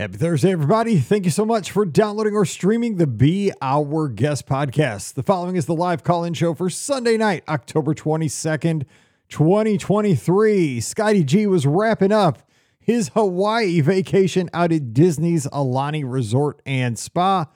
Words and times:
Happy 0.00 0.16
Thursday, 0.16 0.50
everybody. 0.50 0.96
Thank 0.96 1.26
you 1.26 1.30
so 1.30 1.44
much 1.44 1.70
for 1.70 1.84
downloading 1.84 2.32
or 2.32 2.46
streaming 2.46 2.96
the 2.96 3.06
Be 3.06 3.52
Our 3.60 4.08
Guest 4.08 4.46
podcast. 4.46 5.12
The 5.12 5.22
following 5.22 5.56
is 5.56 5.66
the 5.66 5.74
live 5.74 6.02
call 6.04 6.24
in 6.24 6.32
show 6.32 6.54
for 6.54 6.70
Sunday 6.70 7.18
night, 7.18 7.44
October 7.46 7.92
22nd, 7.92 8.86
2023. 9.28 10.80
Scotty 10.80 11.22
G 11.22 11.46
was 11.46 11.66
wrapping 11.66 12.12
up 12.12 12.38
his 12.80 13.10
Hawaii 13.10 13.82
vacation 13.82 14.48
out 14.54 14.72
at 14.72 14.94
Disney's 14.94 15.46
Aulani 15.48 16.02
Resort 16.10 16.62
and 16.64 16.98
Spa. 16.98 17.42
I 17.42 17.46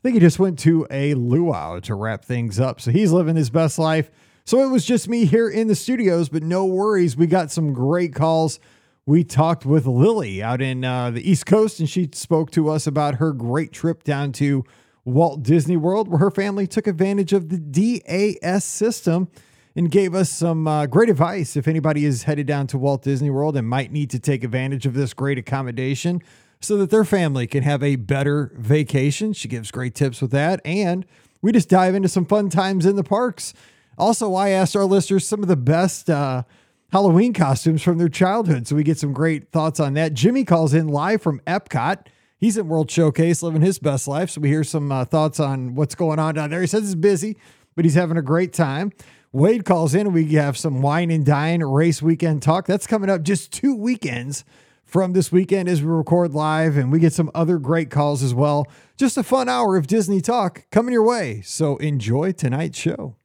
think 0.00 0.14
he 0.14 0.20
just 0.20 0.38
went 0.38 0.60
to 0.60 0.86
a 0.92 1.14
luau 1.14 1.80
to 1.80 1.96
wrap 1.96 2.24
things 2.24 2.60
up. 2.60 2.80
So 2.80 2.92
he's 2.92 3.10
living 3.10 3.34
his 3.34 3.50
best 3.50 3.76
life. 3.76 4.08
So 4.44 4.62
it 4.62 4.68
was 4.68 4.84
just 4.84 5.08
me 5.08 5.24
here 5.24 5.48
in 5.48 5.66
the 5.66 5.74
studios, 5.74 6.28
but 6.28 6.44
no 6.44 6.64
worries. 6.64 7.16
We 7.16 7.26
got 7.26 7.50
some 7.50 7.72
great 7.72 8.14
calls 8.14 8.60
we 9.08 9.24
talked 9.24 9.64
with 9.64 9.86
Lily 9.86 10.42
out 10.42 10.60
in 10.60 10.84
uh, 10.84 11.10
the 11.10 11.28
East 11.28 11.46
Coast, 11.46 11.80
and 11.80 11.88
she 11.88 12.10
spoke 12.12 12.50
to 12.50 12.68
us 12.68 12.86
about 12.86 13.14
her 13.14 13.32
great 13.32 13.72
trip 13.72 14.04
down 14.04 14.32
to 14.32 14.66
Walt 15.06 15.42
Disney 15.42 15.78
World, 15.78 16.08
where 16.08 16.18
her 16.18 16.30
family 16.30 16.66
took 16.66 16.86
advantage 16.86 17.32
of 17.32 17.48
the 17.48 17.56
DAS 17.56 18.66
system 18.66 19.28
and 19.74 19.90
gave 19.90 20.14
us 20.14 20.28
some 20.28 20.68
uh, 20.68 20.84
great 20.84 21.08
advice 21.08 21.56
if 21.56 21.66
anybody 21.66 22.04
is 22.04 22.24
headed 22.24 22.46
down 22.46 22.66
to 22.66 22.76
Walt 22.76 23.02
Disney 23.02 23.30
World 23.30 23.56
and 23.56 23.66
might 23.66 23.90
need 23.90 24.10
to 24.10 24.18
take 24.18 24.44
advantage 24.44 24.84
of 24.84 24.92
this 24.92 25.14
great 25.14 25.38
accommodation 25.38 26.20
so 26.60 26.76
that 26.76 26.90
their 26.90 27.04
family 27.04 27.46
can 27.46 27.62
have 27.62 27.82
a 27.82 27.96
better 27.96 28.52
vacation. 28.58 29.32
She 29.32 29.48
gives 29.48 29.70
great 29.70 29.94
tips 29.94 30.20
with 30.20 30.32
that. 30.32 30.60
And 30.66 31.06
we 31.40 31.50
just 31.50 31.70
dive 31.70 31.94
into 31.94 32.10
some 32.10 32.26
fun 32.26 32.50
times 32.50 32.84
in 32.84 32.96
the 32.96 33.04
parks. 33.04 33.54
Also, 33.96 34.34
I 34.34 34.50
asked 34.50 34.76
our 34.76 34.84
listeners 34.84 35.26
some 35.26 35.40
of 35.40 35.48
the 35.48 35.56
best. 35.56 36.10
Uh, 36.10 36.42
Halloween 36.90 37.34
costumes 37.34 37.82
from 37.82 37.98
their 37.98 38.08
childhood. 38.08 38.66
So 38.66 38.74
we 38.74 38.82
get 38.82 38.98
some 38.98 39.12
great 39.12 39.52
thoughts 39.52 39.78
on 39.78 39.92
that. 39.94 40.14
Jimmie 40.14 40.44
calls 40.44 40.72
in 40.72 40.88
live 40.88 41.20
from 41.20 41.40
Epcot. 41.40 42.06
He's 42.38 42.56
at 42.56 42.64
World 42.64 42.90
Showcase 42.90 43.42
living 43.42 43.60
his 43.60 43.78
best 43.78 44.08
life. 44.08 44.30
So 44.30 44.40
we 44.40 44.48
hear 44.48 44.64
some 44.64 44.90
uh, 44.90 45.04
thoughts 45.04 45.38
on 45.38 45.74
what's 45.74 45.94
going 45.94 46.18
on 46.18 46.36
down 46.36 46.50
there. 46.50 46.62
He 46.62 46.66
says 46.66 46.84
he's 46.84 46.94
busy, 46.94 47.36
but 47.76 47.84
he's 47.84 47.94
having 47.94 48.16
a 48.16 48.22
great 48.22 48.54
time. 48.54 48.92
Wade 49.32 49.66
calls 49.66 49.94
in. 49.94 50.12
We 50.14 50.32
have 50.34 50.56
some 50.56 50.80
wine 50.80 51.10
and 51.10 51.26
dine 51.26 51.62
race 51.62 52.00
weekend 52.00 52.42
talk. 52.42 52.66
That's 52.66 52.86
coming 52.86 53.10
up 53.10 53.22
just 53.22 53.52
two 53.52 53.76
weekends 53.76 54.44
from 54.86 55.12
this 55.12 55.30
weekend 55.30 55.68
as 55.68 55.82
we 55.82 55.88
record 55.88 56.32
live, 56.32 56.78
and 56.78 56.90
we 56.90 56.98
get 56.98 57.12
some 57.12 57.30
other 57.34 57.58
great 57.58 57.90
calls 57.90 58.22
as 58.22 58.32
well. 58.32 58.66
Just 58.96 59.18
a 59.18 59.22
fun 59.22 59.46
hour 59.46 59.76
of 59.76 59.86
Disney 59.86 60.22
talk 60.22 60.64
coming 60.70 60.94
your 60.94 61.04
way. 61.04 61.42
So 61.42 61.76
enjoy 61.76 62.32
tonight's 62.32 62.78
show. 62.78 63.17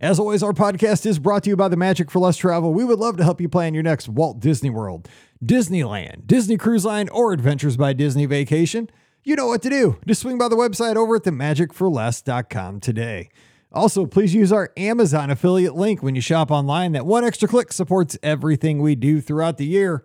As 0.00 0.18
always, 0.18 0.42
our 0.42 0.54
podcast 0.54 1.04
is 1.04 1.18
brought 1.18 1.44
to 1.44 1.50
you 1.50 1.56
by 1.56 1.68
the 1.68 1.76
Magic 1.76 2.10
for 2.10 2.20
Less 2.20 2.38
Travel. 2.38 2.72
We 2.72 2.86
would 2.86 2.98
love 2.98 3.18
to 3.18 3.22
help 3.22 3.38
you 3.38 3.50
plan 3.50 3.74
your 3.74 3.82
next 3.82 4.08
Walt 4.08 4.40
Disney 4.40 4.70
World, 4.70 5.10
Disneyland, 5.44 6.26
Disney 6.26 6.56
Cruise 6.56 6.86
Line, 6.86 7.10
or 7.10 7.34
Adventures 7.34 7.76
by 7.76 7.92
Disney 7.92 8.24
vacation. 8.24 8.88
You 9.24 9.36
know 9.36 9.48
what 9.48 9.60
to 9.60 9.68
do. 9.68 9.98
Just 10.06 10.22
swing 10.22 10.38
by 10.38 10.48
the 10.48 10.56
website 10.56 10.96
over 10.96 11.16
at 11.16 11.24
themagicforless.com 11.24 12.80
today. 12.80 13.28
Also, 13.74 14.06
please 14.06 14.32
use 14.34 14.52
our 14.52 14.72
Amazon 14.74 15.28
affiliate 15.28 15.74
link 15.74 16.02
when 16.02 16.14
you 16.14 16.22
shop 16.22 16.50
online. 16.50 16.92
That 16.92 17.04
one 17.04 17.22
extra 17.22 17.46
click 17.46 17.70
supports 17.70 18.16
everything 18.22 18.80
we 18.80 18.94
do 18.94 19.20
throughout 19.20 19.58
the 19.58 19.66
year. 19.66 20.02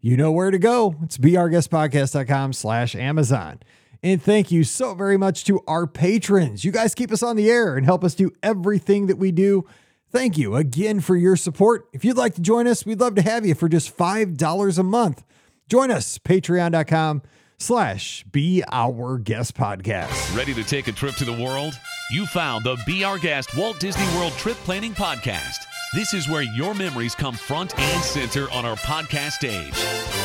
You 0.00 0.16
know 0.16 0.32
where 0.32 0.52
to 0.52 0.58
go. 0.58 0.96
It's 1.02 1.18
beourguestpodcast.com 1.18 2.54
slash 2.54 2.96
Amazon. 2.96 3.60
And 4.04 4.22
thank 4.22 4.52
you 4.52 4.64
so 4.64 4.94
very 4.94 5.16
much 5.16 5.44
to 5.44 5.62
our 5.66 5.86
patrons. 5.86 6.62
You 6.62 6.72
guys 6.72 6.94
keep 6.94 7.10
us 7.10 7.22
on 7.22 7.36
the 7.36 7.50
air 7.50 7.74
and 7.74 7.86
help 7.86 8.04
us 8.04 8.14
do 8.14 8.30
everything 8.42 9.06
that 9.06 9.16
we 9.16 9.32
do. 9.32 9.64
Thank 10.12 10.36
you 10.36 10.56
again 10.56 11.00
for 11.00 11.16
your 11.16 11.36
support. 11.36 11.88
If 11.94 12.04
you'd 12.04 12.18
like 12.18 12.34
to 12.34 12.42
join 12.42 12.66
us, 12.66 12.84
we'd 12.84 13.00
love 13.00 13.14
to 13.14 13.22
have 13.22 13.46
you 13.46 13.54
for 13.54 13.66
just 13.66 13.96
$5 13.96 14.78
a 14.78 14.82
month. 14.82 15.24
Join 15.70 15.90
us, 15.90 16.18
patreon.com 16.18 17.22
slash 17.56 18.26
be 18.30 18.62
our 18.70 19.16
guest 19.16 19.56
podcast. 19.56 20.36
Ready 20.36 20.52
to 20.52 20.64
take 20.64 20.86
a 20.86 20.92
trip 20.92 21.14
to 21.14 21.24
the 21.24 21.32
world? 21.32 21.72
You 22.12 22.26
found 22.26 22.64
the 22.64 22.76
Be 22.86 23.04
Our 23.04 23.18
Guest 23.18 23.56
Walt 23.56 23.80
Disney 23.80 24.06
World 24.18 24.34
Trip 24.34 24.58
Planning 24.58 24.92
Podcast. 24.92 25.64
This 25.94 26.12
is 26.12 26.28
where 26.28 26.42
your 26.42 26.74
memories 26.74 27.14
come 27.14 27.34
front 27.34 27.76
and 27.78 28.04
center 28.04 28.50
on 28.50 28.66
our 28.66 28.76
podcast 28.76 29.32
stage. 29.32 30.23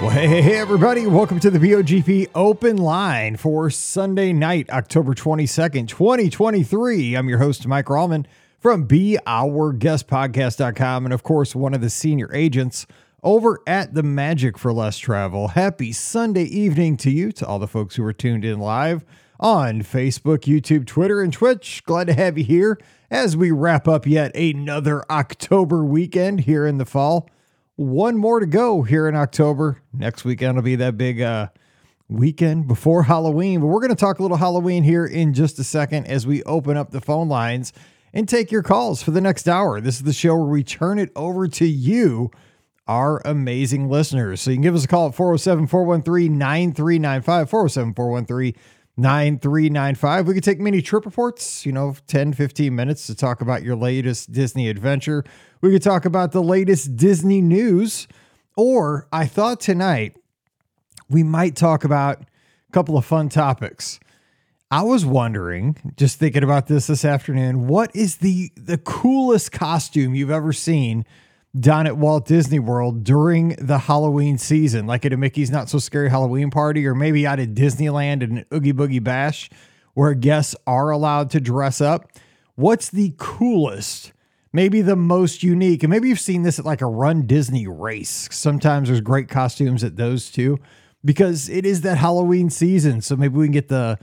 Well, 0.00 0.08
hey, 0.08 0.40
hey, 0.40 0.56
everybody. 0.56 1.06
Welcome 1.06 1.38
to 1.40 1.50
the 1.50 1.58
BOGP 1.58 2.30
Open 2.34 2.78
Line 2.78 3.36
for 3.36 3.68
Sunday 3.68 4.32
night, 4.32 4.70
October 4.70 5.12
22nd, 5.12 5.88
2023. 5.88 7.14
I'm 7.14 7.28
your 7.28 7.36
host, 7.36 7.66
Mike 7.66 7.84
Rallman 7.84 8.24
from 8.58 8.88
BeOurGuestPodcast.com. 8.88 11.04
And 11.04 11.12
of 11.12 11.22
course, 11.22 11.54
one 11.54 11.74
of 11.74 11.82
the 11.82 11.90
senior 11.90 12.34
agents 12.34 12.86
over 13.22 13.60
at 13.66 13.92
the 13.92 14.02
Magic 14.02 14.56
for 14.56 14.72
Less 14.72 14.96
Travel. 14.96 15.48
Happy 15.48 15.92
Sunday 15.92 16.44
evening 16.44 16.96
to 16.96 17.10
you, 17.10 17.30
to 17.32 17.46
all 17.46 17.58
the 17.58 17.68
folks 17.68 17.96
who 17.96 18.04
are 18.06 18.14
tuned 18.14 18.46
in 18.46 18.58
live 18.58 19.04
on 19.38 19.82
Facebook, 19.82 20.44
YouTube, 20.44 20.86
Twitter, 20.86 21.20
and 21.20 21.30
Twitch. 21.30 21.82
Glad 21.84 22.06
to 22.06 22.14
have 22.14 22.38
you 22.38 22.44
here 22.44 22.78
as 23.10 23.36
we 23.36 23.50
wrap 23.50 23.86
up 23.86 24.06
yet 24.06 24.34
another 24.34 25.04
October 25.10 25.84
weekend 25.84 26.40
here 26.40 26.66
in 26.66 26.78
the 26.78 26.86
fall 26.86 27.28
one 27.80 28.18
more 28.18 28.40
to 28.40 28.46
go 28.46 28.82
here 28.82 29.08
in 29.08 29.16
October. 29.16 29.80
Next 29.90 30.22
weekend 30.22 30.56
will 30.56 30.62
be 30.62 30.76
that 30.76 30.98
big 30.98 31.22
uh, 31.22 31.48
weekend 32.10 32.68
before 32.68 33.04
Halloween. 33.04 33.60
But 33.60 33.68
we're 33.68 33.80
going 33.80 33.88
to 33.88 33.96
talk 33.96 34.18
a 34.18 34.22
little 34.22 34.36
Halloween 34.36 34.84
here 34.84 35.06
in 35.06 35.32
just 35.32 35.58
a 35.58 35.64
second 35.64 36.06
as 36.06 36.26
we 36.26 36.42
open 36.42 36.76
up 36.76 36.90
the 36.90 37.00
phone 37.00 37.30
lines 37.30 37.72
and 38.12 38.28
take 38.28 38.52
your 38.52 38.62
calls 38.62 39.02
for 39.02 39.12
the 39.12 39.20
next 39.20 39.48
hour. 39.48 39.80
This 39.80 39.96
is 39.96 40.02
the 40.02 40.12
show 40.12 40.36
where 40.36 40.44
we 40.44 40.62
turn 40.62 40.98
it 40.98 41.10
over 41.16 41.48
to 41.48 41.64
you, 41.64 42.30
our 42.86 43.22
amazing 43.24 43.88
listeners. 43.88 44.42
So 44.42 44.50
you 44.50 44.56
can 44.56 44.62
give 44.62 44.74
us 44.74 44.84
a 44.84 44.88
call 44.88 45.08
at 45.08 45.14
407 45.14 45.66
413 45.66 46.36
9395, 46.36 47.48
407 47.48 47.94
413 47.94 48.54
9395. 48.98 50.26
We 50.26 50.34
could 50.34 50.44
take 50.44 50.60
mini 50.60 50.82
trip 50.82 51.06
reports, 51.06 51.64
you 51.64 51.72
know, 51.72 51.96
10, 52.08 52.34
15 52.34 52.74
minutes 52.74 53.06
to 53.06 53.14
talk 53.14 53.40
about 53.40 53.62
your 53.62 53.76
latest 53.76 54.32
Disney 54.32 54.68
adventure. 54.68 55.24
We 55.60 55.70
could 55.70 55.82
talk 55.82 56.04
about 56.04 56.32
the 56.32 56.42
latest 56.42 56.96
Disney 56.96 57.40
news. 57.40 58.08
Or 58.56 59.06
I 59.12 59.26
thought 59.26 59.60
tonight 59.60 60.16
we 61.08 61.22
might 61.22 61.56
talk 61.56 61.84
about 61.84 62.20
a 62.20 62.72
couple 62.72 62.96
of 62.96 63.04
fun 63.04 63.28
topics. 63.28 64.00
I 64.70 64.82
was 64.82 65.04
wondering, 65.04 65.94
just 65.96 66.18
thinking 66.18 66.44
about 66.44 66.68
this 66.68 66.86
this 66.86 67.04
afternoon, 67.04 67.66
what 67.66 67.94
is 67.94 68.18
the 68.18 68.52
the 68.56 68.78
coolest 68.78 69.50
costume 69.50 70.14
you've 70.14 70.30
ever 70.30 70.52
seen 70.52 71.04
down 71.58 71.88
at 71.88 71.96
Walt 71.96 72.26
Disney 72.26 72.60
World 72.60 73.02
during 73.02 73.56
the 73.58 73.78
Halloween 73.78 74.38
season, 74.38 74.86
like 74.86 75.04
at 75.04 75.12
a 75.12 75.16
Mickey's 75.16 75.50
Not 75.50 75.68
So 75.68 75.78
Scary 75.78 76.08
Halloween 76.08 76.50
party, 76.50 76.86
or 76.86 76.94
maybe 76.94 77.26
out 77.26 77.40
at 77.40 77.54
Disneyland 77.54 78.22
in 78.22 78.38
an 78.38 78.44
Oogie 78.54 78.72
Boogie 78.72 79.02
Bash, 79.02 79.50
where 79.94 80.14
guests 80.14 80.54
are 80.66 80.90
allowed 80.90 81.30
to 81.30 81.40
dress 81.40 81.80
up. 81.80 82.12
What's 82.54 82.90
the 82.90 83.14
coolest, 83.18 84.12
maybe 84.52 84.82
the 84.82 84.96
most 84.96 85.42
unique? 85.42 85.82
And 85.82 85.90
maybe 85.90 86.08
you've 86.08 86.20
seen 86.20 86.42
this 86.42 86.58
at 86.58 86.64
like 86.64 86.80
a 86.80 86.86
Run 86.86 87.26
Disney 87.26 87.66
race. 87.66 88.28
Sometimes 88.30 88.88
there's 88.88 89.00
great 89.00 89.28
costumes 89.28 89.84
at 89.84 89.96
those 89.96 90.30
too, 90.30 90.58
because 91.04 91.48
it 91.48 91.64
is 91.66 91.82
that 91.82 91.98
Halloween 91.98 92.50
season. 92.50 93.00
So 93.00 93.16
maybe 93.16 93.36
we 93.36 93.46
can 93.46 93.52
get 93.52 93.68
the 93.68 93.98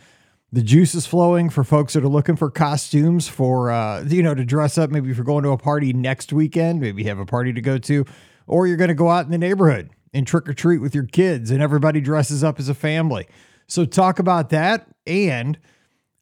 the 0.52 0.62
juice 0.62 0.96
is 0.96 1.06
flowing 1.06 1.50
for 1.50 1.64
folks 1.64 1.94
that 1.94 2.04
are 2.04 2.10
looking 2.10 2.36
for 2.36 2.50
costumes 2.50 3.28
for 3.28 3.70
uh, 3.70 4.04
you 4.04 4.24
know 4.24 4.34
to 4.34 4.46
dress 4.46 4.78
up 4.78 4.90
maybe 4.90 5.10
if 5.10 5.18
you're 5.18 5.26
going 5.26 5.44
to 5.44 5.50
a 5.50 5.58
party 5.58 5.94
next 5.94 6.32
weekend 6.32 6.80
maybe 6.80 7.04
you 7.04 7.10
have 7.10 7.20
a 7.20 7.26
party 7.26 7.52
to 7.54 7.62
go 7.62 7.78
to 7.78 8.06
or 8.48 8.66
you're 8.66 8.78
going 8.78 8.88
to 8.88 8.94
go 8.94 9.10
out 9.10 9.26
in 9.26 9.32
the 9.32 9.38
neighborhood 9.38 9.90
and 10.14 10.26
trick 10.26 10.48
or 10.48 10.54
treat 10.54 10.78
with 10.80 10.96
your 10.96 11.04
kids 11.04 11.52
and 11.52 11.62
everybody 11.62 12.00
dresses 12.00 12.44
up 12.44 12.60
as 12.60 12.70
a 12.70 12.74
family 12.74 13.28
so 13.68 13.84
talk 13.84 14.20
about 14.20 14.50
that 14.50 14.88
and 15.06 15.60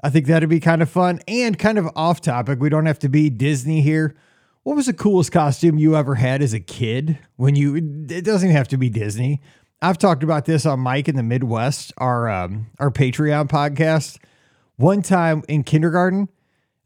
i 0.06 0.10
think 0.10 0.28
that'd 0.28 0.50
be 0.50 0.60
kind 0.60 0.82
of 0.82 0.90
fun 0.90 1.20
and 1.28 1.60
kind 1.60 1.78
of 1.78 1.90
off 1.96 2.22
topic 2.22 2.60
we 2.60 2.70
don't 2.70 2.86
have 2.86 3.00
to 3.00 3.10
be 3.10 3.30
disney 3.30 3.82
here 3.82 4.16
what 4.64 4.76
was 4.76 4.86
the 4.86 4.94
coolest 4.94 5.32
costume 5.32 5.78
you 5.78 5.96
ever 5.96 6.16
had 6.16 6.42
as 6.42 6.54
a 6.54 6.60
kid 6.60 7.18
when 7.36 7.56
you 7.56 7.76
it 7.76 8.24
doesn't 8.24 8.52
have 8.52 8.68
to 8.68 8.78
be 8.78 8.90
disney 8.90 9.42
I've 9.82 9.98
talked 9.98 10.24
about 10.24 10.46
this 10.46 10.66
on 10.66 10.80
Mike 10.80 11.08
in 11.08 11.16
the 11.16 11.24
Midwest, 11.24 11.94
our 11.98 12.28
um, 12.28 12.72
our 12.80 12.90
Patreon 12.90 13.48
podcast. 13.48 14.18
One 14.78 15.02
time 15.02 15.44
in 15.48 15.64
kindergarten, 15.64 16.30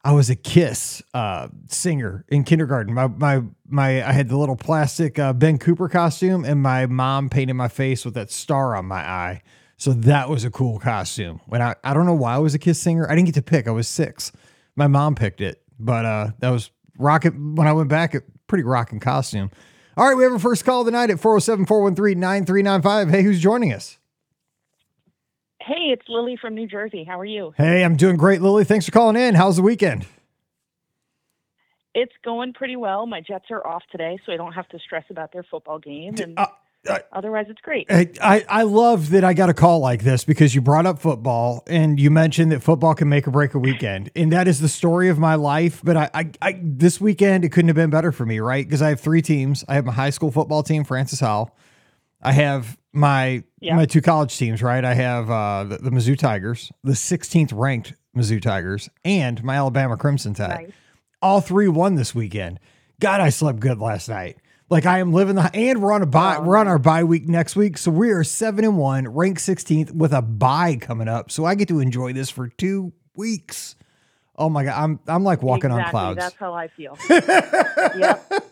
I 0.04 0.12
was 0.12 0.30
a 0.30 0.36
Kiss 0.36 1.02
uh, 1.14 1.48
singer 1.68 2.26
in 2.30 2.44
kindergarten. 2.44 2.94
My 2.94 3.08
my 3.08 3.44
my 3.68 4.06
I 4.06 4.12
had 4.12 4.28
the 4.28 4.38
little 4.38 4.56
plastic 4.56 5.20
uh, 5.20 5.34
Ben 5.34 5.58
Cooper 5.60 5.88
costume, 5.88 6.44
and 6.44 6.62
my 6.62 6.88
mom 6.88 7.30
painted 7.30 7.54
my 7.54 7.68
face 7.68 8.04
with 8.04 8.16
that 8.16 8.32
star 8.32 8.76
on 8.76 8.86
my 8.86 9.00
eye. 9.00 9.44
So 9.80 9.94
that 9.94 10.30
was 10.30 10.44
a 10.44 10.52
cool 10.52 10.78
costume. 10.78 11.40
When 11.48 11.62
I 11.62 11.74
I 11.84 11.94
don't 11.94 12.06
know 12.06 12.14
why 12.14 12.36
I 12.36 12.38
was 12.38 12.54
a 12.54 12.60
Kiss 12.60 12.80
singer. 12.80 13.10
I 13.10 13.16
didn't 13.16 13.28
get 13.28 13.36
to 13.36 13.42
pick. 13.42 13.68
I 13.68 13.72
was 13.72 13.88
six. 13.88 14.32
My 14.76 14.88
mom 14.88 15.16
picked 15.16 15.40
it, 15.40 15.64
but 15.80 16.06
uh, 16.06 16.28
that 16.40 16.50
was 16.50 16.70
rocket. 16.98 17.34
When 17.34 17.66
I 17.66 17.72
went 17.72 17.88
back, 17.88 18.14
a 18.14 18.22
pretty 18.48 18.66
rocking 18.66 19.00
costume. 19.00 19.50
All 19.96 20.08
right, 20.08 20.16
we 20.16 20.24
have 20.24 20.34
our 20.34 20.40
first 20.40 20.66
call 20.66 20.82
of 20.82 20.86
the 20.86 20.92
night 20.92 21.10
at 21.10 21.20
407 21.20 21.66
413 21.66 22.20
9395. 22.20 23.10
Hey, 23.10 23.24
who's 23.24 23.42
joining 23.42 23.74
us? 23.74 23.98
Hey, 25.62 25.92
it's 25.94 26.08
Lily 26.10 26.38
from 26.40 26.56
New 26.56 26.68
Jersey. 26.68 27.06
How 27.06 27.20
are 27.20 27.26
you? 27.26 27.54
Hey, 27.58 27.84
I'm 27.84 27.96
doing 27.96 28.18
great, 28.18 28.42
Lily. 28.42 28.66
Thanks 28.66 28.86
for 28.86 28.92
calling 28.92 29.16
in. 29.16 29.36
How's 29.36 29.56
the 29.56 29.62
weekend? 29.62 30.06
It's 31.96 32.14
going 32.24 32.54
pretty 32.54 32.76
well. 32.76 33.06
My 33.08 33.22
Jets 33.22 33.46
are 33.50 33.66
off 33.66 33.84
today, 33.92 34.20
so 34.26 34.32
I 34.32 34.38
don't 34.38 34.54
have 34.54 34.68
to 34.70 34.80
stress 34.80 35.06
about 35.10 35.32
their 35.32 35.44
football 35.44 35.80
game. 35.80 36.16
And 36.22 36.38
uh, 36.38 36.48
I, 36.88 37.02
Otherwise, 37.12 37.48
it's 37.50 37.60
great. 37.62 37.88
I, 37.90 38.46
I 38.48 38.64
love 38.64 39.10
that 39.10 39.24
I 39.24 39.34
got 39.34 39.50
a 39.50 39.54
call 39.54 39.80
like 39.80 40.04
this 40.04 40.24
because 40.24 40.56
you 40.56 40.62
brought 40.62 40.86
up 40.86 41.00
football 41.00 41.64
and 41.68 42.00
you 42.00 42.10
mentioned 42.10 42.52
that 42.52 42.64
football 42.64 42.96
can 42.96 43.10
make 43.10 43.28
or 43.28 43.32
break 43.32 43.54
a 43.54 43.60
weekend. 43.60 44.10
And 44.16 44.32
that 44.32 44.48
is 44.48 44.62
the 44.62 44.70
story 44.70 45.10
of 45.10 45.20
my 45.20 45.36
life. 45.36 45.82
But 45.84 45.98
I, 45.98 46.10
I, 46.14 46.32
I 46.42 46.60
this 46.64 47.02
weekend, 47.02 47.44
it 47.44 47.50
couldn't 47.50 47.68
have 47.68 47.76
been 47.76 47.90
better 47.90 48.12
for 48.12 48.26
me, 48.26 48.40
right? 48.40 48.66
Because 48.66 48.82
I 48.82 48.90
have 48.90 49.00
three 49.02 49.22
teams. 49.22 49.66
I 49.68 49.76
have 49.76 49.86
my 49.86 49.92
high 49.92 50.10
school 50.10 50.32
football 50.32 50.64
team, 50.64 50.86
Francis 50.86 51.20
Howell. 51.20 51.54
I 52.22 52.32
have 52.32 52.78
my 52.94 53.44
yeah. 53.60 53.76
my 53.76 53.86
two 53.86 54.02
college 54.02 54.38
teams, 54.38 54.62
right? 54.62 54.84
I 54.84 54.94
have 54.94 55.30
uh, 55.30 55.64
the, 55.66 55.78
the 55.78 55.90
Mizzou 55.90 56.18
Tigers, 56.18 56.72
the 56.84 56.94
16th 56.94 57.52
ranked 57.54 57.94
Mizzou 58.16 58.42
Tigers, 58.42 58.90
and 59.04 59.44
my 59.44 59.56
Alabama 59.56 59.98
Crimson 59.98 60.34
Tide. 60.34 60.64
Nice. 60.64 60.72
All 61.22 61.42
three 61.42 61.68
won 61.68 61.96
this 61.96 62.16
weekend. 62.16 62.60
God, 63.00 63.22
I 63.22 63.30
slept 63.30 63.60
good 63.60 63.80
last 63.80 64.10
night. 64.10 64.38
Like 64.70 64.86
I 64.86 65.00
am 65.00 65.14
living 65.14 65.36
the 65.36 65.50
and 65.54 65.82
we're 65.82 65.92
on 65.92 66.04
a 66.04 66.06
bye. 66.06 66.40
We're 66.40 66.58
on 66.58 66.68
our 66.68 66.78
bye 66.78 67.04
week 67.04 67.28
next 67.28 67.56
week, 67.56 67.78
so 67.78 67.90
we 67.90 68.12
are 68.12 68.24
seven 68.24 68.64
and 68.64 68.78
one, 68.78 69.08
ranked 69.08 69.42
16th 69.42 69.92
with 69.92 70.14
a 70.14 70.22
bye 70.22 70.78
coming 70.80 71.08
up. 71.08 71.32
So 71.32 71.46
I 71.46 71.56
get 71.56 71.68
to 71.70 71.80
enjoy 71.80 72.14
this 72.14 72.30
for 72.30 72.50
two 72.50 72.94
weeks. 73.16 73.76
Oh 74.38 74.50
my 74.50 74.64
god, 74.64 74.82
I'm 74.82 75.00
I'm 75.08 75.24
like 75.24 75.42
walking 75.42 75.72
exactly, 75.72 75.86
on 75.86 75.92
clouds. 75.92 76.18
That's 76.18 76.36
how 76.36 76.54
I 76.54 76.68
feel. 76.68 76.98
yep. 77.98 78.32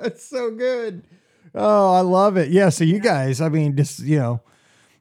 It's 0.00 0.24
so 0.24 0.50
good. 0.52 1.04
Oh, 1.54 1.92
I 1.92 2.00
love 2.00 2.36
it. 2.36 2.50
Yeah. 2.50 2.68
So 2.70 2.84
you 2.84 2.98
guys, 3.00 3.40
I 3.40 3.48
mean, 3.48 3.76
just 3.76 4.00
you 4.00 4.18
know, 4.18 4.40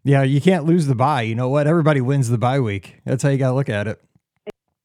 yeah, 0.03 0.23
you 0.23 0.41
can't 0.41 0.65
lose 0.65 0.87
the 0.87 0.95
bye. 0.95 1.21
You 1.21 1.35
know 1.35 1.49
what? 1.49 1.67
Everybody 1.67 2.01
wins 2.01 2.29
the 2.29 2.37
bye 2.37 2.59
week. 2.59 2.99
That's 3.05 3.23
how 3.23 3.29
you 3.29 3.37
got 3.37 3.49
to 3.49 3.55
look 3.55 3.69
at 3.69 3.87
it. 3.87 4.01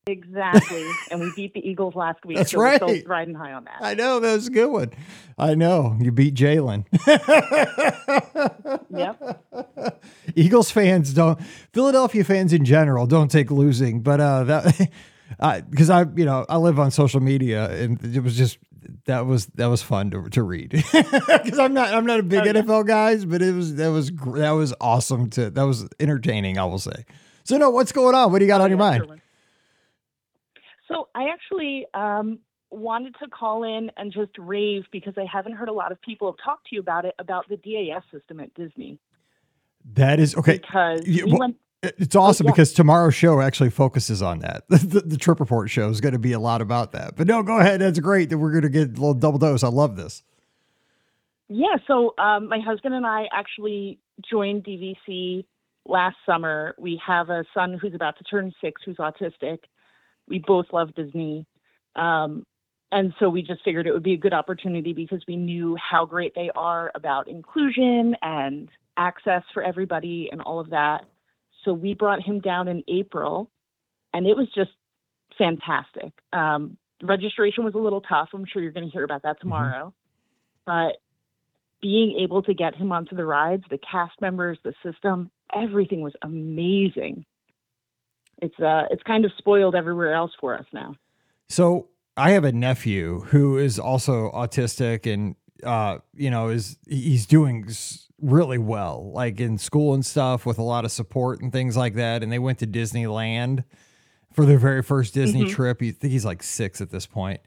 Exactly. 0.07 0.85
and 1.13 1.21
we 1.21 1.33
beat 1.37 1.55
the 1.55 1.67
Eagles 1.67 1.95
last 1.95 2.25
week. 2.25 2.37
That's 2.37 2.51
so 2.51 2.61
right. 2.61 2.81
We're 2.81 2.97
still 2.99 3.09
riding 3.09 3.35
high 3.35 3.53
on 3.53 3.65
that. 3.65 3.79
I 3.81 3.95
know. 3.95 4.19
That 4.19 4.35
was 4.35 4.49
a 4.49 4.51
good 4.51 4.71
one. 4.71 4.91
I 5.39 5.55
know. 5.55 5.97
You 6.01 6.11
beat 6.11 6.35
Jalen. 6.35 6.87
yep. 8.91 10.03
Eagles 10.35 10.73
fans 10.73 11.13
don't, 11.13 11.41
Philadelphia 11.73 12.25
fans 12.25 12.53
in 12.53 12.65
general 12.65 13.07
don't 13.07 13.31
take 13.31 13.53
losing, 13.53 14.01
but 14.01 14.21
uh, 14.21 14.45
that, 14.45 14.91
because 15.71 15.89
I, 15.89 16.05
you 16.17 16.25
know, 16.25 16.47
I 16.49 16.57
live 16.57 16.81
on 16.81 16.91
social 16.91 17.21
media 17.21 17.71
and 17.71 18.05
it 18.05 18.21
was 18.25 18.37
just, 18.37 18.59
that 19.05 19.27
was 19.27 19.47
that 19.55 19.67
was 19.67 19.81
fun 19.81 20.11
to, 20.11 20.29
to 20.31 20.43
read 20.43 20.71
because 20.93 21.59
I'm 21.59 21.73
not 21.73 21.95
I'm 21.95 22.05
not 22.05 22.19
a 22.19 22.23
big 22.25 22.41
oh, 22.41 22.53
NFL 22.53 22.83
yeah. 22.83 22.95
guys, 22.95 23.25
but 23.25 23.41
it 23.41 23.55
was 23.55 23.77
that 23.77 23.89
was 23.89 24.11
that 24.11 24.51
was 24.51 24.75
awesome 24.81 25.31
to 25.31 25.51
that 25.51 25.63
was 25.63 25.89
entertaining. 26.01 26.59
I 26.59 26.65
will 26.65 26.81
say. 26.81 27.05
So 27.45 27.57
no, 27.59 27.71
what's 27.71 27.93
going 27.93 28.17
on? 28.17 28.33
What 28.33 28.41
do 28.41 28.45
you 28.45 28.49
got 28.49 28.61
oh, 28.61 28.65
on 28.65 28.71
your 28.71 28.79
mind? 28.79 29.23
So 30.89 31.09
I 31.15 31.29
actually 31.33 31.87
um, 31.95 32.39
wanted 32.71 33.15
to 33.23 33.29
call 33.29 33.65
in 33.65 33.91
and 33.97 34.13
just 34.13 34.33
rave 34.39 34.85
because 34.91 35.15
I 35.17 35.25
haven't 35.31 35.53
heard 35.53 35.69
a 35.69 35.73
lot 35.73 35.93
of 35.93 36.01
people 36.01 36.31
have 36.31 36.45
talked 36.45 36.69
to 36.69 36.75
you 36.77 36.81
about 36.81 37.05
it 37.05 37.15
about 37.19 37.49
the 37.49 37.57
DAS 37.57 38.03
system 38.13 38.41
at 38.41 38.53
Disney. 38.55 38.99
That 39.95 40.21
is 40.21 40.37
okay. 40.37 40.59
Because 40.59 41.03
we 41.07 41.25
well, 41.25 41.39
went, 41.39 41.57
it's 41.83 42.15
awesome 42.15 42.47
oh, 42.47 42.49
yeah. 42.49 42.53
because 42.53 42.73
tomorrow's 42.73 43.15
show 43.15 43.41
actually 43.41 43.71
focuses 43.71 44.23
on 44.23 44.41
that. 44.41 44.65
The, 44.69 44.79
the, 44.79 45.01
the, 45.01 45.17
Trip 45.17 45.41
Report 45.41 45.69
show 45.69 45.89
is 45.89 46.01
going 46.01 46.13
to 46.13 46.19
be 46.19 46.33
a 46.33 46.41
lot 46.41 46.61
about 46.61 46.93
that. 46.93 47.17
But 47.17 47.27
no, 47.27 47.43
go 47.43 47.59
ahead. 47.59 47.81
That's 47.81 47.99
great 47.99 48.31
that 48.31 48.39
we're 48.39 48.53
going 48.53 48.63
to 48.63 48.69
get 48.69 48.89
a 48.89 48.93
little 48.93 49.15
double 49.15 49.39
dose. 49.39 49.63
I 49.63 49.69
love 49.69 49.97
this. 49.97 50.23
Yeah. 51.49 51.77
So 51.87 52.15
um, 52.19 52.49
my 52.49 52.61
husband 52.61 52.95
and 52.95 53.07
I 53.07 53.27
actually 53.33 53.99
joined 54.31 54.65
DVC 54.65 55.45
last 55.85 56.17
summer. 56.25 56.75
We 56.79 57.01
have 57.05 57.29
a 57.29 57.45
son 57.53 57.79
who's 57.81 57.95
about 57.95 58.17
to 58.19 58.25
turn 58.25 58.53
six 58.61 58.83
who's 58.85 58.97
autistic 58.97 59.59
we 60.33 60.39
both 60.39 60.67
love 60.73 60.95
Disney. 60.95 61.47
Um, 61.95 62.45
and 62.91 63.13
so 63.21 63.29
we 63.29 63.43
just 63.43 63.63
figured 63.65 63.87
it 63.87 63.93
would 63.93 64.03
be 64.03 64.15
a 64.15 64.19
good 64.19 64.33
opportunity 64.33 64.95
because 64.95 65.23
we 65.29 65.37
knew 65.37 65.77
how 65.77 66.07
great 66.07 66.35
they 66.35 66.51
are 66.57 66.91
about 66.95 67.29
inclusion 67.29 68.17
and 68.23 68.69
access 68.97 69.43
for 69.53 69.63
everybody 69.63 70.31
and 70.33 70.41
all 70.41 70.59
of 70.59 70.71
that. 70.71 71.05
So 71.65 71.75
we 71.75 71.95
brought 71.95 72.23
him 72.23 72.41
down 72.41 72.67
in 72.67 72.83
April, 72.89 73.51
and 74.13 74.27
it 74.27 74.37
was 74.37 74.49
just 74.55 74.71
fantastic. 75.39 76.13
Um, 76.33 76.79
registration 77.03 77.63
was 77.65 77.75
a 77.75 77.79
little 77.79 78.01
tough. 78.01 78.31
I'm 78.33 78.47
sure 78.51 78.63
you're 78.63 78.73
going 78.73 78.87
to 78.87 78.93
hear 78.93 79.05
about 79.05 79.23
that 79.23 79.37
mm-hmm. 79.37 79.49
tomorrow. 79.49 79.95
Mm-hmm. 80.67 80.91
But 80.91 81.01
being 81.83 82.19
able 82.21 82.43
to 82.43 82.55
get 82.55 82.75
him 82.75 82.91
onto 82.91 83.17
the 83.17 83.25
rides, 83.25 83.65
the 83.69 83.79
cast 83.79 84.19
members, 84.21 84.59
the 84.65 84.73
system, 84.83 85.31
everything 85.55 86.01
was 86.01 86.15
amazing 86.23 87.27
it's 88.41 88.59
uh 88.61 88.85
it's 88.91 89.03
kind 89.03 89.25
of 89.25 89.33
spoiled 89.39 89.75
everywhere 89.75 90.15
else 90.15 90.33
for 90.41 90.57
us 90.57 90.67
now. 90.73 90.95
So 91.49 91.89
I 92.17 92.31
have 92.31 92.45
a 92.45 92.53
nephew 92.53 93.21
who 93.21 93.59
is 93.59 93.79
also 93.79 94.31
autistic 94.33 95.13
and 95.13 95.37
uh 95.65 95.99
you 96.15 96.31
know 96.31 96.49
is 96.49 96.77
he's 96.89 97.27
doing 97.27 97.69
really 98.21 98.59
well 98.59 99.11
like 99.13 99.41
in 99.41 99.59
school 99.59 99.95
and 99.95 100.07
stuff 100.07 100.47
with 100.47 100.59
a 100.59 100.63
lot 100.63 100.85
of 100.85 100.93
support 100.93 101.41
and 101.41 101.53
things 101.53 101.77
like 101.77 101.95
that 101.95 102.23
and 102.23 102.31
they 102.33 102.39
went 102.39 102.59
to 102.61 102.67
Disneyland 102.67 103.65
for 104.33 104.47
their 104.47 104.59
very 104.59 104.83
first 104.83 105.13
Disney 105.13 105.43
mm-hmm. 105.43 105.53
trip. 105.53 105.81
He 105.81 105.93
think 105.93 106.13
he's 106.13 106.25
like 106.25 106.43
6 106.43 106.81
at 106.81 106.91
this 106.91 107.07
point. 107.07 107.41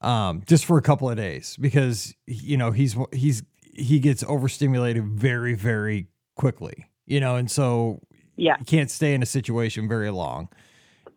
Um 0.00 0.42
just 0.46 0.64
for 0.64 0.78
a 0.78 0.82
couple 0.82 1.10
of 1.10 1.16
days 1.16 1.56
because 1.60 2.14
you 2.26 2.56
know 2.56 2.70
he's 2.70 2.96
he's 3.12 3.42
he 3.74 4.00
gets 4.00 4.24
overstimulated 4.24 5.06
very 5.06 5.54
very 5.54 6.08
quickly. 6.36 6.86
You 7.06 7.20
know, 7.20 7.36
and 7.36 7.50
so 7.50 8.00
yeah. 8.38 8.56
You 8.58 8.64
can't 8.64 8.90
stay 8.90 9.14
in 9.14 9.22
a 9.22 9.26
situation 9.26 9.88
very 9.88 10.10
long. 10.10 10.48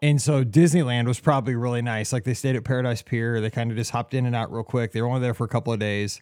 And 0.02 0.20
so 0.20 0.44
Disneyland 0.44 1.08
was 1.08 1.20
probably 1.20 1.56
really 1.56 1.84
nice. 1.84 2.12
Like 2.12 2.24
they 2.24 2.34
stayed 2.34 2.56
at 2.56 2.64
Paradise 2.64 3.04
Pier. 3.04 3.40
They 3.40 3.52
kind 3.52 3.70
of 3.70 3.78
just 3.78 3.92
hopped 3.92 4.14
in 4.14 4.26
and 4.26 4.36
out 4.36 4.52
real 4.52 4.64
quick. 4.64 4.92
They 4.92 5.02
were 5.02 5.08
only 5.08 5.22
there 5.22 5.36
for 5.36 5.44
a 5.44 5.48
couple 5.48 5.72
of 5.72 5.80
days. 5.80 6.22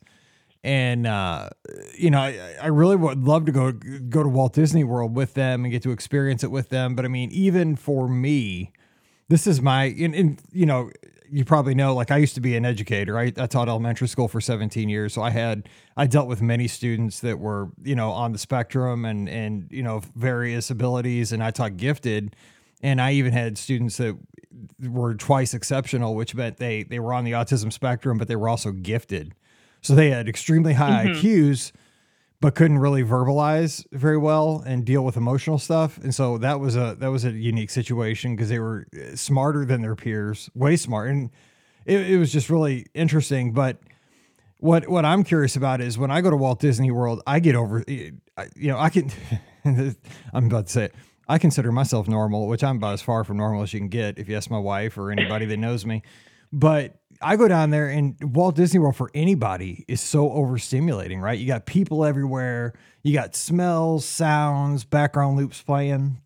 And 0.61 1.07
uh, 1.07 1.49
you 1.97 2.11
know, 2.11 2.19
I, 2.19 2.55
I 2.61 2.67
really 2.67 2.97
would 2.97 3.23
love 3.23 3.45
to 3.45 3.53
go 3.53 3.71
go 3.71 4.23
to 4.23 4.27
Walt 4.27 4.53
Disney 4.53 4.83
World 4.83 5.15
with 5.15 5.33
them 5.33 5.63
and 5.63 5.71
get 5.71 5.81
to 5.83 5.91
experience 5.91 6.43
it 6.43 6.51
with 6.51 6.67
them. 6.67 6.95
But 6.95 7.05
I 7.05 7.07
mean, 7.07 7.31
even 7.31 7.77
for 7.77 8.09
me, 8.09 8.73
this 9.29 9.47
is 9.47 9.61
my 9.61 9.85
and, 9.85 10.13
and 10.13 10.41
you 10.51 10.65
know, 10.65 10.91
you 11.31 11.45
probably 11.45 11.75
know, 11.75 11.93
like 11.93 12.11
I 12.11 12.17
used 12.17 12.35
to 12.35 12.41
be 12.41 12.55
an 12.55 12.65
educator. 12.65 13.17
I, 13.17 13.33
I 13.37 13.47
taught 13.47 13.69
elementary 13.69 14.07
school 14.07 14.27
for 14.27 14.41
17 14.41 14.89
years. 14.89 15.13
So 15.13 15.21
I 15.21 15.29
had, 15.29 15.67
I 15.97 16.07
dealt 16.07 16.27
with 16.27 16.41
many 16.41 16.67
students 16.67 17.19
that 17.21 17.39
were, 17.39 17.69
you 17.83 17.95
know, 17.95 18.11
on 18.11 18.31
the 18.31 18.37
spectrum 18.37 19.05
and, 19.05 19.29
and, 19.29 19.67
you 19.71 19.83
know, 19.83 20.01
various 20.15 20.69
abilities. 20.69 21.31
And 21.31 21.43
I 21.43 21.51
taught 21.51 21.77
gifted. 21.77 22.35
And 22.81 23.01
I 23.01 23.13
even 23.13 23.33
had 23.33 23.57
students 23.57 23.97
that 23.97 24.17
were 24.81 25.15
twice 25.15 25.53
exceptional, 25.53 26.15
which 26.15 26.33
meant 26.33 26.57
they, 26.57 26.83
they 26.83 26.99
were 26.99 27.13
on 27.13 27.25
the 27.25 27.33
autism 27.33 27.71
spectrum, 27.71 28.17
but 28.17 28.27
they 28.27 28.35
were 28.35 28.49
also 28.49 28.71
gifted. 28.71 29.35
So 29.81 29.95
they 29.95 30.09
had 30.09 30.27
extremely 30.27 30.73
high 30.73 31.05
mm-hmm. 31.07 31.25
IQs, 31.25 31.71
but 32.41 32.55
couldn't 32.55 32.79
really 32.79 33.03
verbalize 33.03 33.85
very 33.91 34.17
well 34.17 34.63
and 34.65 34.85
deal 34.85 35.03
with 35.03 35.17
emotional 35.17 35.57
stuff. 35.57 35.97
And 35.97 36.15
so 36.15 36.37
that 36.37 36.59
was 36.59 36.75
a 36.75 36.95
that 36.99 37.09
was 37.09 37.25
a 37.25 37.31
unique 37.31 37.69
situation 37.69 38.35
because 38.35 38.49
they 38.49 38.59
were 38.59 38.87
uh, 38.95 39.15
smarter 39.15 39.65
than 39.65 39.81
their 39.81 39.95
peers, 39.95 40.49
way 40.53 40.75
smart, 40.77 41.09
and 41.09 41.29
it, 41.85 42.11
it 42.11 42.17
was 42.17 42.31
just 42.31 42.49
really 42.49 42.85
interesting. 42.93 43.51
But 43.51 43.77
what 44.57 44.87
what 44.87 45.05
I'm 45.05 45.23
curious 45.23 45.55
about 45.55 45.81
is 45.81 45.97
when 45.97 46.11
I 46.11 46.21
go 46.21 46.29
to 46.29 46.37
Walt 46.37 46.59
Disney 46.59 46.91
World, 46.91 47.21
I 47.27 47.39
get 47.39 47.55
over, 47.55 47.83
you 47.87 48.19
know, 48.55 48.79
I 48.79 48.89
can. 48.89 49.11
I'm 50.33 50.45
about 50.47 50.67
to 50.67 50.71
say 50.71 50.83
it. 50.85 50.95
I 51.27 51.37
consider 51.37 51.71
myself 51.71 52.07
normal, 52.07 52.47
which 52.47 52.63
I'm 52.63 52.77
about 52.77 52.93
as 52.93 53.01
far 53.01 53.23
from 53.23 53.37
normal 53.37 53.61
as 53.61 53.73
you 53.73 53.79
can 53.79 53.89
get 53.89 54.17
if 54.17 54.29
you 54.29 54.35
ask 54.35 54.49
my 54.49 54.57
wife 54.57 54.97
or 54.97 55.11
anybody 55.11 55.45
that 55.45 55.57
knows 55.57 55.85
me. 55.85 56.01
But 56.51 56.95
I 57.21 57.35
go 57.35 57.47
down 57.47 57.69
there 57.69 57.89
and 57.89 58.15
Walt 58.21 58.55
Disney 58.55 58.79
World 58.79 58.95
for 58.95 59.11
anybody 59.13 59.85
is 59.87 60.01
so 60.01 60.29
overstimulating, 60.29 61.21
right? 61.21 61.37
You 61.37 61.47
got 61.47 61.65
people 61.65 62.05
everywhere, 62.05 62.73
you 63.03 63.13
got 63.13 63.35
smells, 63.35 64.05
sounds, 64.05 64.83
background 64.85 65.37
loops 65.37 65.61
playing. 65.61 66.21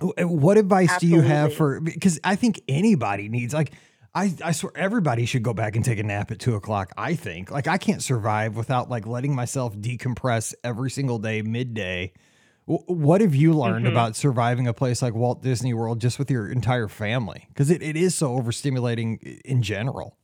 What 0.00 0.56
advice 0.56 0.90
Absolutely. 0.92 1.20
do 1.20 1.22
you 1.22 1.28
have 1.28 1.54
for 1.54 1.80
because 1.80 2.20
I 2.24 2.36
think 2.36 2.62
anybody 2.68 3.28
needs 3.28 3.52
like 3.52 3.72
I, 4.14 4.34
I 4.42 4.52
swear 4.52 4.72
everybody 4.74 5.26
should 5.26 5.42
go 5.42 5.52
back 5.52 5.76
and 5.76 5.84
take 5.84 5.98
a 5.98 6.02
nap 6.02 6.30
at 6.30 6.38
two 6.38 6.54
o'clock. 6.54 6.92
I 6.96 7.14
think 7.14 7.50
like 7.50 7.66
I 7.68 7.76
can't 7.76 8.02
survive 8.02 8.56
without 8.56 8.88
like 8.88 9.06
letting 9.06 9.34
myself 9.34 9.76
decompress 9.76 10.54
every 10.64 10.90
single 10.90 11.18
day 11.18 11.42
midday 11.42 12.12
what 12.70 13.20
have 13.20 13.34
you 13.34 13.52
learned 13.52 13.84
mm-hmm. 13.84 13.92
about 13.92 14.14
surviving 14.14 14.68
a 14.68 14.72
place 14.72 15.02
like 15.02 15.14
Walt 15.14 15.42
Disney 15.42 15.74
World 15.74 16.00
just 16.00 16.18
with 16.18 16.30
your 16.30 16.48
entire 16.48 16.86
family? 16.86 17.46
Because 17.48 17.70
it, 17.70 17.82
it 17.82 17.96
is 17.96 18.14
so 18.14 18.30
overstimulating 18.38 19.40
in 19.42 19.62
general. 19.62 20.16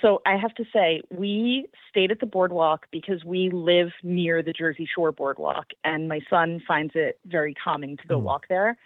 So 0.00 0.22
I 0.24 0.36
have 0.36 0.54
to 0.54 0.64
say, 0.72 1.02
we 1.10 1.66
stayed 1.90 2.10
at 2.10 2.20
the 2.20 2.26
boardwalk 2.26 2.86
because 2.90 3.24
we 3.24 3.50
live 3.50 3.88
near 4.02 4.42
the 4.42 4.52
Jersey 4.52 4.88
Shore 4.92 5.12
boardwalk, 5.12 5.66
and 5.84 6.08
my 6.08 6.20
son 6.30 6.62
finds 6.66 6.92
it 6.94 7.18
very 7.26 7.54
calming 7.54 7.96
to 7.98 8.06
go 8.06 8.18
mm. 8.18 8.22
walk 8.22 8.46
there. 8.48 8.78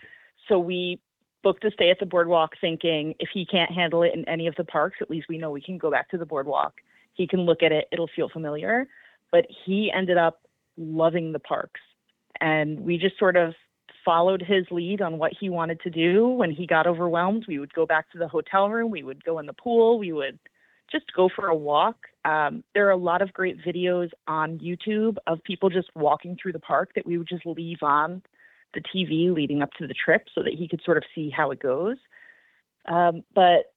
So 0.49 0.59
we 0.59 1.01
booked 1.43 1.65
a 1.65 1.71
stay 1.71 1.91
at 1.91 1.99
the 2.01 2.07
boardwalk 2.07 2.55
thinking 2.61 3.15
if 3.21 3.29
he 3.33 3.47
can't 3.47 3.71
handle 3.71 4.03
it 4.03 4.13
in 4.15 4.29
any 4.29 4.47
of 4.47 4.57
the 4.57 4.65
parks, 4.65 4.97
at 5.01 5.11
least 5.11 5.27
we 5.29 5.39
know 5.39 5.51
we 5.51 5.61
can 5.61 5.79
go 5.79 5.91
back 5.91 6.11
to 6.11 6.19
the 6.19 6.27
boardwalk. 6.27 6.75
He 7.13 7.27
can 7.29 7.41
look 7.41 7.63
at 7.63 7.71
it, 7.71 7.87
it'll 7.93 8.11
feel 8.15 8.29
familiar. 8.29 8.89
But 9.31 9.47
he 9.65 9.93
ended 9.95 10.17
up 10.17 10.41
loving 10.77 11.33
the 11.33 11.39
parks. 11.39 11.81
And 12.41 12.81
we 12.81 12.99
just 12.99 13.19
sort 13.19 13.37
of 13.37 13.55
followed 14.05 14.43
his 14.43 14.67
lead 14.71 15.01
on 15.01 15.19
what 15.19 15.33
he 15.39 15.49
wanted 15.49 15.81
to 15.83 15.91
do. 15.91 16.29
When 16.29 16.51
he 16.51 16.67
got 16.67 16.87
overwhelmed, 16.87 17.45
we 17.47 17.59
would 17.59 17.73
go 17.73 17.87
back 17.87 18.11
to 18.13 18.19
the 18.19 18.29
hotel 18.29 18.69
room, 18.69 18.91
we 18.91 19.03
would 19.03 19.25
go 19.25 19.39
in 19.39 19.47
the 19.47 19.53
pool, 19.53 19.99
we 19.99 20.13
would 20.13 20.39
just 20.91 21.13
go 21.15 21.29
for 21.35 21.49
a 21.49 21.55
walk. 21.55 21.97
Um, 22.25 22.65
there 22.75 22.87
are 22.87 22.93
a 22.93 22.97
lot 22.97 23.23
of 23.23 23.33
great 23.33 23.59
videos 23.65 24.11
on 24.27 24.59
YouTube 24.59 25.17
of 25.27 25.43
people 25.45 25.71
just 25.71 25.89
walking 25.95 26.37
through 26.41 26.53
the 26.53 26.61
park 26.61 26.91
that 26.95 27.07
we 27.07 27.19
would 27.19 27.29
just 27.29 27.47
leave 27.47 27.83
on 27.83 28.23
the 28.75 28.81
TV 28.81 29.33
leading 29.33 29.63
up 29.63 29.71
to 29.79 29.87
the 29.87 29.95
trip 29.95 30.27
so 30.35 30.43
that 30.43 30.55
he 30.55 30.69
could 30.69 30.81
sort 30.85 30.97
of 30.97 31.05
see 31.15 31.31
how 31.31 31.51
it 31.51 31.61
goes. 31.61 31.97
Um, 32.87 33.23
but 33.35 33.73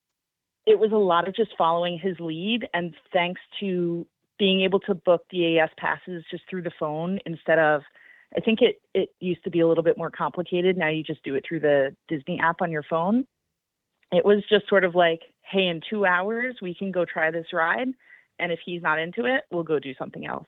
it 0.66 0.80
was 0.80 0.92
a 0.92 0.98
lot 0.98 1.28
of 1.28 1.36
just 1.36 1.52
following 1.58 1.98
his 1.98 2.20
lead, 2.20 2.68
and 2.74 2.94
thanks 3.14 3.40
to 3.60 4.06
being 4.38 4.62
able 4.62 4.80
to 4.82 4.94
book 4.94 5.24
DAS 5.32 5.70
passes 5.78 6.24
just 6.30 6.44
through 6.50 6.64
the 6.64 6.72
phone 6.78 7.20
instead 7.26 7.58
of 7.58 7.82
I 8.36 8.42
think 8.42 8.62
it 8.62 8.82
it 8.94 9.10
used 9.20 9.44
to 9.46 9.50
be 9.50 9.62
a 9.62 9.68
little 9.68 9.84
bit 9.84 9.98
more 9.98 10.12
complicated. 10.12 10.78
Now 10.78 10.90
you 10.90 11.04
just 11.04 11.24
do 11.24 11.36
it 11.36 11.46
through 11.48 11.62
the 11.62 11.96
Disney 12.08 12.40
app 12.40 12.62
on 12.62 12.72
your 12.72 12.84
phone. 12.84 13.26
It 14.12 14.26
was 14.26 14.44
just 14.50 14.68
sort 14.70 14.84
of 14.84 14.96
like, 14.96 15.22
hey, 15.50 15.68
in 15.68 15.82
two 15.90 16.06
hours 16.06 16.58
we 16.62 16.76
can 16.76 16.92
go 16.92 17.06
try 17.06 17.32
this 17.32 17.48
ride, 17.54 17.90
and 18.40 18.52
if 18.52 18.60
he's 18.66 18.82
not 18.82 19.00
into 19.00 19.26
it, 19.26 19.44
we'll 19.52 19.64
go 19.64 19.80
do 19.80 19.94
something 19.96 20.26
else. 20.26 20.48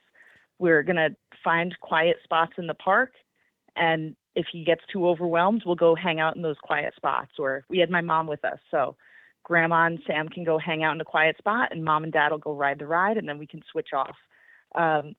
We're 0.60 0.84
gonna 0.84 1.10
find 1.44 1.76
quiet 1.80 2.18
spots 2.24 2.54
in 2.58 2.68
the 2.68 2.74
park, 2.74 3.14
and 3.76 4.16
if 4.36 4.46
he 4.52 4.64
gets 4.64 4.82
too 4.92 5.08
overwhelmed, 5.08 5.64
we'll 5.66 5.76
go 5.76 5.96
hang 5.96 6.20
out 6.20 6.36
in 6.36 6.42
those 6.42 6.58
quiet 6.62 6.94
spots. 6.96 7.32
Or 7.40 7.64
we 7.70 7.80
had 7.80 7.90
my 7.90 8.02
mom 8.02 8.28
with 8.28 8.44
us, 8.46 8.60
so 8.72 8.96
grandma 9.44 9.86
and 9.86 10.00
Sam 10.06 10.30
can 10.30 10.44
go 10.44 10.58
hang 10.58 10.84
out 10.84 10.96
in 10.96 11.02
a 11.02 11.06
quiet 11.06 11.38
spot, 11.38 11.70
and 11.72 11.84
mom 11.84 12.04
and 12.04 12.14
dad 12.14 12.32
will 12.32 12.38
go 12.38 12.54
ride 12.54 12.80
the 12.80 12.88
ride, 12.88 13.18
and 13.18 13.28
then 13.28 13.40
we 13.40 13.48
can 13.48 13.62
switch 13.72 13.90
off. 13.94 14.16
Um, 14.76 15.16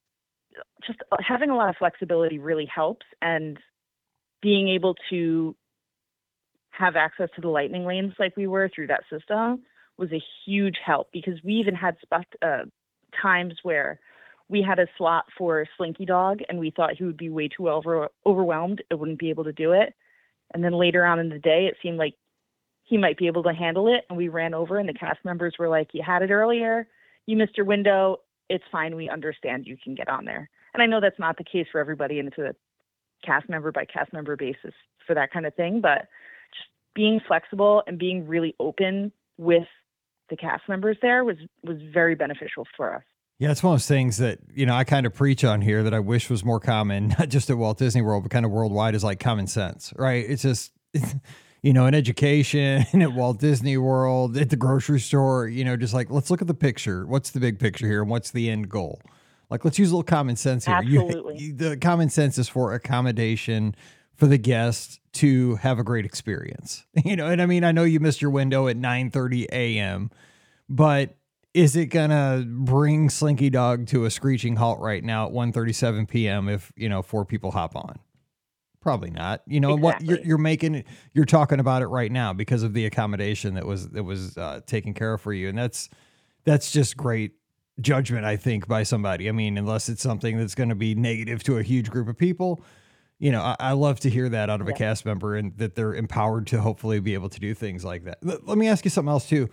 just 0.87 0.99
having 1.27 1.51
a 1.51 1.57
lot 1.57 1.71
of 1.71 1.77
flexibility 1.77 2.39
really 2.39 2.67
helps 2.67 3.07
and 3.23 3.59
being 4.43 4.69
able 4.69 4.97
to 5.11 5.55
have 6.71 6.97
access 6.97 7.29
to 7.35 7.41
the 7.41 7.49
lightning 7.49 7.85
lanes 7.85 8.15
like 8.19 8.37
we 8.37 8.47
were 8.47 8.71
through 8.75 8.87
that 8.89 9.05
system 9.11 9.63
was 10.00 10.11
a 10.12 10.23
huge 10.45 10.76
help 10.85 11.09
because 11.12 11.35
we 11.45 11.54
even 11.54 11.75
had 11.75 11.97
uh, 12.42 12.64
times 13.23 13.54
where 13.62 14.00
we 14.49 14.62
had 14.62 14.80
a 14.80 14.87
slot 14.99 15.26
for 15.38 15.64
Slinky 15.76 16.04
Dog 16.04 16.40
and 16.49 16.59
we 16.59 16.71
thought 16.71 16.97
he 16.97 17.04
would 17.04 17.16
be 17.16 17.30
way 17.30 17.49
too 17.49 17.71
over, 17.71 18.09
overwhelmed 18.26 18.83
and 18.90 18.99
wouldn't 18.99 19.21
be 19.21 19.30
able 19.30 19.45
to 19.45 19.52
do 19.52 19.73
it. 19.73 19.95
And 20.52 20.64
then 20.64 20.73
later 20.73 21.07
on 21.07 21.21
in 21.21 21.28
the 21.28 21.38
day, 21.38 21.66
it 21.66 21.76
seemed 21.80 21.99
like 21.99 22.14
he 22.83 22.99
might 22.99 23.16
be 23.16 23.28
able 23.28 23.45
to 23.45 23.52
handle 23.52 23.87
it. 23.87 24.04
And 24.09 24.19
we 24.19 24.28
ran 24.28 24.54
over 24.54 24.78
and 24.78 24.88
the 24.88 24.95
cast 24.95 25.25
members 25.25 25.54
were 25.59 25.69
like, 25.69 25.90
You 25.92 26.02
had 26.04 26.23
it 26.23 26.33
earlier, 26.33 26.88
you 27.26 27.37
missed 27.37 27.57
your 27.57 27.66
window 27.66 28.19
it's 28.50 28.64
fine. 28.71 28.97
We 28.97 29.09
understand 29.09 29.66
you 29.66 29.78
can 29.83 29.95
get 29.95 30.09
on 30.09 30.26
there. 30.26 30.50
And 30.75 30.83
I 30.83 30.87
know 30.87 31.00
that's 31.00 31.19
not 31.19 31.38
the 31.38 31.45
case 31.45 31.66
for 31.73 31.80
everybody, 31.80 32.19
and 32.19 32.28
it's 32.28 32.38
a 32.38 32.54
cast 33.25 33.49
member 33.49 33.73
by 33.73 33.85
cast 33.85 34.12
member 34.12 34.37
basis 34.37 34.75
for 35.07 35.14
that 35.14 35.33
kind 35.33 35.47
of 35.47 35.54
thing. 35.54 35.80
But 35.80 36.09
just 36.52 36.69
being 36.95 37.21
flexible 37.26 37.83
and 37.87 37.99
being 37.99 38.26
really 38.26 38.54
open 38.59 39.12
with 39.38 39.69
the 40.31 40.37
cast 40.37 40.69
members 40.69 40.97
there 41.03 41.25
was 41.25 41.37
was 41.63 41.79
very 41.93 42.15
beneficial 42.15 42.67
for 42.77 42.95
us. 42.95 43.03
Yeah, 43.39 43.51
it's 43.51 43.63
one 43.63 43.73
of 43.73 43.81
those 43.81 43.87
things 43.87 44.19
that, 44.19 44.39
you 44.55 44.67
know, 44.67 44.75
I 44.75 44.85
kind 44.85 45.07
of 45.07 45.15
preach 45.15 45.45
on 45.45 45.63
here 45.63 45.83
that 45.83 45.95
I 45.95 45.99
wish 45.99 46.29
was 46.29 46.45
more 46.45 46.61
common, 46.61 47.09
not 47.19 47.31
just 47.31 47.49
at 47.49 47.57
Walt 47.57 47.79
Disney 47.79 48.03
World, 48.03 48.23
but 48.23 48.31
kind 48.31 48.45
of 48.45 48.53
worldwide 48.53 48.95
is 48.95 49.03
like 49.03 49.19
common 49.19 49.47
sense, 49.47 49.95
right? 49.97 50.27
It's 50.29 50.43
just, 50.43 50.73
you 51.63 51.73
know, 51.73 51.87
in 51.87 51.95
education, 51.95 52.85
at 53.03 53.13
Walt 53.15 53.41
Disney 53.41 53.79
World, 53.79 54.37
at 54.37 54.51
the 54.51 54.57
grocery 54.57 55.01
store, 55.01 55.49
you 55.49 55.65
know, 55.65 55.75
just 55.77 55.95
like 55.95 56.11
let's 56.11 56.31
look 56.31 56.43
at 56.43 56.49
the 56.49 56.55
picture. 56.55 57.07
What's 57.07 57.31
the 57.31 57.41
big 57.41 57.59
picture 57.59 57.87
here, 57.87 58.03
and 58.03 58.11
what's 58.11 58.31
the 58.31 58.51
end 58.51 58.69
goal? 58.69 59.01
Like, 59.49 59.65
let's 59.65 59.79
use 59.79 59.91
a 59.91 59.97
little 59.97 60.05
common 60.05 60.37
sense 60.37 60.67
here. 60.67 60.77
Absolutely. 60.77 61.39
You, 61.39 61.55
the 61.55 61.77
common 61.77 62.09
sense 62.09 62.39
is 62.39 62.49
for 62.49 62.73
accommodation 62.73 63.75
for 64.15 64.27
the 64.27 64.39
guest 64.39 65.00
to 65.12 65.57
have 65.57 65.79
a 65.79 65.85
great 65.85 66.05
experience. 66.05 66.87
You 67.05 67.17
know, 67.17 67.26
and 67.26 67.40
I 67.40 67.47
mean, 67.47 67.64
I 67.64 67.73
know 67.73 67.85
you 67.85 67.99
missed 67.99 68.21
your 68.21 68.31
window 68.31 68.69
at 68.69 68.76
9 68.76 69.11
30 69.11 69.49
a.m., 69.52 70.11
but 70.69 71.17
is 71.55 71.75
it 71.75 71.87
gonna 71.87 72.45
bring 72.47 73.11
Slinky 73.11 73.50
Dog 73.50 73.87
to 73.88 74.05
a 74.05 74.11
screeching 74.11 74.57
halt 74.57 74.79
right 74.81 75.02
now 75.02 75.26
at 75.26 75.33
1 75.33 75.52
37 75.52 76.07
p.m. 76.07 76.49
if, 76.49 76.73
you 76.76 76.88
know, 76.88 77.02
four 77.02 77.25
people 77.25 77.50
hop 77.50 77.75
on? 77.75 77.99
Probably 78.81 79.11
not. 79.11 79.43
You 79.47 79.61
know 79.61 79.75
exactly. 79.75 80.07
what 80.09 80.19
you're, 80.19 80.26
you're 80.26 80.38
making. 80.38 80.85
You're 81.12 81.26
talking 81.26 81.61
about 81.61 81.83
it 81.83 81.88
right 81.88 82.11
now 82.11 82.33
because 82.33 82.62
of 82.62 82.73
the 82.73 82.87
accommodation 82.87 83.55
that 83.55 83.67
was 83.67 83.88
that 83.90 84.05
was 84.05 84.38
uh, 84.38 84.61
taken 84.67 84.95
care 84.95 85.14
of 85.14 85.21
for 85.21 85.35
you, 85.35 85.50
and 85.50 85.59
that's 85.59 85.90
that's 86.45 86.73
just 86.73 86.97
great 86.97 87.33
judgment, 87.81 88.25
I 88.25 88.37
think, 88.37 88.67
by 88.67 88.85
somebody. 88.85 89.29
I 89.29 89.33
mean, 89.33 89.59
unless 89.59 89.88
it's 89.90 90.02
something 90.02 90.38
that's 90.38 90.55
going 90.55 90.71
to 90.71 90.75
be 90.75 90.95
negative 90.95 91.43
to 91.45 91.59
a 91.59 91.62
huge 91.62 91.90
group 91.90 92.09
of 92.09 92.17
people. 92.17 92.62
You 93.21 93.31
know, 93.31 93.43
I, 93.43 93.57
I 93.61 93.73
love 93.73 94.00
to 94.00 94.11
hear 94.11 94.29
that 94.31 94.50
out 94.50 94.61
of 94.61 94.67
yeah. 94.67 94.75
a 94.75 94.77
cast 94.77 95.05
member 95.05 95.37
and 95.37 95.57
that 95.59 95.77
they're 95.77 95.95
empowered 95.95 96.49
to 96.49 96.61
hopefully 96.61 96.99
be 97.00 97.15
able 97.15 97.29
to 97.29 97.39
do 97.39 97.55
things 97.55 97.85
like 97.85 98.05
that. 98.05 98.19
Let, 98.23 98.47
let 98.49 98.59
me 98.59 98.67
ask 98.67 98.85
you 98.85 98.91
something 98.91 99.11
else 99.11 99.29
too. 99.29 99.49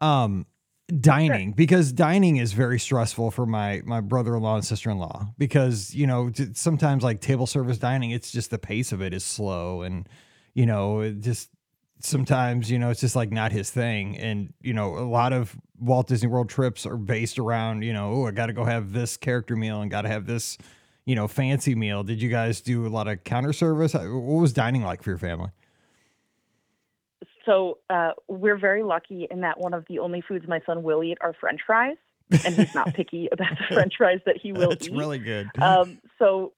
Um, 0.00 0.46
dining 1.00 1.50
sure. 1.50 1.54
because 1.54 1.92
dining 1.92 2.36
is 2.38 2.54
very 2.54 2.78
stressful 2.78 3.30
for 3.30 3.44
my 3.44 3.82
my 3.84 4.00
brother-in-law 4.00 4.54
and 4.54 4.64
sister-in-law 4.64 5.26
because 5.36 5.94
you 5.94 6.06
know 6.06 6.32
sometimes 6.54 7.04
like 7.04 7.20
table 7.20 7.46
service 7.46 7.76
dining 7.76 8.10
it's 8.10 8.30
just 8.30 8.50
the 8.50 8.58
pace 8.58 8.90
of 8.90 9.02
it 9.02 9.12
is 9.12 9.22
slow 9.22 9.82
and 9.82 10.08
you 10.54 10.64
know 10.64 11.00
it 11.00 11.20
just 11.20 11.50
sometimes 12.00 12.70
you 12.70 12.78
know 12.78 12.88
it's 12.88 13.02
just 13.02 13.14
like 13.14 13.30
not 13.30 13.52
his 13.52 13.70
thing 13.70 14.16
and 14.16 14.54
you 14.62 14.72
know 14.72 14.96
a 14.96 15.04
lot 15.04 15.34
of 15.34 15.54
Walt 15.78 16.08
Disney 16.08 16.28
World 16.28 16.48
trips 16.48 16.86
are 16.86 16.96
based 16.96 17.38
around 17.38 17.82
you 17.82 17.92
know 17.92 18.10
oh 18.12 18.26
I 18.26 18.30
got 18.30 18.46
to 18.46 18.54
go 18.54 18.64
have 18.64 18.92
this 18.92 19.18
character 19.18 19.56
meal 19.56 19.82
and 19.82 19.90
got 19.90 20.02
to 20.02 20.08
have 20.08 20.24
this 20.24 20.56
you 21.08 21.14
know 21.14 21.26
fancy 21.26 21.74
meal 21.74 22.04
did 22.04 22.20
you 22.20 22.28
guys 22.28 22.60
do 22.60 22.86
a 22.86 22.88
lot 22.88 23.08
of 23.08 23.24
counter 23.24 23.52
service 23.52 23.94
what 23.94 24.04
was 24.04 24.52
dining 24.52 24.82
like 24.82 25.02
for 25.02 25.10
your 25.10 25.18
family 25.18 25.50
so 27.48 27.78
uh, 27.88 28.10
we're 28.28 28.58
very 28.58 28.82
lucky 28.82 29.26
in 29.30 29.40
that 29.40 29.58
one 29.58 29.72
of 29.72 29.86
the 29.88 30.00
only 30.00 30.20
foods 30.20 30.46
my 30.46 30.60
son 30.66 30.82
will 30.82 31.02
eat 31.02 31.16
are 31.22 31.32
French 31.32 31.62
fries, 31.66 31.96
and 32.44 32.54
he's 32.54 32.74
not 32.74 32.92
picky 32.94 33.26
about 33.32 33.56
the 33.56 33.74
French 33.74 33.94
fries 33.96 34.20
that 34.26 34.36
he 34.36 34.52
will 34.52 34.68
That's 34.68 34.86
eat. 34.86 34.90
That's 34.90 34.98
really 34.98 35.18
good. 35.18 35.48
Um, 35.58 35.98
so 36.18 36.52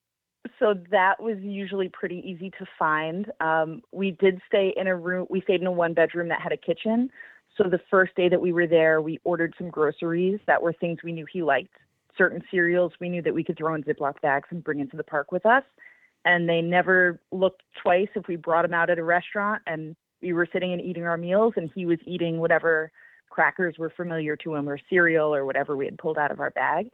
so 0.59 0.75
that 0.91 1.23
was 1.23 1.39
usually 1.39 1.89
pretty 1.89 2.21
easy 2.29 2.51
to 2.59 2.67
find. 2.77 3.31
Um, 3.39 3.83
we 3.93 4.11
did 4.11 4.41
stay 4.49 4.75
in 4.77 4.89
a 4.89 4.97
room. 4.97 5.29
We 5.31 5.43
stayed 5.43 5.61
in 5.61 5.69
a 5.69 5.73
one 5.73 5.95
bedroom 5.95 6.27
that 6.29 6.41
had 6.41 6.51
a 6.51 6.57
kitchen. 6.57 7.09
So 7.57 7.69
the 7.69 7.81
first 7.89 8.17
day 8.17 8.29
that 8.29 8.41
we 8.41 8.53
were 8.53 8.67
there, 8.67 9.01
we 9.01 9.21
ordered 9.23 9.55
some 9.59 9.71
groceries 9.71 10.41
that 10.49 10.61
were 10.61 10.73
things 10.73 10.99
we 11.05 11.13
knew 11.13 11.27
he 11.33 11.43
liked. 11.43 11.77
Certain 12.17 12.43
cereals 12.51 12.93
we 13.01 13.09
knew 13.09 13.23
that 13.23 13.35
we 13.35 13.45
could 13.45 13.57
throw 13.57 13.75
in 13.75 13.83
Ziploc 13.85 14.21
bags 14.21 14.49
and 14.51 14.65
bring 14.65 14.81
into 14.81 14.97
the 14.97 15.05
park 15.05 15.33
with 15.33 15.47
us. 15.47 15.65
And 16.25 16.49
they 16.49 16.61
never 16.61 17.21
looked 17.33 17.63
twice 17.83 18.09
if 18.15 18.29
we 18.29 18.37
brought 18.37 18.63
them 18.63 18.75
out 18.75 18.91
at 18.91 18.99
a 18.99 19.05
restaurant 19.05 19.63
and 19.67 19.97
we 20.21 20.33
were 20.33 20.47
sitting 20.53 20.73
and 20.73 20.83
eating 20.83 21.05
our 21.05 21.17
meals 21.17 21.55
and 21.57 21.71
he 21.75 21.87
was 21.87 21.99
eating 22.05 22.39
whatever 22.39 22.93
crackers 23.31 23.77
were 23.79 23.91
familiar 23.91 24.37
to 24.37 24.55
him 24.55 24.69
or 24.69 24.79
cereal 24.91 25.35
or 25.35 25.47
whatever 25.47 25.77
we 25.77 25.87
had 25.87 25.97
pulled 25.97 26.19
out 26.19 26.31
of 26.31 26.41
our 26.41 26.51
bag. 26.51 26.91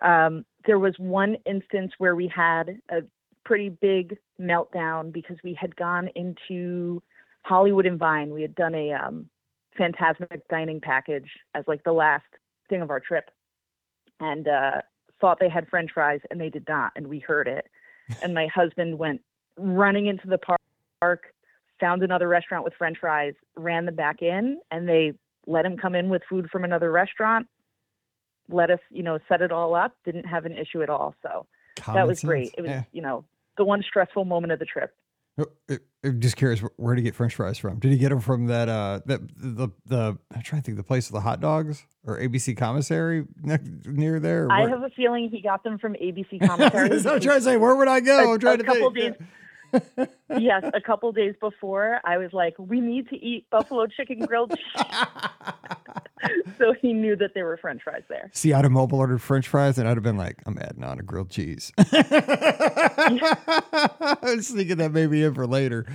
Um, 0.00 0.44
there 0.66 0.78
was 0.78 0.94
one 0.98 1.36
instance 1.44 1.92
where 1.98 2.14
we 2.14 2.28
had 2.28 2.80
a 2.90 3.00
pretty 3.44 3.70
big 3.70 4.16
meltdown 4.40 5.12
because 5.12 5.38
we 5.42 5.54
had 5.54 5.74
gone 5.74 6.08
into 6.14 7.02
Hollywood 7.42 7.86
and 7.86 7.98
Vine. 7.98 8.32
We 8.32 8.42
had 8.42 8.54
done 8.54 8.74
a 8.74 8.92
um, 8.92 9.28
Fantasmic 9.78 10.42
dining 10.50 10.80
package 10.80 11.28
as 11.54 11.64
like 11.66 11.82
the 11.82 11.92
last 11.92 12.26
thing 12.68 12.82
of 12.82 12.90
our 12.90 13.00
trip 13.00 13.30
and 14.20 14.48
uh, 14.48 14.82
thought 15.20 15.38
they 15.40 15.48
had 15.48 15.68
french 15.68 15.90
fries 15.92 16.20
and 16.30 16.40
they 16.40 16.50
did 16.50 16.66
not. 16.68 16.92
And 16.96 17.06
we 17.06 17.18
heard 17.18 17.48
it. 17.48 17.66
And 18.22 18.32
my 18.32 18.46
husband 18.46 18.98
went 18.98 19.20
running 19.58 20.06
into 20.06 20.26
the 20.28 20.38
park 21.00 21.22
found 21.80 22.02
another 22.02 22.28
restaurant 22.28 22.64
with 22.64 22.74
french 22.74 22.98
fries, 22.98 23.34
ran 23.56 23.86
them 23.86 23.94
back 23.94 24.22
in, 24.22 24.58
and 24.70 24.88
they 24.88 25.12
let 25.46 25.64
him 25.64 25.76
come 25.76 25.94
in 25.94 26.08
with 26.08 26.22
food 26.28 26.48
from 26.50 26.64
another 26.64 26.90
restaurant, 26.90 27.46
let 28.50 28.70
us, 28.70 28.80
you 28.90 29.02
know, 29.02 29.18
set 29.28 29.42
it 29.42 29.52
all 29.52 29.74
up, 29.74 29.94
didn't 30.04 30.24
have 30.24 30.44
an 30.44 30.52
issue 30.52 30.82
at 30.82 30.90
all. 30.90 31.14
So 31.22 31.46
Common 31.76 32.00
that 32.00 32.06
was 32.06 32.20
sense. 32.20 32.28
great. 32.28 32.54
It 32.56 32.62
was, 32.62 32.70
yeah. 32.70 32.82
you 32.92 33.02
know, 33.02 33.24
the 33.56 33.64
one 33.64 33.82
stressful 33.82 34.24
moment 34.24 34.52
of 34.52 34.58
the 34.58 34.64
trip. 34.64 34.94
I'm 36.04 36.20
just 36.20 36.36
curious, 36.36 36.60
where 36.76 36.94
did 36.94 37.00
he 37.00 37.04
get 37.04 37.14
French 37.16 37.34
fries 37.34 37.58
from? 37.58 37.80
Did 37.80 37.90
he 37.90 37.98
get 37.98 38.10
them 38.10 38.20
from 38.20 38.46
that 38.46 38.68
uh 38.68 39.00
that 39.06 39.20
the 39.36 39.68
the 39.86 40.18
I'm 40.34 40.42
trying 40.42 40.62
to 40.62 40.66
think 40.66 40.76
the 40.76 40.84
place 40.84 41.08
of 41.08 41.12
the 41.12 41.20
hot 41.20 41.40
dogs 41.40 41.84
or 42.04 42.18
ABC 42.18 42.56
Commissary 42.56 43.26
near 43.84 44.20
there? 44.20 44.48
I 44.50 44.68
have 44.68 44.82
a 44.82 44.90
feeling 44.90 45.28
he 45.28 45.40
got 45.40 45.64
them 45.64 45.78
from 45.78 45.94
ABC 45.94 46.40
Commissary. 46.46 46.90
I'm 46.92 47.20
trying 47.20 47.38
to 47.38 47.42
say, 47.42 47.56
where 47.56 47.74
would 47.74 47.88
I 47.88 48.00
go? 48.00 48.30
A, 48.30 48.34
I'm 48.34 48.38
trying 48.38 48.54
a 48.54 48.58
to 48.58 48.64
couple 48.64 48.92
think. 48.92 49.18
days 49.18 49.28
yes, 50.38 50.64
a 50.74 50.80
couple 50.80 51.12
days 51.12 51.34
before, 51.40 52.00
I 52.04 52.18
was 52.18 52.32
like, 52.32 52.54
"We 52.58 52.80
need 52.80 53.08
to 53.10 53.16
eat 53.16 53.48
buffalo 53.50 53.86
chicken 53.86 54.20
grilled." 54.20 54.54
so 56.58 56.74
he 56.80 56.92
knew 56.92 57.16
that 57.16 57.34
there 57.34 57.44
were 57.44 57.56
French 57.56 57.82
fries 57.82 58.02
there. 58.08 58.30
See, 58.32 58.52
I'd 58.52 58.64
have 58.64 58.72
mobile 58.72 58.98
ordered 58.98 59.22
French 59.22 59.48
fries, 59.48 59.78
and 59.78 59.88
I'd 59.88 59.96
have 59.96 60.04
been 60.04 60.16
like, 60.16 60.36
"I'm 60.46 60.58
adding 60.58 60.84
on 60.84 60.98
a 60.98 61.02
grilled 61.02 61.30
cheese." 61.30 61.72
I 61.78 61.88
was 64.22 64.50
thinking 64.50 64.78
that 64.78 64.92
maybe 64.92 65.22
in 65.22 65.34
for 65.34 65.46
later. 65.46 65.86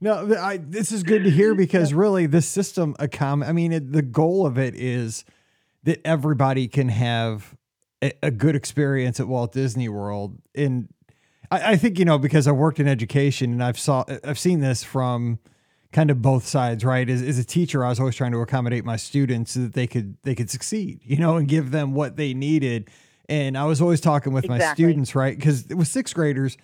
No, 0.00 0.36
I, 0.36 0.58
this 0.58 0.92
is 0.92 1.02
good 1.02 1.24
to 1.24 1.30
hear 1.30 1.54
because 1.56 1.94
really, 1.94 2.26
this 2.26 2.46
system, 2.46 2.94
a 2.98 3.08
accom- 3.08 3.46
I 3.46 3.52
mean, 3.52 3.72
it, 3.72 3.92
the 3.92 4.02
goal 4.02 4.46
of 4.46 4.58
it 4.58 4.74
is 4.74 5.24
that 5.84 6.00
everybody 6.06 6.68
can 6.68 6.88
have 6.88 7.56
a, 8.02 8.12
a 8.22 8.30
good 8.30 8.56
experience 8.56 9.20
at 9.20 9.28
Walt 9.28 9.52
Disney 9.52 9.88
World, 9.88 10.38
and 10.54 10.88
I, 11.50 11.72
I 11.72 11.76
think 11.76 11.98
you 11.98 12.04
know 12.04 12.18
because 12.18 12.46
I 12.46 12.52
worked 12.52 12.80
in 12.80 12.88
education 12.88 13.52
and 13.52 13.62
I've 13.62 13.78
saw 13.78 14.04
I've 14.24 14.38
seen 14.38 14.60
this 14.60 14.84
from 14.84 15.38
kind 15.92 16.10
of 16.10 16.20
both 16.20 16.46
sides, 16.46 16.84
right? 16.84 17.08
As, 17.08 17.22
as 17.22 17.38
a 17.38 17.44
teacher, 17.44 17.84
I 17.84 17.88
was 17.88 18.00
always 18.00 18.16
trying 18.16 18.32
to 18.32 18.40
accommodate 18.40 18.84
my 18.84 18.96
students 18.96 19.52
so 19.52 19.60
that 19.60 19.74
they 19.74 19.86
could 19.86 20.16
they 20.22 20.34
could 20.34 20.50
succeed, 20.50 21.00
you 21.04 21.16
know, 21.16 21.36
and 21.36 21.48
give 21.48 21.70
them 21.70 21.94
what 21.94 22.16
they 22.16 22.34
needed. 22.34 22.90
And 23.28 23.56
I 23.58 23.64
was 23.64 23.80
always 23.80 24.00
talking 24.00 24.32
with 24.32 24.48
my 24.48 24.58
students, 24.72 25.14
right? 25.14 25.36
Because 25.36 25.66
with 25.68 25.88
sixth 25.88 26.14
graders, 26.14 26.56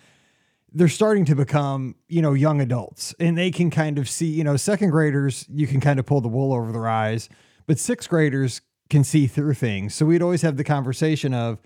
they're 0.71 0.87
starting 0.87 1.25
to 1.25 1.35
become, 1.35 1.95
you 2.07 2.21
know, 2.21 2.33
young 2.33 2.61
adults 2.61 3.13
and 3.19 3.37
they 3.37 3.51
can 3.51 3.69
kind 3.69 3.97
of 3.97 4.09
see, 4.09 4.27
you 4.27 4.43
know, 4.43 4.57
second 4.57 4.89
graders, 4.89 5.45
you 5.53 5.67
can 5.67 5.79
kind 5.81 5.99
of 5.99 6.05
pull 6.05 6.21
the 6.21 6.27
wool 6.27 6.53
over 6.53 6.71
their 6.71 6.87
eyes, 6.87 7.29
but 7.67 7.77
sixth 7.77 8.09
graders 8.09 8.61
can 8.89 9.03
see 9.03 9.27
through 9.27 9.53
things. 9.53 9.93
So 9.93 10.05
we'd 10.05 10.21
always 10.21 10.41
have 10.41 10.57
the 10.57 10.63
conversation 10.63 11.33
of 11.33 11.59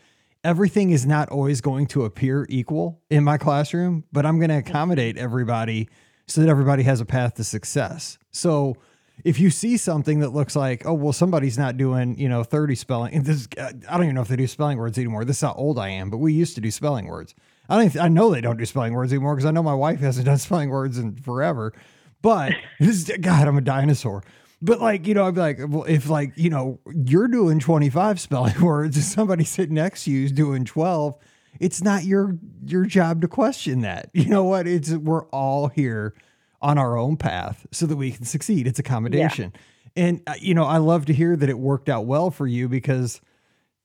everything 0.44 0.92
is 0.92 1.06
not 1.06 1.30
always 1.30 1.62
going 1.62 1.88
to 1.88 2.06
appear 2.06 2.46
equal 2.50 3.02
in 3.10 3.24
my 3.24 3.38
classroom, 3.38 4.04
but 4.12 4.26
I'm 4.26 4.40
going 4.40 4.50
to 4.50 4.58
accommodate 4.58 5.18
everybody 5.18 5.90
so 6.28 6.42
that 6.42 6.50
everybody 6.50 6.84
has 6.84 7.02
a 7.02 7.06
path 7.06 7.36
to 7.36 7.44
success. 7.44 8.18
So 8.32 8.78
if 9.24 9.40
you 9.40 9.50
see 9.50 9.78
something 9.78 10.20
that 10.20 10.30
looks 10.30 10.56
like, 10.56 10.86
oh, 10.86 10.94
well, 10.94 11.14
somebody's 11.14 11.58
not 11.58 11.78
doing, 11.78 12.18
you 12.18 12.30
know, 12.30 12.44
30 12.44 12.76
spelling, 12.76 13.14
and 13.14 13.26
this, 13.26 13.48
I 13.60 13.72
don't 13.72 14.04
even 14.04 14.16
know 14.16 14.22
if 14.22 14.28
they 14.28 14.36
do 14.36 14.48
spelling 14.48 14.78
words 14.78 14.98
anymore. 14.98 15.26
This 15.26 15.38
is 15.38 15.42
how 15.42 15.54
old 15.54 15.80
I 15.80 15.90
am, 15.90 16.10
but 16.10 16.18
we 16.18 16.34
used 16.34 16.56
to 16.56 16.62
do 16.62 16.70
spelling 16.70 17.08
words. 17.08 17.34
I 17.70 17.78
don't, 17.78 17.98
I 17.98 18.08
know 18.08 18.32
they 18.32 18.42
don't 18.42 18.58
do 18.58 18.66
spelling 18.66 18.94
words 18.94 19.12
anymore 19.12 19.36
because 19.36 19.46
I 19.46 19.52
know 19.52 19.64
my 19.64 19.74
wife 19.74 20.00
hasn't 20.00 20.26
done 20.26 20.38
spelling 20.38 20.70
words 20.70 20.98
in 20.98 21.16
forever. 21.16 21.74
But 22.22 22.54
this 22.80 23.10
is, 23.10 23.18
God, 23.20 23.48
I'm 23.48 23.58
a 23.58 23.62
dinosaur. 23.62 24.24
But 24.62 24.82
like, 24.82 25.06
you 25.06 25.14
know, 25.14 25.28
I'd 25.28 25.36
be 25.36 25.42
like, 25.42 25.60
well, 25.68 25.84
if 25.84 26.10
like, 26.10 26.34
you 26.36 26.50
know, 26.50 26.80
you're 26.92 27.28
doing 27.28 27.60
25 27.60 28.20
spelling 28.20 28.62
words 28.62 28.96
and 28.96 29.06
somebody 29.06 29.44
sitting 29.44 29.76
next 29.76 30.06
to 30.06 30.12
you 30.12 30.26
is 30.26 30.32
doing 30.32 30.66
12, 30.66 31.16
it's 31.60 31.82
not 31.84 32.04
your 32.06 32.38
your 32.66 32.86
job 32.86 33.22
to 33.22 33.28
question 33.28 33.82
that. 33.82 34.10
You 34.14 34.26
know 34.30 34.44
what? 34.44 34.68
It's 34.68 34.92
we're 34.92 35.26
all 35.28 35.68
here 35.68 36.14
on 36.62 36.78
our 36.78 36.98
own 36.98 37.18
path 37.18 37.66
so 37.72 37.86
that 37.86 37.96
we 37.96 38.12
can 38.12 38.26
succeed. 38.26 38.66
It's 38.68 38.80
accommodation. 38.80 39.54
And 39.96 40.22
uh, 40.28 40.34
you 40.40 40.54
know, 40.54 40.64
I 40.66 40.78
love 40.78 41.06
to 41.08 41.14
hear 41.14 41.36
that 41.36 41.50
it 41.50 41.58
worked 41.60 41.90
out 41.90 42.06
well 42.06 42.30
for 42.32 42.48
you 42.48 42.68
because 42.70 43.22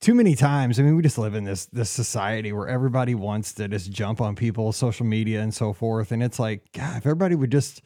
too 0.01 0.15
many 0.15 0.35
times, 0.35 0.81
I 0.81 0.83
mean, 0.83 0.97
we 0.97 1.03
just 1.03 1.19
live 1.19 1.35
in 1.35 1.45
this 1.45 1.67
this 1.67 1.89
society 1.91 2.53
where 2.53 2.67
everybody 2.69 3.15
wants 3.15 3.53
to 3.55 3.69
just 3.69 3.91
jump 3.93 4.21
on 4.21 4.35
people, 4.35 4.73
social 4.73 5.07
media 5.07 5.41
and 5.41 5.55
so 5.55 5.73
forth. 5.73 6.11
And 6.13 6.23
it's 6.23 6.39
like, 6.39 6.73
God, 6.73 6.97
if 6.99 7.07
everybody 7.07 7.35
would 7.35 7.53
just 7.53 7.83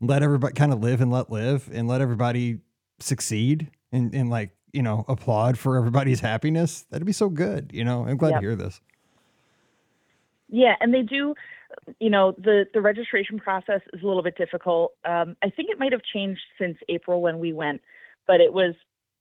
let 0.00 0.22
everybody 0.22 0.54
kind 0.54 0.72
of 0.72 0.80
live 0.80 1.00
and 1.00 1.10
let 1.10 1.30
live 1.30 1.68
and 1.72 1.86
let 1.88 2.00
everybody 2.00 2.58
succeed 3.00 3.70
and, 3.92 4.14
and 4.14 4.30
like, 4.30 4.50
you 4.72 4.82
know, 4.82 5.04
applaud 5.08 5.58
for 5.58 5.76
everybody's 5.76 6.20
happiness, 6.20 6.86
that'd 6.90 7.06
be 7.06 7.12
so 7.12 7.28
good. 7.28 7.70
You 7.74 7.84
know, 7.84 8.06
I'm 8.06 8.16
glad 8.16 8.30
Yep. 8.30 8.40
to 8.40 8.46
hear 8.46 8.56
this. 8.56 8.80
Yeah, 10.48 10.74
and 10.80 10.92
they 10.92 11.02
do. 11.02 11.34
You 12.00 12.10
know, 12.10 12.32
the 12.38 12.64
the 12.72 12.80
registration 12.80 13.38
process 13.38 13.80
is 13.92 14.02
a 14.02 14.06
little 14.06 14.22
bit 14.22 14.36
difficult. 14.36 14.92
Um, 15.04 15.36
I 15.42 15.50
think 15.50 15.68
it 15.70 15.78
might 15.78 15.92
have 15.92 16.02
changed 16.02 16.40
since 16.58 16.78
April 16.88 17.20
when 17.20 17.38
we 17.38 17.52
went, 17.52 17.82
but 18.26 18.40
it 18.40 18.52
was 18.52 18.74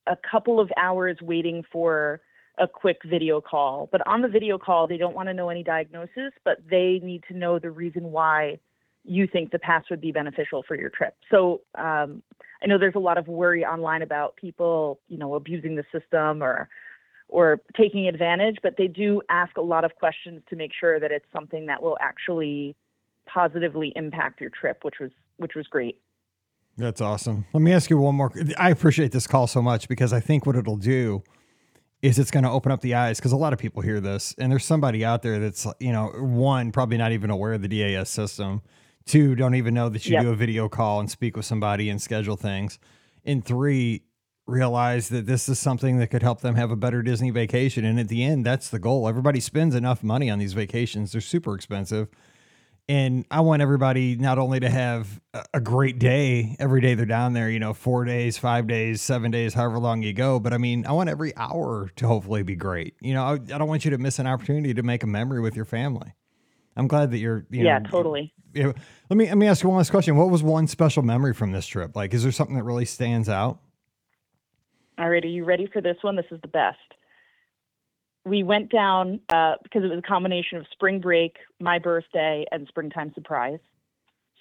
a 0.08 0.18
couple 0.30 0.60
of 0.60 0.72
hours 0.78 1.18
waiting 1.22 1.64
for 1.72 2.22
a 2.58 2.68
quick 2.68 2.98
video 3.06 3.42
call. 3.42 3.90
But 3.92 4.06
on 4.08 4.22
the 4.22 4.28
video 4.30 4.58
call, 4.58 4.88
they 4.88 4.98
don't 4.98 5.14
want 5.16 5.28
to 5.28 5.34
know 5.34 5.50
any 5.50 5.64
diagnosis, 5.64 6.32
but 6.46 6.58
they 6.70 7.00
need 7.04 7.24
to 7.28 7.38
know 7.38 7.60
the 7.60 7.70
reason 7.72 8.12
why 8.12 8.60
you 9.04 9.28
think 9.28 9.52
the 9.52 9.60
pass 9.60 9.84
would 9.90 10.02
be 10.02 10.12
beneficial 10.12 10.64
for 10.68 10.76
your 10.76 10.90
trip. 10.90 11.16
So 11.30 11.62
um, 11.76 12.24
I 12.64 12.68
know 12.68 12.78
there's 12.78 12.96
a 12.96 13.00
lot 13.00 13.18
of 13.18 13.28
worry 13.28 13.64
online 13.66 14.02
about 14.02 14.36
people, 14.38 15.00
you 15.08 15.18
know, 15.18 15.36
abusing 15.36 15.76
the 15.76 15.84
system 15.92 16.42
or 16.42 16.68
or 17.30 17.62
taking 17.76 18.08
advantage, 18.08 18.58
but 18.64 18.76
they 18.78 18.88
do 18.88 19.22
ask 19.30 19.58
a 19.58 19.62
lot 19.62 19.84
of 19.84 19.96
questions 19.96 20.42
to 20.50 20.56
make 20.56 20.72
sure 20.78 21.00
that 21.00 21.12
it's 21.12 21.26
something 21.34 21.66
that 21.66 21.82
will 21.84 21.98
actually 22.02 22.76
positively 23.26 23.92
impact 23.96 24.40
your 24.40 24.50
trip, 24.50 24.84
which 24.84 24.96
was 25.00 25.12
which 25.38 25.54
was 25.56 25.68
great. 25.68 26.00
That's 26.78 27.02
awesome. 27.02 27.46
Let 27.54 27.62
me 27.62 27.74
ask 27.74 27.90
you 27.90 27.98
one 27.98 28.16
more. 28.16 28.32
I 28.58 28.70
appreciate 28.70 29.12
this 29.12 29.26
call 29.28 29.48
so 29.48 29.62
much 29.62 29.88
because 29.88 30.14
I 30.14 30.20
think 30.20 30.46
what 30.46 30.56
it'll 30.56 30.78
do 30.78 31.24
is 32.04 32.20
it's 32.20 32.30
going 32.30 32.44
to 32.44 32.52
open 32.52 32.72
up 32.72 32.82
the 32.82 32.94
eyes 32.94 33.18
because 33.20 33.32
a 33.32 33.36
lot 33.38 33.52
of 33.54 33.58
people 33.60 33.82
hear 33.82 34.00
this 34.00 34.36
and 34.38 34.52
there's 34.52 34.64
somebody 34.66 35.04
out 35.04 35.24
there 35.24 35.40
that's, 35.40 35.66
you 35.80 35.92
know, 35.92 36.10
one, 36.10 36.72
probably 36.72 36.98
not 36.98 37.12
even 37.12 37.32
aware 37.32 37.54
of 37.54 37.64
the 37.64 37.68
DAS 37.68 38.10
system. 38.12 38.62
Two, 39.06 39.34
don't 39.36 39.56
even 39.56 39.74
know 39.74 39.90
that 39.90 40.06
you 40.06 40.13
Yep. 40.13 40.22
do 40.22 40.30
a 40.32 40.36
video 40.36 40.70
call 40.70 41.00
and 41.00 41.10
speak 41.10 41.36
with 41.36 41.46
somebody 41.46 41.90
and 41.90 42.00
schedule 42.00 42.36
things. 42.36 42.78
And 43.26 43.44
three, 43.44 44.04
realize 44.48 45.10
that 45.10 45.26
this 45.26 45.50
is 45.50 45.60
something 45.60 45.98
that 45.98 46.08
could 46.08 46.24
help 46.24 46.42
them 46.42 46.56
have 46.56 46.72
a 46.72 46.76
better 46.76 47.04
Disney 47.04 47.30
vacation. 47.30 47.86
And 47.86 48.00
at 48.00 48.08
the 48.08 48.24
end, 48.24 48.46
that's 48.46 48.70
the 48.70 48.80
goal. 48.80 49.08
Everybody 49.08 49.40
spends 49.40 49.76
enough 49.76 50.02
money 50.02 50.30
on 50.30 50.40
these 50.40 50.54
vacations. 50.54 51.12
They're 51.12 51.22
super 51.22 51.54
expensive. 51.54 52.08
And 52.90 53.26
I 53.30 53.42
want 53.42 53.62
everybody 53.62 54.16
not 54.16 54.40
only 54.40 54.62
to 54.62 54.70
have 54.70 55.20
a- 55.54 55.60
great 55.60 56.00
day 56.00 56.56
every 56.58 56.80
day 56.80 56.96
they're 56.96 57.06
down 57.06 57.34
there, 57.34 57.50
you 57.50 57.60
know, 57.60 57.74
four 57.74 58.06
days, 58.06 58.38
five 58.38 58.66
days, 58.66 59.02
seven 59.02 59.30
days, 59.30 59.54
however 59.54 59.78
long 59.78 60.02
you 60.02 60.14
go, 60.14 60.40
but 60.40 60.54
I 60.54 60.58
mean, 60.58 60.86
I 60.86 60.94
want 60.94 61.10
every 61.10 61.36
hour 61.36 61.92
to 61.98 62.08
hopefully 62.08 62.44
be 62.44 62.56
great. 62.56 62.96
You 63.02 63.14
know, 63.14 63.26
I, 63.26 63.34
I 63.34 63.58
don't 63.58 63.68
want 63.68 63.84
you 63.84 63.92
to 63.92 63.98
miss 63.98 64.20
an 64.20 64.28
opportunity 64.28 64.74
to 64.74 64.84
make 64.84 65.04
a 65.04 65.08
memory 65.08 65.42
with 65.42 65.54
your 65.54 65.66
family. 65.66 66.14
I'm 66.78 66.88
glad 66.88 67.12
that 67.12 67.18
you're, 67.18 67.46
you 67.50 67.66
yeah, 67.66 67.80
know, 67.80 67.90
totally. 67.90 68.34
yeah. 68.54 68.72
Let 69.10 69.18
me 69.18 69.26
let 69.28 69.38
me 69.38 69.48
ask 69.48 69.64
you 69.64 69.70
one 69.70 69.80
last 69.80 69.90
question. 69.90 70.16
What 70.16 70.30
was 70.30 70.42
one 70.42 70.68
special 70.68 71.04
memory 71.04 71.34
from 71.34 71.52
this 71.52 71.68
trip? 71.68 71.94
Like, 71.94 72.14
is 72.14 72.24
there 72.24 72.32
something 72.32 72.56
that 72.56 72.64
really 72.64 72.86
stands 72.86 73.28
out? 73.28 73.60
All 74.98 75.10
right, 75.10 75.24
are 75.24 75.28
you 75.28 75.46
ready 75.46 75.68
for 75.72 75.82
this 75.82 75.98
one? 76.02 76.16
This 76.16 76.26
is 76.32 76.42
the 76.42 76.48
best. 76.48 76.78
We 78.26 78.44
went 78.44 78.72
down 78.72 79.22
uh, 79.30 79.56
because 79.64 79.84
it 79.84 79.90
was 79.90 80.00
a 80.00 80.08
combination 80.08 80.58
of 80.58 80.66
spring 80.72 81.00
break, 81.00 81.38
my 81.60 81.80
birthday, 81.80 82.46
and 82.52 82.68
springtime 82.68 83.14
surprise. 83.14 83.60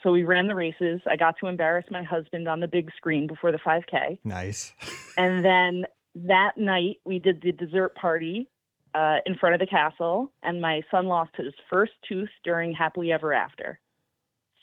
So 0.02 0.12
we 0.12 0.24
ran 0.24 0.46
the 0.46 0.54
races. 0.54 1.00
I 1.08 1.16
got 1.16 1.36
to 1.40 1.46
embarrass 1.46 1.86
my 1.90 2.02
husband 2.02 2.48
on 2.48 2.60
the 2.60 2.68
big 2.68 2.90
screen 2.96 3.26
before 3.26 3.52
the 3.52 3.58
5K. 3.58 4.18
Nice. 4.24 4.72
And 5.18 5.42
then 5.42 5.86
that 6.14 6.58
night, 6.58 6.98
we 7.06 7.18
did 7.18 7.40
the 7.40 7.50
dessert 7.50 7.94
party 7.94 8.50
uh, 8.94 9.16
in 9.24 9.34
front 9.34 9.54
of 9.54 9.60
the 9.60 9.66
castle, 9.66 10.30
and 10.42 10.60
my 10.60 10.82
son 10.90 11.06
lost 11.06 11.30
his 11.36 11.54
first 11.70 11.92
tooth 12.06 12.28
during 12.44 12.72
Happily 12.72 13.12
Ever 13.12 13.32
After. 13.32 13.78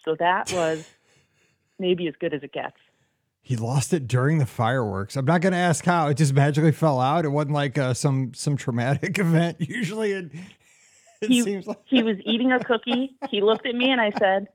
So 0.05 0.15
that 0.19 0.51
was 0.51 0.87
maybe 1.79 2.07
as 2.07 2.13
good 2.19 2.33
as 2.33 2.43
it 2.43 2.53
gets. 2.53 2.77
He 3.45 3.57
lost 3.57 3.93
it 3.93 4.07
during 4.07 4.37
the 4.37 4.45
fireworks. 4.45 5.17
I'm 5.17 5.25
not 5.25 5.41
going 5.41 5.51
to 5.51 5.59
ask 5.59 5.83
how. 5.83 6.07
It 6.07 6.15
just 6.15 6.33
magically 6.33 6.71
fell 6.71 6.99
out. 7.01 7.25
It 7.25 7.29
wasn't 7.29 7.53
like 7.53 7.77
uh, 7.77 7.93
some 7.93 8.33
some 8.33 8.55
traumatic 8.55 9.19
event. 9.19 9.57
Usually, 9.59 10.13
it 10.13 10.31
it 11.21 11.27
He- 11.29 11.41
seems 11.41 11.67
like 11.67 11.79
He 11.85 12.03
was 12.03 12.15
eating 12.25 12.51
a 12.53 12.59
cookie. 12.63 13.15
He 13.29 13.41
looked 13.41 13.65
at 13.65 13.75
me, 13.75 13.91
and 13.91 13.99
I 13.99 14.11
said, 14.17 14.47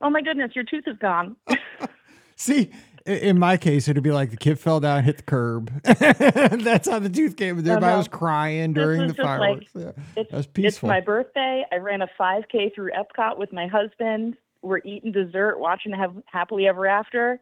"Oh 0.00 0.10
my 0.10 0.20
goodness, 0.20 0.50
your 0.56 0.64
tooth 0.64 0.84
is 0.88 0.98
gone." 0.98 1.36
See, 2.36 2.72
in 3.06 3.38
my 3.38 3.56
case, 3.56 3.86
it'd 3.86 4.02
be 4.02 4.10
like 4.10 4.30
the 4.30 4.36
kid 4.36 4.58
fell 4.58 4.80
down, 4.80 5.04
hit 5.04 5.18
the 5.18 5.22
curb. 5.22 5.70
That's 5.84 6.88
how 6.88 6.98
the 6.98 7.08
tooth 7.08 7.36
came. 7.36 7.50
Everybody 7.58 7.86
no. 7.86 7.98
was 7.98 8.08
crying 8.08 8.72
during 8.72 9.02
was 9.02 9.12
the 9.12 9.16
just 9.22 9.26
like- 9.26 9.38
fireworks. 9.38 9.70
yeah. 9.74 9.92
It's, 10.16 10.30
That's 10.32 10.46
it's 10.46 10.52
peaceful. 10.52 10.88
my 10.88 11.00
birthday. 11.00 11.64
I 11.70 11.76
ran 11.76 12.02
a 12.02 12.08
5K 12.18 12.74
through 12.74 12.90
Epcot 12.90 13.38
with 13.38 13.52
my 13.52 13.68
husband. 13.68 14.36
We're 14.62 14.78
eating 14.78 15.12
dessert, 15.12 15.58
watching 15.60 15.92
have 15.92 16.14
Happily 16.26 16.66
Ever 16.66 16.86
After, 16.88 17.38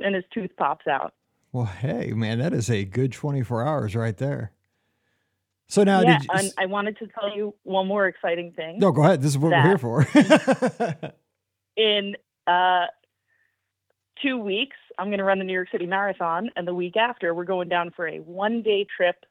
and 0.00 0.14
his 0.14 0.24
tooth 0.32 0.50
pops 0.56 0.86
out. 0.86 1.14
Well, 1.52 1.64
hey, 1.64 2.12
man, 2.12 2.38
that 2.38 2.52
is 2.52 2.70
a 2.70 2.84
good 2.84 3.12
24 3.12 3.64
hours 3.64 3.96
right 3.96 4.16
there. 4.16 4.52
So 5.68 5.84
now, 5.84 6.00
yeah, 6.00 6.18
did 6.18 6.42
you? 6.44 6.50
I 6.58 6.66
wanted 6.66 6.98
to 6.98 7.06
tell 7.06 7.34
you 7.34 7.54
one 7.62 7.86
more 7.86 8.06
exciting 8.06 8.52
thing. 8.52 8.78
no, 8.78 8.90
go 8.92 9.02
ahead. 9.04 9.22
This 9.22 9.30
is 9.32 9.38
what 9.38 9.52
we're 9.52 9.62
here 9.62 9.78
for. 9.78 10.06
in 11.76 12.16
uh, 12.46 12.86
two 14.20 14.36
weeks, 14.38 14.76
I'm 14.98 15.06
going 15.08 15.18
to 15.18 15.24
run 15.24 15.38
the 15.38 15.44
New 15.44 15.52
York 15.52 15.68
City 15.70 15.86
Marathon, 15.86 16.50
and 16.56 16.66
the 16.66 16.74
week 16.74 16.96
after, 16.96 17.34
we're 17.34 17.44
going 17.44 17.68
down 17.68 17.90
for 17.94 18.08
a 18.08 18.18
one 18.18 18.62
day 18.62 18.86
trip 18.96 19.24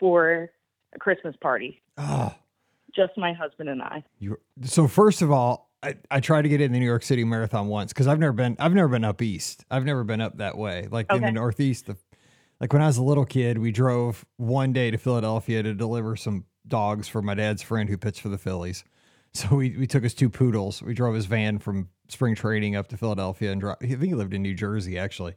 for 0.00 0.50
a 0.94 0.98
Christmas 0.98 1.36
party. 1.40 1.80
oh, 1.96 2.34
Just 2.94 3.12
my 3.16 3.32
husband 3.32 3.68
and 3.68 3.80
I. 3.82 4.04
you. 4.18 4.38
So 4.64 4.88
first 4.88 5.22
of 5.22 5.30
all, 5.30 5.70
I, 5.84 5.94
I 6.10 6.20
tried 6.20 6.42
to 6.42 6.48
get 6.48 6.60
in 6.60 6.72
the 6.72 6.78
New 6.78 6.86
York 6.86 7.02
City 7.02 7.24
Marathon 7.24 7.68
once 7.68 7.92
because 7.92 8.06
I've 8.06 8.18
never 8.18 8.32
been. 8.32 8.56
I've 8.58 8.72
never 8.74 8.88
been 8.88 9.04
up 9.04 9.20
east. 9.20 9.64
I've 9.70 9.84
never 9.84 10.02
been 10.02 10.20
up 10.20 10.38
that 10.38 10.56
way, 10.56 10.88
like 10.90 11.12
in 11.12 11.20
the 11.20 11.32
Northeast. 11.32 11.86
The, 11.86 11.96
like 12.60 12.72
when 12.72 12.80
I 12.82 12.86
was 12.86 12.96
a 12.96 13.02
little 13.02 13.26
kid, 13.26 13.58
we 13.58 13.70
drove 13.70 14.24
one 14.36 14.72
day 14.72 14.90
to 14.90 14.96
Philadelphia 14.96 15.62
to 15.62 15.74
deliver 15.74 16.16
some 16.16 16.44
dogs 16.66 17.06
for 17.08 17.20
my 17.20 17.34
dad's 17.34 17.62
friend 17.62 17.88
who 17.88 17.98
pitched 17.98 18.20
for 18.22 18.30
the 18.30 18.38
Phillies. 18.38 18.84
So 19.36 19.56
we, 19.56 19.76
we 19.76 19.88
took 19.88 20.04
his 20.04 20.14
two 20.14 20.30
poodles. 20.30 20.80
We 20.80 20.94
drove 20.94 21.16
his 21.16 21.26
van 21.26 21.58
from 21.58 21.88
spring 22.08 22.36
training 22.36 22.76
up 22.76 22.86
to 22.88 22.96
Philadelphia 22.96 23.50
and 23.50 23.60
dropped. 23.60 23.82
I 23.82 23.88
think 23.88 24.02
he 24.04 24.14
lived 24.14 24.32
in 24.32 24.42
New 24.42 24.54
Jersey 24.54 24.96
actually, 24.96 25.34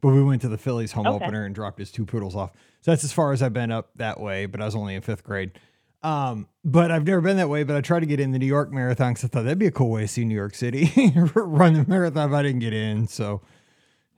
but 0.00 0.08
we 0.14 0.24
went 0.24 0.40
to 0.42 0.48
the 0.48 0.56
Phillies 0.56 0.92
home 0.92 1.06
Okay. 1.06 1.26
opener 1.26 1.44
and 1.44 1.54
dropped 1.54 1.78
his 1.78 1.92
two 1.92 2.06
poodles 2.06 2.34
off. 2.34 2.52
So 2.80 2.90
that's 2.90 3.04
as 3.04 3.12
far 3.12 3.32
as 3.32 3.42
I've 3.42 3.52
been 3.52 3.70
up 3.70 3.90
that 3.96 4.18
way. 4.18 4.46
But 4.46 4.62
I 4.62 4.64
was 4.64 4.74
only 4.74 4.94
in 4.94 5.02
fifth 5.02 5.24
grade. 5.24 5.58
Um, 6.04 6.48
but 6.64 6.90
I've 6.90 7.06
never 7.06 7.22
been 7.22 7.38
that 7.38 7.48
way. 7.48 7.64
But 7.64 7.76
I 7.76 7.80
tried 7.80 8.00
to 8.00 8.06
get 8.06 8.20
in 8.20 8.30
the 8.30 8.38
New 8.38 8.46
York 8.46 8.70
Marathon 8.70 9.14
because 9.14 9.24
I 9.24 9.28
thought 9.28 9.44
that'd 9.44 9.58
be 9.58 9.66
a 9.66 9.72
cool 9.72 9.90
way 9.90 10.02
to 10.02 10.08
see 10.08 10.24
New 10.24 10.34
York 10.34 10.54
City 10.54 10.92
run 11.34 11.72
the 11.72 11.84
marathon. 11.88 12.30
But 12.30 12.36
I 12.36 12.42
didn't 12.42 12.60
get 12.60 12.74
in, 12.74 13.08
so 13.08 13.40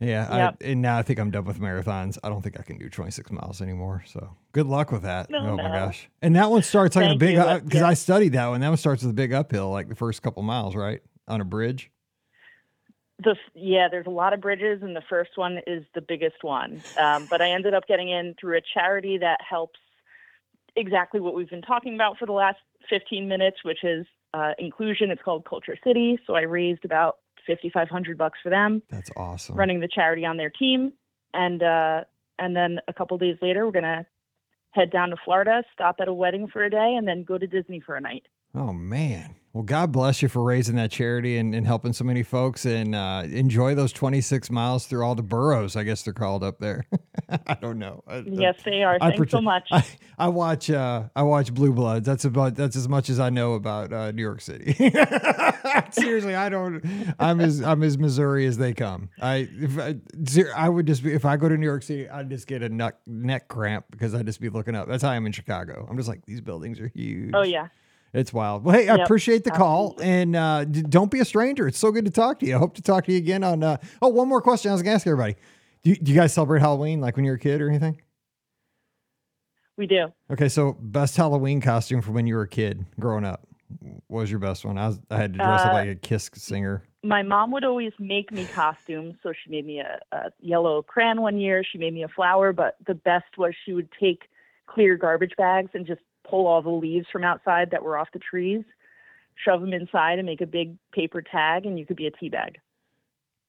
yeah. 0.01 0.37
Yep. 0.37 0.57
I, 0.61 0.67
and 0.67 0.83
now 0.83 0.99
I 0.99 1.03
think 1.03 1.21
I'm 1.21 1.31
done 1.31 1.45
with 1.45 1.61
marathons. 1.61 2.19
I 2.25 2.29
don't 2.29 2.43
think 2.43 2.59
I 2.59 2.63
can 2.63 2.77
do 2.77 2.91
26 2.91 3.31
miles 3.31 3.63
anymore. 3.63 4.05
So 4.07 4.37
good 4.53 4.67
luck 4.67 4.91
with 4.91 5.03
that. 5.03 5.31
No, 5.31 5.39
oh 5.39 5.57
my 5.57 5.63
gosh! 5.63 6.09
And 6.21 6.35
that 6.37 6.51
one 6.51 6.63
starts 6.63 6.97
like 6.97 7.15
a 7.15 7.17
big 7.17 7.37
because. 7.65 7.83
I 7.83 7.95
studied 7.95 8.33
that 8.33 8.49
one. 8.49 8.61
That 8.61 8.69
one 8.69 8.77
starts 8.77 9.03
with 9.03 9.13
a 9.13 9.15
big 9.15 9.33
uphill, 9.33 9.71
like 9.71 9.89
the 9.89 9.95
first 9.95 10.23
couple 10.23 10.43
miles, 10.43 10.75
right 10.75 11.01
on 11.29 11.41
a 11.41 11.45
bridge. 11.45 11.91
The 13.23 13.37
yeah, 13.55 13.89
there's 13.89 14.07
a 14.07 14.11
lot 14.11 14.33
of 14.35 14.41
bridges, 14.41 14.83
and 14.83 14.95
the 14.95 15.05
first 15.09 15.31
one 15.37 15.61
is 15.67 15.85
the 15.95 16.03
biggest 16.03 16.43
one. 16.43 16.83
Um, 16.99 17.27
but 17.31 17.41
I 17.41 17.51
ended 17.53 17.73
up 17.73 17.87
getting 17.87 18.11
in 18.11 18.35
through 18.39 18.59
a 18.59 18.63
charity 18.75 19.19
that 19.19 19.41
helps 19.49 19.79
exactly 20.77 21.21
what 21.21 21.35
we've 21.35 21.51
been 21.51 21.63
talking 21.63 21.95
about 21.95 22.19
for 22.19 22.27
the 22.27 22.33
last 22.33 22.59
15 22.89 23.29
minutes, 23.29 23.59
which 23.65 23.83
is 23.83 24.07
uh, 24.35 24.53
inclusion. 24.59 25.11
It's 25.11 25.23
called 25.23 25.45
KultureCity. 25.45 26.19
So 26.27 26.35
I 26.35 26.43
raised 26.43 26.85
about 26.85 27.17
5,500 27.47 28.19
bucks 28.19 28.39
for 28.43 28.51
them, 28.51 28.83
That's 28.91 29.11
awesome. 29.17 29.57
running 29.57 29.81
the 29.81 29.89
charity 29.89 30.25
on 30.25 30.37
their 30.37 30.51
team, 30.51 30.93
and 31.33 31.63
uh, 31.63 32.01
and 32.39 32.57
then 32.57 32.81
a 32.89 32.93
couple 32.93 33.17
days 33.19 33.37
later, 33.41 33.65
we're 33.65 33.73
gonna 33.73 34.05
head 34.73 34.91
down 34.91 35.11
to 35.11 35.17
Florida, 35.25 35.63
stop 35.73 35.97
at 36.01 36.09
a 36.09 36.13
wedding 36.13 36.49
for 36.49 36.65
a 36.65 36.71
day, 36.71 36.95
and 36.99 37.07
then 37.07 37.23
go 37.25 37.39
to 37.39 37.47
Disney 37.47 37.81
for 37.81 37.95
a 37.95 38.01
night. 38.01 38.25
Oh 38.55 38.73
man. 38.73 39.37
Well, 39.57 39.63
God 39.63 39.91
bless 39.91 40.21
you 40.21 40.29
for 40.29 40.43
raising 40.43 40.77
that 40.77 40.91
charity 40.91 41.39
and, 41.39 41.55
and 41.55 41.67
helping 41.67 41.95
so 41.95 42.05
many 42.05 42.23
folks 42.23 42.67
and 42.67 42.95
uh, 42.95 43.23
enjoy 43.25 43.75
those 43.75 43.91
26 43.91 44.51
miles 44.51 44.85
through 44.87 45.03
all 45.03 45.15
the 45.15 45.23
boroughs, 45.23 45.77
I 45.77 45.83
guess 45.83 46.03
they're 46.03 46.13
called 46.13 46.45
up 46.45 46.59
there. 46.59 46.85
I 47.47 47.55
don't 47.55 47.79
know. 47.79 48.05
I- 48.07 48.23
Yes, 48.27 48.57
they 48.67 48.83
are. 48.83 48.99
I 49.01 49.13
Thanks 49.13 49.31
so 49.31 49.41
much. 49.41 49.67
I, 49.73 49.83
I 50.19 50.29
watch 50.29 50.69
uh 50.71 51.05
I 51.17 51.23
watch 51.23 51.55
Blue 51.55 51.73
Bloods. 51.73 52.05
That's 52.05 52.27
about 52.27 52.55
that's 52.55 52.77
as 52.77 52.87
much 52.87 53.09
as 53.09 53.19
I 53.19 53.31
know 53.31 53.55
about 53.55 53.95
uh, 53.95 54.11
New 54.13 54.21
York 54.21 54.43
City. 54.43 54.75
Seriously, 55.91 56.35
I 56.35 56.51
don't. 56.51 56.85
I'm 57.19 57.41
as 57.41 57.63
I'm 57.63 57.83
as 57.83 57.97
Missouri 57.97 58.45
as 58.45 58.59
they 58.59 58.75
come. 58.75 59.09
I 59.23 59.49
if 59.59 59.79
I, 59.79 59.97
I 60.55 60.69
would 60.69 60.87
just 60.87 61.03
be 61.03 61.15
if 61.15 61.25
I 61.25 61.39
go 61.39 61.49
to 61.49 61.57
New 61.57 61.65
York 61.67 61.83
City, 61.83 62.09
I'd 62.11 62.29
just 62.29 62.47
get 62.47 62.63
a 62.63 62.69
neck 62.69 62.97
neck 63.07 63.49
cramp 63.49 63.87
because 63.91 64.15
I'd 64.15 64.27
just 64.27 64.41
be 64.41 64.51
looking 64.51 64.75
up. 64.75 64.87
That's 64.87 65.03
how 65.03 65.11
I 65.11 65.17
am 65.17 65.25
in 65.25 65.33
Chicago. 65.33 65.87
I'm 65.89 65.97
just 65.97 66.09
like 66.11 66.27
these 66.27 66.43
buildings 66.43 66.79
are 66.79 66.89
huge. 66.89 67.33
oh 67.35 67.43
yeah. 67.43 67.69
It's 68.17 68.33
wild. 68.33 68.65
Well, 68.65 68.75
hey, 68.75 68.89
I 68.89 68.97
Yep, 68.97 69.05
appreciate 69.05 69.45
the 69.45 69.51
call, 69.51 69.95
and 70.01 70.35
uh, 70.35 70.65
d- 70.65 70.81
don't 70.83 71.11
be 71.11 71.21
a 71.21 71.25
stranger. 71.25 71.69
It's 71.69 71.79
so 71.79 71.93
good 71.93 72.07
to 72.07 72.11
talk 72.11 72.39
to 72.39 72.47
you. 72.47 72.57
I 72.57 72.59
hope 72.59 72.75
to 72.77 72.83
talk 72.83 73.05
to 73.05 73.13
you 73.13 73.19
again 73.19 73.45
on. 73.45 73.63
Uh, 73.63 73.77
oh, 74.01 74.09
one 74.09 74.27
more 74.27 74.41
question 74.41 74.71
I 74.71 74.73
was 74.75 74.83
gonna 74.83 74.95
ask 74.95 75.07
everybody. 75.07 75.37
Do 75.83 75.91
you, 75.91 75.97
do 75.97 76.13
you 76.13 76.19
guys 76.19 76.33
celebrate 76.33 76.61
Halloween 76.61 77.03
like 77.03 77.17
when 77.17 77.27
you 77.27 77.31
were 77.31 77.37
a 77.37 77.39
kid 77.39 77.61
or 77.61 77.69
anything? 77.69 78.01
We 79.77 79.87
do. 79.87 80.07
Okay, 80.31 80.49
so 80.49 80.79
best 80.81 81.15
Halloween 81.19 81.61
costume 81.61 82.01
from 82.01 82.15
when 82.15 82.27
you 82.27 82.37
were 82.37 82.43
a 82.43 82.49
kid 82.49 82.87
growing 82.99 83.27
up. 83.27 83.47
What 84.07 84.21
was 84.21 84.31
your 84.31 84.41
best 84.41 84.65
one? 84.65 84.79
I 84.79 84.89
was 84.89 85.01
I 85.11 85.19
had 85.19 85.35
to 85.35 85.39
dress 85.39 85.61
up 85.61 85.73
Uh, 85.73 85.75
like 85.75 85.89
a 85.89 85.95
Kiss 85.95 86.31
singer. 86.33 86.85
My 87.03 87.23
mom 87.23 87.51
would 87.51 87.65
always 87.65 87.93
make 87.99 88.33
me 88.33 88.47
costumes. 88.47 89.17
So 89.23 89.35
she 89.35 89.51
made 89.51 89.67
me 89.67 89.81
a, 89.81 90.01
a 90.13 90.31
yellow 90.41 90.81
crayon 90.83 91.21
one 91.21 91.39
year. 91.39 91.63
She 91.71 91.77
made 91.77 91.93
me 91.93 92.03
a 92.03 92.09
flower. 92.09 92.55
But 92.55 92.77
the 92.87 92.95
best 92.95 93.37
was 93.37 93.53
she 93.67 93.75
would 93.75 93.91
take 94.01 94.23
clear 94.67 94.97
garbage 94.97 95.35
bags 95.37 95.71
and 95.75 95.87
just 95.87 96.01
pull 96.29 96.47
all 96.47 96.63
the 96.63 96.71
leaves 96.71 97.07
from 97.13 97.25
outside 97.25 97.71
that 97.71 97.83
were 97.83 97.97
off 97.99 98.09
the 98.13 98.19
trees, 98.19 98.63
shove 99.45 99.61
them 99.61 99.73
inside, 99.73 100.19
and 100.19 100.27
make 100.27 100.41
a 100.41 100.47
big 100.47 100.77
paper 100.93 101.23
tag, 101.23 101.67
and 101.67 101.79
you 101.79 101.87
could 101.87 101.97
be 101.97 102.07
a 102.07 102.11
tea 102.11 102.29
bag. 102.29 102.59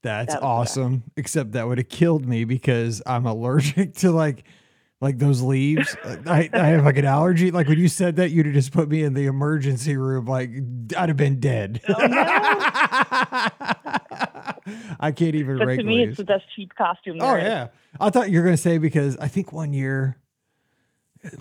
That's 0.04 0.34
that 0.34 0.42
was 0.42 0.50
the 0.60 0.62
best. 0.62 0.78
awesome. 0.78 1.04
Except 1.18 1.52
that 1.54 1.68
would 1.68 1.78
have 1.80 1.90
killed 1.90 2.26
me 2.26 2.44
because 2.46 3.02
I'm 3.06 3.26
allergic 3.26 3.94
to 3.98 4.12
like 4.12 4.44
like 5.02 5.18
those 5.20 5.42
leaves. 5.42 5.96
Uh, 6.04 6.18
I, 6.26 6.50
I 6.54 6.68
have 6.68 6.86
like 6.86 6.98
an 6.98 7.06
allergy. 7.06 7.52
Like 7.52 7.68
when 7.68 7.78
you 7.80 7.88
said 7.88 8.16
that, 8.18 8.32
you'd 8.32 8.46
have 8.48 8.56
just 8.56 8.72
put 8.72 8.90
me 8.90 9.04
in 9.04 9.14
the 9.14 9.26
emergency 9.26 9.96
room. 9.98 10.26
Like 10.26 10.50
I'd 10.98 11.10
have 11.10 11.18
been 11.18 11.40
dead. 11.40 11.82
Oh, 11.90 11.94
I 15.00 15.12
can't 15.16 15.36
even 15.36 15.58
But 15.58 15.66
to 15.66 15.84
me, 15.84 15.98
leaves. 16.00 16.10
it's 16.12 16.18
the 16.18 16.24
best 16.26 16.46
cheap 16.56 16.74
costume. 16.76 17.18
Oh 17.22 17.28
there 17.34 17.38
is. 17.40 17.44
yeah, 17.44 17.68
I 18.00 18.10
thought 18.10 18.30
you 18.30 18.40
were 18.40 18.44
gonna 18.46 18.58
say 18.58 18.78
because 18.78 19.18
I 19.18 19.28
think 19.28 19.52
one 19.52 19.74
year 19.74 20.18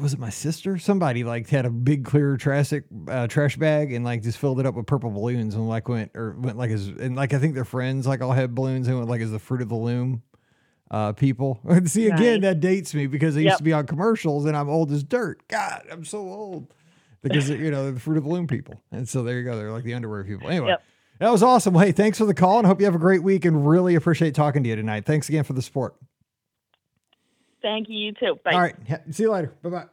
was 0.01 0.13
it 0.15 0.19
my 0.19 0.31
sister? 0.31 0.79
Somebody 0.79 1.25
like 1.25 1.49
had 1.49 1.67
a 1.67 1.71
big 1.71 2.05
clear 2.05 2.37
trash 2.37 2.73
uh, 3.09 3.27
trash 3.27 3.57
bag 3.57 3.93
and 3.93 4.05
like 4.05 4.23
just 4.23 4.39
filled 4.39 4.61
it 4.61 4.67
up 4.67 4.75
with 4.75 4.87
purple 4.87 5.11
balloons 5.11 5.55
and 5.55 5.69
like 5.69 5.89
went 5.89 6.11
or 6.15 6.35
went 6.39 6.57
like 6.59 6.71
as 6.71 6.89
and 6.89 7.17
like 7.17 7.35
I 7.35 7.39
think 7.39 7.55
their 7.55 7.65
friends 7.65 8.07
like 8.07 8.23
all 8.23 8.33
had 8.33 8.55
balloons 8.55 8.89
and 8.89 8.97
went 8.97 9.09
like 9.09 9.21
as 9.21 9.31
the 9.31 9.39
fruit 9.39 9.63
of 9.63 9.69
the 9.69 9.77
loom 9.77 10.23
uh 10.91 11.13
people. 11.13 11.61
See 11.87 12.07
again 12.07 12.41
Nice. 12.41 12.51
that 12.51 12.61
dates 12.61 12.95
me 12.95 13.07
because 13.07 13.37
I 13.37 13.41
used 13.41 13.59
to 13.59 13.65
be 13.65 13.73
on 13.73 13.87
commercials 13.87 14.45
and 14.47 14.57
I'm 14.57 14.69
old 14.69 14.93
as 14.93 15.03
dirt. 15.05 15.47
God, 15.49 15.87
I'm 15.91 16.05
so 16.05 16.19
old 16.19 16.73
because 17.23 17.49
you 17.51 17.71
know 17.71 17.93
the 17.93 18.01
fruit 18.01 18.17
of 18.19 18.25
the 18.25 18.31
loom 18.31 18.47
people 18.47 18.81
and 18.93 19.09
so 19.09 19.23
there 19.23 19.39
you 19.39 19.45
go 19.45 19.57
they're 19.57 19.73
like 19.73 19.85
the 19.85 19.95
underwear 19.95 20.25
people. 20.25 20.49
Anyway. 20.49 20.69
Yep. 20.69 20.83
That 21.19 21.33
was 21.33 21.43
awesome. 21.43 21.75
Hey, 21.75 21.93
thanks 21.93 22.19
for 22.19 22.27
the 22.27 22.35
call 22.35 22.59
and 22.59 22.67
hope 22.67 22.79
you 22.79 22.85
have 22.85 22.95
a 22.95 22.99
great 22.99 23.23
week 23.23 23.47
and 23.47 23.67
really 23.67 23.95
appreciate 23.95 24.35
talking 24.35 24.63
to 24.63 24.69
you 24.69 24.77
tonight. 24.77 25.07
Thanks 25.07 25.31
again 25.31 25.45
for 25.45 25.55
the 25.55 25.63
support. 25.63 25.97
Thank 27.63 27.89
you, 27.89 27.99
you 27.99 28.13
too. 28.13 28.39
Bye. 28.45 28.53
All 28.53 28.61
right. 28.61 28.77
See 29.11 29.25
you 29.25 29.33
later. 29.33 29.53
Bye 29.63 29.71
bye. 29.71 29.87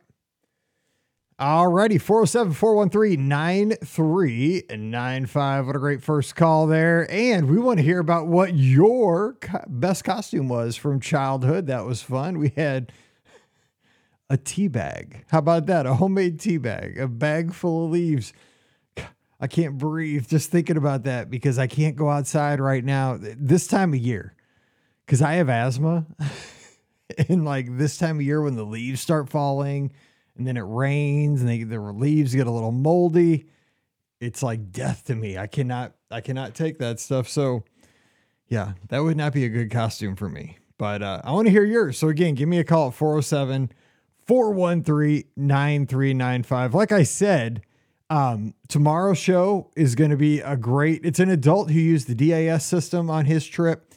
All 1.40 1.68
righty. 1.68 1.98
407 1.98 2.54
413 2.54 3.28
9395. 3.28 5.68
What 5.68 5.76
a 5.76 5.80
great 5.80 6.04
first 6.04 6.36
call 6.36 6.68
there. 6.68 7.10
And 7.12 7.50
we 7.50 7.58
want 7.58 7.80
to 7.80 7.84
hear 7.84 8.00
about 8.00 8.28
what 8.28 8.54
your 8.54 9.36
best 9.68 10.04
costume 10.04 10.48
was 10.48 10.76
from 10.76 11.00
childhood. 11.00 11.66
That 11.68 11.86
was 11.86 12.04
fun. 12.04 12.38
We 12.38 12.54
had 12.56 12.92
a 14.30 14.38
tea 14.38 14.68
bag. 14.68 15.26
How 15.30 15.40
about 15.40 15.66
that? 15.66 15.86
A 15.86 15.96
homemade 15.96 16.40
tea 16.40 16.58
bag, 16.58 17.00
a 17.00 17.08
bag 17.08 17.54
full 17.54 17.86
of 17.86 17.92
leaves. 17.92 18.34
I 19.40 19.48
can't 19.48 19.78
breathe 19.78 20.28
just 20.28 20.52
thinking 20.52 20.78
about 20.78 21.04
that 21.04 21.30
because 21.30 21.60
I 21.60 21.68
can't 21.68 21.96
go 21.96 22.10
outside 22.10 22.60
right 22.62 22.84
now 22.84 23.18
this 23.20 23.68
time 23.68 23.94
of 23.94 24.00
year 24.00 24.34
because 25.06 25.22
I 25.22 25.34
have 25.34 25.50
asthma. 25.50 26.06
and 27.30 27.46
like 27.46 27.78
this 27.78 27.98
time 27.98 28.18
of 28.18 28.22
year 28.22 28.42
when 28.42 28.56
the 28.56 28.66
leaves 28.66 29.02
start 29.02 29.30
falling 29.30 29.92
and 30.38 30.48
then 30.48 30.58
it 30.58 30.62
rains 30.62 31.42
and 31.42 31.50
they, 31.50 31.64
the 31.64 31.80
leaves 31.80 32.34
get 32.34 32.48
a 32.48 32.52
little 32.52 32.72
moldy 32.72 33.46
it's 34.24 34.42
like 34.42 34.72
death 34.72 35.04
to 35.06 35.16
me. 35.16 35.38
I 35.38 35.48
cannot 35.48 35.94
i 36.10 36.22
cannot 36.22 36.56
take 36.56 36.80
that 36.80 37.00
stuff. 37.00 37.28
So 37.28 37.64
yeah 38.48 38.74
that 38.90 39.00
would 39.00 39.18
not 39.18 39.34
be 39.34 39.46
a 39.46 39.50
good 39.50 39.72
costume 39.72 40.16
for 40.16 40.30
me. 40.30 40.58
But 40.78 41.04
uh, 41.04 41.22
i 41.24 41.32
want 41.32 41.48
to 41.48 41.52
hear 41.52 41.66
yours. 41.66 41.98
So 41.98 42.10
again 42.10 42.36
give 42.36 42.48
me 42.50 42.60
a 42.60 42.64
call 42.64 42.88
at 42.88 42.94
407 42.94 43.72
413 44.26 45.26
9395 45.36 46.74
like 46.74 46.92
i 46.94 47.04
said 47.04 47.62
um, 48.10 48.54
tomorrow's 48.68 49.18
show 49.18 49.72
is 49.76 49.96
going 49.96 50.12
to 50.12 50.18
be 50.18 50.40
a 50.40 50.56
great 50.56 51.02
it's 51.04 51.20
an 51.20 51.30
adult 51.30 51.72
who 51.72 51.80
used 51.80 52.08
the 52.08 52.16
das 52.16 52.66
system 52.66 53.10
on 53.10 53.26
his 53.26 53.46
trip 53.46 53.94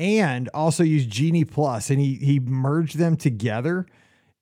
and 0.00 0.48
also 0.54 0.82
used 0.82 1.10
Genie 1.10 1.44
Plus, 1.44 1.90
and 1.90 2.00
he 2.00 2.14
he 2.14 2.40
merged 2.40 2.96
them 2.96 3.16
together 3.16 3.86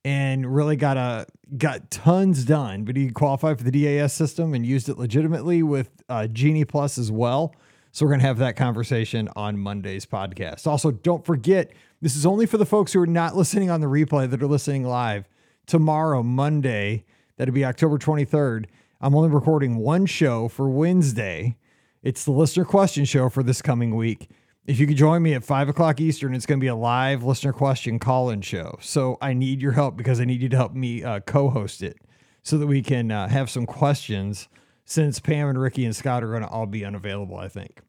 and 0.05 0.55
really 0.55 0.77
got 0.77 0.97
a 0.97 1.27
got 1.59 1.91
tons 1.91 2.45
done. 2.45 2.85
But 2.85 2.97
he 2.97 3.11
qualified 3.11 3.59
for 3.59 3.65
the 3.65 3.73
DAS 3.73 4.15
system 4.15 4.55
and 4.55 4.65
used 4.65 4.89
it 4.89 4.97
legitimately 4.97 5.65
with 5.65 5.91
uh, 6.09 6.29
Genie 6.29 6.65
Plus 6.65 6.97
as 6.97 7.11
well. 7.11 7.55
So 7.91 8.07
we're 8.07 8.13
gonna 8.13 8.23
have 8.23 8.39
that 8.39 8.55
conversation 8.55 9.29
on 9.35 9.59
Monday's 9.59 10.07
podcast. 10.07 10.69
Also, 10.69 10.93
don't 10.93 11.27
forget 11.27 11.73
this 12.01 12.15
is 12.15 12.25
only 12.25 12.47
for 12.47 12.57
the 12.57 12.67
folks 12.67 12.93
who 12.93 13.03
are 13.03 13.07
not 13.07 13.37
listening 13.37 13.69
on 13.69 13.81
the 13.81 13.89
replay 13.89 14.31
that 14.31 14.41
are 14.41 14.47
listening 14.47 14.85
live. 14.85 15.29
Tomorrow, 15.67 16.23
Monday, 16.23 17.05
that'll 17.37 17.53
be 17.53 17.65
October 17.65 17.99
23rd. 17.99 18.67
I'm 19.01 19.15
only 19.15 19.29
recording 19.29 19.77
one 19.77 20.07
show 20.07 20.47
for 20.47 20.69
Wednesday. 20.71 21.57
It's 22.03 22.25
the 22.25 22.31
listener 22.31 22.65
question 22.65 23.05
show 23.05 23.29
for 23.29 23.43
this 23.43 23.61
coming 23.61 23.97
week. 23.97 24.29
If 24.69 24.79
you 24.79 24.87
could 24.87 24.99
join 24.99 25.23
me 25.23 25.33
at 25.33 25.45
five 25.45 25.71
o'clock 25.71 25.99
Eastern, 25.99 26.35
it's 26.35 26.45
going 26.45 26.61
to 26.61 26.63
be 26.63 26.69
a 26.69 26.75
live 26.75 27.25
listener 27.25 27.55
question 27.55 27.99
call 27.99 28.29
in 28.29 28.43
show. 28.43 28.77
So 28.83 29.17
I 29.19 29.33
need 29.33 29.63
your 29.63 29.73
help 29.73 29.97
because 29.97 30.21
I 30.21 30.27
need 30.27 30.43
you 30.43 30.51
to 30.51 30.57
help 30.59 30.75
me 30.75 31.03
uh, 31.03 31.21
co 31.21 31.49
host 31.49 31.83
it 31.83 31.97
so 32.43 32.59
that 32.59 32.67
we 32.67 32.83
can 32.83 33.11
uh, 33.11 33.29
have 33.29 33.49
some 33.49 33.65
questions 33.65 34.47
since 34.85 35.21
Pam 35.21 35.49
and 35.49 35.59
Ricky 35.59 35.87
and 35.87 35.97
Scott 35.97 36.23
are 36.23 36.29
going 36.29 36.43
to 36.43 36.49
all 36.49 36.67
be 36.67 36.85
unavailable, 36.85 37.39
I 37.39 37.49
think. 37.49 37.81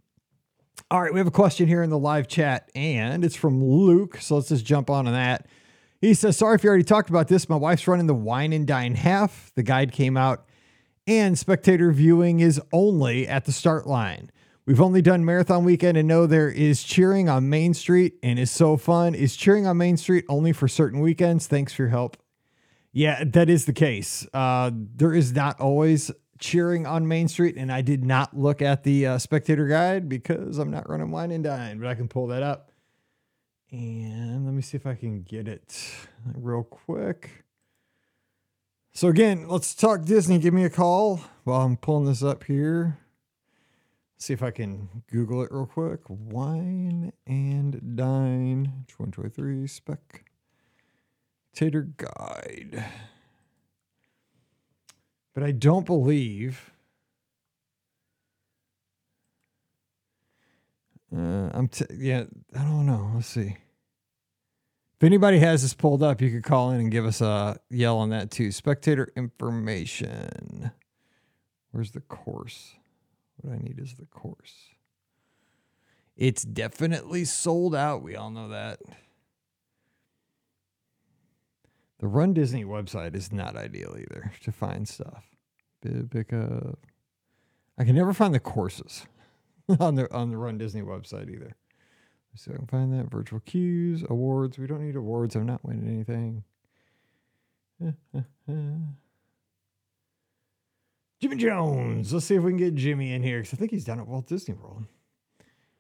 All 0.90 1.02
right, 1.02 1.12
we 1.12 1.20
have 1.20 1.28
a 1.28 1.32
question 1.32 1.68
here 1.68 1.84
in 1.84 1.90
the 1.90 2.00
live 2.00 2.30
chat, 2.30 2.72
and 2.74 3.26
it's 3.26 3.36
from 3.36 3.62
Luke. 3.62 4.16
So 4.22 4.36
let's 4.36 4.48
just 4.48 4.64
jump 4.64 4.90
on 4.90 5.04
to 5.04 5.12
that. 5.12 5.48
He 6.00 6.14
says, 6.14 6.38
Sorry 6.38 6.56
if 6.56 6.64
you 6.64 6.70
already 6.70 6.86
talked 6.86 7.10
about 7.10 7.28
this. 7.28 7.50
My 7.50 7.58
wife's 7.58 7.90
running 7.90 8.08
the 8.08 8.16
wine 8.16 8.54
and 8.54 8.66
dine 8.66 8.96
half. 8.96 9.52
The 9.54 9.64
guide 9.64 9.92
came 9.92 10.16
out, 10.16 10.46
and 11.06 11.38
spectator 11.38 11.92
viewing 11.92 12.40
is 12.40 12.62
only 12.72 13.28
at 13.28 13.44
the 13.44 13.52
start 13.52 13.86
line. 13.86 14.32
We've 14.70 14.82
only 14.82 15.02
done 15.02 15.26
marathon 15.26 15.64
weekend 15.64 15.98
and 15.98 16.08
know 16.08 16.28
there 16.28 16.48
is 16.48 16.84
cheering 16.84 17.28
on 17.28 17.50
Main 17.50 17.74
Street 17.74 18.20
and 18.22 18.38
is 18.38 18.52
so 18.52 18.78
fun. 18.78 19.16
Is 19.16 19.36
cheering 19.36 19.66
on 19.66 19.78
Main 19.78 19.98
Street 19.98 20.26
only 20.30 20.54
for 20.54 20.68
certain 20.68 21.00
weekends? 21.00 21.48
Thanks 21.48 21.74
for 21.74 21.82
your 21.82 21.90
help. 21.90 22.18
Yeah, 22.92 23.24
that 23.24 23.50
is 23.50 23.66
the 23.66 23.74
case. 23.74 24.28
Uh, 24.32 24.70
there 24.72 25.12
is 25.12 25.34
not 25.34 25.60
always 25.60 26.12
cheering 26.38 26.86
on 26.86 27.08
Main 27.08 27.28
Street, 27.28 27.56
and 27.58 27.72
I 27.72 27.82
did 27.82 28.04
not 28.06 28.38
look 28.38 28.62
at 28.62 28.84
the 28.84 29.08
uh, 29.08 29.18
spectator 29.18 29.66
guide 29.66 30.08
because 30.08 30.60
I'm 30.60 30.70
not 30.70 30.88
running 30.88 31.10
wine 31.10 31.32
and 31.32 31.44
dine, 31.44 31.80
but 31.80 31.88
I 31.88 31.96
can 31.96 32.08
pull 32.08 32.28
that 32.28 32.44
up. 32.44 32.72
And 33.72 34.46
let 34.46 34.54
me 34.54 34.62
see 34.62 34.78
if 34.78 34.86
I 34.86 34.94
can 34.94 35.24
get 35.24 35.48
it 35.48 35.84
real 36.36 36.62
quick. 36.62 37.44
So 38.94 39.08
again, 39.08 39.48
let's 39.48 39.74
talk 39.74 40.06
Disney. 40.06 40.38
Give 40.38 40.54
me 40.54 40.64
a 40.64 40.70
call 40.70 41.22
while 41.44 41.62
I'm 41.62 41.76
pulling 41.76 42.06
this 42.06 42.22
up 42.22 42.44
here. 42.44 43.00
See 44.20 44.34
if 44.34 44.44
I 44.44 44.52
can 44.52 45.04
Google 45.10 45.44
it 45.44 45.50
real 45.50 45.66
quick. 45.66 46.02
Wine 46.10 47.14
and 47.26 47.96
dine 47.96 48.84
2023 48.90 49.66
spectator 49.66 50.28
guide. 51.96 52.86
But 55.34 55.44
I 55.44 55.52
don't 55.52 55.86
believe. 55.86 56.72
Uh, 61.16 61.50
I'm 61.54 61.70
t- 61.70 61.86
yeah, 61.98 62.26
I 62.54 62.64
don't 62.64 62.86
know. 62.86 63.12
Let's 63.16 63.28
see. 63.28 63.56
If 64.98 65.04
anybody 65.04 65.40
has 65.40 65.62
this 65.62 65.74
pulled 65.74 66.04
up, 66.04 66.20
you 66.20 66.30
could 66.30 66.44
call 66.44 66.72
in 66.72 66.82
and 66.82 66.92
give 66.92 67.06
us 67.06 67.22
a 67.22 67.58
yell 67.70 68.00
on 68.00 68.10
that 68.10 68.32
too. 68.32 68.52
Spectator 68.52 69.14
information. 69.16 70.72
Where's 71.72 71.92
the 71.92 72.02
course? 72.02 72.76
What 73.42 73.56
I 73.56 73.58
need 73.58 73.80
is 73.80 73.96
the 73.96 74.06
course. 74.06 74.70
It's 76.16 76.44
definitely 76.44 77.24
sold 77.26 77.74
out. 77.74 78.04
We 78.04 78.16
all 78.16 78.30
know 78.30 78.50
that. 78.50 78.80
The 82.00 82.08
Run 82.08 82.34
Disney 82.34 82.66
website 82.66 83.16
is 83.16 83.32
not 83.32 83.56
ideal 83.56 83.96
either 83.98 84.32
to 84.42 84.52
find 84.52 84.88
stuff. 84.88 85.24
Pick 86.12 86.34
up. 86.34 86.52
Uh, 86.52 86.72
I 87.78 87.86
can 87.86 87.96
never 87.96 88.14
find 88.14 88.34
the 88.34 88.42
courses 88.42 89.06
on 89.80 89.96
the 89.96 90.14
on 90.14 90.30
the 90.30 90.38
Run 90.38 90.58
Disney 90.58 90.82
website 90.82 91.30
either. 91.34 91.56
If 92.34 92.48
I 92.54 92.58
can 92.58 92.68
find 92.68 92.94
that. 92.94 93.10
Virtual 93.10 93.40
queues, 93.40 94.04
awards. 94.10 94.58
We 94.58 94.68
don't 94.68 94.86
need 94.86 94.96
awards. 94.96 95.36
I'm 95.36 95.46
not 95.46 95.64
winning 95.64 95.88
anything. 95.88 96.44
Jimmie 101.20 101.36
Jones. 101.36 102.14
Let's 102.14 102.26
see 102.26 102.36
if 102.36 102.44
we 102.44 102.52
can 102.52 102.58
get 102.58 102.76
Jimmie 102.76 103.14
in 103.14 103.24
here 103.24 103.40
because 103.40 103.54
I 103.54 103.58
think 103.58 103.72
he's 103.72 103.84
down 103.84 104.00
at 104.00 104.08
Walt 104.08 104.28
Disney 104.28 104.54
World. 104.54 104.86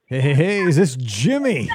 Hey, 0.05 0.19
hey, 0.19 0.33
hey, 0.33 0.59
is 0.59 0.75
this 0.75 0.95
Jimmie? 0.97 1.69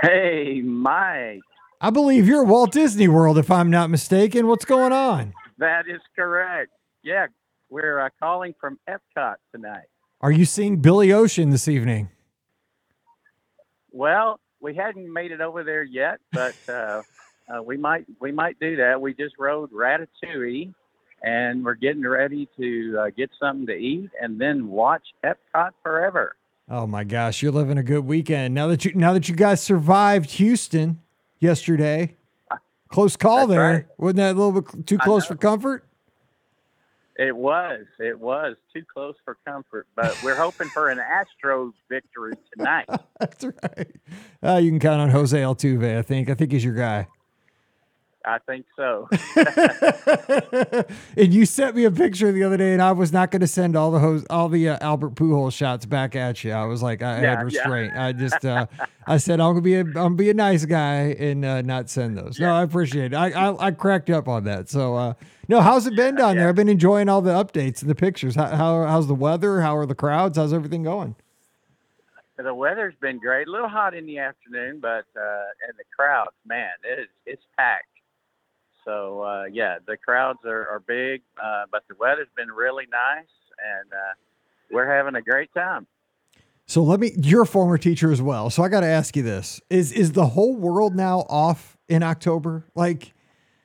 Hey, 0.00 0.60
Mike. 0.62 1.40
I 1.80 1.90
believe 1.90 2.28
you're 2.28 2.44
Walt 2.44 2.70
Disney 2.70 3.08
World, 3.08 3.36
if 3.36 3.50
I'm 3.50 3.70
not 3.70 3.90
mistaken. 3.90 4.46
What's 4.46 4.64
going 4.64 4.92
on? 4.92 5.34
That 5.58 5.88
is 5.88 6.00
correct. 6.14 6.70
Yeah, 7.02 7.26
we're 7.68 7.98
uh, 7.98 8.10
calling 8.20 8.54
from 8.60 8.78
Epcot 8.88 9.36
tonight. 9.52 9.86
Are 10.20 10.30
you 10.30 10.44
seeing 10.44 10.76
Billy 10.76 11.12
Ocean 11.12 11.50
this 11.50 11.66
evening? 11.66 12.10
Well, 13.90 14.38
we 14.60 14.74
hadn't 14.74 15.12
made 15.12 15.32
it 15.32 15.40
over 15.40 15.64
there 15.64 15.82
yet, 15.82 16.20
but 16.32 16.54
uh, 16.68 17.02
uh, 17.48 17.62
we 17.62 17.76
might 17.76 18.04
we 18.20 18.30
might 18.30 18.58
do 18.60 18.76
that. 18.76 19.00
We 19.00 19.14
just 19.14 19.34
rode 19.38 19.72
Ratatouille, 19.72 20.74
and 21.22 21.64
we're 21.64 21.74
getting 21.74 22.06
ready 22.06 22.48
to 22.58 22.98
uh, 23.00 23.10
get 23.16 23.30
something 23.40 23.66
to 23.66 23.74
eat 23.74 24.10
and 24.20 24.40
then 24.40 24.68
watch 24.68 25.02
Epcot 25.24 25.70
forever. 25.82 26.36
Oh 26.70 26.86
my 26.86 27.04
gosh, 27.04 27.42
you're 27.42 27.52
living 27.52 27.78
a 27.78 27.82
good 27.82 28.04
weekend. 28.04 28.54
Now 28.54 28.66
that 28.68 28.84
you 28.84 28.92
now 28.94 29.12
that 29.14 29.28
you 29.28 29.34
guys 29.34 29.62
survived 29.62 30.30
Houston 30.32 31.00
yesterday. 31.40 32.16
Close 32.88 33.16
call 33.16 33.46
That's 33.46 33.50
there. 33.50 33.60
right. 33.60 33.86
Wasn't 33.96 34.16
that 34.16 34.34
a 34.34 34.38
little 34.38 34.62
bit 34.62 34.86
too 34.86 34.98
close 34.98 35.26
for 35.26 35.34
comfort? 35.34 35.84
It 37.18 37.36
was 37.36 37.84
it 37.98 38.18
was 38.18 38.56
too 38.72 38.84
close 38.92 39.16
for 39.24 39.36
comfort, 39.44 39.86
but 39.96 40.16
we're 40.22 40.36
hoping 40.36 40.68
for 40.68 40.88
an 40.88 40.98
Astros 40.98 41.72
victory 41.90 42.34
tonight. 42.56 42.86
That's 43.20 43.44
right. 43.44 43.90
Uh, 44.42 44.56
you 44.56 44.70
can 44.70 44.78
count 44.78 45.00
on 45.00 45.10
Jose 45.10 45.36
Altuve, 45.36 45.98
I 45.98 46.02
think. 46.02 46.30
I 46.30 46.34
think 46.34 46.52
he's 46.52 46.64
your 46.64 46.74
guy. 46.74 47.08
I 48.28 48.38
think 48.46 48.66
so. 48.76 49.08
and 51.16 51.32
you 51.32 51.46
sent 51.46 51.74
me 51.74 51.84
a 51.84 51.90
picture 51.90 52.30
the 52.30 52.44
other 52.44 52.58
day, 52.58 52.74
and 52.74 52.82
I 52.82 52.92
was 52.92 53.10
not 53.10 53.30
going 53.30 53.40
to 53.40 53.46
send 53.46 53.74
all 53.74 53.90
the 53.90 54.00
hose, 54.00 54.26
all 54.28 54.50
the 54.50 54.68
uh, 54.68 54.78
Albert 54.82 55.14
Pujols 55.14 55.54
shots 55.54 55.86
back 55.86 56.14
at 56.14 56.44
you. 56.44 56.52
I 56.52 56.64
was 56.66 56.82
like, 56.82 57.02
I 57.02 57.22
Yeah, 57.22 57.30
had 57.30 57.38
yeah. 57.38 57.42
restraint. 57.44 57.92
I 57.96 58.12
just, 58.12 58.44
uh, 58.44 58.66
I 59.06 59.16
said, 59.16 59.40
I'm 59.40 59.52
gonna 59.52 59.62
be, 59.62 59.76
a, 59.76 59.80
I'm 59.80 59.92
gonna 59.92 60.14
be 60.16 60.28
a 60.28 60.34
nice 60.34 60.66
guy 60.66 61.16
and 61.18 61.42
uh, 61.42 61.62
not 61.62 61.88
send 61.88 62.18
those. 62.18 62.38
No, 62.38 62.52
I 62.52 62.62
appreciate 62.62 63.14
it. 63.14 63.16
I, 63.16 63.30
I, 63.30 63.66
I 63.68 63.70
cracked 63.70 64.10
up 64.10 64.28
on 64.28 64.44
that. 64.44 64.68
So, 64.68 64.94
uh, 64.94 65.14
no, 65.48 65.62
how's 65.62 65.86
it 65.86 65.96
been 65.96 66.14
down 66.16 66.36
there? 66.36 66.50
I've 66.50 66.54
been 66.54 66.68
enjoying 66.68 67.08
all 67.08 67.22
the 67.22 67.32
updates 67.32 67.80
and 67.80 67.90
the 67.90 67.94
pictures. 67.94 68.34
How, 68.34 68.48
how, 68.48 68.84
how's 68.84 69.06
the 69.06 69.14
weather? 69.14 69.62
How 69.62 69.74
are 69.78 69.86
the 69.86 69.94
crowds? 69.94 70.36
How's 70.36 70.52
everything 70.52 70.82
going? 70.82 71.14
The 72.36 72.54
weather's 72.54 72.94
been 73.00 73.18
great. 73.18 73.48
A 73.48 73.50
little 73.50 73.68
hot 73.68 73.94
in 73.94 74.06
the 74.06 74.18
afternoon, 74.18 74.78
but 74.80 75.06
uh, 75.16 75.44
and 75.66 75.76
the 75.76 75.84
crowds, 75.96 76.30
man, 76.46 76.70
it 76.84 77.00
is 77.00 77.08
it's 77.26 77.42
packed. 77.56 77.86
So 78.88 79.20
uh, 79.22 79.44
yeah, 79.52 79.76
the 79.86 79.98
crowds 79.98 80.38
are, 80.46 80.66
are 80.66 80.80
big, 80.80 81.20
uh, 81.36 81.64
but 81.70 81.82
the 81.88 81.94
weather's 82.00 82.28
been 82.34 82.50
really 82.50 82.86
nice, 82.90 83.28
and 83.62 83.92
uh, 83.92 84.14
we're 84.70 84.90
having 84.90 85.14
a 85.14 85.20
great 85.20 85.52
time. 85.52 85.86
So 86.66 86.82
let 86.82 86.98
me. 86.98 87.12
You're 87.18 87.42
a 87.42 87.46
former 87.46 87.76
teacher 87.76 88.10
as 88.10 88.22
well, 88.22 88.48
so 88.48 88.62
I 88.62 88.68
got 88.70 88.80
to 88.80 88.86
ask 88.86 89.14
you 89.14 89.22
this: 89.22 89.60
is 89.68 89.92
is 89.92 90.12
the 90.12 90.28
whole 90.28 90.56
world 90.56 90.96
now 90.96 91.26
off 91.28 91.76
in 91.88 92.02
October? 92.02 92.64
Like 92.74 93.12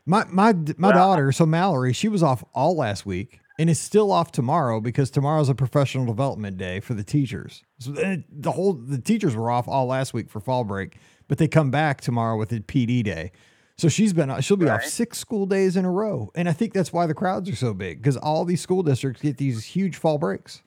my 0.05 0.25
my 0.29 0.51
my 0.77 0.89
Well, 0.89 0.97
daughter, 0.97 1.31
so 1.31 1.45
Mallory, 1.45 1.93
she 1.93 2.09
was 2.09 2.21
off 2.21 2.43
all 2.53 2.75
last 2.75 3.05
week 3.05 3.39
and 3.57 3.69
is 3.69 3.79
still 3.79 4.11
off 4.11 4.33
tomorrow 4.33 4.81
because 4.81 5.09
tomorrow's 5.09 5.47
a 5.47 5.55
professional 5.55 6.05
development 6.05 6.57
day 6.57 6.81
for 6.81 6.95
the 6.95 7.03
teachers. 7.03 7.63
So 7.79 7.93
eh, 7.93 8.17
the 8.29 8.51
whole 8.51 8.73
the 8.73 8.97
teachers 8.99 9.37
were 9.37 9.49
off 9.49 9.69
all 9.69 9.85
last 9.85 10.13
week 10.13 10.29
for 10.29 10.41
fall 10.41 10.65
break, 10.65 10.97
but 11.29 11.37
they 11.37 11.47
come 11.47 11.71
back 11.71 12.01
tomorrow 12.01 12.37
with 12.37 12.51
a 12.51 12.59
PD 12.59 13.03
day. 13.03 13.31
So 13.77 13.89
she's 13.89 14.13
been 14.13 14.39
she'll 14.41 14.57
be 14.57 14.69
off 14.69 14.85
six 14.85 15.17
school 15.17 15.45
days 15.45 15.75
in 15.75 15.83
a 15.83 15.91
row, 15.91 16.29
and 16.35 16.47
I 16.47 16.53
think 16.53 16.73
that's 16.73 16.93
why 16.93 17.07
the 17.07 17.13
crowds 17.13 17.49
are 17.49 17.55
so 17.55 17.73
big 17.73 17.97
because 17.97 18.17
all 18.17 18.45
these 18.45 18.61
school 18.61 18.83
districts 18.83 19.21
get 19.21 19.37
these 19.37 19.65
huge 19.65 19.95
fall 19.95 20.17
breaks. 20.17 20.61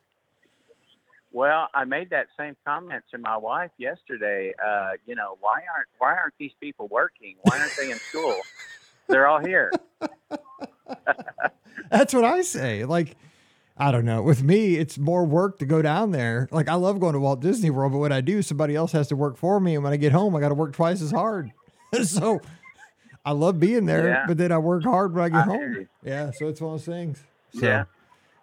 Well, 1.33 1.69
I 1.75 1.85
made 1.85 2.11
that 2.11 2.29
same 2.39 2.57
comment 2.65 3.05
to 3.13 3.19
my 3.19 3.37
wife 3.37 3.71
yesterday. 3.79 4.55
Uh, 4.65 4.93
you 5.07 5.15
know, 5.15 5.37
why 5.41 5.61
aren't 5.75 5.89
why 5.99 6.15
aren't 6.15 6.35
these 6.39 6.53
people 6.61 6.89
working? 6.89 7.37
Why 7.43 7.61
aren't 7.61 7.77
they 7.79 7.91
in 7.91 7.99
school? 7.99 8.37
They're 9.07 9.27
all 9.27 9.45
here. 9.45 9.71
That's 11.91 12.13
what 12.13 12.25
I 12.25 12.43
say. 12.43 12.85
Like, 12.85 13.17
I 13.77 13.93
don't 13.93 14.05
know. 14.05 14.23
With 14.23 14.43
me, 14.43 14.77
it's 14.77 14.99
more 14.99 15.25
work 15.25 15.59
to 15.59 15.67
go 15.67 15.83
down 15.83 16.11
there. 16.11 16.49
Like, 16.51 16.69
I 16.69 16.75
love 16.75 16.99
going 16.99 17.13
to 17.13 17.21
Walt 17.21 17.41
Disney 17.41 17.71
World, 17.71 17.93
but 17.93 17.99
when 17.99 18.13
I 18.13 18.21
do, 18.21 18.43
somebody 18.43 18.75
else 18.75 18.93
has 18.93 19.09
to 19.09 19.17
work 19.17 19.37
for 19.37 19.61
me. 19.61 19.75
And 19.75 19.85
when 19.85 19.93
I 19.93 19.97
get 19.97 20.13
home, 20.13 20.35
I 20.35 20.41
got 20.41 20.49
to 20.49 20.55
work 20.55 20.73
twice 20.73 21.03
as 21.03 21.11
hard. 21.11 21.53
so 22.03 22.41
I 23.27 23.33
love 23.33 23.59
being 23.61 23.85
there, 23.87 24.09
Yeah. 24.09 24.25
but 24.27 24.39
then 24.39 24.53
I 24.53 24.59
work 24.59 24.85
hard 24.85 25.13
when 25.15 25.25
I 25.25 25.29
get 25.29 25.39
I 25.39 25.43
home. 25.43 25.89
Yeah. 26.03 26.31
So 26.31 26.49
it's 26.49 26.61
one 26.61 26.75
of 26.75 26.79
those 26.81 26.87
things. 26.87 27.23
So, 27.53 27.67
Yeah, 27.67 27.85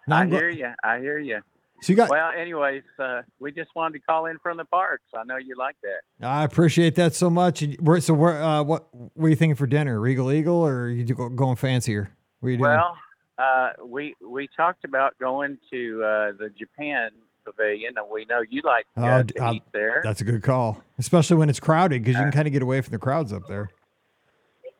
I 0.08 0.20
I'm 0.20 0.30
gl- 0.30 0.34
hear 0.38 0.50
you. 0.50 0.68
I 0.84 0.98
hear 1.00 1.18
you. 1.18 1.40
So 1.80 1.92
you 1.92 1.96
got, 1.96 2.08
Well, 2.10 2.30
anyways, 2.38 2.82
uh, 2.98 3.22
we 3.40 3.50
just 3.52 3.70
wanted 3.74 3.98
to 3.98 4.04
call 4.06 4.26
in 4.26 4.38
from 4.38 4.56
the 4.58 4.64
parks. 4.64 5.04
I 5.14 5.24
know 5.24 5.36
you 5.36 5.54
like 5.56 5.76
that. 5.82 6.26
I 6.26 6.44
appreciate 6.44 6.94
that 6.96 7.14
so 7.14 7.28
much. 7.28 7.64
We're, 7.80 8.00
so 8.00 8.14
where, 8.14 8.42
uh, 8.42 8.62
what, 8.62 8.86
what 9.14 9.26
are 9.26 9.28
you 9.30 9.36
thinking 9.36 9.56
for 9.56 9.66
dinner? 9.66 9.98
Regal 10.00 10.30
Eagle 10.30 10.56
or 10.66 10.82
are 10.84 10.88
you 10.90 11.04
go- 11.14 11.28
going 11.30 11.56
fancier? 11.56 12.10
What 12.40 12.48
are 12.48 12.50
you 12.52 12.56
doing? 12.58 12.70
Well, 12.70 12.96
uh, 13.38 13.70
we 13.84 14.14
we 14.24 14.48
talked 14.56 14.84
about 14.84 15.18
going 15.18 15.58
to 15.72 16.02
uh, 16.04 16.32
the 16.38 16.50
Japan 16.56 17.10
Pavilion, 17.44 17.94
and 17.96 18.06
we 18.10 18.24
know 18.26 18.42
you 18.48 18.62
like 18.64 18.86
Oh, 18.96 19.02
uh, 19.04 19.22
to 19.24 19.44
uh, 19.44 19.52
eat 19.54 19.62
there. 19.72 20.00
That's 20.04 20.20
a 20.20 20.24
good 20.24 20.42
call, 20.42 20.80
especially 20.98 21.36
when 21.38 21.50
it's 21.50 21.58
crowded 21.60 22.02
because 22.04 22.14
you 22.14 22.20
can 22.22 22.28
Uh, 22.28 22.32
kind 22.32 22.46
of 22.46 22.52
get 22.52 22.62
away 22.62 22.80
from 22.80 22.92
the 22.92 22.98
crowds 22.98 23.32
up 23.32 23.46
there. 23.48 23.70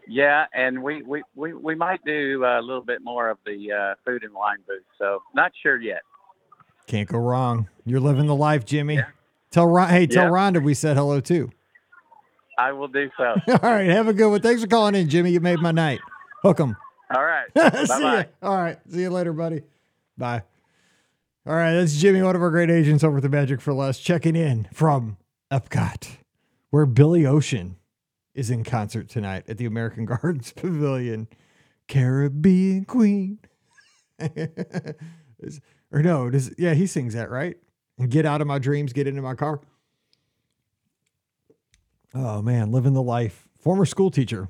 Yeah, 0.07 0.45
and 0.55 0.83
we, 0.83 1.03
we, 1.03 1.23
we, 1.35 1.53
we 1.55 1.75
might 1.75 2.05
do 2.05 2.45
uh, 2.45 2.61
a 2.61 2.63
little 2.63 2.83
bit 2.85 3.03
more 3.03 3.31
of 3.31 3.39
the 3.47 3.73
uh, 3.73 3.95
food 4.05 4.23
and 4.23 4.35
wine 4.35 4.59
booth. 4.67 4.83
So 4.99 5.23
not 5.35 5.53
sure 5.63 5.81
yet. 5.81 6.03
Can't 6.87 7.09
go 7.09 7.19
wrong. 7.19 7.69
You're 7.87 8.01
living 8.01 8.27
the 8.27 8.35
life, 8.35 8.65
Jimmie. 8.65 8.97
Yeah. 8.97 9.07
Tell 9.51 9.67
Ron, 9.67 9.89
hey, 9.89 10.07
tell 10.07 10.25
Yeah. 10.25 10.31
Rhonda 10.31 10.63
we 10.63 10.75
said 10.75 10.97
hello 10.97 11.21
too. 11.21 11.51
I 12.59 12.73
will 12.73 12.89
do 12.89 13.11
so. 13.17 13.25
All 13.63 13.71
right, 13.71 13.87
have 13.89 14.09
a 14.09 14.13
good 14.13 14.29
one. 14.29 14.41
Thanks 14.43 14.63
for 14.63 14.69
calling 14.69 14.95
in, 14.95 15.09
Jimmie. 15.09 15.31
You 15.31 15.41
made 15.41 15.61
my 15.61 15.71
night. 15.73 16.01
Hook 16.43 16.61
'em. 16.61 16.77
All 17.15 17.25
right. 17.25 17.47
see 17.57 17.87
Bye 17.89 18.01
bye. 18.01 18.29
All 18.43 18.57
right, 18.57 18.79
see 18.91 19.01
you 19.01 19.11
later, 19.11 19.33
buddy. 19.33 19.63
Bye. 20.19 20.43
All 21.47 21.55
right, 21.55 21.75
that's 21.75 21.97
Jimmie, 21.97 22.23
one 22.23 22.35
of 22.37 22.43
our 22.43 22.51
great 22.51 22.71
agents 22.71 23.05
over 23.05 23.19
at 23.19 23.23
the 23.23 23.29
Magic 23.29 23.61
for 23.61 23.73
Less, 23.73 23.99
checking 23.99 24.35
in 24.35 24.67
from 24.73 25.19
Epcot, 25.51 26.17
where 26.71 26.87
Billy 26.87 27.27
Ocean 27.27 27.77
is 28.35 28.51
in 28.51 28.65
concert 28.65 29.09
tonight 29.09 29.45
at 29.49 29.59
the 29.59 29.67
American 29.67 30.05
Gardens 30.07 30.53
Pavilion. 30.53 31.29
Caribbean 31.87 32.85
Queen. 32.85 33.39
Or 35.95 36.03
no, 36.03 36.29
does 36.29 36.53
yeah, 36.59 36.75
he 36.75 36.89
sings 36.89 37.15
that, 37.15 37.31
right? 37.31 37.57
And 37.99 38.11
get 38.11 38.27
out 38.27 38.41
of 38.41 38.49
my 38.49 38.59
dreams, 38.59 38.93
get 38.93 39.07
into 39.07 39.23
my 39.23 39.35
car. 39.35 39.61
Oh 42.13 42.43
man, 42.43 42.73
living 42.73 42.95
the 42.95 43.03
life. 43.03 43.47
Former 43.61 43.87
school 43.87 44.11
teacher 44.11 44.49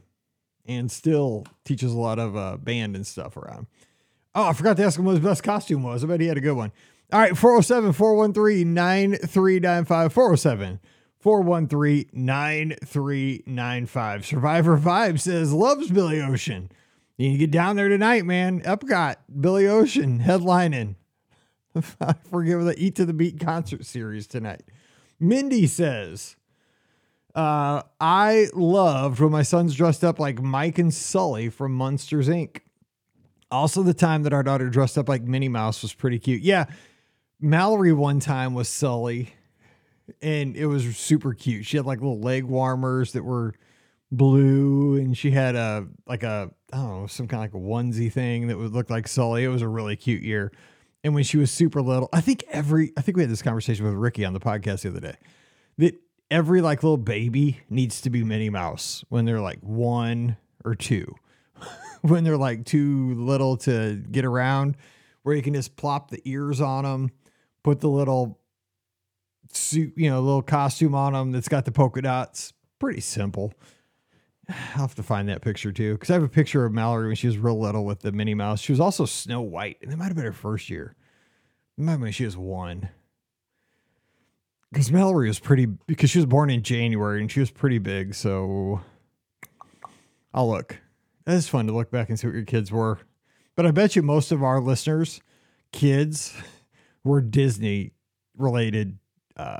and 0.66 0.90
still 0.90 1.44
teaches 1.66 1.92
a 1.92 1.98
lot 1.98 2.18
of 2.18 2.34
uh, 2.34 2.56
band 2.56 2.96
and 2.96 3.06
stuff 3.06 3.36
around. 3.36 3.66
Oh, 4.34 4.48
I 4.48 4.54
forgot 4.54 4.78
to 4.78 4.84
ask 4.84 4.98
him 4.98 5.04
what 5.04 5.16
his 5.16 5.20
best 5.24 5.42
costume 5.42 5.82
was. 5.82 6.02
I 6.02 6.06
bet 6.06 6.20
he 6.20 6.26
had 6.26 6.38
a 6.38 6.40
good 6.40 6.54
one. 6.56 6.72
All 7.12 7.20
right, 7.20 7.36
407 7.36 7.92
413 7.92 8.72
9395. 8.72 10.12
407 10.14 10.80
413 11.24 12.10
9395. 12.12 14.26
Survivor 14.26 14.76
Vibe 14.76 15.18
says, 15.18 15.54
loves 15.54 15.90
Billy 15.90 16.20
Ocean. 16.20 16.70
You 17.16 17.28
need 17.28 17.36
to 17.36 17.38
get 17.38 17.50
down 17.50 17.76
there 17.76 17.88
tonight, 17.88 18.26
man. 18.26 18.60
Epcot, 18.60 19.14
Billy 19.40 19.66
Ocean 19.66 20.20
headlining. 20.20 20.96
I 21.98 22.12
forget 22.30 22.60
the 22.60 22.74
Eat 22.76 22.96
to 22.96 23.06
the 23.06 23.14
Beat 23.14 23.40
concert 23.40 23.86
series 23.86 24.26
tonight. 24.26 24.64
Mindy 25.18 25.66
says, 25.66 26.36
uh, 27.34 27.84
I 27.98 28.48
loved 28.52 29.20
when 29.20 29.32
my 29.32 29.44
sons 29.44 29.74
dressed 29.74 30.04
up 30.04 30.18
like 30.18 30.42
Mike 30.42 30.78
and 30.78 30.92
Sully 30.92 31.48
from 31.48 31.72
Monsters 31.72 32.28
Inc. 32.28 32.58
Also, 33.50 33.82
the 33.82 33.94
time 33.94 34.24
that 34.24 34.34
our 34.34 34.42
daughter 34.42 34.68
dressed 34.68 34.98
up 34.98 35.08
like 35.08 35.22
Minnie 35.22 35.48
Mouse 35.48 35.80
was 35.80 35.94
pretty 35.94 36.18
cute. 36.18 36.42
Yeah, 36.42 36.66
Mallory 37.40 37.94
one 37.94 38.20
time 38.20 38.52
was 38.52 38.68
Sully. 38.68 39.32
And 40.22 40.56
it 40.56 40.66
was 40.66 40.96
super 40.96 41.34
cute. 41.34 41.64
She 41.64 41.76
had 41.76 41.86
like 41.86 42.00
little 42.00 42.20
leg 42.20 42.44
warmers 42.44 43.12
that 43.12 43.24
were 43.24 43.54
blue, 44.10 44.96
and 44.96 45.16
she 45.16 45.30
had 45.30 45.56
a 45.56 45.86
like 46.06 46.22
a 46.22 46.50
I 46.72 46.76
don't 46.76 47.00
know 47.00 47.06
some 47.06 47.28
kind 47.28 47.44
of 47.44 47.54
like 47.54 47.62
a 47.62 47.66
onesie 47.66 48.12
thing 48.12 48.48
that 48.48 48.58
would 48.58 48.72
look 48.72 48.90
like 48.90 49.08
Sully. 49.08 49.44
It 49.44 49.48
was 49.48 49.62
a 49.62 49.68
really 49.68 49.96
cute 49.96 50.22
year. 50.22 50.52
And 51.02 51.14
when 51.14 51.24
she 51.24 51.36
was 51.36 51.50
super 51.50 51.82
little, 51.82 52.08
I 52.12 52.20
think 52.20 52.44
every 52.50 52.92
I 52.96 53.02
think 53.02 53.16
we 53.16 53.22
had 53.22 53.30
this 53.30 53.42
conversation 53.42 53.84
with 53.84 53.94
Ricky 53.94 54.24
on 54.24 54.32
the 54.32 54.40
podcast 54.40 54.82
the 54.82 54.88
other 54.88 55.00
day 55.00 55.16
that 55.78 55.94
every 56.30 56.60
like 56.60 56.82
little 56.82 56.96
baby 56.96 57.60
needs 57.68 58.00
to 58.02 58.10
be 58.10 58.24
Minnie 58.24 58.50
Mouse 58.50 59.04
when 59.08 59.24
they're 59.24 59.40
like 59.40 59.60
one 59.60 60.36
or 60.64 60.74
two. 60.74 61.14
when 62.02 62.24
they're 62.24 62.36
like 62.36 62.64
too 62.64 63.14
little 63.14 63.56
to 63.56 63.96
get 64.10 64.24
around, 64.24 64.76
where 65.22 65.34
you 65.34 65.42
can 65.42 65.54
just 65.54 65.76
plop 65.76 66.10
the 66.10 66.20
ears 66.24 66.60
on 66.60 66.84
them, 66.84 67.10
put 67.62 67.80
the 67.80 67.88
little 67.88 68.38
suit, 69.56 69.92
you 69.96 70.10
know, 70.10 70.20
little 70.20 70.42
costume 70.42 70.94
on 70.94 71.12
them 71.12 71.32
that's 71.32 71.48
got 71.48 71.64
the 71.64 71.72
polka 71.72 72.02
dots. 72.02 72.52
Pretty 72.78 73.00
simple. 73.00 73.52
I'll 74.48 74.54
have 74.54 74.94
to 74.96 75.02
find 75.02 75.28
that 75.28 75.40
picture 75.40 75.72
too, 75.72 75.94
because 75.94 76.10
I 76.10 76.14
have 76.14 76.22
a 76.22 76.28
picture 76.28 76.64
of 76.64 76.72
Mallory 76.72 77.06
when 77.06 77.16
she 77.16 77.26
was 77.26 77.38
real 77.38 77.58
little 77.58 77.84
with 77.84 78.00
the 78.00 78.12
Minnie 78.12 78.34
Mouse. 78.34 78.60
She 78.60 78.72
was 78.72 78.80
also 78.80 79.06
Snow 79.06 79.40
White, 79.40 79.78
and 79.82 79.92
it 79.92 79.96
might 79.96 80.06
have 80.06 80.16
been 80.16 80.24
her 80.24 80.32
first 80.32 80.68
year. 80.68 80.94
It 81.78 81.82
might 81.82 81.98
have 81.98 82.14
she 82.14 82.24
was 82.24 82.36
one. 82.36 82.90
Because 84.70 84.92
Mallory 84.92 85.28
was 85.28 85.38
pretty, 85.38 85.66
because 85.86 86.10
she 86.10 86.18
was 86.18 86.26
born 86.26 86.50
in 86.50 86.62
January 86.62 87.20
and 87.20 87.30
she 87.30 87.40
was 87.40 87.50
pretty 87.50 87.78
big. 87.78 88.14
So 88.14 88.80
I'll 90.34 90.50
look. 90.50 90.78
It's 91.26 91.48
fun 91.48 91.66
to 91.68 91.72
look 91.72 91.90
back 91.90 92.08
and 92.10 92.18
see 92.18 92.26
what 92.26 92.34
your 92.34 92.44
kids 92.44 92.70
were. 92.70 92.98
But 93.56 93.66
I 93.66 93.70
bet 93.70 93.96
you 93.96 94.02
most 94.02 94.32
of 94.32 94.42
our 94.42 94.60
listeners, 94.60 95.20
kids, 95.72 96.34
were 97.04 97.20
Disney 97.22 97.92
related 98.36 98.98
uh, 99.36 99.58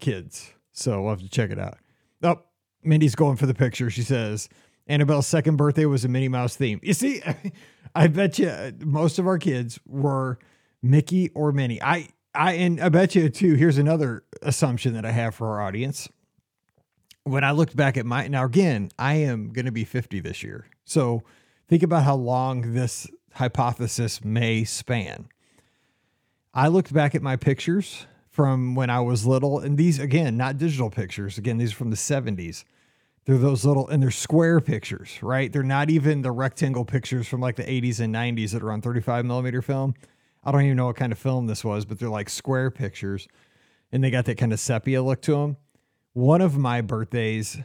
kids. 0.00 0.52
So 0.72 1.00
we'll 1.02 1.10
have 1.10 1.20
to 1.20 1.28
check 1.28 1.50
it 1.50 1.58
out. 1.58 1.78
Oh, 2.22 2.42
Mindy's 2.82 3.14
going 3.14 3.36
for 3.36 3.46
the 3.46 3.54
picture. 3.54 3.90
She 3.90 4.02
says 4.02 4.48
Annabelle's 4.86 5.26
second 5.26 5.56
birthday 5.56 5.86
was 5.86 6.04
a 6.04 6.08
Minnie 6.08 6.28
Mouse 6.28 6.56
theme. 6.56 6.80
You 6.82 6.94
see, 6.94 7.22
I 7.94 8.06
bet 8.08 8.38
you 8.38 8.72
most 8.80 9.18
of 9.18 9.26
our 9.26 9.38
kids 9.38 9.78
were 9.86 10.38
Mickey 10.82 11.30
or 11.30 11.52
Minnie. 11.52 11.82
I, 11.82 12.08
I, 12.34 12.52
and 12.54 12.80
I 12.80 12.88
bet 12.88 13.14
you 13.14 13.28
too. 13.28 13.54
Here's 13.54 13.78
another 13.78 14.24
assumption 14.42 14.94
that 14.94 15.04
I 15.04 15.10
have 15.10 15.34
for 15.34 15.48
our 15.48 15.62
audience. 15.62 16.08
When 17.24 17.42
I 17.42 17.50
looked 17.50 17.74
back 17.74 17.96
at 17.96 18.06
my, 18.06 18.28
now 18.28 18.44
again, 18.44 18.90
I 18.98 19.14
am 19.14 19.52
going 19.52 19.66
to 19.66 19.72
be 19.72 19.84
50 19.84 20.20
this 20.20 20.42
year. 20.44 20.66
So 20.84 21.22
think 21.68 21.82
about 21.82 22.04
how 22.04 22.14
long 22.14 22.74
this 22.74 23.08
hypothesis 23.32 24.24
may 24.24 24.64
span. 24.64 25.28
I 26.54 26.68
looked 26.68 26.92
back 26.92 27.14
at 27.14 27.22
my 27.22 27.36
pictures 27.36 28.06
from 28.36 28.74
when 28.74 28.90
I 28.90 29.00
was 29.00 29.24
little, 29.24 29.60
and 29.60 29.78
these 29.78 29.98
again, 29.98 30.36
not 30.36 30.58
digital 30.58 30.90
pictures. 30.90 31.38
Again, 31.38 31.56
these 31.56 31.72
are 31.72 31.76
from 31.76 31.88
the 31.88 31.96
70s. 31.96 32.64
They're 33.24 33.38
those 33.38 33.64
little, 33.64 33.88
and 33.88 34.02
they're 34.02 34.10
square 34.10 34.60
pictures, 34.60 35.18
right? 35.22 35.50
They're 35.50 35.62
not 35.62 35.88
even 35.88 36.20
the 36.20 36.30
rectangle 36.30 36.84
pictures 36.84 37.26
from 37.26 37.40
like 37.40 37.56
the 37.56 37.64
80s 37.64 37.98
and 37.98 38.14
90s 38.14 38.50
that 38.50 38.62
are 38.62 38.70
on 38.70 38.82
35 38.82 39.24
millimeter 39.24 39.62
film. 39.62 39.94
I 40.44 40.52
don't 40.52 40.62
even 40.62 40.76
know 40.76 40.84
what 40.84 40.96
kind 40.96 41.12
of 41.12 41.18
film 41.18 41.46
this 41.46 41.64
was, 41.64 41.86
but 41.86 41.98
they're 41.98 42.10
like 42.10 42.28
square 42.28 42.70
pictures, 42.70 43.26
and 43.90 44.04
they 44.04 44.10
got 44.10 44.26
that 44.26 44.36
kind 44.36 44.52
of 44.52 44.60
sepia 44.60 45.02
look 45.02 45.22
to 45.22 45.32
them. 45.32 45.56
One 46.12 46.42
of 46.42 46.58
my 46.58 46.82
birthdays 46.82 47.56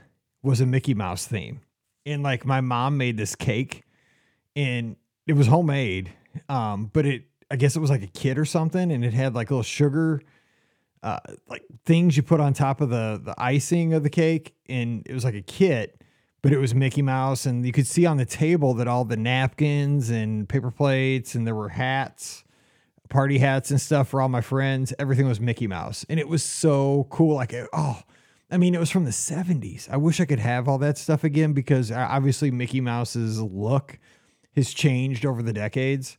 was 0.41 0.61
a 0.61 0.65
Mickey 0.65 0.93
Mouse 0.93 1.27
theme, 1.27 1.59
and 2.05 2.23
like 2.23 2.45
my 2.45 2.61
mom 2.61 2.95
made 2.95 3.17
this 3.17 3.35
cake, 3.35 3.83
and 4.55 4.95
it 5.27 5.33
was 5.33 5.47
homemade, 5.47 6.13
um, 6.47 6.89
but 6.93 7.05
it 7.05 7.25
I 7.51 7.57
guess 7.57 7.75
it 7.75 7.79
was 7.79 7.89
like 7.89 8.03
a 8.03 8.07
kit 8.07 8.37
or 8.37 8.45
something, 8.45 8.89
and 8.89 9.03
it 9.03 9.13
had 9.13 9.35
like 9.35 9.51
little 9.51 9.63
sugar, 9.63 10.21
uh, 11.03 11.19
like 11.47 11.63
things 11.85 12.15
you 12.15 12.23
put 12.23 12.39
on 12.39 12.53
top 12.53 12.81
of 12.81 12.89
the 12.89 13.21
the 13.23 13.33
icing 13.37 13.93
of 13.93 14.03
the 14.03 14.09
cake, 14.09 14.53
and 14.69 15.03
it 15.05 15.13
was 15.13 15.23
like 15.23 15.35
a 15.35 15.41
kit, 15.41 16.01
but 16.41 16.51
it 16.51 16.57
was 16.57 16.75
Mickey 16.75 17.01
Mouse, 17.01 17.45
and 17.45 17.65
you 17.65 17.71
could 17.71 17.87
see 17.87 18.05
on 18.05 18.17
the 18.17 18.25
table 18.25 18.73
that 18.75 18.87
all 18.87 19.05
the 19.05 19.17
napkins 19.17 20.09
and 20.09 20.47
paper 20.47 20.71
plates, 20.71 21.35
and 21.35 21.45
there 21.47 21.55
were 21.55 21.69
hats, 21.69 22.43
party 23.09 23.39
hats 23.39 23.71
and 23.71 23.81
stuff 23.81 24.09
for 24.09 24.21
all 24.21 24.29
my 24.29 24.41
friends. 24.41 24.93
Everything 24.99 25.27
was 25.27 25.39
Mickey 25.39 25.67
Mouse, 25.67 26.05
and 26.09 26.19
it 26.19 26.27
was 26.27 26.43
so 26.43 27.07
cool. 27.09 27.35
Like, 27.35 27.53
oh, 27.73 28.01
I 28.49 28.57
mean, 28.57 28.75
it 28.75 28.79
was 28.79 28.91
from 28.91 29.05
the 29.05 29.11
'70s. 29.11 29.89
I 29.89 29.97
wish 29.97 30.19
I 30.19 30.25
could 30.25 30.39
have 30.39 30.67
all 30.67 30.77
that 30.79 30.97
stuff 30.97 31.23
again 31.23 31.53
because 31.53 31.91
uh, 31.91 32.07
obviously 32.09 32.51
Mickey 32.51 32.81
Mouse's 32.81 33.41
look 33.41 33.97
has 34.55 34.73
changed 34.73 35.25
over 35.25 35.41
the 35.41 35.53
decades 35.53 36.17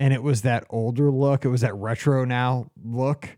and 0.00 0.12
it 0.12 0.22
was 0.22 0.42
that 0.42 0.64
older 0.70 1.10
look. 1.10 1.44
It 1.44 1.48
was 1.48 1.60
that 1.60 1.74
retro 1.74 2.24
now 2.24 2.70
look. 2.84 3.36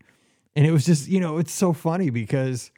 And 0.56 0.66
it 0.66 0.72
was 0.72 0.86
just, 0.86 1.08
you 1.08 1.20
know, 1.20 1.38
it's 1.38 1.52
so 1.52 1.74
funny 1.74 2.10
because 2.10 2.72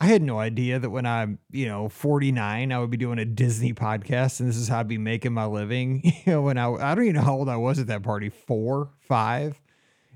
I 0.00 0.06
had 0.06 0.20
no 0.22 0.38
idea 0.40 0.78
that 0.80 0.90
when 0.90 1.06
I'm, 1.06 1.38
you 1.50 1.66
know, 1.66 1.88
49, 1.88 2.72
I 2.72 2.78
would 2.78 2.90
be 2.90 2.96
doing 2.96 3.20
a 3.20 3.24
Disney 3.24 3.72
podcast 3.72 4.40
and 4.40 4.48
this 4.48 4.56
is 4.56 4.68
how 4.68 4.80
I'd 4.80 4.88
be 4.88 4.98
making 4.98 5.32
my 5.32 5.46
living. 5.46 6.02
You 6.26 6.32
know, 6.32 6.42
when 6.42 6.58
I, 6.58 6.70
I 6.72 6.94
don't 6.94 7.04
even 7.04 7.16
know 7.16 7.22
how 7.22 7.34
old 7.36 7.48
I 7.48 7.56
was 7.56 7.78
at 7.78 7.86
that 7.88 8.02
party, 8.02 8.30
four, 8.30 8.90
five. 9.00 9.60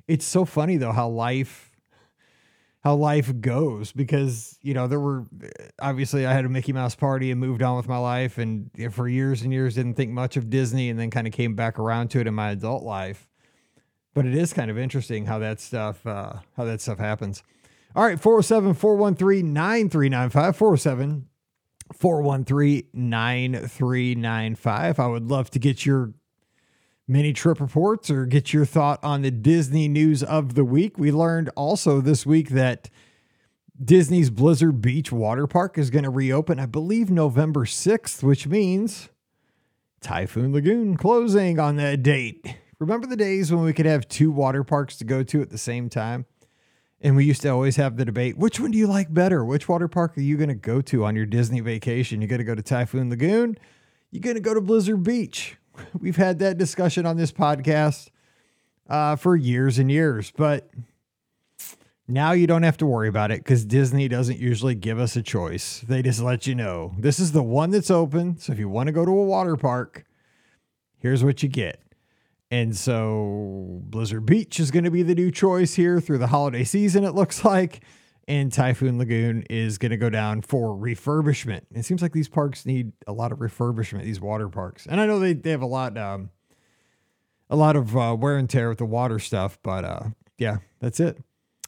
It's 0.08 0.26
so 0.26 0.44
funny 0.44 0.76
though 0.76 0.92
how 0.92 1.08
life 1.08 1.70
how 2.80 2.94
life 2.94 3.40
goes 3.40 3.92
because 3.92 4.58
you 4.62 4.72
know 4.72 4.86
there 4.86 5.00
were 5.00 5.26
obviously 5.80 6.26
I 6.26 6.32
had 6.32 6.44
a 6.44 6.48
Mickey 6.48 6.72
Mouse 6.72 6.94
party 6.94 7.30
and 7.30 7.40
moved 7.40 7.62
on 7.62 7.76
with 7.76 7.88
my 7.88 7.98
life 7.98 8.38
and 8.38 8.70
for 8.90 9.08
years 9.08 9.42
and 9.42 9.52
years 9.52 9.74
didn't 9.74 9.94
think 9.94 10.10
much 10.12 10.36
of 10.36 10.48
Disney 10.48 10.88
and 10.88 10.98
then 10.98 11.10
kind 11.10 11.26
of 11.26 11.32
came 11.32 11.54
back 11.54 11.78
around 11.78 12.08
to 12.12 12.20
it 12.20 12.26
in 12.26 12.34
my 12.34 12.50
adult 12.50 12.84
life. 12.84 13.27
But 14.18 14.26
it 14.26 14.34
is 14.34 14.52
kind 14.52 14.68
of 14.68 14.76
interesting 14.76 15.26
how 15.26 15.38
that 15.38 15.60
stuff 15.60 16.04
uh, 16.04 16.40
how 16.56 16.64
that 16.64 16.80
stuff 16.80 16.98
happens. 16.98 17.44
All 17.94 18.04
right, 18.04 18.18
407 18.18 18.74
413 18.74 19.52
9395 19.52 20.56
407 20.56 21.28
413 21.92 22.82
9395. 22.92 24.98
I 24.98 25.06
would 25.06 25.30
love 25.30 25.52
to 25.52 25.60
get 25.60 25.86
your 25.86 26.14
mini 27.06 27.32
trip 27.32 27.60
reports 27.60 28.10
or 28.10 28.26
get 28.26 28.52
your 28.52 28.64
thought 28.64 28.98
on 29.04 29.22
the 29.22 29.30
Disney 29.30 29.86
news 29.86 30.24
of 30.24 30.56
the 30.56 30.64
week. 30.64 30.98
We 30.98 31.12
learned 31.12 31.50
also 31.54 32.00
this 32.00 32.26
week 32.26 32.48
that 32.48 32.90
Disney's 33.80 34.30
Blizzard 34.30 34.82
Beach 34.82 35.12
water 35.12 35.46
park 35.46 35.78
is 35.78 35.90
going 35.90 36.02
to 36.02 36.10
reopen, 36.10 36.58
I 36.58 36.66
believe, 36.66 37.08
November 37.08 37.66
6th, 37.66 38.24
which 38.24 38.48
means 38.48 39.10
Typhoon 40.00 40.52
Lagoon 40.52 40.96
closing 40.96 41.60
on 41.60 41.76
that 41.76 42.02
date. 42.02 42.56
Remember 42.78 43.06
the 43.06 43.16
days 43.16 43.52
when 43.52 43.64
we 43.64 43.72
could 43.72 43.86
have 43.86 44.08
two 44.08 44.30
water 44.30 44.62
parks 44.62 44.96
to 44.98 45.04
go 45.04 45.22
to 45.24 45.42
at 45.42 45.50
the 45.50 45.58
same 45.58 45.88
time? 45.88 46.26
And 47.00 47.16
we 47.16 47.24
used 47.24 47.42
to 47.42 47.48
always 47.48 47.76
have 47.76 47.96
the 47.96 48.04
debate 48.04 48.36
which 48.36 48.58
one 48.58 48.72
do 48.72 48.78
you 48.78 48.86
like 48.86 49.12
better? 49.12 49.44
Which 49.44 49.68
water 49.68 49.88
park 49.88 50.16
are 50.16 50.22
you 50.22 50.36
going 50.36 50.48
to 50.48 50.54
go 50.54 50.80
to 50.82 51.04
on 51.04 51.14
your 51.14 51.26
Disney 51.26 51.60
vacation? 51.60 52.20
You're 52.20 52.28
going 52.28 52.38
to 52.38 52.44
go 52.44 52.54
to 52.54 52.62
Typhoon 52.62 53.10
Lagoon? 53.10 53.56
You're 54.10 54.22
going 54.22 54.36
to 54.36 54.40
go 54.40 54.54
to 54.54 54.60
Blizzard 54.60 55.02
Beach? 55.02 55.56
We've 55.98 56.16
had 56.16 56.38
that 56.40 56.58
discussion 56.58 57.06
on 57.06 57.16
this 57.16 57.32
podcast 57.32 58.08
uh, 58.88 59.16
for 59.16 59.36
years 59.36 59.78
and 59.78 59.90
years, 59.90 60.32
but 60.36 60.70
now 62.08 62.32
you 62.32 62.46
don't 62.46 62.62
have 62.62 62.78
to 62.78 62.86
worry 62.86 63.08
about 63.08 63.30
it 63.30 63.44
because 63.44 63.64
Disney 63.64 64.08
doesn't 64.08 64.38
usually 64.38 64.74
give 64.74 64.98
us 64.98 65.14
a 65.14 65.22
choice. 65.22 65.84
They 65.86 66.02
just 66.02 66.20
let 66.20 66.46
you 66.46 66.54
know 66.54 66.94
this 66.98 67.20
is 67.20 67.32
the 67.32 67.42
one 67.42 67.70
that's 67.70 67.90
open. 67.90 68.38
So 68.38 68.52
if 68.52 68.58
you 68.58 68.68
want 68.68 68.86
to 68.86 68.92
go 68.92 69.04
to 69.04 69.10
a 69.10 69.24
water 69.24 69.56
park, 69.56 70.04
here's 70.98 71.22
what 71.22 71.42
you 71.42 71.48
get. 71.48 71.80
And 72.50 72.76
so 72.76 73.80
Blizzard 73.84 74.24
Beach 74.24 74.58
is 74.58 74.70
going 74.70 74.84
to 74.84 74.90
be 74.90 75.02
the 75.02 75.14
new 75.14 75.30
choice 75.30 75.74
here 75.74 76.00
through 76.00 76.18
the 76.18 76.28
holiday 76.28 76.64
season, 76.64 77.04
it 77.04 77.14
looks 77.14 77.44
like 77.44 77.82
and 78.28 78.52
Typhoon 78.52 78.98
Lagoon 78.98 79.42
is 79.48 79.78
going 79.78 79.90
to 79.90 79.96
go 79.96 80.10
down 80.10 80.42
for 80.42 80.76
refurbishment. 80.76 81.62
It 81.74 81.86
seems 81.86 82.02
like 82.02 82.12
these 82.12 82.28
parks 82.28 82.66
need 82.66 82.92
a 83.06 83.12
lot 83.12 83.32
of 83.32 83.38
refurbishment. 83.38 84.04
These 84.04 84.20
water 84.20 84.50
parks, 84.50 84.86
and 84.86 85.00
I 85.00 85.06
know 85.06 85.18
they, 85.18 85.32
they 85.32 85.50
have 85.50 85.62
a 85.62 85.66
lot 85.66 85.96
um, 85.96 86.28
a 87.50 87.56
lot 87.56 87.74
of 87.74 87.96
uh, 87.96 88.14
wear 88.18 88.36
and 88.36 88.48
tear 88.48 88.68
with 88.68 88.78
the 88.78 88.84
water 88.84 89.18
stuff, 89.18 89.58
but 89.62 89.84
uh, 89.84 90.02
yeah, 90.36 90.58
that's 90.78 91.00
it. 91.00 91.18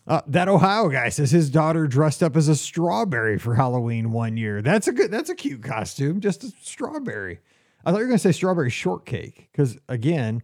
Uh, 0.06 0.20
that 0.26 0.48
Ohio 0.48 0.88
guy 0.88 1.08
says 1.08 1.30
his 1.30 1.50
daughter 1.50 1.86
dressed 1.86 2.22
up 2.22 2.36
as 2.36 2.48
a 2.48 2.56
strawberry 2.56 3.38
for 3.38 3.54
Halloween 3.54 4.12
one 4.12 4.36
year. 4.36 4.60
That's 4.60 4.86
a 4.86 4.92
good. 4.92 5.10
That's 5.10 5.30
a 5.30 5.34
cute 5.34 5.62
costume. 5.62 6.20
Just 6.20 6.44
a 6.44 6.52
strawberry. 6.60 7.40
I 7.84 7.90
thought 7.90 7.98
you 7.98 8.04
were 8.04 8.08
going 8.08 8.18
to 8.18 8.22
say 8.22 8.32
strawberry 8.32 8.70
shortcake 8.70 9.48
because 9.50 9.78
again 9.88 10.42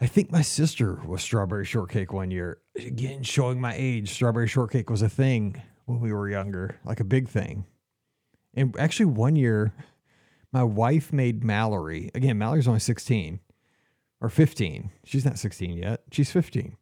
I 0.00 0.06
think 0.06 0.32
my 0.32 0.42
sister 0.42 1.00
was 1.06 1.22
strawberry 1.22 1.64
shortcake 1.64 2.12
one 2.12 2.30
year. 2.30 2.58
Again, 2.76 3.22
showing 3.22 3.60
my 3.60 3.74
age, 3.76 4.12
strawberry 4.12 4.48
shortcake 4.48 4.90
was 4.90 5.02
a 5.02 5.08
thing 5.08 5.62
when 5.84 6.00
we 6.00 6.12
were 6.12 6.28
younger, 6.28 6.80
like 6.84 7.00
a 7.00 7.04
big 7.04 7.28
thing. 7.28 7.66
And 8.54 8.74
actually, 8.78 9.06
one 9.06 9.36
year, 9.36 9.72
my 10.52 10.64
wife 10.64 11.12
made 11.12 11.44
Mallory. 11.44 12.10
Again, 12.14 12.38
Mallory's 12.38 12.68
only 12.68 12.80
16 12.80 13.40
or 14.20 14.28
15. 14.28 14.90
She's 15.04 15.24
not 15.24 15.38
16 15.38 15.76
yet. 15.76 16.02
She's 16.10 16.30
15. 16.30 16.76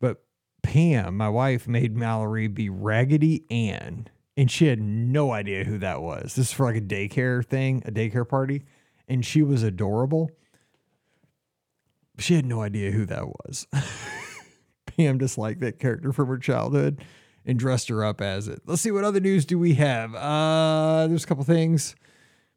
But 0.00 0.22
Pam, 0.62 1.16
my 1.16 1.28
wife, 1.28 1.68
made 1.68 1.96
Mallory 1.96 2.48
be 2.48 2.70
Raggedy 2.70 3.44
Ann. 3.50 4.08
And 4.36 4.50
she 4.50 4.66
had 4.66 4.80
no 4.80 5.32
idea 5.32 5.64
who 5.64 5.78
that 5.78 6.00
was. 6.00 6.34
This 6.34 6.48
is 6.48 6.52
for 6.52 6.64
like 6.64 6.76
a 6.76 6.80
daycare 6.80 7.44
thing, 7.44 7.82
a 7.84 7.90
daycare 7.90 8.26
party. 8.26 8.64
And 9.08 9.24
she 9.24 9.42
was 9.42 9.62
adorable 9.62 10.30
she 12.20 12.34
had 12.34 12.46
no 12.46 12.60
idea 12.62 12.90
who 12.92 13.04
that 13.06 13.26
was. 13.26 13.66
Pam 14.86 15.18
disliked 15.18 15.60
that 15.60 15.78
character 15.78 16.12
from 16.12 16.28
her 16.28 16.38
childhood. 16.38 17.02
and 17.46 17.58
dressed 17.58 17.88
her 17.88 18.04
up 18.04 18.20
as 18.20 18.48
it. 18.48 18.60
Let's 18.66 18.82
see 18.82 18.90
what 18.90 19.02
other 19.04 19.20
news 19.20 19.46
do 19.46 19.58
we 19.58 19.74
have. 19.74 20.14
Uh, 20.14 21.06
there's 21.08 21.24
a 21.24 21.26
couple 21.26 21.44
things. 21.44 21.96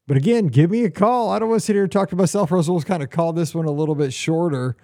But 0.07 0.17
again, 0.17 0.47
give 0.47 0.69
me 0.69 0.83
a 0.83 0.91
call. 0.91 1.29
I 1.31 1.39
don't 1.39 1.47
want 1.49 1.61
to 1.61 1.65
sit 1.65 1.75
here 1.75 1.83
and 1.83 1.91
talk 1.91 2.09
to 2.09 2.15
myself. 2.17 2.51
Russell's 2.51 2.83
kind 2.83 3.01
of 3.01 3.09
called 3.09 3.37
this 3.37 3.55
one 3.55 3.65
a 3.65 3.71
little 3.71 3.95
bit 3.95 4.11
shorter 4.13 4.75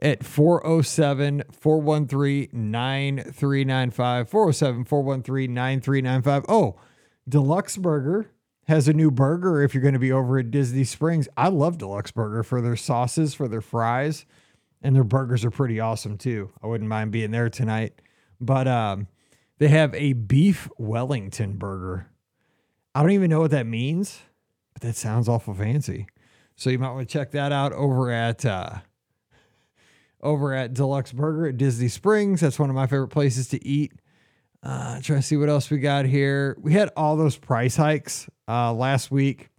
at 0.00 0.22
407 0.24 1.42
413 1.50 2.48
9395. 2.52 4.28
407 4.30 4.84
413 4.84 5.52
9395. 5.52 6.44
Oh, 6.48 6.76
Deluxe 7.28 7.76
Burger 7.76 8.30
has 8.68 8.86
a 8.86 8.92
new 8.92 9.10
burger 9.10 9.62
if 9.62 9.74
you're 9.74 9.82
going 9.82 9.94
to 9.94 9.98
be 9.98 10.12
over 10.12 10.38
at 10.38 10.50
Disney 10.50 10.84
Springs. 10.84 11.26
I 11.38 11.48
love 11.48 11.78
Deluxe 11.78 12.10
Burger 12.10 12.42
for 12.42 12.60
their 12.60 12.76
sauces, 12.76 13.32
for 13.34 13.48
their 13.48 13.62
fries, 13.62 14.26
and 14.82 14.94
their 14.94 15.04
burgers 15.04 15.42
are 15.44 15.50
pretty 15.50 15.80
awesome 15.80 16.18
too. 16.18 16.50
I 16.62 16.66
wouldn't 16.66 16.88
mind 16.88 17.10
being 17.10 17.30
there 17.30 17.48
tonight. 17.48 17.94
But 18.40 18.68
um, 18.68 19.08
they 19.56 19.68
have 19.68 19.94
a 19.94 20.12
beef 20.12 20.68
Wellington 20.76 21.56
burger. 21.56 22.08
I 22.94 23.00
don't 23.00 23.12
even 23.12 23.30
know 23.30 23.40
what 23.40 23.52
that 23.52 23.66
means, 23.66 24.20
but 24.74 24.82
that 24.82 24.96
sounds 24.96 25.28
awful 25.28 25.54
fancy. 25.54 26.06
So 26.54 26.68
you 26.68 26.78
might 26.78 26.92
want 26.92 27.08
to 27.08 27.12
check 27.12 27.30
that 27.30 27.52
out 27.52 27.72
over 27.72 28.10
at 28.10 28.44
uh, 28.44 28.80
over 30.20 30.52
at 30.52 30.74
Deluxe 30.74 31.12
Burger 31.12 31.48
at 31.48 31.56
Disney 31.56 31.88
Springs. 31.88 32.42
That's 32.42 32.58
one 32.58 32.68
of 32.68 32.76
my 32.76 32.86
favorite 32.86 33.08
places 33.08 33.48
to 33.48 33.66
eat. 33.66 33.92
Uh, 34.62 35.00
trying 35.00 35.20
to 35.20 35.22
see 35.22 35.36
what 35.36 35.48
else 35.48 35.70
we 35.70 35.78
got 35.78 36.04
here. 36.04 36.56
We 36.60 36.72
had 36.72 36.90
all 36.96 37.16
those 37.16 37.36
price 37.36 37.76
hikes 37.76 38.28
uh, 38.48 38.72
last 38.72 39.10
week. 39.10 39.50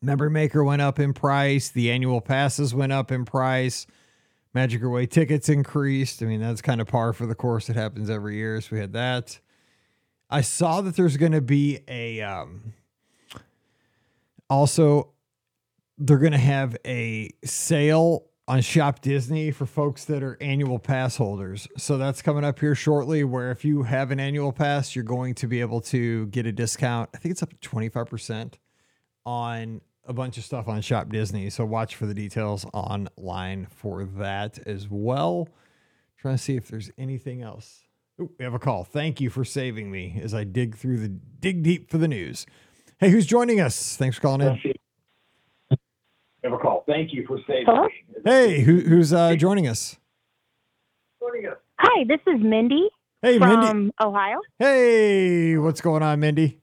Memory 0.00 0.30
Maker 0.30 0.62
went 0.62 0.82
up 0.82 0.98
in 0.98 1.12
price. 1.12 1.70
The 1.70 1.90
annual 1.90 2.20
passes 2.20 2.74
went 2.74 2.92
up 2.92 3.10
in 3.10 3.24
price. 3.24 3.86
Magic 4.52 4.80
Your 4.80 4.90
Way 4.90 5.06
tickets 5.06 5.48
increased. 5.48 6.22
I 6.22 6.26
mean, 6.26 6.40
that's 6.40 6.62
kind 6.62 6.80
of 6.80 6.86
par 6.86 7.12
for 7.12 7.26
the 7.26 7.34
course. 7.34 7.68
It 7.68 7.76
happens 7.76 8.08
every 8.08 8.36
year. 8.36 8.60
So 8.60 8.68
we 8.72 8.78
had 8.78 8.92
that. 8.92 9.40
I 10.30 10.42
saw 10.42 10.80
that 10.82 10.94
there's 10.96 11.16
going 11.16 11.32
to 11.32 11.40
be 11.40 11.80
a 11.88 12.20
um, 12.22 12.74
also 14.48 15.10
they're 15.98 16.18
going 16.18 16.32
to 16.32 16.38
have 16.38 16.76
a 16.86 17.30
sale 17.44 18.26
on 18.46 18.60
Shop 18.60 19.00
Disney 19.00 19.50
for 19.50 19.66
folks 19.66 20.04
that 20.04 20.22
are 20.22 20.36
annual 20.40 20.78
pass 20.78 21.16
holders. 21.16 21.66
So 21.78 21.96
that's 21.96 22.20
coming 22.20 22.44
up 22.44 22.58
here 22.58 22.74
shortly 22.74 23.24
where 23.24 23.50
if 23.50 23.64
you 23.64 23.84
have 23.84 24.10
an 24.10 24.20
annual 24.20 24.52
pass, 24.52 24.94
you're 24.94 25.04
going 25.04 25.34
to 25.36 25.46
be 25.46 25.60
able 25.60 25.80
to 25.82 26.26
get 26.26 26.46
a 26.46 26.52
discount. 26.52 27.10
I 27.14 27.18
think 27.18 27.32
it's 27.32 27.42
up 27.42 27.58
to 27.58 27.68
25% 27.68 28.54
on 29.24 29.80
a 30.06 30.12
bunch 30.12 30.36
of 30.36 30.44
stuff 30.44 30.68
on 30.68 30.82
Shop 30.82 31.08
Disney. 31.08 31.48
So 31.48 31.64
watch 31.64 31.96
for 31.96 32.04
the 32.06 32.14
details 32.14 32.66
online 32.74 33.66
for 33.70 34.04
that 34.04 34.58
as 34.66 34.88
well. 34.90 35.48
Trying 36.18 36.36
to 36.36 36.42
see 36.42 36.56
if 36.56 36.68
there's 36.68 36.90
anything 36.98 37.42
else. 37.42 37.80
Ooh, 38.20 38.30
we 38.38 38.44
have 38.44 38.54
a 38.54 38.58
call. 38.58 38.84
Thank 38.84 39.20
you 39.20 39.30
for 39.30 39.44
saving 39.44 39.90
me 39.90 40.20
as 40.22 40.34
I 40.34 40.44
dig 40.44 40.76
through 40.76 40.98
the 40.98 41.08
dig 41.08 41.62
deep 41.62 41.90
for 41.90 41.98
the 41.98 42.08
news. 42.08 42.46
Hey, 42.98 43.10
who's 43.10 43.26
joining 43.26 43.60
us? 43.60 43.96
Thanks 43.96 44.16
for 44.16 44.22
calling 44.22 44.42
in. 44.42 44.73
Have 46.44 46.52
a 46.52 46.58
call. 46.58 46.84
Thank 46.86 47.12
you 47.12 47.24
for 47.26 47.38
saving 47.46 47.64
Hello? 47.66 47.84
me. 47.84 47.90
Hey, 48.24 48.60
who, 48.60 48.80
who's 48.80 49.12
uh, 49.12 49.34
joining 49.34 49.66
us? 49.66 49.96
Hi, 51.78 52.04
this 52.06 52.20
is 52.26 52.40
Mindy 52.40 52.88
Hey, 53.22 53.38
from 53.38 53.60
Mindy. 53.60 53.92
Ohio. 54.00 54.40
Hey, 54.58 55.56
what's 55.56 55.80
going 55.80 56.02
on, 56.02 56.20
Mindy? 56.20 56.60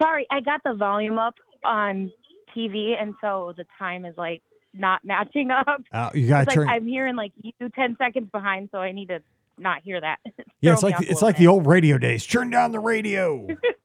Sorry, 0.00 0.26
I 0.30 0.40
got 0.40 0.60
the 0.64 0.74
volume 0.74 1.18
up 1.18 1.34
on 1.64 2.12
TV, 2.56 2.94
and 3.00 3.14
so 3.20 3.54
the 3.56 3.64
time 3.78 4.04
is 4.04 4.14
like 4.16 4.42
not 4.74 5.00
matching 5.04 5.50
up. 5.50 5.82
Uh, 5.92 6.10
you 6.14 6.28
got 6.28 6.42
It's 6.42 6.54
to 6.54 6.60
like 6.60 6.68
turn. 6.68 6.68
I'm 6.68 6.86
hearing 6.86 7.16
like 7.16 7.32
you 7.42 7.52
10 7.74 7.96
seconds 7.98 8.28
behind, 8.30 8.68
so 8.72 8.78
I 8.78 8.92
need 8.92 9.08
to 9.08 9.20
not 9.58 9.82
hear 9.82 10.00
that. 10.00 10.18
yeah, 10.60 10.72
it's 10.74 10.82
like 10.82 11.00
it's 11.00 11.10
little 11.10 11.28
like 11.28 11.36
the 11.38 11.46
old 11.46 11.66
radio 11.66 11.98
days. 11.98 12.26
Turn 12.26 12.50
down 12.50 12.72
the 12.72 12.80
radio. 12.80 13.46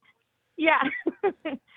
Yeah. 0.58 0.82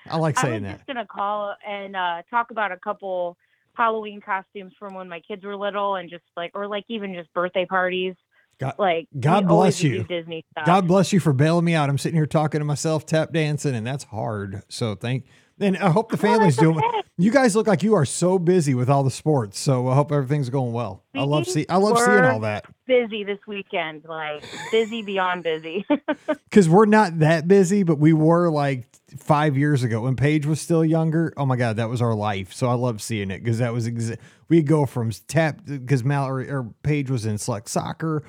I 0.08 0.16
like 0.16 0.38
saying 0.38 0.62
that. 0.62 0.68
I 0.68 0.72
was 0.72 0.72
that. 0.72 0.76
just 0.78 0.86
gonna 0.86 1.06
call 1.06 1.54
and 1.66 1.94
uh, 1.94 2.22
talk 2.30 2.50
about 2.50 2.72
a 2.72 2.78
couple 2.78 3.36
Halloween 3.74 4.20
costumes 4.20 4.72
from 4.78 4.94
when 4.94 5.08
my 5.08 5.20
kids 5.20 5.44
were 5.44 5.56
little, 5.56 5.96
and 5.96 6.10
just 6.10 6.24
like, 6.36 6.50
or 6.54 6.66
like 6.66 6.84
even 6.88 7.14
just 7.14 7.32
birthday 7.32 7.66
parties. 7.66 8.14
God- 8.58 8.74
like 8.78 9.08
God 9.18 9.48
bless 9.48 9.82
you. 9.82 10.04
Disney 10.04 10.44
stuff. 10.52 10.66
God 10.66 10.86
bless 10.86 11.12
you 11.12 11.20
for 11.20 11.32
bailing 11.32 11.64
me 11.64 11.74
out. 11.74 11.88
I'm 11.88 11.98
sitting 11.98 12.16
here 12.16 12.26
talking 12.26 12.60
to 12.60 12.64
myself, 12.64 13.06
tap 13.06 13.32
dancing, 13.32 13.74
and 13.74 13.86
that's 13.86 14.04
hard. 14.04 14.62
So 14.68 14.94
thank. 14.94 15.24
And 15.60 15.76
I 15.76 15.90
hope 15.90 16.10
the 16.10 16.16
Oh, 16.16 16.20
family's 16.20 16.56
that's 16.56 16.62
doing. 16.66 16.78
okay. 16.78 17.02
You 17.18 17.30
guys 17.30 17.54
look 17.54 17.66
like 17.66 17.82
you 17.82 17.94
are 17.94 18.06
so 18.06 18.38
busy 18.38 18.72
with 18.74 18.88
all 18.88 19.02
the 19.04 19.10
sports. 19.10 19.58
So 19.58 19.88
I 19.88 19.94
hope 19.94 20.10
everything's 20.10 20.48
going 20.48 20.72
well. 20.72 21.02
I 21.14 21.22
love 21.24 21.46
We 21.46 21.52
see. 21.52 21.66
I 21.68 21.76
love 21.76 21.98
seeing 21.98 22.24
all 22.24 22.40
that 22.40 22.64
busy 22.86 23.24
this 23.24 23.38
weekend, 23.46 24.04
like 24.08 24.42
busy 24.72 25.02
beyond 25.02 25.42
busy. 25.44 25.84
because 26.26 26.68
we're 26.68 26.86
not 26.86 27.18
that 27.18 27.46
busy, 27.46 27.82
but 27.82 27.98
we 27.98 28.12
were 28.14 28.50
like 28.50 28.86
five 29.18 29.56
years 29.56 29.82
ago 29.82 30.00
when 30.02 30.16
Paige 30.16 30.46
was 30.46 30.60
still 30.62 30.82
younger. 30.84 31.32
Oh 31.36 31.44
my 31.44 31.56
God, 31.56 31.76
that 31.76 31.90
was 31.90 32.00
our 32.00 32.14
life. 32.14 32.54
So 32.54 32.68
I 32.68 32.74
love 32.74 33.02
seeing 33.02 33.30
it 33.30 33.44
because 33.44 33.58
that 33.58 33.72
was 33.74 33.86
exa- 33.86 34.18
we 34.48 34.62
go 34.62 34.86
from 34.86 35.10
tap 35.28 35.60
because 35.66 36.02
Mallory 36.02 36.50
or 36.50 36.72
Paige 36.82 37.10
was 37.10 37.26
in 37.26 37.36
select 37.36 37.68
soccer. 37.68 38.22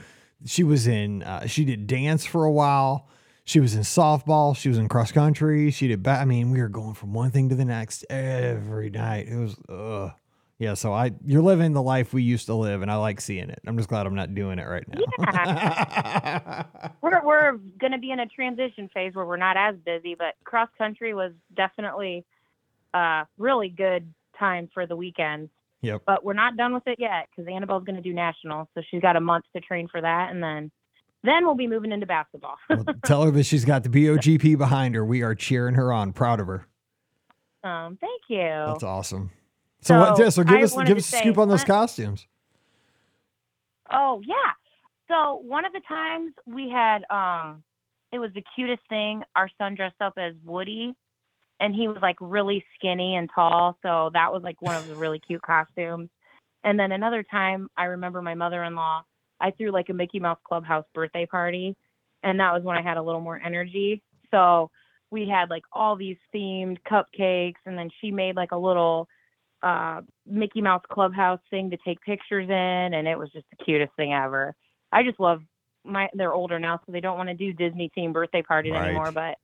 She 0.45 0.63
was 0.63 0.85
in. 0.87 1.23
Uh, 1.23 1.45
she 1.47 1.63
did 1.63 1.87
dance 1.87 2.25
for 2.25 2.43
a 2.43 2.51
while. 2.51 3.07
She 3.43 3.59
was 3.59 3.75
in 3.75 3.81
softball. 3.81 4.55
She 4.55 4.69
was 4.69 4.77
in 4.77 4.87
cross 4.87 5.11
country. 5.11 5.71
She 5.71 5.87
did. 5.87 6.03
Ba- 6.03 6.19
I 6.21 6.25
mean, 6.25 6.51
we 6.51 6.61
were 6.61 6.69
going 6.69 6.93
from 6.93 7.13
one 7.13 7.31
thing 7.31 7.49
to 7.49 7.55
the 7.55 7.65
next 7.65 8.05
every 8.09 8.89
night. 8.89 9.27
It 9.27 9.37
was. 9.37 9.55
Ugh. 9.67 10.11
Yeah, 10.61 10.75
so 10.75 10.93
I 10.93 11.11
you're 11.25 11.41
living 11.41 11.73
the 11.73 11.81
life 11.81 12.13
we 12.13 12.21
used 12.21 12.45
to 12.45 12.53
live, 12.53 12.83
and 12.83 12.91
I 12.91 12.97
like 12.97 13.19
seeing 13.19 13.49
it. 13.49 13.59
I'm 13.65 13.77
just 13.77 13.89
glad 13.89 14.05
I'm 14.05 14.13
not 14.13 14.35
doing 14.35 14.59
it 14.59 14.67
right 14.67 14.85
now. 14.87 15.01
Yeah. 15.17 16.63
we're 17.01 17.25
we're 17.25 17.53
gonna 17.79 17.97
be 17.97 18.11
in 18.11 18.19
a 18.19 18.27
transition 18.27 18.87
phase 18.93 19.15
where 19.15 19.25
we're 19.25 19.37
not 19.37 19.57
as 19.57 19.75
busy, 19.83 20.13
but 20.13 20.35
cross 20.43 20.69
country 20.77 21.15
was 21.15 21.31
definitely 21.57 22.23
a 22.93 23.25
really 23.39 23.69
good 23.69 24.13
time 24.37 24.69
for 24.71 24.85
the 24.85 24.95
weekends. 24.95 25.49
Yep. 25.81 26.03
But 26.05 26.23
we're 26.23 26.33
not 26.33 26.57
done 26.57 26.75
with 26.75 26.85
it 26.85 26.99
yet 26.99 27.29
because 27.31 27.51
Annabelle's 27.51 27.83
gonna 27.83 27.99
do 27.99 28.13
nationals, 28.13 28.67
so 28.75 28.83
she's 28.91 29.01
got 29.01 29.15
a 29.15 29.19
month 29.19 29.45
to 29.55 29.61
train 29.61 29.87
for 29.87 29.99
that, 29.99 30.29
and 30.29 30.43
then 30.43 30.69
then 31.23 31.45
we'll 31.45 31.55
be 31.55 31.67
moving 31.67 31.91
into 31.91 32.05
basketball. 32.05 32.57
Well, 32.69 32.85
tell 33.05 33.23
her 33.23 33.31
that 33.31 33.45
she's 33.45 33.65
got 33.65 33.83
the 33.83 33.89
BOGP 33.89 34.57
behind 34.57 34.95
her. 34.95 35.05
We 35.05 35.21
are 35.21 35.35
cheering 35.35 35.75
her 35.75 35.93
on. 35.93 36.13
Proud 36.13 36.39
of 36.39 36.47
her. 36.47 36.67
um, 37.63 37.97
thank 38.01 38.21
you. 38.27 38.39
That's 38.39 38.83
awesome. 38.83 39.31
So, 39.81 39.99
what? 39.99 40.17
So, 40.17 40.29
So 40.29 40.43
give 40.43 40.59
I 40.59 40.63
us 40.63 40.75
give 40.85 40.97
us 40.97 41.13
a 41.13 41.17
scoop 41.17 41.37
on 41.37 41.49
those 41.49 41.63
costumes. 41.63 42.27
Oh 43.91 44.21
yeah. 44.25 44.35
So 45.07 45.41
one 45.45 45.65
of 45.65 45.73
the 45.73 45.81
times 45.87 46.33
we 46.45 46.69
had 46.69 47.03
um 47.09 47.63
it 48.11 48.19
was 48.19 48.31
the 48.33 48.43
cutest 48.55 48.81
thing. 48.89 49.23
Our 49.35 49.49
son 49.57 49.75
dressed 49.75 50.01
up 50.01 50.13
as 50.17 50.33
Woody 50.45 50.93
and 51.59 51.75
he 51.75 51.87
was 51.87 51.97
like 52.01 52.15
really 52.19 52.63
skinny 52.75 53.15
and 53.15 53.29
tall, 53.33 53.77
so 53.83 54.09
that 54.13 54.31
was 54.33 54.41
like 54.43 54.61
one 54.61 54.75
of 54.75 54.87
the 54.87 54.95
really 54.95 55.19
cute 55.19 55.41
costumes. 55.41 56.09
And 56.63 56.79
then 56.79 56.91
another 56.91 57.23
time 57.23 57.67
I 57.77 57.85
remember 57.85 58.21
my 58.21 58.35
mother-in-law, 58.35 59.03
I 59.41 59.51
threw 59.51 59.71
like 59.71 59.89
a 59.89 59.93
Mickey 59.93 60.19
Mouse 60.19 60.39
Clubhouse 60.47 60.85
birthday 60.93 61.25
party 61.25 61.75
and 62.23 62.39
that 62.39 62.53
was 62.53 62.63
when 62.63 62.77
I 62.77 62.81
had 62.81 62.97
a 62.97 63.01
little 63.01 63.21
more 63.21 63.41
energy. 63.43 64.01
So 64.29 64.69
we 65.09 65.27
had 65.27 65.49
like 65.49 65.63
all 65.73 65.95
these 65.95 66.17
themed 66.33 66.77
cupcakes 66.89 67.55
and 67.65 67.77
then 67.77 67.89
she 67.99 68.11
made 68.11 68.35
like 68.35 68.51
a 68.51 68.57
little 68.57 69.07
uh, 69.63 70.01
Mickey 70.25 70.61
Mouse 70.61 70.83
Clubhouse 70.91 71.39
thing 71.49 71.69
to 71.69 71.77
take 71.85 72.01
pictures 72.01 72.49
in, 72.49 72.93
and 72.93 73.07
it 73.07 73.17
was 73.17 73.29
just 73.31 73.45
the 73.51 73.63
cutest 73.63 73.91
thing 73.95 74.13
ever. 74.13 74.55
I 74.91 75.03
just 75.03 75.19
love 75.19 75.41
my. 75.85 76.09
They're 76.13 76.33
older 76.33 76.59
now, 76.59 76.79
so 76.85 76.91
they 76.91 76.99
don't 76.99 77.17
want 77.17 77.29
to 77.29 77.35
do 77.35 77.53
Disney 77.53 77.91
themed 77.97 78.13
birthday 78.13 78.41
parties 78.41 78.73
Right. 78.73 78.87
anymore. 78.87 79.11
But 79.11 79.35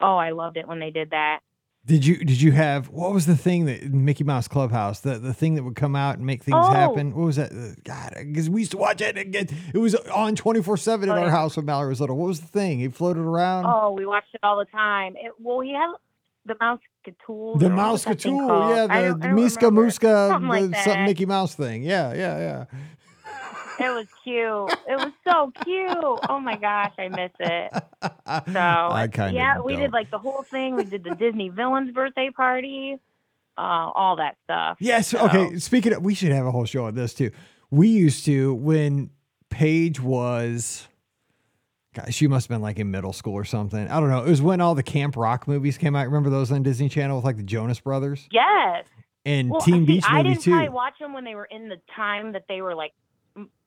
oh, 0.00 0.16
I 0.16 0.30
loved 0.30 0.56
it 0.56 0.66
when 0.68 0.78
they 0.78 0.90
did 0.90 1.10
that. 1.10 1.40
Did 1.86 2.04
you 2.04 2.16
did 2.16 2.40
you 2.40 2.50
have 2.50 2.88
what 2.88 3.12
was 3.12 3.26
the 3.26 3.36
thing 3.36 3.66
that 3.66 3.92
Mickey 3.92 4.24
Mouse 4.24 4.48
Clubhouse 4.48 5.00
the 5.00 5.18
the 5.18 5.32
thing 5.32 5.54
that 5.54 5.62
would 5.62 5.76
come 5.76 5.94
out 5.94 6.16
and 6.16 6.26
make 6.26 6.42
things 6.42 6.56
Oh. 6.60 6.72
happen? 6.72 7.14
What 7.14 7.26
was 7.26 7.36
that? 7.36 7.52
Uh, 7.52 7.74
God, 7.84 8.12
because 8.16 8.50
we 8.50 8.62
used 8.62 8.72
to 8.72 8.76
watch 8.76 9.00
it 9.00 9.16
again. 9.16 9.46
It 9.72 9.78
was 9.78 9.94
on 9.94 10.34
twenty 10.34 10.60
four 10.62 10.76
seven 10.76 11.08
at 11.08 11.12
Oh, 11.16 11.20
our 11.20 11.26
yeah. 11.26 11.30
house 11.30 11.56
when 11.56 11.64
Mallory 11.66 11.90
was 11.90 12.00
little. 12.00 12.16
What 12.16 12.26
was 12.26 12.40
the 12.40 12.48
thing? 12.48 12.80
He 12.80 12.88
floated 12.88 13.20
around. 13.20 13.66
Oh, 13.66 13.92
we 13.92 14.04
watched 14.04 14.34
it 14.34 14.40
all 14.42 14.58
the 14.58 14.64
time. 14.64 15.14
It, 15.16 15.30
well, 15.38 15.60
he 15.60 15.72
had 15.74 15.90
the 16.44 16.56
Mouse 16.60 16.80
Catool. 17.06 17.60
the 17.60 17.70
Mouse 17.70 17.92
was 17.92 18.16
that 18.16 18.20
thing 18.20 18.36
Catool, 18.38 18.48
called? 18.48 18.70
yeah, 18.76 18.86
I 18.90 19.02
the, 19.02 19.08
don't- 19.08 19.20
the 19.20 19.26
I 19.26 19.28
don't 19.30 19.36
Miska. 19.36 19.66
Muska, 19.70 20.28
Something 20.28 20.48
like 20.48 20.76
something. 20.82 21.04
Mickey 21.04 21.26
Mouse 21.26 21.54
thing. 21.54 21.84
Yeah, 21.84 22.12
yeah, 22.14 22.38
yeah. 22.38 22.64
It 23.78 23.90
was 23.90 24.06
cute. 24.24 24.70
It 24.88 24.96
was 24.96 25.12
so 25.26 25.52
cute. 25.64 25.88
Oh 26.28 26.40
my 26.40 26.56
gosh, 26.56 26.92
I 26.98 27.08
miss 27.08 27.30
it. 27.40 27.72
So 28.02 28.58
I 28.60 29.08
kind 29.12 29.30
of 29.30 29.34
yeah, 29.34 29.60
we 29.60 29.72
don't. 29.74 29.82
did 29.82 29.92
like 29.92 30.10
the 30.10 30.18
whole 30.18 30.42
thing. 30.42 30.76
We 30.76 30.84
did 30.84 31.04
the 31.04 31.14
Disney 31.14 31.48
villains 31.48 31.90
birthday 31.92 32.30
party, 32.30 32.98
uh, 33.58 33.60
all 33.60 34.16
that 34.16 34.36
stuff. 34.44 34.78
Yes. 34.80 35.08
So- 35.08 35.24
Okay. 35.26 35.58
Speaking 35.58 35.92
of, 35.94 36.02
we 36.02 36.14
should 36.14 36.32
have 36.32 36.46
a 36.46 36.50
whole 36.50 36.64
show 36.64 36.84
on 36.86 36.94
this 36.94 37.14
too. 37.14 37.30
We 37.70 37.88
used 37.88 38.24
to 38.26 38.54
when 38.54 39.10
Paige 39.50 40.00
was, 40.00 40.86
she 42.10 42.28
must 42.28 42.48
have 42.48 42.54
been 42.54 42.62
like 42.62 42.78
in 42.78 42.90
middle 42.90 43.12
school 43.12 43.34
or 43.34 43.44
something. 43.44 43.88
I 43.88 44.00
don't 44.00 44.10
know. 44.10 44.24
It 44.24 44.28
was 44.30 44.42
when 44.42 44.60
all 44.60 44.74
the 44.74 44.82
Camp 44.82 45.16
Rock 45.16 45.48
movies 45.48 45.78
came 45.78 45.96
out. 45.96 46.06
Remember 46.06 46.30
those 46.30 46.52
on 46.52 46.62
Disney 46.62 46.88
Channel 46.88 47.16
with 47.16 47.24
like 47.24 47.36
the 47.36 47.42
Jonas 47.42 47.80
Brothers 47.80 48.28
Yes. 48.30 48.84
and 49.24 49.50
Well, 49.50 49.60
Teen 49.60 49.82
see, 49.86 49.94
Beach 49.94 50.04
I 50.08 50.22
didn't 50.22 50.42
probably 50.44 50.68
watch 50.68 50.98
them 51.00 51.12
when 51.14 51.24
they 51.24 51.34
were 51.34 51.46
in 51.46 51.68
the 51.68 51.80
time 51.94 52.32
that 52.32 52.44
they 52.48 52.60
were 52.62 52.74
like, 52.74 52.92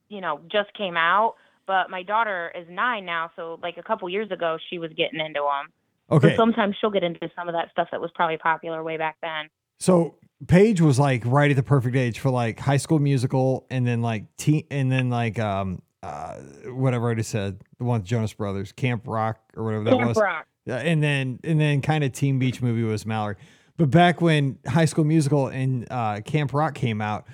you 0.09 0.21
know, 0.21 0.41
just 0.51 0.73
came 0.73 0.97
out. 0.97 1.35
but 1.67 1.89
my 1.91 2.01
daughter 2.01 2.51
is 2.59 2.65
nine 2.69 3.05
now, 3.05 3.29
so 3.35 3.59
like 3.61 3.77
a 3.77 3.83
couple 3.83 4.09
years 4.09 4.31
ago, 4.31 4.57
she 4.69 4.79
was 4.79 4.91
getting 4.97 5.19
into 5.19 5.39
them. 5.41 5.71
Okay. 6.11 6.31
So 6.31 6.35
sometimes 6.35 6.75
she'll 6.81 6.89
get 6.89 7.03
into 7.03 7.29
some 7.35 7.47
of 7.47 7.53
that 7.53 7.69
stuff 7.71 7.89
that 7.91 8.01
was 8.01 8.09
probably 8.15 8.37
popular 8.37 8.83
way 8.83 8.97
back 8.97 9.17
then. 9.21 9.49
So 9.79 10.15
Paige 10.47 10.81
was 10.81 10.97
like 10.97 11.21
right 11.25 11.51
at 11.51 11.55
the 11.55 11.63
perfect 11.63 11.95
age 11.95 12.17
for 12.17 12.31
like 12.31 12.59
High 12.59 12.77
School 12.77 12.97
Musical, 12.97 13.67
and 13.69 13.85
then 13.85 14.01
like 14.01 14.25
teen, 14.37 14.63
and 14.71 14.91
then 14.91 15.11
like 15.11 15.37
um 15.37 15.81
uh 16.01 16.37
whatever 16.65 17.11
I 17.11 17.13
just 17.13 17.29
said, 17.29 17.61
the 17.77 17.83
one 17.83 17.99
with 17.99 18.07
Jonas 18.07 18.33
Brothers, 18.33 18.71
Camp 18.71 19.03
Rock 19.05 19.39
or 19.55 19.63
whatever 19.63 19.83
that 19.83 19.91
Camp 19.91 20.07
was. 20.07 20.17
Rock. 20.17 20.47
Yeah, 20.65 20.77
and 20.77 21.03
then 21.03 21.39
and 21.43 21.61
then 21.61 21.81
kind 21.81 22.03
of 22.03 22.11
Teen 22.13 22.39
Beach 22.39 22.61
Movie 22.61 22.83
was 22.83 23.05
Mallory. 23.05 23.35
But 23.77 23.91
back 23.91 24.21
when 24.21 24.57
High 24.67 24.85
School 24.85 25.05
Musical 25.05 25.47
and 25.47 25.87
uh, 25.91 26.21
Camp 26.21 26.53
Rock 26.53 26.73
came 26.73 26.99
out, 26.99 27.25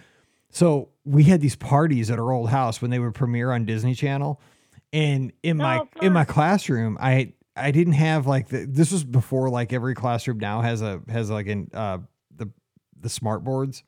so 0.50 0.90
we 1.06 1.24
had 1.24 1.40
these 1.42 1.56
parties 1.56 2.10
at 2.12 2.20
our 2.20 2.32
old 2.32 2.50
house 2.50 2.82
when 2.82 2.92
they 2.92 3.00
would 3.00 3.14
premiere 3.14 3.52
on 3.52 3.66
Disney 3.66 3.94
Channel, 3.96 4.42
and 4.92 5.32
in 5.44 5.58
my 5.58 5.80
Oh, 5.80 5.88
in 6.02 6.14
my 6.14 6.26
classroom, 6.26 6.98
I 7.00 7.34
I 7.56 7.72
didn't 7.72 7.94
have 7.94 8.28
like 8.28 8.50
the, 8.50 8.66
this 8.66 8.92
was 8.92 9.04
before 9.04 9.50
like 9.50 9.72
every 9.72 9.96
classroom 9.96 10.40
now 10.40 10.62
has 10.62 10.82
a 10.82 11.02
has 11.10 11.30
like 11.30 11.48
an 11.48 11.70
uh 11.74 12.00
the 12.36 12.50
the 13.00 13.10
smart 13.10 13.44
boards. 13.44 13.84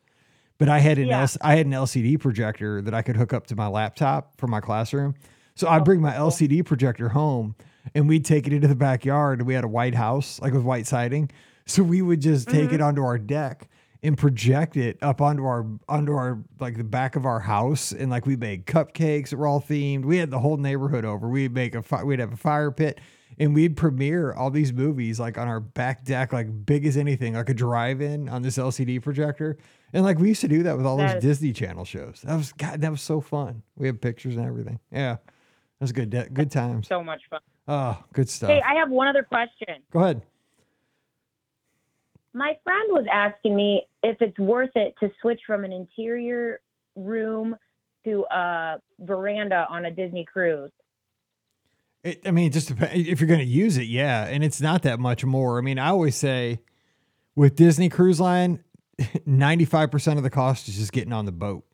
But 0.60 0.70
I 0.70 0.80
had 0.80 0.98
an 0.98 1.08
Yeah. 1.08 1.22
L- 1.22 1.28
I 1.42 1.56
had 1.56 1.66
an 1.66 1.72
LCD 1.74 2.20
projector 2.20 2.82
that 2.82 2.94
I 2.94 3.02
could 3.02 3.16
hook 3.16 3.34
up 3.34 3.48
to 3.48 3.56
my 3.56 3.68
laptop 3.68 4.38
for 4.40 4.48
my 4.48 4.60
classroom. 4.60 5.16
So 5.56 5.68
I'd 5.68 5.84
bring 5.84 6.02
my 6.02 6.16
cool. 6.16 6.30
LCD 6.30 6.64
projector 6.66 7.10
home 7.10 7.56
and 7.96 8.08
we'd 8.08 8.26
take 8.26 8.48
it 8.48 8.54
into 8.54 8.68
the 8.68 8.76
backyard. 8.76 9.42
We 9.44 9.54
had 9.54 9.64
a 9.64 9.68
white 9.68 9.96
house, 9.96 10.40
like 10.42 10.54
with 10.54 10.64
white 10.64 10.86
siding. 10.88 11.32
So 11.66 11.84
we 11.84 12.02
would 12.02 12.22
just 12.22 12.48
take 12.48 12.72
it 12.74 12.80
onto 12.82 13.02
our 13.04 13.18
deck 13.18 13.70
and 14.04 14.18
project 14.18 14.78
it 14.78 14.98
up 15.02 15.22
onto 15.22 15.44
our 15.46 15.66
onto 15.90 16.14
our 16.14 16.40
like 16.60 16.78
the 16.78 16.84
back 16.84 17.16
of 17.16 17.26
our 17.26 17.40
house. 17.40 17.92
And 17.92 18.10
like 18.12 18.26
we 18.26 18.36
made 18.36 18.66
cupcakes 18.66 19.30
that 19.30 19.38
were 19.38 19.48
all 19.48 19.62
themed. 19.62 20.06
We 20.06 20.18
had 20.18 20.30
the 20.32 20.40
whole 20.40 20.58
neighborhood 20.58 21.06
over. 21.06 21.28
We'd 21.28 21.54
make 21.54 21.76
a 21.76 21.82
fi- 21.82 22.04
we'd 22.04 22.20
have 22.20 22.34
a 22.34 22.38
fire 22.38 22.72
pit 22.72 23.00
and 23.40 23.54
we'd 23.56 23.76
premiere 23.78 24.34
all 24.34 24.50
these 24.52 24.72
movies 24.74 25.20
like 25.20 25.38
on 25.38 25.48
our 25.48 25.60
back 25.60 26.04
deck, 26.04 26.32
like 26.34 26.66
big 26.66 26.86
as 26.86 26.98
anything, 26.98 27.34
like 27.36 27.50
a 27.50 27.54
drive-in 27.54 28.30
on 28.30 28.42
this 28.42 28.58
LCD 28.58 29.02
projector. 29.02 29.58
And 29.94 30.04
like 30.04 30.20
we 30.20 30.30
used 30.30 30.42
to 30.42 30.48
do 30.48 30.64
that 30.64 30.78
with 30.78 30.86
all 30.86 30.98
That 30.98 31.08
those 31.08 31.16
is- 31.18 31.40
Disney 31.40 31.54
Channel 31.54 31.86
shows. 31.86 32.22
That 32.24 32.36
was 32.36 32.52
God, 32.54 32.82
that 32.82 32.92
was 32.92 33.02
so 33.02 33.22
fun. 33.22 33.64
We 33.76 33.88
had 33.88 34.02
pictures 34.02 34.36
and 34.36 34.46
everything. 34.46 34.80
Yeah. 34.92 35.14
That 35.80 35.84
was 35.84 35.92
good. 35.92 36.10
de- 36.10 36.30
Good 36.30 36.50
times. 36.52 36.88
So 36.88 37.04
much 37.04 37.22
fun. 37.30 37.40
Oh, 37.68 38.02
good 38.14 38.30
stuff. 38.30 38.50
Hey, 38.50 38.62
I 38.68 38.76
have 38.76 38.90
one 38.90 39.08
other 39.08 39.24
question. 39.24 39.82
Go 39.92 40.00
ahead. 40.00 40.22
My 42.38 42.56
friend 42.64 42.90
was 42.90 43.06
asking 43.12 43.56
me 43.56 43.88
if 44.04 44.22
it's 44.22 44.38
worth 44.38 44.70
it 44.76 44.94
to 45.00 45.10
switch 45.22 45.42
from 45.48 45.66
an 45.66 45.74
interior 45.74 46.60
room 46.96 47.56
to 48.06 48.26
a 48.30 48.76
veranda 49.00 49.66
on 49.72 49.86
a 49.86 49.92
Disney 49.92 50.24
cruise. 50.24 50.70
It, 52.04 52.22
I 52.28 52.32
mean, 52.32 52.46
it 52.46 52.54
just 52.54 52.68
depends 52.68 53.08
if 53.08 53.20
you're 53.20 53.28
going 53.28 53.40
to 53.40 53.46
use 53.46 53.78
it, 53.78 53.88
yeah. 53.88 54.26
And 54.26 54.44
it's 54.44 54.62
not 54.62 54.84
that 54.84 55.00
much 55.00 55.26
more. 55.26 55.58
I 55.58 55.62
mean, 55.62 55.80
I 55.80 55.88
always 55.88 56.16
say 56.16 56.60
with 57.36 57.56
Disney 57.56 57.90
Cruise 57.90 58.20
Line, 58.20 58.64
95% 59.00 60.18
of 60.18 60.24
the 60.24 60.30
cost 60.30 60.68
is 60.68 60.78
just 60.78 60.92
getting 60.92 61.14
on 61.14 61.26
the 61.26 61.32
boat. 61.32 61.66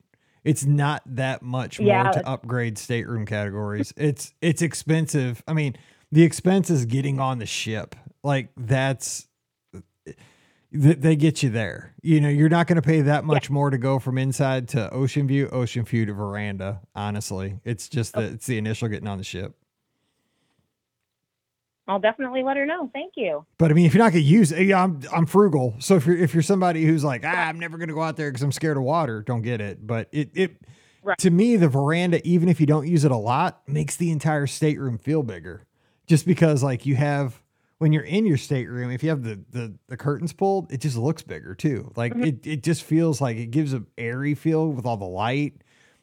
It's 0.45 0.63
not 0.63 1.03
that 1.05 1.41
much 1.41 1.81
more 1.81 2.03
to 2.11 2.25
upgrade 2.25 2.77
stateroom 2.77 3.25
categories. 3.25 3.93
It's 3.97 4.33
it's 4.41 4.61
expensive. 4.61 5.43
I 5.45 5.53
mean, 5.53 5.75
the 6.09 6.23
expense 6.23 6.69
is 6.69 6.85
getting 6.85 7.19
on 7.19 7.39
the 7.39 7.45
ship. 7.45 7.95
Like 8.23 8.49
that's 8.55 9.27
th- 10.73 10.97
they 10.99 11.15
get 11.15 11.41
you 11.43 11.49
there. 11.49 11.93
You 12.01 12.19
know, 12.19 12.29
you're 12.29 12.49
not 12.49 12.67
going 12.67 12.75
to 12.75 12.81
pay 12.81 13.01
that 13.01 13.23
much 13.23 13.49
more 13.49 13.69
to 13.69 13.77
go 13.77 13.99
from 13.99 14.17
inside 14.17 14.67
to 14.69 14.91
Ocean 14.91 15.27
View, 15.27 15.47
Ocean 15.49 15.85
View 15.85 16.05
to 16.05 16.13
Veranda. 16.13 16.81
Honestly, 16.95 17.59
it's 17.63 17.87
just 17.87 18.13
that 18.13 18.23
it's 18.33 18.45
the 18.45 18.57
initial 18.57 18.87
getting 18.87 19.07
on 19.07 19.17
the 19.17 19.23
ship. 19.23 19.55
I'll 21.87 21.99
definitely 21.99 22.43
let 22.43 22.55
her 22.55 22.65
know. 22.65 22.89
Thank 22.93 23.13
you. 23.17 23.45
But 23.57 23.69
I 23.69 23.73
mean, 23.73 23.85
if 23.85 23.93
you're 23.93 24.03
not 24.03 24.13
going 24.13 24.23
to 24.23 24.29
use 24.29 24.53
it, 24.53 24.65
yeah, 24.67 24.81
I'm 24.81 25.01
I'm 25.11 25.25
frugal. 25.25 25.75
So 25.79 25.95
if 25.95 26.05
you're 26.05 26.17
if 26.17 26.33
you're 26.33 26.41
somebody 26.43 26.85
who's 26.85 27.03
like, 27.03 27.23
ah, 27.25 27.47
I'm 27.49 27.59
never 27.59 27.77
going 27.77 27.89
to 27.89 27.93
go 27.93 28.01
out 28.01 28.15
there 28.15 28.29
because 28.31 28.41
I'm 28.41 28.53
scared 28.53 28.77
of 28.77 28.83
water, 28.83 29.21
don't 29.21 29.41
get 29.41 29.59
it. 29.59 29.85
But 29.85 30.07
it 30.11 30.29
it 30.33 30.57
Right. 31.05 31.17
to 31.17 31.29
me, 31.29 31.57
the 31.57 31.67
veranda, 31.67 32.25
even 32.25 32.47
if 32.47 32.61
you 32.61 32.65
don't 32.65 32.87
use 32.87 33.03
it 33.03 33.11
a 33.11 33.17
lot, 33.17 33.61
makes 33.67 33.97
the 33.97 34.09
entire 34.09 34.47
stateroom 34.47 34.97
feel 34.97 35.21
bigger. 35.21 35.65
Just 36.07 36.25
because 36.25 36.63
like 36.63 36.85
you 36.85 36.95
have 36.95 37.42
when 37.83 37.91
you're 37.91 38.03
in 38.03 38.25
your 38.25 38.37
stateroom, 38.37 38.91
if 38.91 39.03
you 39.03 39.09
have 39.09 39.23
the 39.23 39.43
the 39.51 39.75
the 39.89 39.97
curtains 39.97 40.31
pulled, 40.31 40.71
it 40.71 40.79
just 40.79 40.95
looks 40.95 41.21
bigger 41.21 41.53
too. 41.53 41.91
Like 41.97 42.13
mm-hmm. 42.13 42.23
it 42.23 42.47
it 42.47 42.63
just 42.63 42.81
feels 42.81 43.19
like 43.19 43.35
it 43.35 43.47
gives 43.47 43.73
a 43.73 43.83
airy 43.97 44.35
feel 44.35 44.71
with 44.71 44.85
all 44.85 44.95
the 44.95 45.03
light. 45.03 45.55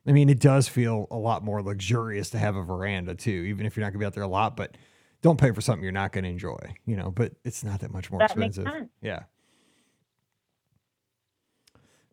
I 0.06 0.12
mean, 0.12 0.28
it 0.28 0.40
does 0.40 0.68
feel 0.68 1.06
a 1.10 1.16
lot 1.16 1.42
more 1.42 1.62
luxurious 1.62 2.28
to 2.30 2.38
have 2.38 2.54
a 2.54 2.62
veranda 2.62 3.14
too, 3.14 3.30
even 3.30 3.64
if 3.64 3.78
you're 3.78 3.86
not 3.86 3.94
gonna 3.94 4.00
be 4.00 4.04
out 4.04 4.12
there 4.12 4.24
a 4.24 4.28
lot. 4.28 4.58
But 4.58 4.76
don't 5.22 5.40
pay 5.40 5.52
for 5.52 5.62
something 5.62 5.82
you're 5.82 5.90
not 5.90 6.12
gonna 6.12 6.28
enjoy, 6.28 6.58
you 6.84 6.96
know. 6.96 7.10
But 7.10 7.32
it's 7.44 7.64
not 7.64 7.80
that 7.80 7.90
much 7.90 8.10
more 8.10 8.18
That 8.18 8.36
makes 8.36 8.58
expensive. 8.58 8.80
sense. 8.80 8.90
Yeah. 9.00 9.22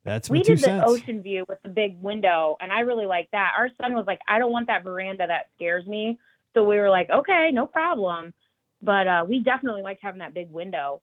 That's 0.05 0.29
we 0.29 0.43
did 0.43 0.59
the 0.59 0.63
cents. 0.63 0.85
ocean 0.87 1.21
view 1.21 1.43
with 1.49 1.61
the 1.63 1.69
big 1.69 2.01
window, 2.01 2.55
and 2.61 2.71
I 2.71 2.79
really 2.81 3.05
like 3.05 3.27
that. 3.33 3.51
Our 3.57 3.69
son 3.81 3.95
was 3.95 4.05
like, 4.07 4.21
I 4.29 4.39
don't 4.39 4.53
want 4.53 4.67
that 4.67 4.85
veranda. 4.85 5.27
That 5.27 5.47
scares 5.57 5.85
me. 5.85 6.17
So 6.53 6.63
we 6.63 6.77
were 6.77 6.89
like, 6.89 7.09
okay, 7.09 7.49
no 7.51 7.65
problem. 7.65 8.33
But 8.81 9.07
uh, 9.07 9.25
we 9.27 9.39
definitely 9.39 9.81
liked 9.81 10.01
having 10.03 10.19
that 10.19 10.33
big 10.33 10.51
window. 10.51 11.01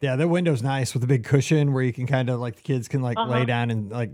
Yeah, 0.00 0.16
that 0.16 0.26
window's 0.28 0.62
nice 0.62 0.94
with 0.94 1.04
a 1.04 1.06
big 1.06 1.22
cushion 1.24 1.72
where 1.72 1.82
you 1.84 1.92
can 1.92 2.06
kind 2.08 2.28
of 2.28 2.40
like 2.40 2.56
the 2.56 2.62
kids 2.62 2.88
can 2.88 3.02
like 3.02 3.16
lay 3.16 3.22
Uh-huh. 3.24 3.44
down 3.44 3.70
and 3.70 3.90
like 3.92 4.10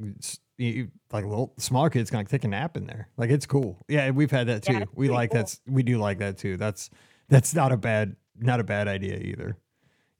you, 0.58 0.90
like 1.12 1.24
little 1.24 1.54
smaller 1.56 1.88
kids 1.88 2.10
can 2.10 2.18
like 2.18 2.28
take 2.28 2.44
a 2.44 2.48
nap 2.48 2.76
in 2.76 2.86
there. 2.86 3.08
Like 3.16 3.30
it's 3.30 3.46
cool. 3.46 3.78
Yeah, 3.88 4.10
we've 4.10 4.30
had 4.30 4.48
that 4.48 4.64
too. 4.64 4.74
Yeah, 4.74 4.84
we 4.94 5.08
like 5.08 5.30
cool. 5.30 5.38
that's 5.38 5.60
we 5.66 5.82
do 5.82 5.96
like 5.98 6.18
that 6.18 6.36
too. 6.36 6.58
That's 6.58 6.90
that's 7.28 7.54
not 7.54 7.72
a 7.72 7.76
bad 7.78 8.16
not 8.38 8.60
a 8.60 8.64
bad 8.64 8.86
idea 8.88 9.16
either. 9.16 9.56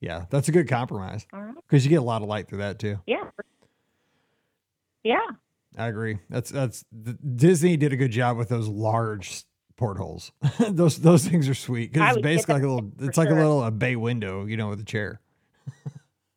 Yeah, 0.01 0.25
that's 0.31 0.47
a 0.47 0.51
good 0.51 0.67
compromise 0.67 1.27
All 1.33 1.41
right. 1.41 1.53
because 1.67 1.85
you 1.85 1.89
get 1.89 1.97
a 1.97 2.01
lot 2.03 2.21
of 2.23 2.27
light 2.27 2.47
through 2.47 2.59
that 2.59 2.79
too. 2.79 2.99
Yeah. 3.05 3.25
Yeah. 5.03 5.19
I 5.77 5.87
agree. 5.87 6.19
That's 6.29 6.49
that's 6.49 6.83
the, 6.91 7.13
Disney 7.13 7.77
did 7.77 7.93
a 7.93 7.95
good 7.97 8.11
job 8.11 8.37
with 8.37 8.49
those 8.49 8.67
large 8.67 9.43
portholes. 9.79 10.31
those 10.69 10.97
those 10.99 11.27
things 11.27 11.49
are 11.49 11.55
sweet 11.55 11.91
because 11.91 12.17
it's 12.17 12.21
basically 12.23 12.55
like 12.55 12.63
a 12.63 12.67
little. 12.67 12.91
It's 12.99 13.17
like 13.17 13.29
a 13.29 13.33
little 13.33 13.63
a 13.63 13.71
bay 13.71 13.95
window, 13.95 14.45
you 14.45 14.57
know, 14.57 14.69
with 14.69 14.79
a 14.81 14.85
chair. 14.85 15.19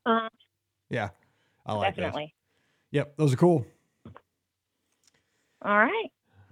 Uh, 0.05 0.29
Yeah, 0.89 1.09
I 1.65 1.73
like 1.73 1.95
those. 1.95 2.03
definitely. 2.03 2.33
Yep, 2.91 3.17
those 3.17 3.33
are 3.33 3.37
cool. 3.37 3.65
All 5.63 5.77
right. 5.77 6.09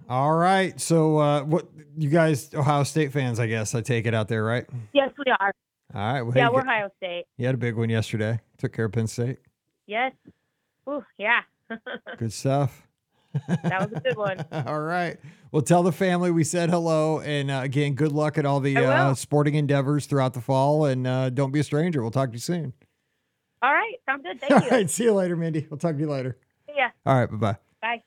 All 0.08 0.34
right. 0.34 0.80
So, 0.80 1.18
uh, 1.18 1.42
what 1.44 1.66
you 1.96 2.10
guys, 2.10 2.52
Ohio 2.54 2.82
State 2.82 3.12
fans, 3.12 3.38
I 3.38 3.46
guess 3.46 3.74
I 3.76 3.80
take 3.82 4.06
it 4.06 4.14
out 4.14 4.26
there, 4.26 4.42
right? 4.42 4.66
Yes, 4.92 5.10
we 5.24 5.30
are. 5.38 5.52
All 5.94 6.12
right. 6.12 6.22
Well, 6.22 6.32
Yeah, 6.36 6.48
hey, 6.48 6.52
we're 6.52 6.60
you, 6.62 6.68
Ohio 6.68 6.90
State. 6.96 7.24
you 7.36 7.46
had 7.46 7.54
a 7.54 7.58
big 7.58 7.76
one 7.76 7.88
yesterday. 7.88 8.40
Took 8.58 8.72
care 8.72 8.86
of 8.86 8.92
Penn 8.92 9.06
State. 9.06 9.38
Yes. 9.86 10.12
Ooh, 10.88 11.04
yeah. 11.18 11.42
Good 12.18 12.32
stuff. 12.32 12.88
That 13.48 13.90
was 13.90 13.98
a 13.98 14.00
good 14.00 14.16
one. 14.16 14.44
all 14.66 14.80
right. 14.80 15.18
Well, 15.50 15.62
tell 15.62 15.82
the 15.82 15.92
family 15.92 16.30
we 16.30 16.44
said 16.44 16.70
hello, 16.70 17.20
and 17.20 17.50
uh, 17.50 17.60
again, 17.62 17.94
good 17.94 18.12
luck 18.12 18.38
at 18.38 18.46
all 18.46 18.60
the 18.60 18.76
uh, 18.76 19.14
sporting 19.14 19.54
endeavors 19.54 20.06
throughout 20.06 20.34
the 20.34 20.40
fall. 20.40 20.86
And 20.86 21.06
uh, 21.06 21.30
don't 21.30 21.52
be 21.52 21.60
a 21.60 21.64
stranger. 21.64 22.02
We'll 22.02 22.10
talk 22.10 22.30
to 22.30 22.34
you 22.34 22.40
soon. 22.40 22.72
All 23.62 23.72
right. 23.72 23.94
Sounds 24.06 24.22
good. 24.22 24.52
All 24.52 24.60
you. 24.60 24.70
right. 24.70 24.90
See 24.90 25.04
you 25.04 25.12
later, 25.12 25.36
Mindy. 25.36 25.66
We'll 25.70 25.78
talk 25.78 25.94
to 25.94 26.00
you 26.00 26.08
later. 26.08 26.36
See 26.66 26.74
ya. 26.76 26.88
All 27.06 27.14
right. 27.14 27.30
Bye 27.30 27.36
bye. 27.36 27.56
Bye. 27.80 28.02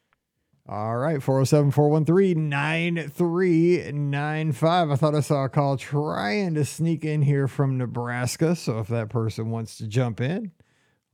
All 0.67 0.97
right, 0.97 1.21
407 1.21 1.69
413 1.69 2.49
9395. 2.49 4.89
I 4.89 4.95
thought 4.95 5.13
I 5.13 5.19
saw 5.19 5.43
a 5.43 5.49
call 5.49 5.78
trying 5.78 6.55
to 6.55 6.65
sneak 6.65 7.05
in 7.05 7.21
here 7.21 7.47
from 7.47 7.78
Nebraska. 7.78 8.55
So 8.55 8.80
if 8.80 8.88
that 8.88 9.09
person 9.09 9.51
wants 9.51 9.78
to 9.78 9.86
jump 9.86 10.19
in, 10.19 10.53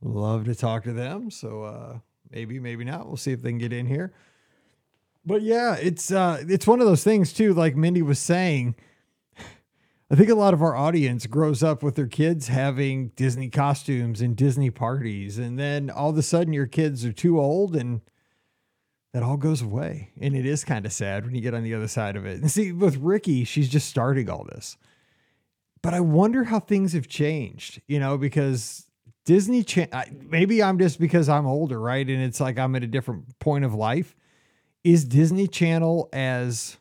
love 0.00 0.46
to 0.46 0.54
talk 0.54 0.84
to 0.84 0.94
them. 0.94 1.30
So 1.30 1.64
uh, 1.64 1.98
maybe, 2.32 2.58
maybe 2.58 2.84
not. 2.84 3.06
We'll 3.06 3.16
see 3.16 3.32
if 3.32 3.42
they 3.42 3.50
can 3.50 3.58
get 3.58 3.72
in 3.72 3.86
here. 3.86 4.12
But 5.24 5.42
yeah, 5.42 5.76
it's 5.76 6.10
uh, 6.10 6.42
it's 6.48 6.66
one 6.66 6.80
of 6.80 6.86
those 6.86 7.04
things 7.04 7.32
too. 7.32 7.54
Like 7.54 7.76
Mindy 7.76 8.02
was 8.02 8.18
saying, 8.18 8.74
I 10.10 10.16
think 10.16 10.28
a 10.28 10.34
lot 10.34 10.52
of 10.52 10.62
our 10.62 10.74
audience 10.74 11.26
grows 11.26 11.62
up 11.62 11.82
with 11.82 11.94
their 11.94 12.08
kids 12.08 12.48
having 12.48 13.08
Disney 13.10 13.48
costumes 13.48 14.20
and 14.20 14.36
Disney 14.36 14.70
parties, 14.70 15.38
and 15.38 15.58
then 15.58 15.90
all 15.90 16.10
of 16.10 16.18
a 16.18 16.22
sudden 16.22 16.52
your 16.52 16.66
kids 16.66 17.04
are 17.04 17.12
too 17.12 17.40
old 17.40 17.76
and 17.76 18.00
that 19.12 19.22
all 19.22 19.36
goes 19.36 19.62
away. 19.62 20.10
And 20.20 20.34
it 20.34 20.46
is 20.46 20.64
kind 20.64 20.86
of 20.86 20.92
sad 20.92 21.24
when 21.24 21.34
you 21.34 21.40
get 21.40 21.54
on 21.54 21.62
the 21.62 21.74
other 21.74 21.88
side 21.88 22.16
of 22.16 22.26
it. 22.26 22.40
And 22.40 22.50
see, 22.50 22.72
with 22.72 22.96
Ricky, 22.96 23.44
she's 23.44 23.68
just 23.68 23.88
starting 23.88 24.28
all 24.28 24.44
this. 24.44 24.76
But 25.82 25.94
I 25.94 26.00
wonder 26.00 26.44
how 26.44 26.60
things 26.60 26.92
have 26.94 27.08
changed, 27.08 27.82
you 27.86 28.00
know, 28.00 28.16
because 28.16 28.86
Disney, 29.24 29.62
Channel, 29.62 30.02
maybe 30.28 30.62
I'm 30.62 30.78
just 30.78 30.98
because 30.98 31.28
I'm 31.28 31.46
older, 31.46 31.80
right? 31.80 32.06
And 32.08 32.22
it's 32.22 32.40
like 32.40 32.58
I'm 32.58 32.74
at 32.74 32.82
a 32.82 32.88
different 32.88 33.38
point 33.38 33.64
of 33.64 33.74
life. 33.74 34.16
Is 34.82 35.04
Disney 35.04 35.46
Channel 35.46 36.08
as 36.12 36.76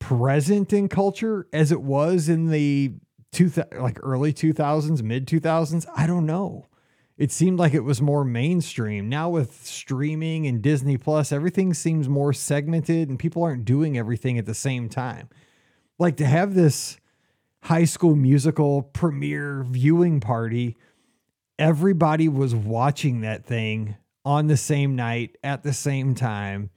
present 0.00 0.72
in 0.72 0.88
culture 0.88 1.46
as 1.52 1.70
it 1.72 1.80
was 1.80 2.28
in 2.28 2.50
the 2.50 2.94
two 3.32 3.50
like 3.78 3.98
early 4.02 4.32
2000s, 4.32 5.02
mid 5.02 5.26
2000s? 5.26 5.86
I 5.96 6.06
don't 6.06 6.26
know. 6.26 6.66
it 7.16 7.32
seemed 7.32 7.58
like 7.58 7.72
it 7.72 7.84
was 7.84 8.02
more 8.02 8.24
mainstream. 8.24 9.08
Now 9.08 9.30
with 9.30 9.64
streaming 9.64 10.46
and 10.46 10.60
Disney 10.60 10.96
Plus, 10.98 11.32
everything 11.32 11.72
seems 11.72 12.08
more 12.08 12.32
segmented 12.32 13.08
and 13.08 13.18
people 13.18 13.42
aren't 13.42 13.64
doing 13.64 13.96
everything 13.96 14.38
at 14.38 14.46
the 14.46 14.54
same 14.54 14.88
time. 14.88 15.28
Like 15.98 16.16
to 16.18 16.26
have 16.26 16.54
this 16.54 16.98
high 17.62 17.84
school 17.86 18.14
musical 18.16 18.82
premiere 18.82 19.64
viewing 19.64 20.20
party, 20.20 20.76
everybody 21.58 22.28
was 22.28 22.54
watching 22.54 23.20
that 23.22 23.44
thing 23.44 23.96
on 24.24 24.46
the 24.46 24.56
same 24.56 24.96
night 24.96 25.36
at 25.42 25.62
the 25.62 25.72
same 25.72 26.14
time. 26.14 26.70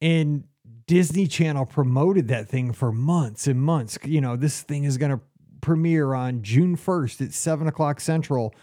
And 0.00 0.44
Disney 0.86 1.26
Channel 1.26 1.66
promoted 1.66 2.28
that 2.28 2.48
thing 2.48 2.72
for 2.72 2.92
months 2.92 3.46
and 3.46 3.60
months. 3.60 3.98
You 4.04 4.20
know, 4.20 4.36
this 4.36 4.62
thing 4.62 4.84
is 4.84 4.98
going 4.98 5.10
to 5.10 5.20
premiere 5.60 6.14
on 6.14 6.42
June 6.42 6.76
1st 6.76 7.26
at 7.26 7.32
seven 7.32 7.66
o'clock 7.66 8.00
central 8.00 8.54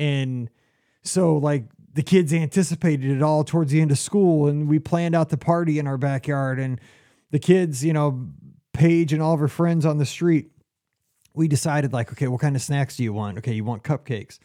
and 0.00 0.48
so, 1.02 1.36
like, 1.36 1.64
the 1.92 2.02
kids 2.02 2.32
anticipated 2.32 3.10
it 3.10 3.22
all 3.22 3.44
towards 3.44 3.70
the 3.70 3.80
end 3.80 3.90
of 3.90 3.98
school, 3.98 4.48
and 4.48 4.68
we 4.68 4.78
planned 4.78 5.14
out 5.14 5.28
the 5.28 5.36
party 5.36 5.78
in 5.78 5.86
our 5.86 5.98
backyard. 5.98 6.58
And 6.58 6.80
the 7.30 7.38
kids, 7.38 7.84
you 7.84 7.92
know, 7.92 8.28
Paige 8.72 9.12
and 9.12 9.22
all 9.22 9.34
of 9.34 9.40
her 9.40 9.48
friends 9.48 9.84
on 9.84 9.98
the 9.98 10.06
street, 10.06 10.50
we 11.34 11.48
decided, 11.48 11.92
like, 11.92 12.10
okay, 12.12 12.28
what 12.28 12.40
kind 12.40 12.56
of 12.56 12.62
snacks 12.62 12.96
do 12.96 13.02
you 13.02 13.12
want? 13.12 13.38
Okay, 13.38 13.52
you 13.52 13.64
want 13.64 13.82
cupcakes. 13.82 14.38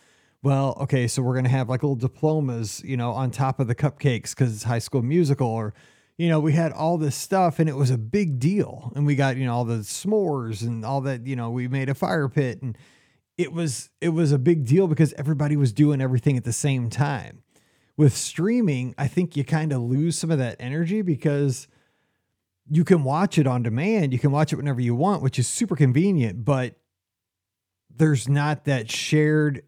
Well, 0.46 0.78
okay, 0.82 1.08
so 1.08 1.24
we're 1.24 1.34
going 1.34 1.46
to 1.46 1.50
have 1.50 1.70
like 1.70 1.82
little 1.82 1.96
diplomas, 1.96 2.80
you 2.86 2.98
know, 2.98 3.14
on 3.14 3.32
top 3.32 3.60
of 3.60 3.66
the 3.66 3.74
cupcakes 3.74 4.30
because 4.30 4.54
it's 4.54 4.62
high 4.62 4.78
school 4.78 5.02
musical 5.02 5.48
or, 5.48 5.74
you 6.20 6.30
know, 6.30 6.40
we 6.40 6.54
had 6.54 6.72
all 6.72 7.00
this 7.00 7.16
stuff 7.16 7.58
and 7.58 7.68
it 7.68 7.76
was 7.76 7.90
a 7.90 7.98
big 7.98 8.38
deal. 8.38 8.94
And 8.96 9.08
we 9.08 9.16
got, 9.16 9.38
you 9.38 9.46
know, 9.46 9.56
all 9.56 9.66
the 9.66 9.78
s'mores 9.78 10.62
and 10.62 10.86
all 10.86 11.02
that, 11.02 11.26
you 11.26 11.36
know, 11.36 11.50
we 11.50 11.68
made 11.68 11.90
a 11.90 11.96
fire 11.96 12.30
pit 12.30 12.62
and 12.62 12.78
it 13.40 13.54
was 13.54 13.90
it 14.02 14.10
was 14.10 14.32
a 14.32 14.38
big 14.38 14.66
deal 14.66 14.88
because 14.88 15.14
everybody 15.14 15.58
was 15.58 15.74
doing 15.74 16.00
everything 16.00 16.38
at 16.38 16.44
the 16.44 16.54
same 16.54 16.92
time. 16.92 17.42
With 17.98 18.16
streaming, 18.16 18.94
I 19.00 19.08
think 19.08 19.36
you 19.36 19.44
kind 19.44 19.74
of 19.74 19.82
lose 19.82 20.16
some 20.16 20.30
of 20.30 20.38
that 20.38 20.58
energy 20.60 21.02
because 21.02 21.68
you 22.70 22.84
can 22.84 23.04
watch 23.04 23.40
it 23.40 23.48
on 23.48 23.64
demand, 23.64 24.14
you 24.14 24.20
can 24.20 24.30
watch 24.30 24.54
it 24.54 24.58
whenever 24.58 24.80
you 24.80 24.94
want, 24.94 25.24
which 25.24 25.40
is 25.40 25.48
super 25.48 25.76
convenient, 25.76 26.46
but 26.46 26.76
there's 27.90 28.30
not 28.30 28.66
that 28.66 28.92
shared 28.92 29.64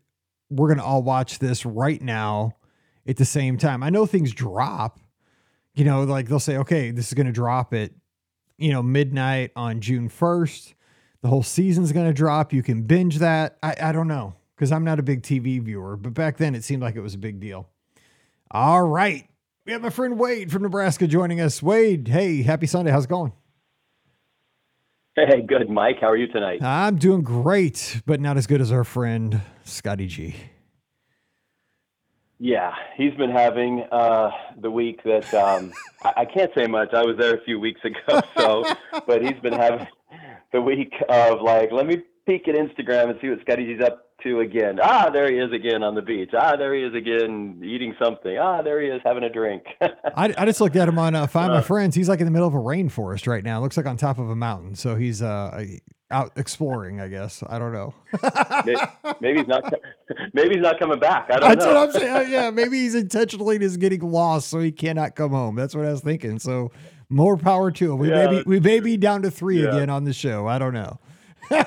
we're 0.49 0.67
going 0.67 0.79
to 0.79 0.83
all 0.83 1.03
watch 1.03 1.39
this 1.39 1.65
right 1.65 2.01
now 2.01 2.53
at 3.07 3.17
the 3.17 3.25
same 3.25 3.57
time. 3.57 3.83
I 3.83 3.89
know 3.89 4.05
things 4.05 4.33
drop. 4.33 4.99
You 5.75 5.85
know, 5.85 6.03
like 6.03 6.27
they'll 6.27 6.39
say, 6.39 6.57
"Okay, 6.57 6.91
this 6.91 7.07
is 7.07 7.13
going 7.13 7.27
to 7.27 7.33
drop 7.33 7.73
at 7.73 7.91
you 8.57 8.71
know, 8.71 8.81
midnight 8.81 9.51
on 9.55 9.79
June 9.81 10.09
1st." 10.09 10.73
the 11.21 11.27
whole 11.27 11.43
season's 11.43 11.91
going 11.91 12.07
to 12.07 12.13
drop. 12.13 12.53
You 12.53 12.63
can 12.63 12.83
binge 12.83 13.19
that. 13.19 13.57
I, 13.63 13.75
I 13.81 13.91
don't 13.91 14.07
know 14.07 14.33
because 14.55 14.71
I'm 14.71 14.83
not 14.83 14.99
a 14.99 15.03
big 15.03 15.23
TV 15.23 15.61
viewer, 15.61 15.97
but 15.97 16.13
back 16.13 16.37
then 16.37 16.55
it 16.55 16.63
seemed 16.63 16.81
like 16.81 16.95
it 16.95 17.01
was 17.01 17.15
a 17.15 17.19
big 17.19 17.39
deal. 17.39 17.69
All 18.51 18.83
right. 18.83 19.27
We 19.65 19.73
have 19.73 19.81
my 19.81 19.89
friend 19.89 20.17
Wade 20.17 20.51
from 20.51 20.63
Nebraska 20.63 21.07
joining 21.07 21.41
us. 21.41 21.61
Wade, 21.61 22.07
hey, 22.07 22.43
happy 22.43 22.67
Sunday. 22.67 22.91
How's 22.91 23.05
it 23.05 23.09
going? 23.09 23.33
Hey, 25.19 25.41
good, 25.41 25.67
Mike. 25.67 25.97
How 25.99 26.11
are 26.11 26.15
you 26.15 26.27
tonight? 26.27 26.61
I'm 26.61 26.97
doing 26.97 27.23
great, 27.23 28.03
but 28.05 28.21
not 28.21 28.37
as 28.37 28.45
good 28.45 28.61
as 28.61 28.71
our 28.71 28.83
friend 28.83 29.41
Scotty 29.63 30.05
G. 30.05 30.35
Yeah, 32.37 32.71
he's 32.95 33.15
been 33.15 33.31
having 33.31 33.83
uh, 33.91 34.29
the 34.61 34.69
week 34.69 35.01
that 35.05 35.33
um, 35.33 35.73
I, 36.03 36.13
I, 36.17 36.25
can't 36.25 36.51
say 36.55 36.67
much. 36.67 36.93
I 36.93 37.01
was 37.01 37.17
there 37.17 37.33
a 37.33 37.41
few 37.41 37.59
weeks 37.59 37.81
ago, 37.83 38.21
so 38.37 38.63
but 39.07 39.23
he's 39.23 39.39
been 39.41 39.53
having 39.53 39.87
the 40.53 40.61
week 40.61 40.93
of 41.09 41.41
like, 41.41 41.71
let 41.71 41.87
me 41.87 42.03
peek 42.27 42.47
at 42.47 42.53
Instagram 42.53 43.09
and 43.09 43.19
see 43.19 43.29
what 43.29 43.41
Scotty's 43.41 43.81
up 43.81 44.06
to 44.23 44.39
again. 44.39 44.79
Ah, 44.81 45.09
there 45.09 45.31
he 45.31 45.37
is 45.37 45.51
again 45.51 45.83
on 45.83 45.95
the 45.95 46.01
beach. 46.01 46.31
Ah, 46.33 46.55
there 46.55 46.73
he 46.73 46.83
is 46.83 46.93
again 46.95 47.61
eating 47.63 47.95
something. 48.01 48.37
Ah, 48.37 48.61
there 48.61 48.81
he 48.81 48.87
is 48.87 49.01
having 49.03 49.23
a 49.23 49.29
drink. 49.29 49.63
I, 49.81 50.33
I 50.37 50.45
just 50.45 50.59
looked 50.61 50.75
at 50.75 50.87
him 50.87 50.97
on 50.97 51.15
uh, 51.15 51.27
Find 51.27 51.51
My 51.51 51.59
uh, 51.59 51.61
Friends. 51.61 51.95
He's 51.95 52.09
like 52.09 52.19
in 52.19 52.25
the 52.25 52.31
middle 52.31 52.47
of 52.47 52.53
a 52.53 52.59
rainforest 52.59 53.27
right 53.27 53.43
now. 53.43 53.61
Looks 53.61 53.77
like 53.77 53.85
on 53.85 53.97
top 53.97 54.17
of 54.17 54.29
a 54.29 54.35
mountain. 54.35 54.75
So 54.75 54.95
he's 54.95 55.21
uh, 55.21 55.65
out 56.09 56.31
exploring, 56.35 57.01
I 57.01 57.07
guess. 57.07 57.43
I 57.47 57.59
don't 57.59 57.73
know. 57.73 57.93
maybe, 58.65 58.79
maybe, 59.21 59.39
he's 59.39 59.47
not. 59.47 59.73
Maybe 60.33 60.55
he's 60.55 60.63
not 60.63 60.79
coming 60.79 60.99
back. 60.99 61.29
I 61.29 61.39
don't 61.39 61.49
That's 61.49 61.65
know. 61.65 61.73
what 61.73 61.89
I'm 61.89 61.91
saying. 61.91 62.31
Yeah, 62.31 62.49
maybe 62.49 62.79
he's 62.79 62.95
intentionally 62.95 63.59
just 63.59 63.79
getting 63.79 63.99
lost, 63.99 64.49
so 64.49 64.59
he 64.59 64.71
cannot 64.71 65.15
come 65.15 65.31
home. 65.31 65.55
That's 65.55 65.75
what 65.75 65.85
I 65.85 65.91
was 65.91 65.99
thinking. 65.99 66.39
So 66.39 66.71
more 67.09 67.35
power 67.35 67.71
to 67.71 67.91
him. 67.91 67.99
We 67.99 68.09
yeah. 68.09 68.25
may 68.25 68.37
be 68.37 68.43
we 68.45 68.59
may 68.59 68.79
be 68.79 68.95
down 68.95 69.21
to 69.23 69.31
three 69.31 69.63
yeah. 69.63 69.69
again 69.69 69.89
on 69.89 70.05
the 70.05 70.13
show. 70.13 70.47
I 70.47 70.59
don't 70.59 70.73
know. 70.73 70.99
You 71.51 71.59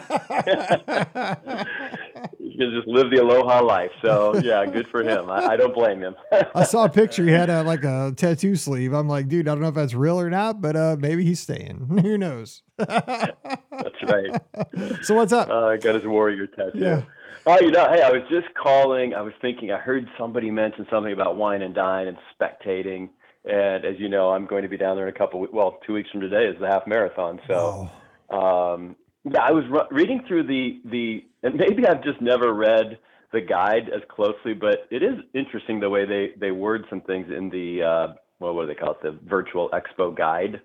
can 2.59 2.70
just 2.70 2.87
live 2.87 3.11
the 3.11 3.18
aloha 3.22 3.62
life. 3.62 3.91
So 4.03 4.37
yeah, 4.43 4.64
good 4.66 4.87
for 4.89 5.03
him. 5.03 5.31
I, 5.31 5.47
I 5.47 5.57
don't 5.57 5.74
blame 5.74 6.01
him. 6.01 6.14
I 6.55 6.64
saw 6.64 6.85
a 6.85 6.89
picture. 6.89 7.24
He 7.24 7.33
had 7.33 7.51
a, 7.51 7.62
like 7.62 7.85
a 7.85 8.12
tattoo 8.16 8.57
sleeve. 8.57 8.93
I'm 8.93 9.09
like, 9.09 9.28
dude, 9.28 9.49
I 9.49 9.53
don't 9.53 9.61
know 9.61 9.68
if 9.68 9.74
that's 9.74 9.95
real 9.95 10.20
or 10.20 10.31
not, 10.31 10.61
but 10.61 10.76
uh, 10.76 10.97
maybe 10.99 11.24
he's 11.24 11.41
staying. 11.41 11.87
Who 12.03 12.18
knows? 12.18 12.62
that's 12.76 14.03
right. 14.09 14.41
So 15.03 15.14
what's 15.14 15.33
up? 15.33 15.49
Uh, 15.49 15.76
got 15.76 15.95
his 15.95 16.05
warrior 16.07 16.47
tattoo. 16.47 16.78
Yeah. 16.78 17.03
Oh, 17.47 17.59
you 17.61 17.70
know, 17.70 17.87
hey, 17.91 18.03
I 18.03 18.11
was 18.11 18.22
just 18.31 18.47
calling. 18.55 19.14
I 19.14 19.22
was 19.22 19.33
thinking. 19.41 19.72
I 19.72 19.78
heard 19.78 20.07
somebody 20.18 20.51
mention 20.51 20.87
something 20.91 21.12
about 21.12 21.37
wine 21.37 21.62
and 21.62 21.74
dine 21.74 22.07
and 22.07 22.16
spectating 22.39 23.11
and 23.45 23.85
as 23.85 23.99
you 23.99 24.09
know, 24.09 24.31
I'm 24.31 24.47
going 24.47 24.62
to 24.62 24.68
be 24.68 24.76
down 24.76 24.97
there 24.97 25.09
in 25.09 25.14
a 25.14 25.18
couple. 25.18 25.47
Well, 25.53 25.78
two 25.87 25.95
weeks 25.95 26.11
from 26.11 26.20
today 26.20 26.47
is 26.47 26.61
the 26.61 26.66
half 26.66 26.87
marathon. 26.87 27.41
So, 27.47 27.91
oh. 28.31 28.74
um, 28.74 28.97
yeah, 29.24 29.42
I 29.42 29.50
was 29.52 29.64
re- 29.70 29.88
reading 29.90 30.22
through 30.26 30.44
the 30.44 30.80
the, 30.84 31.24
and 31.42 31.54
maybe 31.54 31.86
I've 31.86 32.02
just 32.02 32.20
never 32.20 32.52
read 32.52 32.98
the 33.32 33.40
guide 33.40 33.90
as 33.94 34.02
closely, 34.08 34.54
but 34.54 34.86
it 34.90 35.02
is 35.02 35.18
interesting 35.34 35.80
the 35.80 35.90
way 35.90 36.06
they 36.06 36.32
they 36.38 36.50
word 36.50 36.84
some 36.90 37.00
things 37.02 37.26
in 37.30 37.50
the 37.50 37.82
uh, 37.82 38.12
well, 38.38 38.54
what 38.54 38.62
do 38.62 38.68
they 38.68 38.74
call 38.74 38.92
it? 38.92 39.02
The 39.02 39.18
virtual 39.28 39.70
expo 39.70 40.16
guide. 40.16 40.60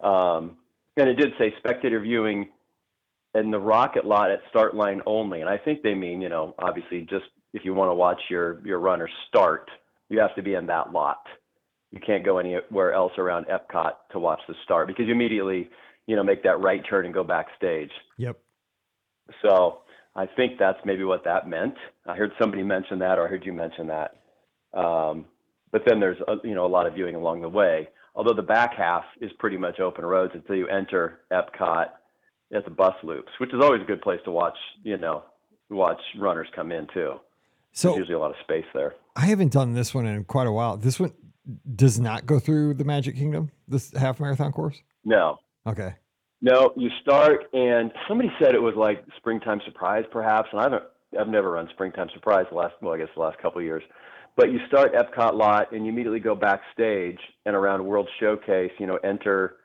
Um, 0.00 0.56
and 0.96 1.08
it 1.08 1.14
did 1.14 1.32
say 1.38 1.54
spectator 1.58 2.00
viewing 2.00 2.48
in 3.34 3.50
the 3.50 3.58
rocket 3.58 4.04
lot 4.04 4.30
at 4.30 4.40
start 4.50 4.74
line 4.74 5.00
only. 5.06 5.40
And 5.40 5.48
I 5.48 5.56
think 5.56 5.82
they 5.82 5.94
mean, 5.94 6.20
you 6.20 6.28
know, 6.28 6.54
obviously 6.58 7.02
just 7.02 7.24
if 7.54 7.64
you 7.64 7.72
want 7.72 7.88
to 7.88 7.94
watch 7.94 8.20
your 8.28 8.60
your 8.66 8.78
runner 8.78 9.08
start, 9.28 9.70
you 10.10 10.18
have 10.18 10.34
to 10.34 10.42
be 10.42 10.54
in 10.54 10.66
that 10.66 10.92
lot 10.92 11.26
you 11.92 12.00
can't 12.00 12.24
go 12.24 12.38
anywhere 12.38 12.92
else 12.94 13.12
around 13.18 13.46
Epcot 13.46 13.92
to 14.12 14.18
watch 14.18 14.40
the 14.48 14.54
start 14.64 14.88
because 14.88 15.06
you 15.06 15.12
immediately, 15.12 15.68
you 16.06 16.16
know, 16.16 16.22
make 16.22 16.42
that 16.42 16.60
right 16.60 16.82
turn 16.88 17.04
and 17.04 17.14
go 17.14 17.24
backstage. 17.24 17.90
Yep. 18.18 18.38
So 19.42 19.78
I 20.14 20.26
think 20.26 20.58
that's 20.58 20.78
maybe 20.84 21.04
what 21.04 21.24
that 21.24 21.48
meant. 21.48 21.74
I 22.06 22.16
heard 22.16 22.32
somebody 22.40 22.62
mention 22.62 22.98
that, 23.00 23.18
or 23.18 23.26
I 23.26 23.30
heard 23.30 23.44
you 23.46 23.52
mention 23.52 23.88
that. 23.88 24.16
Um, 24.78 25.26
but 25.70 25.82
then 25.86 26.00
there's 26.00 26.18
a, 26.28 26.36
you 26.44 26.54
know 26.54 26.66
a 26.66 26.68
lot 26.68 26.86
of 26.86 26.94
viewing 26.94 27.14
along 27.14 27.42
the 27.42 27.48
way. 27.48 27.88
Although 28.14 28.34
the 28.34 28.42
back 28.42 28.74
half 28.76 29.04
is 29.20 29.30
pretty 29.38 29.56
much 29.56 29.80
open 29.80 30.04
roads 30.04 30.32
until 30.34 30.56
you 30.56 30.68
enter 30.68 31.20
Epcot 31.32 31.86
at 32.54 32.64
the 32.64 32.70
bus 32.70 32.94
loops, 33.02 33.32
which 33.38 33.54
is 33.54 33.60
always 33.62 33.80
a 33.80 33.84
good 33.84 34.02
place 34.02 34.20
to 34.24 34.30
watch. 34.30 34.56
You 34.82 34.98
know, 34.98 35.24
watch 35.70 36.00
runners 36.18 36.48
come 36.54 36.72
in 36.72 36.86
too. 36.92 37.14
So 37.72 37.88
There's 37.88 38.00
usually 38.00 38.16
a 38.16 38.18
lot 38.18 38.30
of 38.30 38.36
space 38.42 38.66
there. 38.74 38.94
I 39.16 39.26
haven't 39.26 39.52
done 39.52 39.72
this 39.72 39.94
one 39.94 40.06
in 40.06 40.24
quite 40.24 40.46
a 40.46 40.52
while. 40.52 40.76
This 40.76 41.00
one 41.00 41.12
does 41.74 41.98
not 41.98 42.26
go 42.26 42.38
through 42.38 42.74
the 42.74 42.84
Magic 42.84 43.16
Kingdom, 43.16 43.50
this 43.66 43.92
half 43.96 44.20
marathon 44.20 44.52
course? 44.52 44.80
No. 45.04 45.38
Okay. 45.66 45.94
No, 46.40 46.72
you 46.76 46.90
start, 47.00 47.44
and 47.52 47.92
somebody 48.08 48.30
said 48.40 48.54
it 48.54 48.62
was 48.62 48.74
like 48.76 49.04
springtime 49.16 49.60
surprise, 49.64 50.04
perhaps, 50.10 50.48
and 50.50 50.60
I 50.60 50.64
haven't, 50.64 50.82
I've 51.18 51.28
never 51.28 51.52
run 51.52 51.68
springtime 51.72 52.08
surprise 52.12 52.46
the 52.50 52.56
last, 52.56 52.74
well, 52.80 52.94
I 52.94 52.98
guess 52.98 53.08
the 53.14 53.22
last 53.22 53.38
couple 53.38 53.60
of 53.60 53.64
years. 53.64 53.84
But 54.34 54.50
you 54.50 54.58
start 54.66 54.92
Epcot 54.94 55.34
lot, 55.34 55.72
and 55.72 55.84
you 55.84 55.92
immediately 55.92 56.18
go 56.18 56.34
backstage 56.34 57.18
and 57.46 57.54
around 57.54 57.84
World 57.84 58.08
Showcase. 58.18 58.72
You 58.78 58.86
know, 58.86 58.98
enter, 59.04 59.56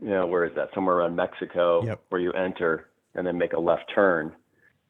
you 0.00 0.08
know, 0.08 0.26
where 0.26 0.44
is 0.44 0.52
that? 0.56 0.70
Somewhere 0.74 0.96
around 0.96 1.14
Mexico, 1.14 1.84
yep. 1.84 2.00
where 2.08 2.20
you 2.20 2.32
enter 2.32 2.88
and 3.14 3.26
then 3.26 3.38
make 3.38 3.52
a 3.52 3.60
left 3.60 3.84
turn 3.94 4.32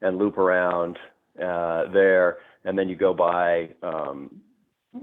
and 0.01 0.17
loop 0.17 0.37
around 0.37 0.97
uh, 1.37 1.91
there, 1.91 2.37
and 2.63 2.77
then 2.77 2.89
you 2.89 2.95
go 2.95 3.13
by 3.13 3.69
um, 3.83 4.41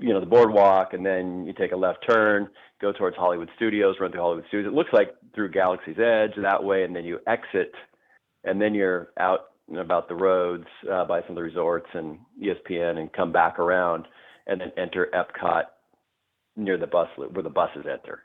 you 0.01 0.13
know 0.13 0.21
the 0.21 0.27
boardwalk 0.27 0.93
and 0.93 1.05
then 1.05 1.45
you 1.47 1.53
take 1.53 1.73
a 1.73 1.77
left 1.77 2.05
turn 2.09 2.49
go 2.81 2.93
towards 2.93 3.17
hollywood 3.17 3.49
studios 3.57 3.97
run 4.01 4.11
through 4.11 4.21
hollywood 4.21 4.45
studios 4.49 4.71
it 4.71 4.75
looks 4.75 4.93
like 4.93 5.15
through 5.35 5.51
galaxy's 5.51 5.99
edge 5.99 6.31
that 6.41 6.63
way 6.63 6.85
and 6.85 6.95
then 6.95 7.05
you 7.05 7.19
exit 7.27 7.73
and 8.45 8.61
then 8.61 8.75
you're 8.75 9.09
out 9.19 9.51
and 9.69 9.79
about 9.79 10.09
the 10.09 10.15
roads 10.15 10.67
uh, 10.93 11.05
by 11.05 11.21
some 11.23 11.31
of 11.31 11.37
the 11.37 11.43
resorts 11.43 11.87
and 11.95 12.19
espn 12.43 12.99
and 12.99 13.13
come 13.13 13.33
back 13.33 13.59
around 13.59 14.07
and 14.47 14.61
then 14.61 14.73
enter 14.77 15.09
epcot 15.15 15.65
near 16.57 16.79
the 16.79 16.87
bus 16.87 17.09
loop 17.19 17.33
where 17.33 17.43
the 17.43 17.51
buses 17.51 17.85
enter 17.91 18.23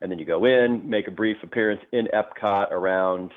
and 0.00 0.10
then 0.10 0.18
you 0.18 0.24
go 0.24 0.44
in 0.44 0.88
make 0.88 1.08
a 1.08 1.12
brief 1.12 1.36
appearance 1.42 1.82
in 1.92 2.08
epcot 2.14 2.70
around 2.70 3.30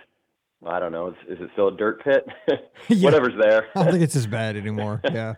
I 0.65 0.79
don't 0.79 0.91
know. 0.91 1.09
Is, 1.09 1.15
is 1.29 1.37
it 1.39 1.51
still 1.53 1.67
a 1.67 1.77
dirt 1.77 2.03
pit? 2.03 2.25
Whatever's 3.03 3.35
there. 3.39 3.67
I 3.75 3.83
don't 3.83 3.91
think 3.91 4.03
it's 4.05 4.15
as 4.15 4.25
bad 4.25 4.57
anymore. 4.57 5.01
Yeah 5.03 5.35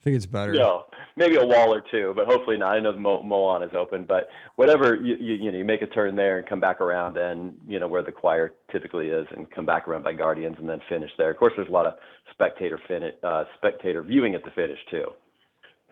I 0.00 0.04
think 0.04 0.16
it's 0.16 0.26
better. 0.26 0.52
No, 0.54 0.84
maybe 1.16 1.34
a 1.36 1.44
wall 1.44 1.74
or 1.74 1.82
two, 1.90 2.12
but 2.14 2.26
hopefully 2.26 2.56
not. 2.56 2.76
I 2.76 2.78
know 2.80 2.92
the 2.92 3.00
Mo- 3.00 3.22
Moana 3.22 3.66
is 3.66 3.72
open, 3.76 4.04
but 4.04 4.28
whatever 4.54 4.94
you, 4.94 5.16
you 5.16 5.34
you 5.34 5.50
know, 5.52 5.58
you 5.58 5.64
make 5.64 5.82
a 5.82 5.88
turn 5.88 6.14
there 6.14 6.38
and 6.38 6.48
come 6.48 6.60
back 6.60 6.80
around 6.80 7.16
and 7.16 7.54
you 7.66 7.80
know 7.80 7.88
where 7.88 8.02
the 8.04 8.12
choir 8.12 8.52
typically 8.70 9.08
is, 9.08 9.26
and 9.36 9.50
come 9.50 9.66
back 9.66 9.88
around 9.88 10.04
by 10.04 10.12
Guardians 10.12 10.56
and 10.60 10.68
then 10.68 10.80
finish 10.88 11.10
there. 11.18 11.30
Of 11.30 11.36
course, 11.38 11.52
there's 11.56 11.68
a 11.68 11.72
lot 11.72 11.86
of 11.86 11.94
spectator 12.32 12.80
fin- 12.86 13.10
uh, 13.24 13.44
spectator 13.56 14.02
viewing 14.02 14.34
at 14.36 14.44
the 14.44 14.50
finish 14.52 14.78
too. 14.88 15.06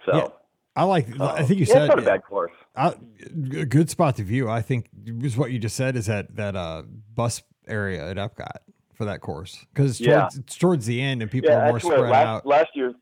So 0.06 0.16
Yeah, 0.16 0.26
I 0.76 0.84
like. 0.84 1.08
I 1.20 1.42
think 1.42 1.58
you 1.58 1.66
yeah, 1.66 1.72
said 1.74 1.82
it's 1.82 1.88
not 1.88 1.98
a 1.98 2.02
bad 2.02 2.22
course. 2.24 2.52
I, 2.76 2.94
a 3.58 3.66
good 3.66 3.90
spot 3.90 4.16
to 4.18 4.22
view. 4.22 4.48
I 4.48 4.62
think 4.62 4.88
was 5.20 5.36
what 5.36 5.50
you 5.50 5.58
just 5.58 5.74
said 5.74 5.96
is 5.96 6.06
that 6.06 6.36
that 6.36 6.54
uh 6.54 6.84
bus 7.16 7.42
area 7.66 8.08
at 8.08 8.16
Epcot 8.18 8.58
for 8.94 9.04
that 9.06 9.20
course 9.20 9.66
because 9.74 9.90
it's, 9.90 10.00
Yeah. 10.00 10.20
towards- 10.20 10.38
it's 10.38 10.56
towards 10.56 10.86
the 10.86 11.02
end 11.02 11.22
and 11.22 11.30
people 11.30 11.50
yeah, 11.50 11.66
are 11.66 11.70
more 11.70 11.80
spread 11.80 11.98
last, 12.08 12.26
out. 12.26 12.46
last 12.46 12.68
year. 12.74 12.94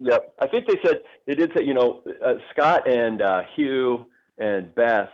Yep, 0.00 0.34
I 0.40 0.46
think 0.48 0.66
they 0.66 0.76
said 0.84 1.00
they 1.26 1.34
did 1.34 1.52
say 1.54 1.62
you 1.62 1.74
know 1.74 2.02
uh, 2.24 2.34
Scott 2.52 2.88
and 2.88 3.20
uh, 3.20 3.42
Hugh 3.54 4.06
and 4.38 4.74
Beth 4.74 5.10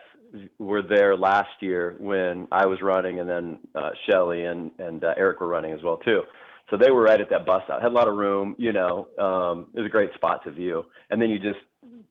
were 0.59 0.83
there 0.83 1.17
last 1.17 1.51
year 1.61 1.97
when 1.99 2.47
I 2.53 2.67
was 2.67 2.81
running, 2.83 3.21
and 3.21 3.29
then 3.29 3.59
uh, 3.75 3.91
Shelly 4.09 4.45
and 4.45 4.71
and 4.79 5.03
uh, 5.05 5.15
Eric 5.17 5.41
were 5.41 5.49
running 5.49 5.73
as 5.73 5.83
well 5.83 5.97
too. 5.99 6.23
So 6.71 6.77
they 6.77 6.91
were 6.91 7.03
right 7.03 7.21
at 7.21 7.31
that 7.31 7.47
bus 7.47 7.63
stop. 7.65 7.81
Had 7.83 7.93
a 7.93 7.95
lot 7.95 8.09
of 8.09 8.17
room, 8.17 8.55
you 8.59 8.73
know. 8.73 9.09
Um, 9.19 9.69
it 9.75 9.81
was 9.81 9.87
a 9.87 9.91
great 9.91 10.13
spot 10.15 10.45
to 10.45 10.51
view, 10.51 10.85
and 11.11 11.21
then 11.21 11.31
you 11.31 11.39
just 11.39 11.61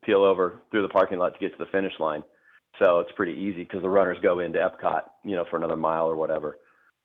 peel 0.03 0.23
over 0.23 0.61
through 0.71 0.81
the 0.81 0.89
parking 0.89 1.17
lot 1.17 1.33
to 1.33 1.39
get 1.39 1.57
to 1.57 1.63
the 1.63 1.71
finish 1.71 1.93
line. 1.99 2.23
So 2.79 2.99
it's 2.99 3.11
pretty 3.15 3.33
easy 3.33 3.63
because 3.63 3.81
the 3.81 3.89
runners 3.89 4.17
go 4.21 4.39
into 4.39 4.59
Epcot, 4.59 5.03
you 5.23 5.35
know, 5.35 5.45
for 5.49 5.57
another 5.57 5.77
mile 5.77 6.07
or 6.07 6.15
whatever. 6.15 6.57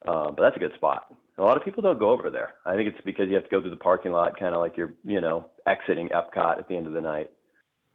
Um, 0.06 0.34
but 0.36 0.42
that's 0.42 0.56
a 0.56 0.60
good 0.60 0.74
spot. 0.74 1.14
A 1.40 1.44
lot 1.44 1.56
of 1.56 1.64
people 1.64 1.82
don't 1.82 1.98
go 1.98 2.10
over 2.10 2.28
there. 2.30 2.54
I 2.66 2.74
think 2.76 2.88
it's 2.88 3.00
because 3.04 3.28
you 3.28 3.34
have 3.34 3.44
to 3.44 3.50
go 3.50 3.60
through 3.62 3.70
the 3.70 3.76
parking 3.76 4.12
lot, 4.12 4.38
kind 4.38 4.54
of 4.54 4.60
like 4.60 4.76
you're, 4.76 4.92
you 5.04 5.20
know, 5.20 5.46
exiting 5.66 6.08
Epcot 6.10 6.58
at 6.58 6.68
the 6.68 6.76
end 6.76 6.86
of 6.86 6.92
the 6.92 7.00
night 7.00 7.30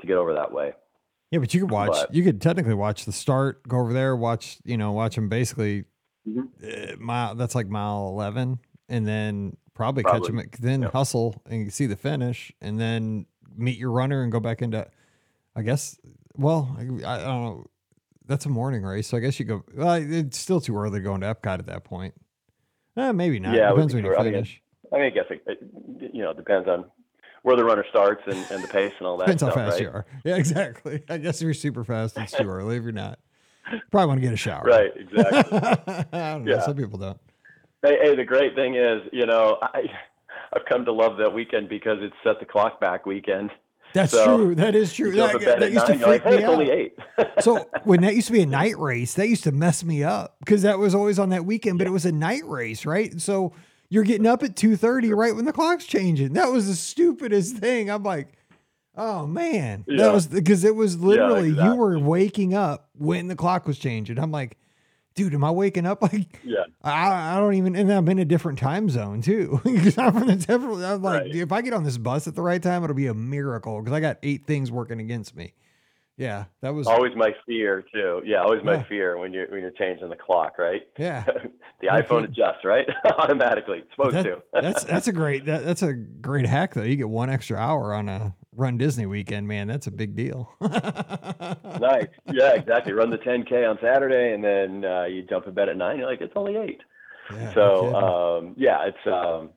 to 0.01 0.07
get 0.07 0.17
over 0.17 0.33
that 0.33 0.51
way. 0.51 0.73
Yeah, 1.31 1.39
but 1.39 1.53
you 1.53 1.59
could 1.61 1.71
watch. 1.71 1.89
but- 1.91 2.13
you 2.13 2.23
could 2.23 2.41
technically 2.41 2.73
watch 2.73 3.05
the 3.05 3.11
start. 3.11 3.67
Go 3.67 3.79
over 3.79 3.93
there, 3.93 4.15
watch. 4.15 4.57
You 4.63 4.77
know, 4.77 4.91
watch 4.93 5.15
them 5.15 5.29
basically. 5.29 5.85
Mhm. 6.27 6.93
Uh, 6.93 6.95
mile. 6.97 7.35
That's 7.35 7.53
like 7.53 7.67
mile 7.67 8.07
eleven, 8.07 8.57
and 8.89 9.05
then 9.07 9.57
probably, 9.75 10.03
catch 10.03 10.23
them. 10.23 10.39
At, 10.39 10.51
then 10.53 10.81
Yeah. 10.83 10.89
hustle 10.89 11.35
and 11.45 11.71
see 11.71 11.85
the 11.85 11.95
finish, 11.95 12.51
and 12.61 12.79
then 12.79 13.27
meet 13.55 13.77
your 13.77 13.91
runner 13.91 14.23
and 14.23 14.31
go 14.31 14.39
back 14.39 14.61
into. 14.63 14.87
I 15.55 15.61
guess. 15.61 15.99
Well, 16.35 16.75
I, 16.77 16.81
I 16.81 17.17
don't 17.19 17.43
know. 17.43 17.65
That's 18.27 18.45
a 18.45 18.49
morning 18.49 18.81
race, 18.83 19.07
so 19.07 19.17
I 19.17 19.19
guess 19.19 19.39
you 19.39 19.45
go. 19.45 19.63
Well, 19.75 19.93
it's 19.93 20.37
still 20.39 20.59
too 20.59 20.75
early 20.75 20.99
to 20.99 21.03
go 21.03 21.13
into 21.13 21.27
Epcot 21.27 21.59
at 21.59 21.67
that 21.67 21.83
point. 21.83 22.15
Eh, 22.97 23.11
maybe 23.11 23.39
not. 23.39 23.55
Yeah, 23.55 23.69
it 23.69 23.75
Depends 23.75 23.93
when 23.93 24.05
you 24.05 24.15
finish. 24.15 24.61
I 24.93 24.97
mean, 24.97 25.05
I 25.05 25.09
guess 25.09 25.25
it, 25.29 25.43
it 25.47 26.11
you 26.13 26.23
know 26.23 26.31
it 26.31 26.37
depends 26.37 26.67
on 26.67 26.85
where 27.43 27.55
the 27.55 27.63
runner 27.63 27.85
starts 27.89 28.23
and, 28.25 28.37
and 28.49 28.63
the 28.63 28.67
pace 28.67 28.93
and 28.97 29.07
all 29.07 29.17
that 29.17 29.25
Depends 29.25 29.43
how 29.43 29.51
fast 29.51 29.73
right? 29.73 29.81
you 29.81 29.89
are. 29.89 30.05
Yeah, 30.23 30.35
exactly. 30.35 31.03
I 31.09 31.17
guess 31.17 31.41
if 31.41 31.45
you're 31.45 31.53
super 31.53 31.83
fast, 31.83 32.17
it's 32.17 32.31
too 32.31 32.49
early. 32.49 32.77
If 32.77 32.83
you're 32.83 32.91
not, 32.91 33.19
probably 33.91 34.07
want 34.07 34.17
to 34.19 34.25
get 34.25 34.33
a 34.33 34.37
shower. 34.37 34.63
Right, 34.63 34.91
exactly. 34.95 35.59
I 36.11 36.31
don't 36.33 36.45
know. 36.45 36.55
Yeah. 36.55 36.61
Some 36.61 36.75
people 36.75 36.97
don't. 36.97 37.19
Hey, 37.83 37.97
hey, 38.01 38.15
the 38.15 38.23
great 38.23 38.55
thing 38.55 38.75
is, 38.75 39.01
you 39.11 39.27
know, 39.27 39.59
I, 39.61 39.83
I've 40.53 40.65
come 40.65 40.85
to 40.85 40.91
love 40.91 41.17
that 41.17 41.33
weekend 41.33 41.69
because 41.69 41.97
it's 42.01 42.15
set 42.23 42.39
the 42.39 42.45
clock 42.45 42.79
back 42.79 43.05
weekend. 43.05 43.51
That's 43.95 44.11
So, 44.11 44.37
true. 44.37 44.55
That 44.55 44.75
is 44.75 44.93
true. 44.93 45.09
You 45.09 45.15
That, 45.15 45.59
that 45.59 45.71
used 45.71 45.87
to 45.87 45.95
you're 45.97 46.07
like, 46.07 46.21
freak 46.21 46.23
hey, 46.23 46.37
me 46.37 46.43
it's 46.43 46.51
only 46.51 46.71
out. 46.71 46.77
eight. 46.77 46.99
So 47.41 47.67
when 47.85 48.01
that 48.01 48.13
used 48.15 48.27
to 48.27 48.33
be 48.33 48.41
a 48.41 48.45
night 48.45 48.77
race, 48.77 49.13
that 49.15 49.27
used 49.27 49.43
to 49.45 49.51
mess 49.51 49.83
me 49.83 50.03
up 50.03 50.35
because 50.39 50.61
that 50.63 50.77
was 50.79 50.93
always 50.93 51.17
on 51.17 51.29
that 51.29 51.45
weekend, 51.45 51.77
but 51.77 51.87
it 51.87 51.91
was 51.91 52.05
a 52.05 52.11
night 52.11 52.45
race, 52.45 52.85
right? 52.85 53.19
So 53.21 53.53
you're 53.89 54.03
getting 54.03 54.27
up 54.27 54.43
at 54.43 54.55
two 54.55 54.75
thirty 54.75 55.13
right 55.13 55.35
when 55.35 55.45
the 55.45 55.53
clock's 55.53 55.85
changing. 55.85 56.33
That 56.33 56.51
was 56.51 56.67
the 56.67 56.75
stupidest 56.75 57.57
thing. 57.57 57.89
I'm 57.89 58.03
like, 58.03 58.33
oh 58.97 59.25
man, 59.27 59.85
Yeah. 59.87 60.05
that 60.05 60.13
was 60.13 60.27
because 60.27 60.63
it 60.63 60.75
was 60.75 60.97
literally 60.99 61.47
you 61.49 61.53
exactly. 61.53 61.77
were 61.77 61.99
waking 61.99 62.53
up 62.53 62.89
when 62.97 63.27
the 63.27 63.35
clock 63.35 63.65
was 63.67 63.77
changing. 63.79 64.17
I'm 64.19 64.31
like, 64.31 64.57
dude, 65.15 65.33
am 65.33 65.43
I 65.43 65.51
waking 65.51 65.85
up 65.85 66.01
like? 66.13 66.39
yeah, 66.43 66.63
I, 66.83 67.35
I 67.35 67.39
don't 67.39 67.53
even, 67.55 67.75
and 67.75 67.91
I'm 67.91 68.07
in 68.09 68.19
a 68.19 68.25
different 68.25 68.59
time 68.59 68.89
zone 68.89 69.21
too. 69.21 69.59
Because 69.63 69.97
I'm 69.97 70.13
from 70.13 70.27
the 70.27 70.35
different. 70.35 70.83
I'm 70.83 71.01
like, 71.01 71.21
Right. 71.23 71.35
if 71.35 71.51
I 71.51 71.61
get 71.61 71.73
on 71.73 71.83
this 71.83 71.97
bus 71.97 72.27
at 72.27 72.35
the 72.35 72.41
right 72.41 72.61
time, 72.61 72.83
it'll 72.83 72.95
be 72.95 73.07
a 73.07 73.13
miracle. 73.13 73.81
Because 73.81 73.93
I 73.93 73.99
got 73.99 74.17
eight 74.23 74.45
things 74.45 74.71
working 74.71 74.99
against 74.99 75.35
me. 75.35 75.53
Yeah, 76.17 76.45
that 76.61 76.73
was. 76.73 76.87
always 76.87 77.11
my 77.17 77.35
fear 77.45 77.83
too. 77.93 78.21
Yeah, 78.23 78.41
always 78.41 78.63
my 78.63 78.75
Yeah. 78.75 78.83
fear 78.83 79.17
when 79.17 79.33
you're 79.33 79.47
when 79.49 79.59
you're 79.59 79.71
changing 79.71 80.07
the 80.09 80.15
clock, 80.15 80.57
right? 80.57 80.83
Yeah, 80.97 81.25
the 81.81 81.87
iPhone 81.87 82.23
adjusts, 82.23 82.63
right? 82.63 82.87
Automatically. 83.19 83.79
It's 83.79 83.89
supposed 83.95 84.15
That- 84.15 84.23
to. 84.23 84.41
that's 84.53 84.83
that's 84.85 85.07
a 85.09 85.11
great 85.11 85.43
that, 85.45 85.65
that's 85.65 85.81
a 85.81 85.91
great 85.93 86.45
hack 86.45 86.73
though. 86.73 86.83
You 86.83 86.95
get 86.95 87.09
one 87.09 87.29
extra 87.29 87.57
hour 87.57 87.93
on 87.93 88.07
a 88.07 88.33
Run 88.55 88.77
Disney 88.77 89.05
weekend, 89.05 89.47
man. 89.47 89.67
That's 89.67 89.87
a 89.87 89.91
big 89.91 90.15
deal. 90.15 90.51
nice. 90.61 92.07
Yeah, 92.31 92.53
exactly. 92.53 92.93
Run 92.93 93.09
the 93.09 93.17
10K 93.17 93.69
on 93.69 93.77
Saturday, 93.81 94.33
and 94.33 94.43
then 94.43 94.89
uh, 94.89 95.05
you 95.05 95.23
jump 95.23 95.47
in 95.47 95.53
bed 95.53 95.69
at 95.69 95.77
nine. 95.77 95.97
You're 95.97 96.09
like, 96.09 96.21
it's 96.21 96.33
only 96.35 96.55
eight. 96.55 96.81
Yeah, 97.31 97.53
so 97.53 97.81
kidding. 97.81 97.95
um, 97.95 98.55
yeah, 98.57 98.87
it's 98.87 99.07
um, 99.07 99.49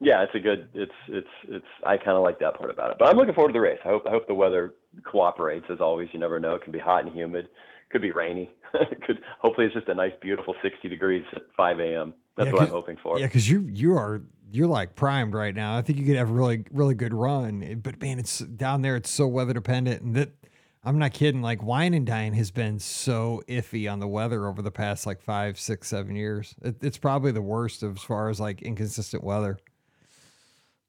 yeah, 0.00 0.22
it's 0.24 0.34
a 0.34 0.40
good. 0.40 0.68
It's 0.74 0.92
it's 1.08 1.28
it's. 1.48 1.66
I 1.86 1.96
kind 1.96 2.16
of 2.16 2.22
like 2.22 2.40
that 2.40 2.58
part 2.58 2.70
about 2.70 2.90
it. 2.90 2.96
But 2.98 3.08
I'm 3.08 3.16
looking 3.16 3.34
forward 3.34 3.50
to 3.50 3.52
the 3.52 3.60
race. 3.60 3.78
I 3.84 3.88
hope 3.88 4.02
I 4.06 4.10
hope 4.10 4.26
the 4.26 4.34
weather 4.34 4.74
cooperates. 5.04 5.66
As 5.70 5.80
always, 5.80 6.08
you 6.12 6.18
never 6.18 6.40
know. 6.40 6.56
It 6.56 6.62
can 6.62 6.72
be 6.72 6.80
hot 6.80 7.04
and 7.04 7.14
humid. 7.14 7.48
Could 7.90 8.02
be 8.02 8.10
rainy. 8.10 8.50
Could 9.06 9.20
hopefully 9.40 9.66
it's 9.66 9.74
just 9.74 9.88
a 9.88 9.94
nice, 9.94 10.12
beautiful 10.20 10.54
60 10.62 10.88
degrees 10.88 11.24
at 11.34 11.42
5 11.56 11.80
a.m. 11.80 12.14
That's 12.36 12.46
Yeah, 12.46 12.52
what 12.52 12.62
I'm 12.62 12.68
hoping 12.68 12.96
for. 13.02 13.18
Yeah, 13.18 13.26
because 13.26 13.48
you 13.48 13.68
you 13.70 13.96
are 13.96 14.22
you're 14.50 14.66
like 14.66 14.94
primed 14.94 15.34
right 15.34 15.54
now. 15.54 15.76
I 15.76 15.82
think 15.82 15.98
you 15.98 16.06
could 16.06 16.16
have 16.16 16.30
a 16.30 16.32
really 16.32 16.64
really 16.70 16.94
good 16.94 17.14
run. 17.14 17.62
Eh, 17.62 17.74
but 17.74 18.00
man, 18.00 18.18
it's 18.18 18.38
down 18.38 18.82
there. 18.82 18.96
It's 18.96 19.10
so 19.10 19.26
weather 19.26 19.52
dependent, 19.52 20.02
and 20.02 20.14
that 20.16 20.30
I'm 20.84 20.98
not 20.98 21.12
kidding. 21.12 21.42
Like 21.42 21.62
wine 21.62 21.94
and 21.94 22.06
dine 22.06 22.32
has 22.34 22.50
been 22.50 22.78
so 22.78 23.42
iffy 23.48 23.90
on 23.90 24.00
the 24.00 24.08
weather 24.08 24.46
over 24.46 24.62
the 24.62 24.70
past 24.70 25.06
like 25.06 25.20
five, 25.20 25.58
six, 25.58 25.88
seven 25.88 26.16
years. 26.16 26.54
It, 26.62 26.76
it's 26.82 26.98
probably 26.98 27.32
the 27.32 27.42
worst 27.42 27.82
as 27.82 28.00
far 28.02 28.30
as 28.30 28.40
like 28.40 28.62
inconsistent 28.62 29.22
weather. 29.22 29.58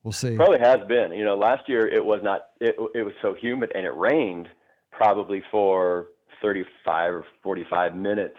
We'll 0.04 0.12
see. 0.12 0.36
Probably 0.36 0.60
has 0.60 0.80
been. 0.88 1.14
You 1.14 1.24
know, 1.24 1.36
last 1.36 1.70
year 1.70 1.88
it 1.88 2.04
was 2.04 2.22
not. 2.24 2.48
It 2.60 2.76
it 2.96 3.04
was 3.04 3.14
so 3.22 3.34
humid 3.34 3.72
and 3.76 3.86
it 3.86 3.96
rained 3.96 4.50
probably 4.92 5.44
for 5.52 6.08
35 6.44 7.14
or 7.14 7.26
45 7.42 7.96
minutes 7.96 8.38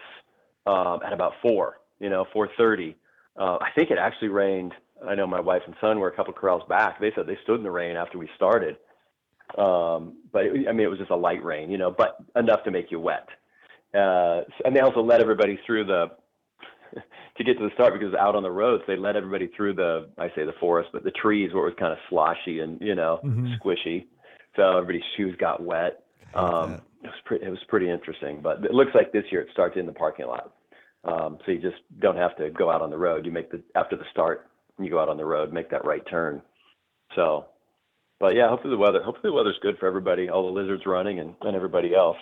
um, 0.65 0.99
at 1.05 1.11
about 1.11 1.33
four. 1.41 1.81
You 1.99 2.09
know, 2.09 2.25
4:30. 2.33 2.95
Uh, 3.37 3.57
I 3.59 3.69
think 3.75 3.91
it 3.91 3.97
actually 3.97 4.29
rained. 4.29 4.73
I 5.05 5.15
know 5.15 5.27
my 5.27 5.41
wife 5.41 5.63
and 5.65 5.75
son 5.81 5.99
were 5.99 6.07
a 6.07 6.15
couple 6.15 6.31
corrals 6.33 6.63
back. 6.69 7.01
They 7.01 7.11
said 7.15 7.27
they 7.27 7.37
stood 7.43 7.57
in 7.57 7.63
the 7.63 7.71
rain 7.71 7.97
after 7.97 8.17
we 8.17 8.29
started. 8.35 8.77
Um, 9.57 10.17
but 10.31 10.45
it, 10.45 10.67
I 10.67 10.71
mean, 10.71 10.85
it 10.85 10.89
was 10.89 10.99
just 10.99 11.11
a 11.11 11.15
light 11.15 11.43
rain, 11.43 11.69
you 11.69 11.77
know, 11.77 11.91
but 11.91 12.17
enough 12.35 12.63
to 12.63 12.71
make 12.71 12.91
you 12.91 12.99
wet. 12.99 13.27
Uh, 13.93 14.41
and 14.65 14.75
they 14.75 14.79
also 14.79 15.01
let 15.01 15.21
everybody 15.21 15.59
through 15.65 15.85
the 15.85 16.11
to 17.37 17.43
get 17.43 17.57
to 17.57 17.63
the 17.63 17.73
start 17.73 17.93
because 17.93 18.13
out 18.15 18.35
on 18.35 18.43
the 18.43 18.51
roads 18.51 18.83
they 18.87 18.97
let 18.97 19.15
everybody 19.15 19.49
through 19.55 19.73
the 19.73 20.09
I 20.17 20.29
say 20.35 20.45
the 20.45 20.53
forest, 20.59 20.89
but 20.91 21.03
the 21.03 21.11
trees 21.11 21.53
where 21.53 21.63
it 21.63 21.69
was 21.69 21.75
kind 21.79 21.93
of 21.93 21.99
sloshy 22.09 22.59
and 22.59 22.79
you 22.81 22.95
know 22.95 23.21
Mhm. 23.23 23.57
squishy. 23.59 24.05
So 24.55 24.77
everybody's 24.77 25.03
shoes 25.15 25.35
got 25.37 25.61
wet. 25.63 26.03
Um. 26.33 26.81
It 27.05 27.11
was 27.11 27.21
pretty. 27.25 27.45
It 27.45 27.49
was 27.49 27.63
pretty 27.67 27.89
interesting, 27.89 28.39
but 28.41 28.63
it 28.63 28.73
looks 28.73 28.91
like 28.95 29.11
this 29.11 29.25
year 29.31 29.41
it 29.41 29.49
starts 29.51 29.77
in 29.77 29.85
the 29.85 29.91
parking 29.91 30.27
lot. 30.27 30.53
Um, 31.03 31.37
so 31.45 31.51
you 31.51 31.59
just 31.59 31.77
don't 31.99 32.17
have 32.17 32.35
to 32.37 32.49
go 32.49 32.71
out 32.71 32.81
on 32.81 32.89
the 32.89 32.97
road. 32.97 33.25
You 33.25 33.31
make 33.31 33.51
the 33.51 33.61
after 33.75 33.95
the 33.95 34.05
start, 34.11 34.49
you 34.79 34.89
go 34.89 34.99
out 34.99 35.09
on 35.09 35.17
the 35.17 35.25
road, 35.25 35.53
make 35.53 35.69
that 35.69 35.85
right 35.85 36.01
turn. 36.09 36.41
So, 37.15 37.45
but 38.19 38.35
yeah, 38.35 38.49
hopefully 38.49 38.71
the 38.71 38.77
weather. 38.77 39.03
Hopefully 39.03 39.29
the 39.29 39.33
weather's 39.33 39.59
good 39.61 39.77
for 39.77 39.87
everybody, 39.87 40.29
all 40.29 40.45
the 40.45 40.59
lizards 40.59 40.83
running 40.85 41.19
and, 41.19 41.35
and 41.41 41.55
everybody 41.55 41.93
else. 41.95 42.17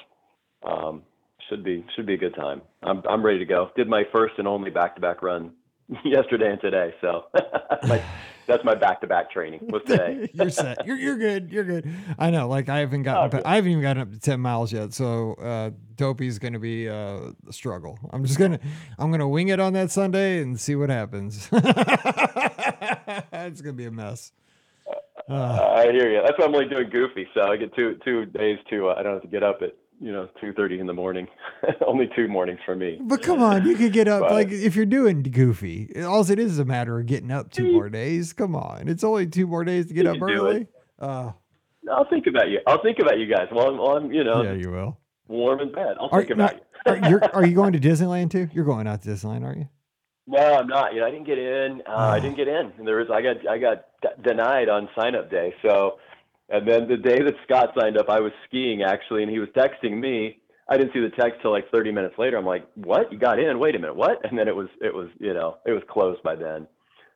Um, 0.67 1.03
should 1.49 1.63
be 1.63 1.85
should 1.95 2.05
be 2.05 2.13
a 2.13 2.17
good 2.17 2.35
time. 2.35 2.61
I'm 2.81 3.01
I'm 3.09 3.25
ready 3.25 3.39
to 3.39 3.45
go. 3.45 3.69
Did 3.75 3.87
my 3.87 4.03
first 4.11 4.35
and 4.37 4.47
only 4.47 4.69
back 4.69 4.95
to 4.95 5.01
back 5.01 5.21
run 5.21 5.51
yesterday 6.05 6.51
and 6.51 6.61
today. 6.61 6.93
So 7.01 7.25
my, 7.87 8.01
that's 8.47 8.63
my 8.63 8.75
back 8.75 9.01
to 9.01 9.07
back 9.07 9.31
training 9.31 9.69
today. 9.85 10.29
you're 10.33 10.49
set. 10.49 10.85
You're 10.85 10.97
you're 10.97 11.17
good. 11.17 11.51
You're 11.51 11.63
good. 11.63 11.89
I 12.17 12.29
know. 12.29 12.47
Like 12.47 12.69
I 12.69 12.79
haven't 12.79 13.03
gotten. 13.03 13.35
Oh, 13.35 13.39
up. 13.39 13.45
I 13.45 13.55
haven't 13.55 13.71
even 13.71 13.81
gotten 13.81 14.01
up 14.01 14.11
to 14.11 14.19
ten 14.19 14.39
miles 14.39 14.71
yet. 14.71 14.93
So 14.93 15.33
uh, 15.35 15.71
Dopey's 15.95 16.39
going 16.39 16.53
to 16.53 16.59
be 16.59 16.89
uh, 16.89 17.31
a 17.47 17.53
struggle. 17.53 17.99
I'm 18.11 18.25
just 18.25 18.39
gonna. 18.39 18.59
I'm 18.97 19.11
gonna 19.11 19.27
wing 19.27 19.49
it 19.49 19.59
on 19.59 19.73
that 19.73 19.91
Sunday 19.91 20.41
and 20.41 20.59
see 20.59 20.75
what 20.75 20.89
happens. 20.89 21.49
it's 21.51 21.61
gonna 23.61 23.73
be 23.73 23.85
a 23.85 23.91
mess. 23.91 24.31
Uh, 25.29 25.73
I 25.75 25.91
hear 25.91 26.11
you. 26.11 26.21
That's 26.21 26.37
why 26.37 26.45
I'm 26.45 26.53
only 26.53 26.67
doing 26.67 26.89
goofy. 26.89 27.27
So 27.33 27.43
I 27.43 27.57
get 27.57 27.73
two 27.75 27.97
two 28.03 28.25
days 28.25 28.59
to 28.69 28.89
uh, 28.89 28.95
I 28.97 29.03
don't 29.03 29.13
have 29.13 29.21
to 29.21 29.27
get 29.27 29.43
up 29.43 29.61
at 29.61 29.75
you 29.99 30.11
know 30.11 30.27
two 30.41 30.53
thirty 30.53 30.79
in 30.79 30.87
the 30.87 30.93
morning. 30.93 31.27
only 31.87 32.09
two 32.15 32.27
mornings 32.27 32.59
for 32.65 32.75
me. 32.75 32.97
but 33.01 33.21
come 33.21 33.41
on, 33.41 33.65
you 33.65 33.75
could 33.75 33.93
get 33.93 34.07
up 34.07 34.21
But- 34.21 34.31
like 34.33 34.51
if 34.51 34.75
you're 34.75 34.85
doing 34.85 35.23
goofy. 35.23 35.89
All 36.03 36.21
it 36.29 36.39
is 36.39 36.53
is 36.53 36.59
a 36.59 36.65
matter 36.65 36.99
of 36.99 37.05
getting 37.05 37.31
up 37.31 37.51
two 37.51 37.71
more 37.73 37.89
days. 37.89 38.33
Come 38.33 38.55
on, 38.55 38.87
it's 38.87 39.03
only 39.03 39.27
two 39.27 39.47
more 39.47 39.63
days 39.63 39.87
to 39.87 39.93
get 39.93 40.05
up 40.07 40.21
early. 40.21 40.67
Uh, 40.99 41.31
I'll 41.91 42.07
think 42.09 42.27
about 42.27 42.49
you. 42.49 42.59
I'll 42.67 42.81
think 42.81 42.99
about 42.99 43.17
you 43.19 43.27
guys 43.27 43.47
while 43.51 43.67
I'm, 43.67 43.77
while 43.77 43.97
I'm 43.97 44.11
you 44.11 44.23
know 44.23 44.41
yeah, 44.43 44.53
you 44.53 44.71
will. 44.71 44.97
warm 45.27 45.59
in 45.59 45.71
bed. 45.71 45.95
I'll 45.99 46.09
Are, 46.11 46.19
think 46.21 46.31
about 46.31 46.55
you. 46.55 46.61
are, 46.85 47.09
you're, 47.09 47.23
are 47.35 47.45
you 47.45 47.55
going 47.55 47.73
to 47.73 47.79
Disneyland 47.79 48.31
too? 48.31 48.49
You're 48.53 48.65
going 48.65 48.87
out 48.87 49.01
to 49.03 49.09
Disneyland, 49.09 49.43
aren't 49.43 49.59
you? 49.59 49.69
No, 50.25 50.37
I'm 50.39 50.67
not. 50.67 50.93
You 50.93 51.01
know, 51.01 51.07
I 51.07 51.11
didn't 51.11 51.25
get 51.27 51.37
in. 51.37 51.81
Uh, 51.85 51.91
I 51.97 52.19
didn't 52.21 52.37
get 52.37 52.47
in, 52.47 52.71
and 52.77 52.87
there 52.87 52.95
was 52.97 53.07
I 53.11 53.21
got 53.21 53.45
I 53.47 53.57
got 53.57 53.83
d- 54.01 54.07
denied 54.23 54.69
on 54.69 54.87
sign 54.97 55.15
up 55.15 55.29
day. 55.29 55.53
So, 55.61 55.97
and 56.49 56.67
then 56.67 56.87
the 56.87 56.97
day 56.97 57.21
that 57.21 57.35
Scott 57.45 57.73
signed 57.77 57.97
up, 57.97 58.09
I 58.09 58.19
was 58.19 58.31
skiing 58.47 58.83
actually, 58.83 59.23
and 59.23 59.31
he 59.31 59.39
was 59.39 59.49
texting 59.49 59.99
me. 59.99 60.39
I 60.69 60.77
didn't 60.77 60.93
see 60.93 61.01
the 61.01 61.09
text 61.09 61.41
till 61.41 61.51
like 61.51 61.69
30 61.71 61.91
minutes 61.91 62.15
later. 62.17 62.37
I'm 62.37 62.45
like, 62.45 62.65
"What? 62.75 63.11
You 63.11 63.19
got 63.19 63.39
in? 63.39 63.59
Wait 63.59 63.75
a 63.75 63.79
minute, 63.79 63.95
what?" 63.95 64.23
And 64.25 64.37
then 64.37 64.47
it 64.47 64.55
was 64.55 64.69
it 64.81 64.93
was 64.93 65.09
you 65.19 65.33
know 65.33 65.57
it 65.65 65.71
was 65.71 65.83
closed 65.89 66.23
by 66.23 66.35
then. 66.35 66.67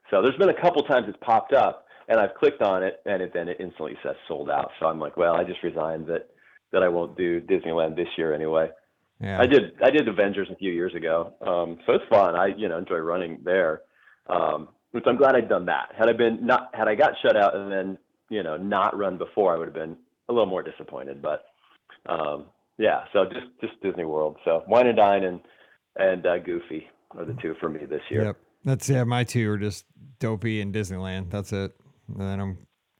So 0.09 0.21
there's 0.21 0.37
been 0.37 0.49
a 0.49 0.61
couple 0.61 0.81
times 0.83 1.05
it's 1.07 1.17
popped 1.21 1.53
up, 1.53 1.85
and 2.07 2.19
I've 2.19 2.33
clicked 2.35 2.61
on 2.61 2.83
it, 2.83 3.01
and 3.05 3.21
it 3.21 3.33
then 3.33 3.47
it 3.47 3.57
instantly 3.59 3.97
says 4.03 4.15
sold 4.27 4.49
out. 4.49 4.71
So 4.79 4.87
I'm 4.87 4.99
like, 4.99 5.17
well, 5.17 5.35
I 5.35 5.43
just 5.43 5.63
resigned 5.63 6.07
that 6.07 6.29
that 6.71 6.83
I 6.83 6.87
won't 6.87 7.17
do 7.17 7.41
Disneyland 7.41 7.95
this 7.95 8.07
year 8.17 8.33
anyway. 8.33 8.69
Yeah. 9.21 9.39
I 9.39 9.45
did 9.45 9.73
I 9.81 9.89
did 9.89 10.07
Avengers 10.07 10.49
a 10.51 10.55
few 10.55 10.71
years 10.71 10.93
ago, 10.93 11.33
um, 11.41 11.79
so 11.85 11.93
it's 11.93 12.05
fun. 12.09 12.35
I 12.35 12.47
you 12.47 12.69
know 12.69 12.77
enjoy 12.77 12.97
running 12.97 13.39
there, 13.43 13.81
um, 14.27 14.69
which 14.91 15.05
I'm 15.07 15.17
glad 15.17 15.35
I'd 15.35 15.49
done 15.49 15.65
that. 15.65 15.91
Had 15.97 16.09
I 16.09 16.13
been 16.13 16.45
not 16.45 16.69
had 16.73 16.87
I 16.87 16.95
got 16.95 17.13
shut 17.21 17.35
out 17.35 17.55
and 17.55 17.71
then 17.71 17.97
you 18.29 18.43
know 18.43 18.57
not 18.57 18.97
run 18.97 19.17
before, 19.17 19.53
I 19.53 19.57
would 19.57 19.67
have 19.67 19.73
been 19.73 19.97
a 20.29 20.33
little 20.33 20.47
more 20.47 20.63
disappointed. 20.63 21.21
But 21.21 21.45
um, 22.07 22.45
yeah, 22.77 23.05
so 23.13 23.25
just 23.25 23.47
just 23.61 23.81
Disney 23.81 24.05
World. 24.05 24.37
So 24.45 24.63
Wine 24.67 24.87
and 24.87 24.97
Dine 24.97 25.23
and 25.23 25.39
and 25.95 26.25
uh, 26.25 26.39
Goofy 26.39 26.87
are 27.11 27.25
the 27.25 27.33
two 27.41 27.55
for 27.59 27.69
me 27.69 27.85
this 27.85 28.01
year. 28.09 28.25
Yep. 28.25 28.37
That's 28.65 28.89
yeah. 28.89 29.03
My 29.03 29.23
two 29.23 29.49
are 29.51 29.57
just 29.57 29.85
Dopey 30.19 30.61
and 30.61 30.73
Disneyland. 30.73 31.31
That's 31.31 31.53
it. 31.53 31.73
And 32.07 32.19
then 32.19 32.39
I'm. 32.39 32.57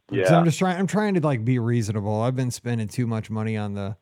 Yeah. 0.09 0.38
I'm 0.38 0.45
just 0.45 0.57
trying. 0.57 0.78
I'm 0.78 0.88
trying 0.88 1.15
to 1.15 1.19
like 1.19 1.43
be 1.43 1.59
reasonable. 1.59 2.21
I've 2.21 2.36
been 2.36 2.51
spending 2.51 2.88
too 2.88 3.05
much 3.05 3.30
money 3.30 3.57
on 3.57 3.73
the 3.73 3.97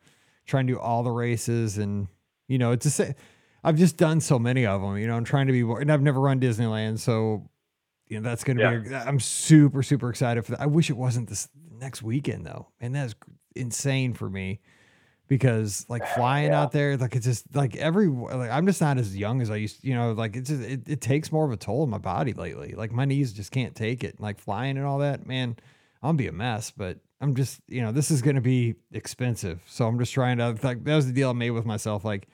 trying 0.46 0.66
to 0.68 0.74
do 0.74 0.78
all 0.78 1.02
the 1.02 1.10
races 1.10 1.76
and 1.76 2.06
you 2.46 2.56
know 2.56 2.70
it's 2.70 2.86
a 2.86 2.90
sa- 2.90 3.12
I've 3.64 3.76
just 3.76 3.96
done 3.96 4.20
so 4.20 4.38
many 4.38 4.64
of 4.64 4.80
them. 4.80 4.96
You 4.96 5.08
know, 5.08 5.16
I'm 5.16 5.24
trying 5.24 5.48
to 5.48 5.52
be 5.52 5.60
and 5.60 5.90
I've 5.90 6.02
never 6.02 6.20
run 6.20 6.38
Disneyland, 6.38 7.00
so 7.00 7.50
you 8.08 8.20
know 8.20 8.28
that's 8.28 8.44
gonna 8.44 8.80
be. 8.80 8.94
I'm 8.94 9.20
super 9.20 9.82
super 9.82 10.10
excited 10.10 10.44
for 10.44 10.52
that. 10.52 10.60
I 10.60 10.66
wish 10.66 10.90
it 10.90 10.96
wasn't 10.96 11.28
this 11.28 11.48
next 11.78 12.02
weekend 12.02 12.46
though, 12.46 12.68
and 12.80 12.94
that's 12.94 13.14
insane 13.54 14.14
for 14.14 14.28
me 14.30 14.60
because 15.28 15.84
like 15.88 16.06
flying 16.14 16.50
Yeah. 16.50 16.62
out 16.62 16.72
there, 16.72 16.96
like 16.96 17.16
it's 17.16 17.26
just 17.26 17.54
like 17.54 17.76
every 17.76 18.06
like 18.08 18.50
I'm 18.50 18.66
just 18.66 18.80
not 18.80 18.98
as 18.98 19.16
young 19.16 19.40
as 19.42 19.50
I 19.50 19.56
used. 19.56 19.82
You 19.84 19.94
know, 19.94 20.12
like 20.12 20.36
it's 20.36 20.48
just 20.50 20.62
it, 20.62 20.88
it 20.88 21.00
takes 21.00 21.32
more 21.32 21.44
of 21.44 21.52
a 21.52 21.56
toll 21.56 21.82
on 21.82 21.90
my 21.90 21.98
body 21.98 22.32
lately. 22.32 22.74
Like 22.76 22.92
my 22.92 23.04
knees 23.04 23.32
just 23.32 23.50
can't 23.50 23.74
take 23.74 24.04
it. 24.04 24.20
Like 24.20 24.38
flying 24.38 24.76
and 24.76 24.86
all 24.86 24.98
that, 24.98 25.26
man, 25.26 25.56
I'll 26.02 26.12
be 26.12 26.28
a 26.28 26.32
mess. 26.32 26.70
But 26.70 26.98
I'm 27.20 27.34
just 27.34 27.60
you 27.66 27.82
know 27.82 27.92
this 27.92 28.10
is 28.10 28.22
going 28.22 28.36
to 28.36 28.42
be 28.42 28.74
expensive, 28.92 29.62
so 29.66 29.86
I'm 29.86 29.98
just 29.98 30.12
trying 30.12 30.38
to 30.38 30.56
like 30.62 30.84
that 30.84 30.94
was 30.96 31.06
the 31.06 31.12
deal 31.12 31.30
I 31.30 31.32
made 31.32 31.50
with 31.50 31.64
myself. 31.66 32.04
Like 32.04 32.28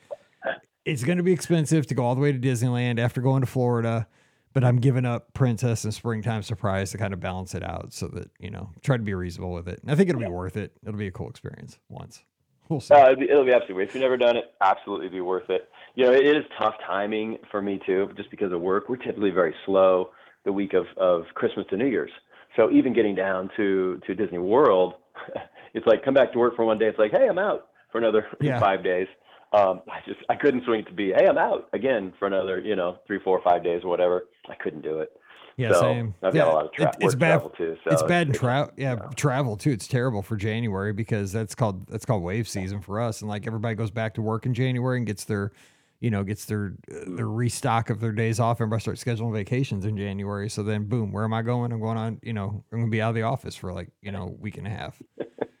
it's 0.85 1.03
going 1.03 1.17
to 1.17 1.23
be 1.23 1.31
expensive 1.31 1.87
to 1.87 1.95
go 1.95 2.03
all 2.03 2.13
the 2.15 2.19
way 2.21 2.33
to 2.33 2.37
Disneyland 2.39 2.99
after 2.99 3.21
going 3.21 3.39
to 3.41 3.47
Florida. 3.47 4.07
But 4.53 4.63
I'm 4.63 4.77
giving 4.77 5.05
up 5.05 5.33
Princess 5.33 5.83
and 5.83 5.93
Springtime 5.93 6.43
Surprise 6.43 6.91
to 6.91 6.97
kind 6.97 7.13
of 7.13 7.19
balance 7.19 7.55
it 7.55 7.63
out 7.63 7.91
so 7.91 8.07
that, 8.09 8.29
you 8.39 8.51
know, 8.51 8.69
try 8.83 8.97
to 8.97 9.03
be 9.03 9.13
reasonable 9.13 9.51
with 9.53 9.67
it. 9.67 9.79
And 9.81 9.91
I 9.91 9.95
think 9.95 10.09
it'll 10.09 10.21
be 10.21 10.27
worth 10.27 10.57
it. 10.57 10.73
It'll 10.85 10.97
be 10.97 11.07
a 11.07 11.11
cool 11.11 11.29
experience 11.29 11.79
once. 11.89 12.23
We'll 12.69 12.79
see. 12.79 12.93
Uh, 12.93 13.09
it'll, 13.11 13.15
be, 13.15 13.29
it'll 13.29 13.45
be 13.45 13.51
absolutely. 13.51 13.83
If 13.85 13.93
you've 13.95 14.03
never 14.03 14.17
done 14.17 14.37
it, 14.37 14.45
absolutely 14.61 15.09
be 15.09 15.21
worth 15.21 15.49
it. 15.49 15.69
You 15.95 16.05
know, 16.05 16.13
it 16.13 16.25
is 16.25 16.43
tough 16.57 16.75
timing 16.85 17.37
for 17.51 17.61
me 17.61 17.79
too, 17.85 18.09
just 18.15 18.29
because 18.31 18.51
of 18.51 18.61
work. 18.61 18.89
We're 18.89 18.97
typically 18.97 19.31
very 19.31 19.53
slow 19.65 20.11
the 20.45 20.51
week 20.53 20.73
of, 20.73 20.85
of 20.97 21.23
Christmas 21.33 21.65
to 21.71 21.77
New 21.77 21.87
Year's. 21.87 22.11
So 22.55 22.69
even 22.71 22.93
getting 22.93 23.15
down 23.15 23.49
to 23.57 23.99
to 24.05 24.13
Disney 24.15 24.37
World, 24.37 24.93
it's 25.73 25.85
like 25.87 26.05
come 26.05 26.13
back 26.13 26.31
to 26.33 26.39
work 26.39 26.55
for 26.55 26.63
one 26.65 26.77
day. 26.77 26.85
It's 26.85 26.99
like, 26.99 27.11
hey, 27.11 27.27
I'm 27.27 27.39
out 27.39 27.69
for 27.91 27.97
another 27.97 28.27
Yeah. 28.41 28.59
five 28.59 28.83
days. 28.83 29.07
Um, 29.53 29.81
I 29.91 29.99
just 30.05 30.19
I 30.29 30.35
couldn't 30.35 30.63
swing 30.65 30.79
it 30.81 30.87
to 30.87 30.93
be, 30.93 31.13
hey, 31.13 31.27
I'm 31.27 31.37
out 31.37 31.69
again 31.73 32.11
for 32.17 32.25
another, 32.27 32.59
you 32.59 32.75
know, 32.75 32.97
three, 33.05 33.19
four, 33.23 33.39
five 33.43 33.63
days 33.63 33.81
or 33.83 33.89
whatever. 33.89 34.25
I 34.49 34.55
couldn't 34.55 34.81
do 34.81 34.99
it. 34.99 35.09
yeah, 35.57 35.71
so 35.73 35.81
same. 35.81 36.15
I've 36.23 36.33
yeah, 36.35 36.45
got 36.45 36.51
a 36.51 36.55
lot 36.55 36.65
of 36.65 36.71
tra- 36.73 36.85
it- 36.89 36.95
it's 37.01 37.13
bad. 37.15 37.33
travel 37.39 37.49
too. 37.51 37.77
So 37.83 37.91
it's 37.91 38.03
bad 38.03 38.27
in 38.27 38.33
travel. 38.33 38.73
Yeah, 38.77 38.95
travel 39.15 39.55
too. 39.55 39.69
It's 39.71 39.87
terrible 39.87 40.23
for 40.23 40.35
January 40.37 40.91
because 40.93 41.31
that's 41.31 41.53
called 41.53 41.85
that's 41.87 42.05
called 42.05 42.23
wave 42.23 42.47
season 42.47 42.81
for 42.81 42.99
us. 42.99 43.21
And 43.21 43.29
like 43.29 43.45
everybody 43.45 43.75
goes 43.75 43.91
back 43.91 44.15
to 44.15 44.21
work 44.23 44.45
in 44.47 44.55
January 44.55 44.97
and 44.97 45.05
gets 45.05 45.25
their, 45.25 45.51
you 45.99 46.09
know, 46.09 46.23
gets 46.23 46.45
their 46.45 46.73
uh, 46.91 47.03
their 47.15 47.27
restock 47.27 47.91
of 47.91 47.99
their 47.99 48.11
days 48.11 48.39
off. 48.39 48.57
Everybody 48.57 48.81
starts 48.81 49.03
scheduling 49.03 49.33
vacations 49.33 49.85
in 49.85 49.95
January. 49.95 50.49
So 50.49 50.63
then, 50.63 50.85
boom, 50.85 51.11
where 51.11 51.23
am 51.25 51.33
I 51.35 51.43
going? 51.43 51.71
I'm 51.71 51.79
going 51.79 51.97
on. 51.99 52.19
You 52.23 52.33
know, 52.33 52.63
I'm 52.71 52.79
gonna 52.79 52.89
be 52.89 53.03
out 53.03 53.09
of 53.09 53.15
the 53.15 53.21
office 53.21 53.55
for 53.55 53.71
like 53.71 53.89
you 54.01 54.11
know 54.11 54.23
a 54.23 54.31
week 54.41 54.57
and 54.57 54.65
a 54.65 54.71
half. 54.71 54.99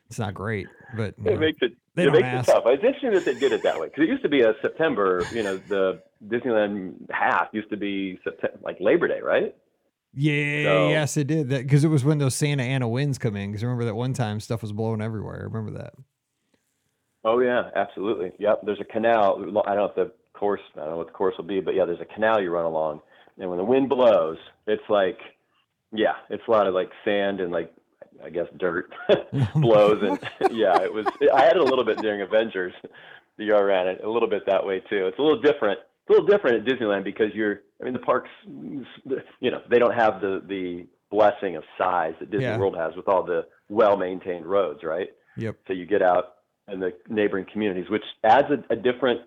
It's 0.09 0.17
not 0.19 0.33
great, 0.33 0.67
but 0.95 1.09
It 1.09 1.19
know, 1.19 1.37
makes 1.37 1.57
it 1.61 1.73
they 1.95 2.05
it 2.07 2.11
makes 2.11 2.23
ask. 2.25 2.49
it 2.49 2.51
tough. 2.53 2.63
It's 2.67 2.83
interesting 2.83 3.11
that 3.13 3.25
they 3.25 3.33
did 3.39 3.51
it 3.51 3.63
that 3.63 3.79
way 3.79 3.87
because 3.87 4.03
it 4.03 4.09
used 4.09 4.23
to 4.23 4.29
be 4.29 4.41
a 4.41 4.53
September. 4.61 5.23
You 5.31 5.43
know, 5.43 5.57
the 5.57 6.01
Disneyland 6.27 7.09
half 7.11 7.47
used 7.51 7.69
to 7.69 7.77
be 7.77 8.19
September, 8.23 8.57
like 8.63 8.77
Labor 8.79 9.07
Day, 9.07 9.21
right? 9.21 9.55
Yeah, 10.15 10.63
So- 10.63 10.89
yes, 10.89 11.17
it 11.17 11.27
did. 11.27 11.49
That 11.49 11.63
because 11.63 11.83
it 11.83 11.87
was 11.89 12.03
when 12.05 12.17
those 12.19 12.35
Santa 12.35 12.63
Ana 12.63 12.87
winds 12.87 13.17
come 13.17 13.35
in. 13.35 13.49
Because 13.51 13.63
I 13.63 13.67
remember 13.67 13.85
that 13.85 13.95
one 13.95 14.13
time 14.13 14.39
stuff 14.39 14.61
was 14.61 14.71
blowing 14.71 15.01
everywhere. 15.01 15.39
I 15.41 15.43
remember 15.43 15.77
that. 15.79 15.93
Oh 17.25 17.39
yeah, 17.39 17.69
absolutely. 17.75 18.31
Yep. 18.39 18.61
There's 18.65 18.81
a 18.81 18.85
canal. 18.85 19.37
I 19.65 19.75
don't 19.75 19.77
know 19.77 19.85
if 19.85 19.95
the 19.95 20.11
course. 20.33 20.61
I 20.75 20.79
don't 20.81 20.89
know 20.91 20.97
what 20.97 21.07
the 21.07 21.13
course 21.13 21.35
will 21.37 21.45
be, 21.45 21.61
but 21.61 21.73
yeah, 21.73 21.85
there's 21.85 22.01
a 22.01 22.05
canal 22.13 22.41
you 22.41 22.49
run 22.51 22.65
along, 22.65 23.01
and 23.37 23.49
when 23.49 23.57
the 23.57 23.63
wind 23.63 23.87
blows, 23.89 24.37
it's 24.67 24.83
like, 24.89 25.17
yeah, 25.93 26.13
it's 26.29 26.43
a 26.47 26.51
lot 26.51 26.67
of 26.67 26.73
like 26.73 26.89
sand 27.05 27.39
and 27.39 27.51
like, 27.51 27.73
I 28.23 28.29
guess 28.29 28.47
dirt 28.57 28.93
blows, 29.55 30.01
and 30.01 30.19
yeah, 30.57 30.81
it 30.81 30.93
was. 30.93 31.05
I 31.33 31.43
had 31.43 31.55
it 31.55 31.61
a 31.61 31.65
little 31.65 31.85
bit 31.85 31.97
during 31.99 32.21
Avengers. 32.21 32.73
The 33.37 33.45
year 33.45 33.57
I 33.57 33.61
ran 33.61 33.87
it 33.87 34.01
a 34.03 34.09
little 34.09 34.29
bit 34.29 34.43
that 34.47 34.65
way 34.65 34.79
too. 34.79 35.07
It's 35.07 35.19
a 35.19 35.21
little 35.21 35.41
different. 35.41 35.79
It's 35.79 36.09
a 36.09 36.13
little 36.13 36.27
different 36.27 36.67
at 36.67 36.73
Disneyland 36.73 37.03
because 37.03 37.33
you're. 37.33 37.61
I 37.81 37.85
mean, 37.85 37.93
the 37.93 37.99
parks, 37.99 38.29
you 38.45 39.51
know, 39.51 39.61
they 39.69 39.79
don't 39.79 39.93
have 39.93 40.21
the 40.21 40.41
the 40.47 40.87
blessing 41.11 41.55
of 41.55 41.63
size 41.77 42.13
that 42.19 42.31
Disney 42.31 42.45
Yeah. 42.45 42.57
World 42.57 42.75
has 42.77 42.95
with 42.95 43.07
all 43.07 43.23
the 43.23 43.45
well 43.69 43.97
maintained 43.97 44.45
roads, 44.45 44.83
right? 44.83 45.09
Yep. 45.37 45.57
So 45.67 45.73
you 45.73 45.85
get 45.85 46.01
out 46.01 46.35
in 46.71 46.79
the 46.79 46.93
neighboring 47.09 47.45
communities, 47.51 47.89
which 47.89 48.03
adds 48.23 48.47
a, 48.49 48.73
a 48.73 48.75
different 48.75 49.21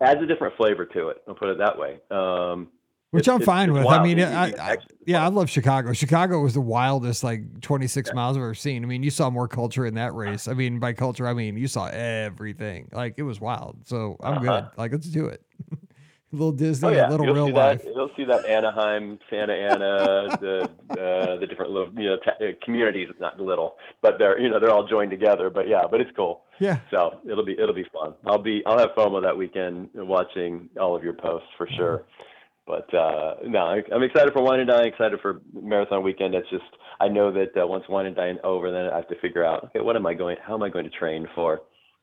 adds 0.00 0.20
a 0.22 0.26
different 0.26 0.56
flavor 0.56 0.84
to 0.84 1.08
it. 1.08 1.22
I'll 1.26 1.34
put 1.34 1.48
it 1.48 1.58
that 1.58 1.78
way. 1.78 1.98
Um, 2.10 2.68
Which 3.14 3.28
it's- 3.28 3.40
I'm 3.40 3.44
fine 3.44 3.70
it's 3.70 3.78
with. 3.78 3.86
I 3.86 4.02
mean, 4.02 4.20
I, 4.20 4.46
I, 4.58 4.76
yeah, 5.06 5.24
I 5.24 5.28
love 5.28 5.48
Chicago. 5.48 5.92
Chicago 5.92 6.40
was 6.40 6.54
the 6.54 6.60
wildest, 6.60 7.22
like 7.24 7.60
26 7.60 8.12
miles 8.14 8.36
I've 8.36 8.42
ever 8.42 8.54
seen. 8.54 8.82
I 8.84 8.86
mean, 8.86 9.02
you 9.02 9.10
saw 9.10 9.30
more 9.30 9.48
culture 9.48 9.86
in 9.86 9.94
that 9.94 10.14
race. 10.14 10.48
I 10.48 10.54
mean, 10.54 10.78
by 10.78 10.92
culture, 10.92 11.26
I 11.26 11.34
mean 11.34 11.56
you 11.56 11.68
saw 11.68 11.86
everything. 11.86 12.88
Like 12.92 13.14
it 13.16 13.22
was 13.22 13.40
wild. 13.40 13.78
So 13.84 14.16
I'm 14.20 14.38
Uh-huh. 14.38 14.60
good. 14.60 14.70
Like 14.78 14.92
let's 14.92 15.06
do 15.08 15.26
it. 15.26 15.42
a 15.72 15.76
little 16.32 16.52
Disney, 16.52 16.88
Oh 16.88 16.92
yeah, 16.92 17.08
a 17.08 17.10
little 17.10 17.26
you'll 17.26 17.34
real 17.46 17.50
life. 17.54 17.82
that. 17.84 17.94
You'll 17.94 18.10
see 18.16 18.24
that 18.24 18.44
Anaheim, 18.46 19.18
Santa 19.30 19.52
Ana, 19.52 20.36
the 20.40 20.70
uh, 20.90 21.36
the 21.38 21.46
different 21.46 21.70
little 21.72 21.92
you 21.96 22.08
know 22.10 22.16
t- 22.16 22.44
uh, 22.44 22.52
communities. 22.64 23.08
Not 23.20 23.38
little, 23.40 23.76
but 24.02 24.18
they're 24.18 24.38
you 24.40 24.48
know 24.50 24.58
they're 24.58 24.72
all 24.72 24.86
joined 24.86 25.10
together. 25.10 25.50
But 25.50 25.68
yeah, 25.68 25.82
but 25.90 26.00
it's 26.00 26.10
cool. 26.16 26.42
Yeah. 26.60 26.78
So 26.90 27.20
it'll 27.30 27.44
be 27.44 27.52
it'll 27.52 27.74
be 27.74 27.86
fun. 27.92 28.14
I'll 28.26 28.38
be 28.42 28.62
I'll 28.66 28.78
have 28.78 28.90
FOMO 28.96 29.22
that 29.22 29.36
weekend 29.36 29.90
watching 29.94 30.68
all 30.80 30.96
of 30.96 31.04
your 31.04 31.12
posts 31.14 31.48
for 31.56 31.68
sure. 31.76 32.04
But 32.66 32.92
uh, 32.94 33.34
no, 33.46 33.58
I, 33.58 33.82
I'm 33.94 34.02
excited 34.02 34.32
for 34.32 34.42
Wine 34.42 34.60
and 34.60 34.68
Dine. 34.68 34.86
Excited 34.86 35.20
for 35.20 35.42
Marathon 35.52 36.02
Weekend. 36.02 36.34
It's 36.34 36.48
just 36.48 36.64
I 37.00 37.08
know 37.08 37.30
that 37.32 37.60
uh, 37.62 37.66
once 37.66 37.84
Wine 37.88 38.06
and 38.06 38.16
Dine 38.16 38.38
over, 38.42 38.70
then 38.70 38.86
I 38.86 38.96
have 38.96 39.08
to 39.08 39.20
figure 39.20 39.44
out 39.44 39.64
okay, 39.66 39.80
what 39.80 39.96
am 39.96 40.06
I 40.06 40.14
going? 40.14 40.36
How 40.42 40.54
am 40.54 40.62
I 40.62 40.70
going 40.70 40.84
to 40.84 40.90
train 40.90 41.26
for 41.34 41.60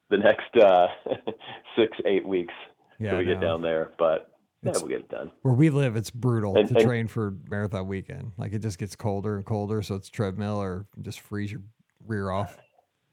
the 0.09 0.17
next 0.17 0.55
uh, 0.63 0.87
six 1.75 1.97
eight 2.05 2.27
weeks 2.27 2.53
Yeah. 2.99 3.11
till 3.11 3.19
we 3.19 3.25
get 3.25 3.41
down 3.41 3.61
there? 3.63 3.91
But 3.97 4.29
yeah, 4.63 4.73
we'll 4.75 4.87
get 4.87 4.99
it 4.99 5.09
done. 5.09 5.31
Where 5.41 5.55
we 5.55 5.71
live, 5.71 5.95
it's 5.95 6.11
brutal 6.11 6.55
And- 6.55 6.69
to 6.69 6.75
and- 6.75 6.85
train 6.85 7.07
for 7.07 7.33
marathon 7.49 7.87
weekend. 7.87 8.33
Like 8.37 8.53
it 8.53 8.59
just 8.59 8.77
gets 8.77 8.95
colder 8.95 9.37
and 9.37 9.45
colder, 9.45 9.81
so 9.81 9.95
it's 9.95 10.09
treadmill 10.09 10.61
or 10.61 10.85
just 11.01 11.21
freeze 11.21 11.51
your 11.51 11.61
rear 12.05 12.29
off. 12.29 12.55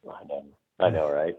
I 0.07 0.25
know. 0.29 0.45
I 0.81 0.91
know, 0.91 1.11
right? 1.11 1.35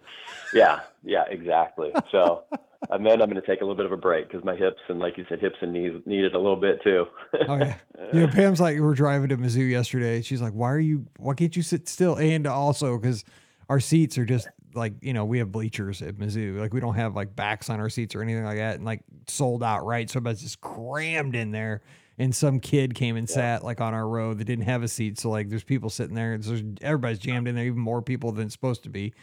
Yeah, 0.54 0.80
yeah, 1.04 1.24
exactly. 1.30 1.92
So, 2.12 2.44
and 2.90 3.06
then 3.06 3.22
I'm 3.22 3.30
going 3.30 3.42
to 3.42 3.48
take 3.48 3.62
a 3.62 3.64
little 3.64 3.76
bit 3.76 3.86
of 3.86 3.92
a 3.92 3.98
break 3.98 4.30
because 4.30 4.44
my 4.44 4.56
hips 4.56 4.80
and, 4.88 5.00
like 5.00 5.18
you 5.18 5.26
said, 5.28 5.40
hips 5.40 5.58
and 5.62 5.74
knees 5.74 6.02
need 6.06 6.24
it 6.24 6.34
a 6.34 6.40
little 6.40 6.56
bit 6.56 6.82
too. 6.84 7.06
Oh 7.48 7.58
yeah. 7.58 7.76
You 8.14 8.22
know, 8.22 8.28
Pam's 8.28 8.60
like, 8.60 8.74
we 8.76 8.82
were 8.82 8.96
driving 8.96 9.30
to 9.30 9.38
Mizzou 9.38 9.70
yesterday. 9.70 10.22
She's 10.24 10.42
like, 10.42 10.54
why 10.54 10.72
are 10.72 10.80
you, 10.80 11.06
why 11.18 11.36
can't 11.36 11.56
you 11.56 11.62
sit 11.62 11.88
still? 11.88 12.16
And 12.16 12.48
also, 12.48 12.98
because 12.98 13.24
our 13.68 13.80
seats 13.80 14.18
are 14.18 14.26
just 14.26 14.48
like, 14.74 14.94
you 15.02 15.14
know, 15.14 15.26
we 15.26 15.38
have 15.40 15.52
bleachers 15.52 16.02
at 16.02 16.16
Mizzou. 16.16 16.60
Like, 16.60 16.74
we 16.74 16.80
don't 16.80 16.96
have 16.96 17.16
like 17.16 17.36
backs 17.36 17.70
on 17.70 17.80
our 17.80 17.90
seats 17.90 18.16
or 18.16 18.24
anything 18.24 18.46
like 18.46 18.58
that. 18.58 18.76
And 18.76 18.86
like 18.86 19.02
sold 19.28 19.62
out, 19.62 19.86
right? 19.86 20.10
So 20.10 20.18
everybody's 20.18 20.42
just 20.42 20.62
crammed 20.62 21.36
in 21.36 21.52
there. 21.52 21.82
And 22.18 22.36
some 22.36 22.60
kid 22.60 22.96
came 22.96 23.16
and 23.16 23.30
sat 23.30 23.64
like 23.64 23.80
on 23.80 23.94
our 23.94 24.08
row 24.08 24.34
that 24.34 24.44
didn't 24.44 24.66
have 24.66 24.82
a 24.82 24.88
seat. 24.88 25.20
So, 25.20 25.30
like, 25.30 25.50
there's 25.50 25.64
people 25.64 25.90
sitting 25.90 26.16
there. 26.16 26.34
And 26.34 26.44
so 26.44 26.60
everybody's 26.82 27.20
jammed 27.20 27.48
in 27.48 27.56
there, 27.56 27.66
even 27.66 27.80
more 27.80 28.02
people 28.02 28.32
than 28.32 28.46
it's 28.46 28.54
supposed 28.54 28.84
to 28.84 28.90
be. 28.90 29.14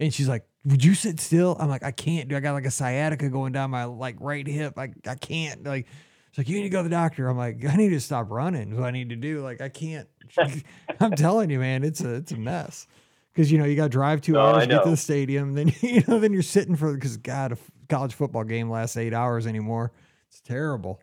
And 0.00 0.12
she's 0.12 0.28
like, 0.28 0.44
Would 0.64 0.84
you 0.84 0.94
sit 0.94 1.20
still? 1.20 1.56
I'm 1.60 1.68
like, 1.68 1.84
I 1.84 1.92
can't, 1.92 2.28
do. 2.28 2.36
I 2.36 2.40
got 2.40 2.54
like 2.54 2.66
a 2.66 2.70
sciatica 2.70 3.28
going 3.28 3.52
down 3.52 3.70
my 3.70 3.84
like 3.84 4.16
right 4.18 4.46
hip. 4.46 4.76
Like, 4.76 4.94
I 5.06 5.14
can't. 5.14 5.62
Like, 5.64 5.86
it's 6.30 6.38
like, 6.38 6.48
you 6.48 6.56
need 6.56 6.64
to 6.64 6.68
go 6.70 6.78
to 6.78 6.84
the 6.84 6.90
doctor. 6.90 7.28
I'm 7.28 7.36
like, 7.36 7.64
I 7.64 7.76
need 7.76 7.90
to 7.90 8.00
stop 8.00 8.30
running. 8.30 8.76
What 8.76 8.86
I 8.86 8.90
need 8.90 9.10
to 9.10 9.16
do. 9.16 9.42
Like, 9.42 9.60
I 9.60 9.68
can't. 9.68 10.08
I'm 11.00 11.12
telling 11.12 11.50
you, 11.50 11.58
man, 11.60 11.84
it's 11.84 12.00
a 12.00 12.14
it's 12.14 12.32
a 12.32 12.36
mess. 12.36 12.86
Because 13.32 13.52
you 13.52 13.58
know 13.58 13.64
you 13.64 13.76
got 13.76 13.84
to 13.84 13.90
drive 13.90 14.22
two 14.22 14.38
hours 14.38 14.64
to 14.64 14.68
get 14.68 14.82
to 14.82 14.90
the 14.90 14.96
stadium. 14.96 15.54
Then 15.54 15.72
you 15.80 16.02
know 16.08 16.18
then 16.18 16.32
you're 16.32 16.42
sitting 16.42 16.76
for 16.76 16.94
because 16.94 17.16
God, 17.16 17.52
a 17.52 17.58
college 17.88 18.14
football 18.14 18.44
game 18.44 18.70
lasts 18.70 18.96
eight 18.96 19.14
hours 19.14 19.46
anymore. 19.46 19.92
It's 20.28 20.40
terrible. 20.40 21.00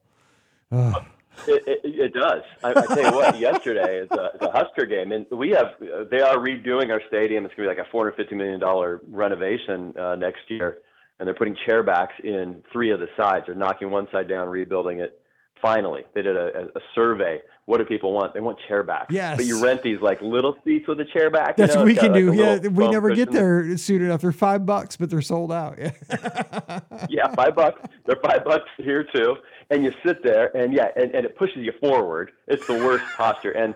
Ugh. 0.71 1.05
It, 1.47 1.63
it, 1.67 1.79
it 1.83 2.13
does. 2.13 2.41
I, 2.63 2.69
I 2.71 2.85
tell 2.85 3.03
you 3.03 3.11
what. 3.11 3.39
yesterday 3.39 3.99
is 3.99 4.09
a, 4.11 4.31
it's 4.33 4.43
a 4.43 4.51
Husker 4.51 4.85
game, 4.85 5.11
and 5.11 5.25
we 5.31 5.51
have 5.51 5.75
they 6.09 6.21
are 6.21 6.37
redoing 6.37 6.89
our 6.91 7.01
stadium. 7.07 7.45
It's 7.45 7.53
going 7.55 7.67
to 7.67 7.73
be 7.73 7.77
like 7.77 7.87
a 7.87 7.91
450 7.91 8.35
million 8.35 8.59
dollar 8.59 9.01
renovation 9.09 9.93
uh, 9.97 10.15
next 10.15 10.49
year, 10.49 10.79
and 11.19 11.27
they're 11.27 11.35
putting 11.35 11.55
chair 11.65 11.83
backs 11.83 12.13
in 12.23 12.63
three 12.71 12.91
of 12.91 12.99
the 12.99 13.07
sides. 13.15 13.45
They're 13.45 13.55
knocking 13.55 13.91
one 13.91 14.07
side 14.11 14.27
down, 14.27 14.49
rebuilding 14.49 14.99
it. 14.99 15.21
Finally, 15.61 16.03
they 16.13 16.21
did 16.21 16.35
a, 16.35 16.67
a 16.75 16.79
survey. 16.93 17.41
What 17.65 17.79
do 17.79 17.85
people 17.85 18.13
want? 18.13 18.33
They 18.33 18.39
want 18.39 18.59
chair 18.67 18.83
backs. 18.83 19.07
Yes. 19.09 19.35
But 19.35 19.45
you 19.45 19.61
rent 19.61 19.81
these 19.83 19.99
like 19.99 20.21
little 20.21 20.55
seats 20.63 20.87
with 20.87 20.99
a 20.99 21.05
chair 21.05 21.29
back. 21.29 21.57
That's 21.57 21.71
you 21.71 21.75
know? 21.75 21.81
what 21.81 21.87
we 21.87 21.95
can 21.95 22.09
got, 22.09 22.13
do. 22.13 22.29
like, 22.29 22.63
Yeah, 22.63 22.69
we 22.69 22.87
never 22.87 23.13
get 23.13 23.31
there 23.31 23.75
soon 23.77 24.03
enough. 24.03 24.21
They're 24.21 24.31
five 24.31 24.65
bucks, 24.65 24.95
but 24.95 25.09
they're 25.09 25.21
sold 25.21 25.51
out. 25.51 25.77
Yeah. 25.77 25.91
yeah, 27.09 27.33
five 27.35 27.55
bucks. 27.55 27.81
They're 28.05 28.19
five 28.23 28.45
bucks 28.45 28.69
here 28.77 29.05
too. 29.13 29.35
And 29.69 29.83
you 29.83 29.91
sit 30.05 30.23
there, 30.23 30.55
and 30.55 30.73
yeah, 30.73 30.87
and, 30.95 31.13
and 31.13 31.25
it 31.25 31.35
pushes 31.37 31.57
you 31.57 31.73
forward. 31.81 32.31
It's 32.47 32.65
the 32.67 32.75
worst 32.75 33.03
posture. 33.17 33.51
And 33.51 33.75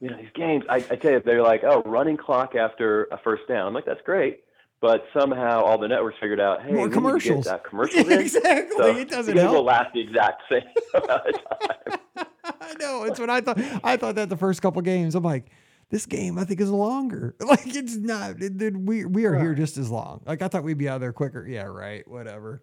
you 0.00 0.08
know 0.10 0.16
these 0.16 0.30
games, 0.34 0.64
I, 0.70 0.76
I 0.76 0.96
tell 0.96 1.10
you, 1.12 1.22
they're 1.24 1.42
like, 1.42 1.64
oh, 1.64 1.82
running 1.84 2.16
clock 2.16 2.54
after 2.54 3.04
a 3.12 3.18
first 3.18 3.42
down. 3.48 3.66
I'm 3.66 3.74
like, 3.74 3.84
that's 3.84 4.00
great. 4.04 4.40
But 4.80 5.04
somehow 5.12 5.62
all 5.64 5.76
the 5.76 5.88
networks 5.88 6.16
figured 6.20 6.38
out, 6.40 6.62
hey, 6.62 6.68
More 6.70 6.82
we 6.82 6.82
need 6.84 6.90
to 6.90 6.94
commercials. 6.94 7.44
that 7.46 7.64
commercials 7.68 8.08
in. 8.08 8.20
exactly. 8.20 8.76
So 8.76 8.96
it 8.96 9.08
doesn't 9.10 9.34
game 9.34 9.50
will 9.50 9.64
last 9.64 9.92
the 9.92 10.00
exact 10.00 10.42
same 10.50 10.62
amount 10.94 11.22
of 11.26 11.34
time. 11.34 12.26
I 12.60 12.74
know. 12.78 13.02
It's 13.04 13.18
what 13.20 13.28
I 13.28 13.40
thought. 13.40 13.58
I 13.84 13.96
thought 13.96 14.14
that 14.14 14.28
the 14.28 14.36
first 14.36 14.62
couple 14.62 14.80
games. 14.82 15.14
I'm 15.14 15.24
like, 15.24 15.50
this 15.90 16.06
game 16.06 16.38
I 16.38 16.44
think 16.44 16.60
is 16.60 16.70
longer. 16.70 17.34
Like 17.40 17.66
it's 17.76 17.96
not. 17.96 18.40
It, 18.40 18.62
it- 18.62 18.76
we 18.76 19.04
we 19.04 19.24
are 19.26 19.38
here 19.38 19.54
just 19.54 19.76
as 19.78 19.90
long. 19.90 20.22
Like 20.26 20.40
I 20.42 20.48
thought 20.48 20.62
we'd 20.62 20.78
be 20.78 20.88
out 20.88 21.00
there 21.00 21.12
quicker. 21.12 21.46
Yeah, 21.46 21.64
right. 21.64 22.06
Whatever. 22.08 22.62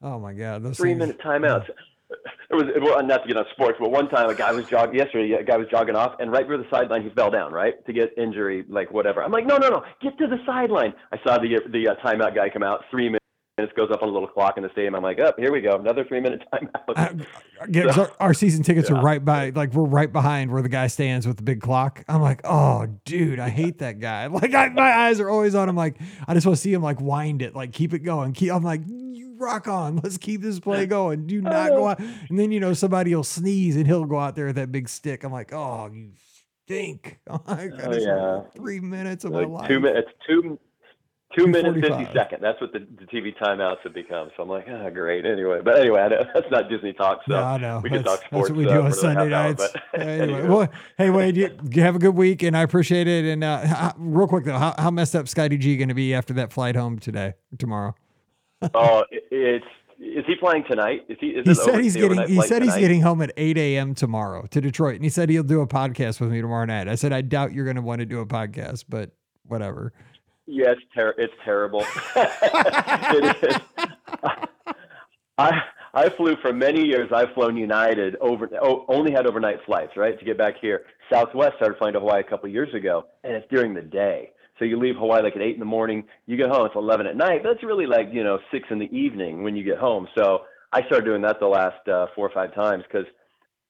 Oh 0.00 0.18
my 0.20 0.32
god. 0.34 0.62
Those 0.62 0.76
Three 0.76 0.90
things- 0.90 1.00
minute 1.00 1.18
timeouts. 1.20 1.68
It 2.50 2.54
was 2.54 2.64
well, 2.80 3.04
not 3.06 3.22
to 3.22 3.28
get 3.28 3.36
on 3.36 3.44
sports, 3.52 3.76
but 3.78 3.90
one 3.90 4.08
time 4.08 4.30
a 4.30 4.34
guy 4.34 4.52
was 4.52 4.66
jogging 4.66 4.94
yesterday. 4.98 5.32
A 5.34 5.44
guy 5.44 5.56
was 5.58 5.66
jogging 5.70 5.94
off, 5.96 6.14
and 6.20 6.32
right 6.32 6.48
near 6.48 6.56
the 6.56 6.66
sideline, 6.70 7.02
he 7.02 7.10
fell 7.10 7.30
down. 7.30 7.52
Right 7.52 7.84
to 7.86 7.92
get 7.92 8.10
injury, 8.16 8.64
like 8.68 8.90
whatever. 8.90 9.22
I'm 9.22 9.30
like, 9.32 9.46
no, 9.46 9.58
no, 9.58 9.68
no, 9.68 9.82
get 10.00 10.16
to 10.18 10.26
the 10.26 10.38
sideline. 10.46 10.94
I 11.12 11.18
saw 11.22 11.38
the 11.38 11.60
the 11.70 11.88
uh, 11.88 11.94
timeout 12.04 12.34
guy 12.34 12.48
come 12.48 12.62
out. 12.62 12.84
Three 12.90 13.04
minutes 13.58 13.74
goes 13.76 13.90
up 13.92 14.02
on 14.02 14.08
a 14.08 14.12
little 14.12 14.28
clock 14.28 14.56
in 14.56 14.62
the 14.62 14.68
stadium. 14.70 14.94
I'm 14.94 15.02
like, 15.02 15.18
up 15.18 15.34
oh, 15.36 15.42
here 15.42 15.52
we 15.52 15.60
go, 15.60 15.76
another 15.76 16.04
three 16.04 16.20
minute 16.20 16.42
timeout. 16.52 16.96
I- 16.96 17.14
yeah, 17.68 17.82
'cause 17.84 17.98
our, 17.98 18.12
our 18.20 18.34
season 18.34 18.62
tickets 18.62 18.88
are 18.90 19.00
right 19.00 19.22
by, 19.24 19.50
like 19.50 19.72
we're 19.74 19.82
right 19.84 20.10
behind 20.12 20.52
where 20.52 20.62
the 20.62 20.68
guy 20.68 20.86
stands 20.86 21.26
with 21.26 21.36
the 21.38 21.42
big 21.42 21.60
clock. 21.60 22.04
I'm 22.08 22.22
like, 22.22 22.40
oh, 22.44 22.86
dude, 23.04 23.40
I 23.40 23.48
hate 23.48 23.78
that 23.78 23.98
guy. 23.98 24.26
Like, 24.38 24.54
I, 24.54 24.68
my 24.68 24.90
eyes 24.96 25.18
are 25.18 25.28
always 25.28 25.56
on 25.56 25.68
him. 25.68 25.74
Like, 25.74 25.96
I 26.28 26.34
just 26.34 26.46
want 26.46 26.56
to 26.56 26.62
see 26.62 26.72
him 26.72 26.82
like 26.82 27.00
wind 27.00 27.42
it, 27.42 27.54
like 27.56 27.72
keep 27.72 27.92
it 27.92 28.00
going. 28.00 28.32
Keep. 28.32 28.52
I'm 28.52 28.62
like, 28.62 28.82
you 28.86 29.27
rock 29.38 29.68
on. 29.68 30.00
Let's 30.02 30.18
keep 30.18 30.42
this 30.42 30.60
play 30.60 30.86
going. 30.86 31.26
Do 31.26 31.40
not 31.40 31.70
go 31.70 31.88
out. 31.88 31.98
And 31.98 32.38
then 32.38 32.50
you 32.52 32.60
know 32.60 32.74
somebody 32.74 33.14
will 33.14 33.24
sneeze 33.24 33.76
and 33.76 33.86
he'll 33.86 34.04
go 34.04 34.18
out 34.18 34.36
there 34.36 34.46
with 34.46 34.56
that 34.56 34.72
big 34.72 34.88
stick. 34.88 35.24
I'm 35.24 35.32
like, 35.32 35.52
oh, 35.52 35.90
you 35.92 36.10
stink. 36.64 37.18
Like, 37.46 37.72
Oh, 37.84 37.92
yeah. 37.96 38.40
three 38.54 38.80
minutes 38.80 39.24
of 39.24 39.32
my 39.32 39.44
life. 39.44 39.68
two 39.68 39.80
minutes, 39.80 40.08
two 40.28 40.58
two 41.36 41.46
minutes 41.46 41.74
fifty 41.86 42.04
2:45. 42.04 42.12
second. 42.12 42.38
That's 42.42 42.60
what 42.60 42.72
the, 42.72 42.80
the 42.80 43.04
TV 43.06 43.36
timeouts 43.36 43.78
have 43.84 43.92
become. 43.94 44.30
So 44.36 44.42
I'm 44.42 44.48
like, 44.48 44.66
ah, 44.70 44.88
great. 44.90 45.26
Anyway, 45.26 45.60
but 45.62 45.78
anyway, 45.78 46.08
that's 46.34 46.50
not 46.50 46.68
Disney 46.68 46.92
talk. 46.92 47.20
So 47.28 47.34
no, 47.34 47.42
I 47.42 47.58
know. 47.58 47.80
we 47.82 47.90
can 47.90 48.02
that's, 48.02 48.20
talk 48.20 48.26
sports. 48.26 48.48
that's 48.48 48.56
what 48.56 48.66
we 48.66 48.68
uh, 48.68 48.74
do 48.74 48.82
on 48.82 48.92
Sunday 48.92 49.20
hour, 49.34 49.48
nights. 49.48 49.68
but 49.72 49.82
anyway, 50.00 50.22
anyway. 50.22 50.48
well, 50.48 50.68
hey 50.96 51.10
Wade, 51.10 51.36
you, 51.36 51.56
you 51.70 51.82
have 51.82 51.96
a 51.96 51.98
good 51.98 52.14
week, 52.14 52.42
and 52.42 52.56
I 52.56 52.62
appreciate 52.62 53.06
it. 53.06 53.24
And 53.26 53.44
uh, 53.44 53.92
real 53.98 54.26
quick 54.26 54.44
though, 54.44 54.58
how, 54.58 54.74
how 54.78 54.90
messed 54.90 55.14
up 55.14 55.28
Scotty 55.28 55.58
G 55.58 55.76
going 55.76 55.88
to 55.88 55.94
be 55.94 56.14
after 56.14 56.32
that 56.34 56.52
flight 56.52 56.76
home 56.76 56.98
today, 56.98 57.34
tomorrow? 57.58 57.94
Oh, 58.74 59.04
it, 59.10 59.24
it's 59.30 59.66
is 60.00 60.24
he 60.26 60.36
playing 60.36 60.64
tonight? 60.68 61.04
Is 61.08 61.16
he? 61.20 61.28
Is 61.28 61.46
He 61.46 61.54
said 61.54 61.80
he's 61.80 61.96
getting. 61.96 62.26
He 62.28 62.40
said 62.42 62.62
he's 62.62 62.76
getting 62.76 63.00
home 63.00 63.20
at 63.20 63.32
8 63.36 63.58
a.m. 63.58 63.94
tomorrow 63.94 64.46
to 64.50 64.60
Detroit, 64.60 64.96
and 64.96 65.04
he 65.04 65.10
said 65.10 65.28
he'll 65.28 65.42
do 65.42 65.60
a 65.60 65.66
podcast 65.66 66.20
with 66.20 66.30
me 66.30 66.40
tomorrow 66.40 66.66
night. 66.66 66.88
I 66.88 66.94
said 66.94 67.12
I 67.12 67.20
doubt 67.22 67.52
you're 67.52 67.64
going 67.64 67.76
to 67.76 67.82
want 67.82 68.00
to 68.00 68.06
do 68.06 68.20
a 68.20 68.26
podcast, 68.26 68.84
but 68.88 69.10
whatever. 69.44 69.92
Yeah, 70.46 70.70
it's 70.70 70.82
ter- 70.94 71.14
it's 71.18 71.32
terrible. 71.44 71.84
it 72.16 73.36
is. 73.42 73.56
I 75.38 75.50
I 75.94 76.08
flew 76.10 76.36
for 76.42 76.52
many 76.52 76.84
years. 76.84 77.10
I've 77.12 77.32
flown 77.34 77.56
United 77.56 78.16
over. 78.20 78.48
Oh, 78.62 78.84
only 78.88 79.10
had 79.10 79.26
overnight 79.26 79.58
flights, 79.66 79.96
right, 79.96 80.16
to 80.18 80.24
get 80.24 80.38
back 80.38 80.54
here. 80.60 80.82
Southwest 81.12 81.56
started 81.56 81.76
flying 81.76 81.94
to 81.94 82.00
Hawaii 82.00 82.20
a 82.20 82.24
couple 82.24 82.46
of 82.46 82.52
years 82.52 82.72
ago, 82.72 83.06
and 83.24 83.32
it's 83.32 83.46
during 83.50 83.74
the 83.74 83.82
day. 83.82 84.30
So 84.58 84.64
you 84.64 84.78
leave 84.78 84.96
Hawaii 84.96 85.22
like 85.22 85.36
at 85.36 85.42
eight 85.42 85.54
in 85.54 85.60
the 85.60 85.66
morning. 85.66 86.04
You 86.26 86.36
get 86.36 86.48
home, 86.50 86.66
it's 86.66 86.76
eleven 86.76 87.06
at 87.06 87.16
night. 87.16 87.42
It's 87.44 87.62
really 87.62 87.86
like 87.86 88.08
you 88.12 88.24
know 88.24 88.38
six 88.52 88.66
in 88.70 88.78
the 88.78 88.90
evening 88.96 89.42
when 89.42 89.56
you 89.56 89.64
get 89.64 89.78
home. 89.78 90.08
So 90.16 90.40
I 90.72 90.84
started 90.86 91.04
doing 91.04 91.22
that 91.22 91.40
the 91.40 91.46
last 91.46 91.86
uh, 91.88 92.06
four 92.14 92.26
or 92.28 92.32
five 92.34 92.54
times 92.54 92.84
because 92.90 93.06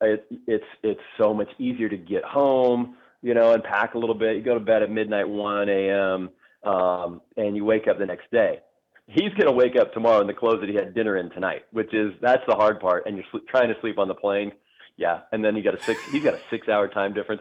it, 0.01 0.27
it's 0.47 0.65
it's 0.83 1.01
so 1.19 1.35
much 1.35 1.49
easier 1.59 1.89
to 1.89 1.97
get 1.97 2.25
home, 2.25 2.97
you 3.23 3.35
know, 3.35 3.53
and 3.53 3.63
pack 3.63 3.95
a 3.95 3.99
little 3.99 4.15
bit. 4.15 4.37
You 4.37 4.43
go 4.43 4.55
to 4.55 4.61
bed 4.61 4.83
at 4.83 4.91
midnight, 4.91 5.29
one 5.29 5.69
a.m 5.69 6.31
um, 6.65 7.21
and 7.37 7.57
you 7.57 7.65
wake 7.65 7.87
up 7.89 7.99
the 7.99 8.07
next 8.07 8.31
day. 8.31 8.61
He's 9.07 9.33
to 9.41 9.53
wake 9.53 9.77
up 9.77 9.93
tomorrow 9.95 10.21
in 10.21 10.27
the 10.27 10.35
clothes 10.35 10.61
that 10.61 10.69
he 10.69 10.75
had 10.75 10.95
dinner 10.95 11.17
in 11.17 11.31
tonight, 11.31 11.63
which 11.73 11.95
is 11.95 12.13
that's 12.21 12.43
the 12.47 12.55
hard 12.55 12.79
part. 12.79 13.07
And 13.07 13.17
you're 13.17 13.25
sl- 13.31 13.47
trying 13.49 13.69
to 13.69 13.81
sleep 13.81 13.99
on 13.99 14.07
the 14.07 14.15
plane, 14.15 14.53
yeah. 14.97 15.21
And 15.33 15.43
then 15.43 15.57
you 15.57 15.63
got 15.63 15.75
a 15.75 15.83
six. 15.83 16.01
He's 16.11 16.23
got 16.23 16.35
a 16.35 16.41
six-hour 16.51 16.89
time 16.89 17.15
difference. 17.15 17.41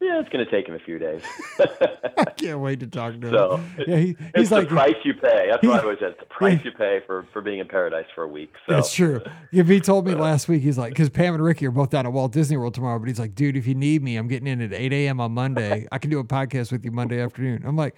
Yeah, 0.00 0.20
it's 0.20 0.28
going 0.28 0.44
to 0.44 0.50
take 0.50 0.68
him 0.68 0.74
a 0.74 0.78
few 0.78 0.96
days. 0.98 1.22
I 1.58 2.24
can't 2.36 2.60
wait 2.60 2.78
to 2.80 2.86
talk 2.86 3.20
to 3.20 3.26
him. 3.26 3.34
so 3.34 3.60
yeah, 3.84 3.96
he, 3.96 4.16
it's 4.34 4.38
he's 4.38 4.50
the 4.50 4.64
price 4.64 4.94
you 5.04 5.12
pay. 5.14 5.48
That's 5.50 5.66
what 5.66 5.80
I 5.80 5.82
always 5.82 5.98
said. 5.98 6.10
It's 6.10 6.20
the 6.20 6.26
price 6.26 6.60
you 6.64 6.70
pay 6.70 7.00
for 7.04 7.26
for 7.32 7.42
being 7.42 7.58
in 7.58 7.66
paradise 7.66 8.06
for 8.14 8.22
a 8.22 8.28
week. 8.28 8.52
So 8.68 8.74
That's 8.76 8.92
true. 8.92 9.20
If 9.52 9.66
he 9.66 9.80
told 9.80 10.06
me 10.06 10.14
last 10.14 10.46
week, 10.46 10.62
he's 10.62 10.78
like, 10.78 10.90
because 10.90 11.10
Pam 11.10 11.34
and 11.34 11.42
Ricky 11.42 11.66
are 11.66 11.72
both 11.72 11.90
down 11.90 12.06
at 12.06 12.12
Walt 12.12 12.32
Disney 12.32 12.56
World 12.56 12.74
tomorrow, 12.74 13.00
but 13.00 13.08
he's 13.08 13.18
like, 13.18 13.34
dude, 13.34 13.56
if 13.56 13.66
you 13.66 13.74
need 13.74 14.02
me, 14.04 14.16
I'm 14.16 14.28
getting 14.28 14.46
in 14.46 14.60
at 14.62 14.72
8 14.72 14.92
a.m. 14.92 15.20
on 15.20 15.32
Monday. 15.32 15.88
I 15.90 15.98
can 15.98 16.10
do 16.10 16.20
a 16.20 16.24
podcast 16.24 16.70
with 16.70 16.84
you 16.84 16.92
Monday 16.92 17.20
afternoon. 17.20 17.64
I'm 17.66 17.76
like, 17.76 17.96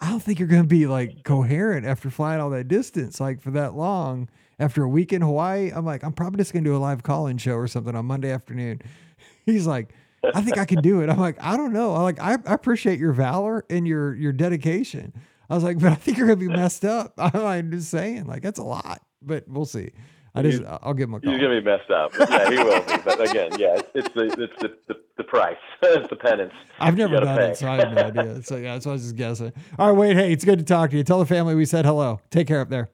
I 0.00 0.10
don't 0.10 0.20
think 0.20 0.40
you're 0.40 0.48
going 0.48 0.62
to 0.62 0.68
be 0.68 0.86
like 0.86 1.22
coherent 1.22 1.86
after 1.86 2.10
flying 2.10 2.40
all 2.40 2.50
that 2.50 2.66
distance, 2.66 3.20
like 3.20 3.40
for 3.40 3.52
that 3.52 3.74
long. 3.74 4.28
After 4.58 4.82
a 4.82 4.88
week 4.88 5.12
in 5.12 5.22
Hawaii, 5.22 5.70
I'm 5.72 5.84
like, 5.84 6.02
I'm 6.02 6.12
probably 6.12 6.38
just 6.38 6.52
going 6.52 6.64
to 6.64 6.70
do 6.70 6.76
a 6.76 6.78
live 6.78 7.02
call 7.02 7.26
in 7.28 7.36
show 7.38 7.54
or 7.54 7.68
something 7.68 7.94
on 7.94 8.06
Monday 8.06 8.32
afternoon. 8.32 8.80
He's 9.46 9.66
like, 9.66 9.94
I 10.34 10.40
think 10.42 10.58
I 10.58 10.64
can 10.64 10.80
do 10.82 11.00
it. 11.00 11.10
I'm 11.10 11.18
like, 11.18 11.36
I 11.40 11.56
don't 11.56 11.72
know. 11.72 11.94
I'm 11.94 12.02
like, 12.02 12.20
I, 12.20 12.32
I 12.46 12.54
appreciate 12.54 12.98
your 12.98 13.12
valor 13.12 13.64
and 13.70 13.86
your 13.86 14.14
your 14.14 14.32
dedication. 14.32 15.12
I 15.48 15.54
was 15.54 15.62
like, 15.64 15.78
but 15.78 15.92
I 15.92 15.94
think 15.94 16.18
you're 16.18 16.26
gonna 16.26 16.36
be 16.36 16.48
messed 16.48 16.84
up. 16.84 17.14
I'm 17.18 17.70
just 17.70 17.90
saying, 17.90 18.26
like, 18.26 18.42
that's 18.42 18.58
a 18.58 18.64
lot. 18.64 19.02
But 19.22 19.48
we'll 19.48 19.64
see. 19.64 19.90
I 20.34 20.42
just, 20.42 20.62
I'll 20.82 20.92
give 20.92 21.08
him 21.08 21.14
a 21.14 21.20
call. 21.20 21.32
he's 21.32 21.40
going 21.40 21.54
to 21.54 21.62
be 21.62 21.64
messed 21.64 21.90
up. 21.90 22.12
Yeah, 22.18 22.50
he 22.50 22.58
will 22.58 22.82
be. 22.82 23.02
But 23.02 23.30
again, 23.30 23.52
yeah, 23.58 23.76
it's, 23.78 23.88
it's 23.94 24.08
the 24.14 24.24
it's 24.24 24.60
the, 24.60 24.76
the, 24.86 24.94
the 25.16 25.24
price. 25.24 25.56
it's 25.82 26.10
the 26.10 26.16
penance. 26.16 26.52
I've 26.78 26.94
never 26.94 27.16
done 27.20 27.38
pay. 27.38 27.50
it, 27.52 27.56
so 27.56 27.70
I 27.70 27.76
have 27.76 27.92
no 27.94 28.02
idea. 28.02 28.42
So 28.42 28.56
yeah, 28.56 28.78
so 28.78 28.90
I 28.90 28.92
was 28.92 29.02
just 29.04 29.16
guessing. 29.16 29.50
All 29.78 29.88
right, 29.88 29.96
Wade. 29.98 30.14
Hey, 30.16 30.32
it's 30.34 30.44
good 30.44 30.58
to 30.58 30.64
talk 30.64 30.90
to 30.90 30.96
you. 30.98 31.04
Tell 31.04 31.20
the 31.20 31.24
family 31.24 31.54
we 31.54 31.64
said 31.64 31.86
hello. 31.86 32.20
Take 32.28 32.48
care 32.48 32.60
up 32.60 32.68
there. 32.68 32.90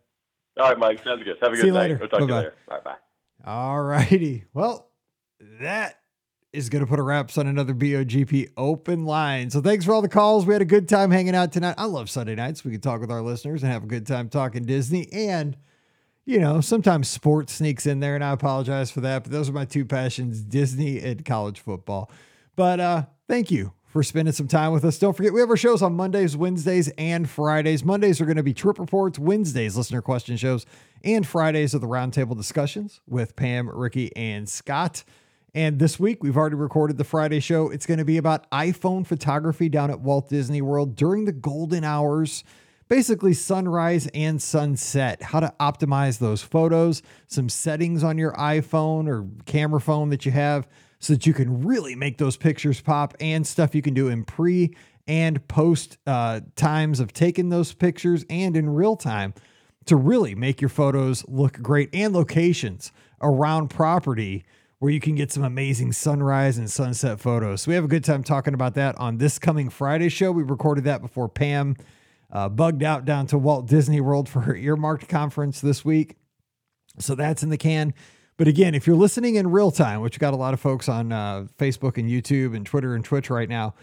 All 0.60 0.68
right, 0.68 0.78
Mike. 0.78 1.02
Sounds 1.02 1.24
good. 1.24 1.36
Have 1.42 1.52
a 1.52 1.56
See 1.56 1.62
good 1.62 1.66
you 1.66 1.72
night. 1.72 1.80
later. 1.80 1.96
We'll 1.98 2.08
talk 2.10 2.20
to 2.20 2.26
Bye-bye. 2.26 2.36
you 2.36 2.44
later. 2.44 2.54
Right, 2.70 2.84
bye. 2.84 2.96
All 3.44 3.82
righty. 3.82 4.44
Well, 4.54 4.88
that 5.60 5.98
is 6.52 6.68
going 6.68 6.84
to 6.84 6.86
put 6.86 6.98
a 6.98 7.02
wraps 7.02 7.38
on 7.38 7.46
another 7.46 7.74
BOGP 7.74 8.50
open 8.56 9.04
line. 9.04 9.50
So 9.50 9.60
thanks 9.60 9.84
for 9.84 9.92
all 9.92 10.02
the 10.02 10.08
calls. 10.08 10.44
We 10.44 10.52
had 10.52 10.62
a 10.62 10.66
good 10.66 10.88
time 10.88 11.10
hanging 11.10 11.34
out 11.34 11.50
tonight. 11.50 11.76
I 11.78 11.86
love 11.86 12.10
Sunday 12.10 12.34
nights. 12.34 12.64
We 12.64 12.72
can 12.72 12.80
talk 12.80 13.00
with 13.00 13.10
our 13.10 13.22
listeners 13.22 13.62
and 13.62 13.72
have 13.72 13.84
a 13.84 13.86
good 13.86 14.06
time 14.06 14.28
talking 14.28 14.64
Disney. 14.64 15.08
And, 15.12 15.56
you 16.26 16.38
know, 16.38 16.60
sometimes 16.60 17.08
sports 17.08 17.54
sneaks 17.54 17.86
in 17.86 18.00
there, 18.00 18.14
and 18.14 18.22
I 18.22 18.32
apologize 18.32 18.90
for 18.90 19.00
that. 19.00 19.22
But 19.22 19.32
those 19.32 19.48
are 19.48 19.52
my 19.52 19.64
two 19.64 19.86
passions 19.86 20.42
Disney 20.42 21.00
and 21.00 21.24
college 21.24 21.58
football. 21.58 22.10
But 22.54 22.80
uh, 22.80 23.04
thank 23.28 23.50
you 23.50 23.72
for 23.86 24.02
spending 24.02 24.32
some 24.32 24.48
time 24.48 24.72
with 24.72 24.84
us. 24.84 24.98
Don't 24.98 25.16
forget, 25.16 25.32
we 25.32 25.40
have 25.40 25.50
our 25.50 25.56
shows 25.56 25.82
on 25.82 25.94
Mondays, 25.94 26.36
Wednesdays, 26.36 26.88
and 26.98 27.28
Fridays. 27.28 27.84
Mondays 27.84 28.20
are 28.20 28.26
going 28.26 28.36
to 28.36 28.42
be 28.42 28.54
trip 28.54 28.78
reports, 28.78 29.18
Wednesdays, 29.18 29.76
listener 29.76 30.02
question 30.02 30.36
shows, 30.36 30.66
and 31.02 31.26
Fridays 31.26 31.74
are 31.74 31.78
the 31.78 31.86
roundtable 31.86 32.36
discussions 32.36 33.00
with 33.06 33.36
Pam, 33.36 33.68
Ricky, 33.68 34.14
and 34.16 34.48
Scott. 34.48 35.04
And 35.54 35.78
this 35.78 36.00
week, 36.00 36.22
we've 36.22 36.36
already 36.36 36.56
recorded 36.56 36.96
the 36.96 37.04
Friday 37.04 37.38
show. 37.38 37.68
It's 37.68 37.84
going 37.84 37.98
to 37.98 38.06
be 38.06 38.16
about 38.16 38.50
iPhone 38.50 39.06
photography 39.06 39.68
down 39.68 39.90
at 39.90 40.00
Walt 40.00 40.30
Disney 40.30 40.62
World 40.62 40.96
during 40.96 41.26
the 41.26 41.32
golden 41.32 41.84
hours 41.84 42.42
basically 42.88 43.32
sunrise 43.32 44.06
and 44.12 44.42
sunset, 44.42 45.22
how 45.22 45.40
to 45.40 45.54
optimize 45.58 46.18
those 46.18 46.42
photos, 46.42 47.02
some 47.26 47.48
settings 47.48 48.04
on 48.04 48.18
your 48.18 48.32
iPhone 48.32 49.08
or 49.08 49.26
camera 49.46 49.80
phone 49.80 50.10
that 50.10 50.26
you 50.26 50.32
have 50.32 50.68
so 50.98 51.14
that 51.14 51.26
you 51.26 51.32
can 51.32 51.64
really 51.64 51.94
make 51.94 52.18
those 52.18 52.36
pictures 52.36 52.82
pop 52.82 53.14
and 53.18 53.46
stuff 53.46 53.74
you 53.74 53.80
can 53.80 53.94
do 53.94 54.08
in 54.08 54.24
pre 54.24 54.74
and 55.06 55.46
post 55.48 55.96
uh, 56.06 56.40
times 56.54 57.00
of 57.00 57.12
taking 57.14 57.48
those 57.48 57.72
pictures 57.72 58.26
and 58.28 58.56
in 58.56 58.68
real 58.68 58.96
time 58.96 59.32
to 59.86 59.96
really 59.96 60.34
make 60.34 60.60
your 60.60 60.68
photos 60.68 61.26
look 61.28 61.60
great 61.62 61.88
and 61.94 62.14
locations 62.14 62.92
around 63.22 63.68
property 63.68 64.44
where 64.82 64.90
you 64.90 64.98
can 64.98 65.14
get 65.14 65.30
some 65.30 65.44
amazing 65.44 65.92
sunrise 65.92 66.58
and 66.58 66.68
sunset 66.68 67.20
photos. 67.20 67.62
So 67.62 67.68
we 67.70 67.76
have 67.76 67.84
a 67.84 67.88
good 67.88 68.02
time 68.02 68.24
talking 68.24 68.52
about 68.52 68.74
that 68.74 68.98
on 68.98 69.18
this 69.18 69.38
coming 69.38 69.70
Friday 69.70 70.08
show. 70.08 70.32
We 70.32 70.42
recorded 70.42 70.82
that 70.82 71.00
before 71.00 71.28
Pam 71.28 71.76
uh, 72.32 72.48
bugged 72.48 72.82
out 72.82 73.04
down 73.04 73.28
to 73.28 73.38
Walt 73.38 73.68
Disney 73.68 74.00
World 74.00 74.28
for 74.28 74.40
her 74.40 74.56
earmarked 74.56 75.08
conference 75.08 75.60
this 75.60 75.84
week. 75.84 76.16
So 76.98 77.14
that's 77.14 77.44
in 77.44 77.50
the 77.50 77.56
can. 77.56 77.94
But 78.36 78.48
again, 78.48 78.74
if 78.74 78.88
you're 78.88 78.96
listening 78.96 79.36
in 79.36 79.52
real 79.52 79.70
time, 79.70 80.00
which 80.00 80.18
got 80.18 80.34
a 80.34 80.36
lot 80.36 80.52
of 80.52 80.58
folks 80.58 80.88
on 80.88 81.12
uh, 81.12 81.46
Facebook 81.60 81.96
and 81.96 82.10
YouTube 82.10 82.56
and 82.56 82.66
Twitter 82.66 82.96
and 82.96 83.04
Twitch 83.04 83.30
right 83.30 83.48
now, 83.48 83.74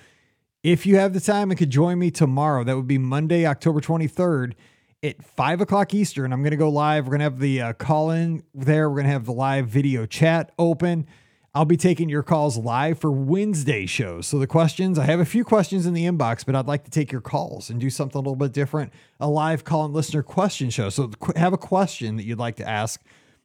if 0.63 0.85
you 0.85 0.97
have 0.97 1.13
the 1.13 1.21
time 1.21 1.49
and 1.49 1.57
could 1.57 1.69
join 1.69 1.97
me 1.97 2.11
tomorrow, 2.11 2.65
that 2.65 2.75
would 2.75 2.87
be 2.87 2.97
Monday, 2.97 3.45
October 3.45 3.79
23rd 3.79 4.53
at 5.01 5.23
five 5.23 5.61
o'clock 5.61 5.93
Eastern. 5.93 6.33
I'm 6.33 6.41
going 6.41 6.51
to 6.51 6.57
go 6.57 6.69
live. 6.69 7.05
We're 7.05 7.11
going 7.11 7.19
to 7.19 7.25
have 7.25 7.39
the 7.39 7.61
uh, 7.61 7.73
call 7.73 8.11
in 8.11 8.43
there. 8.53 8.89
We're 8.89 8.97
going 8.97 9.07
to 9.07 9.13
have 9.13 9.25
the 9.25 9.33
live 9.33 9.67
video 9.67 10.05
chat 10.05 10.51
open. 10.59 11.07
I'll 11.53 11.65
be 11.65 11.77
taking 11.77 12.09
your 12.09 12.21
calls 12.21 12.57
live 12.57 12.99
for 12.99 13.11
Wednesday 13.11 13.87
shows. 13.87 14.27
So 14.27 14.37
the 14.37 14.45
questions, 14.45 14.99
I 14.99 15.05
have 15.05 15.19
a 15.19 15.25
few 15.25 15.43
questions 15.43 15.87
in 15.87 15.93
the 15.93 16.05
inbox, 16.05 16.45
but 16.45 16.55
I'd 16.55 16.67
like 16.67 16.83
to 16.83 16.91
take 16.91 17.11
your 17.11 17.21
calls 17.21 17.71
and 17.71 17.79
do 17.79 17.89
something 17.89 18.17
a 18.17 18.21
little 18.21 18.35
bit 18.35 18.51
different. 18.51 18.93
A 19.19 19.27
live 19.27 19.63
call 19.63 19.85
and 19.85 19.93
listener 19.93 20.21
question 20.21 20.69
show. 20.69 20.89
So 20.89 21.11
have 21.35 21.53
a 21.53 21.57
question 21.57 22.17
that 22.17 22.23
you'd 22.23 22.37
like 22.37 22.57
to 22.57 22.67
ask, 22.67 23.01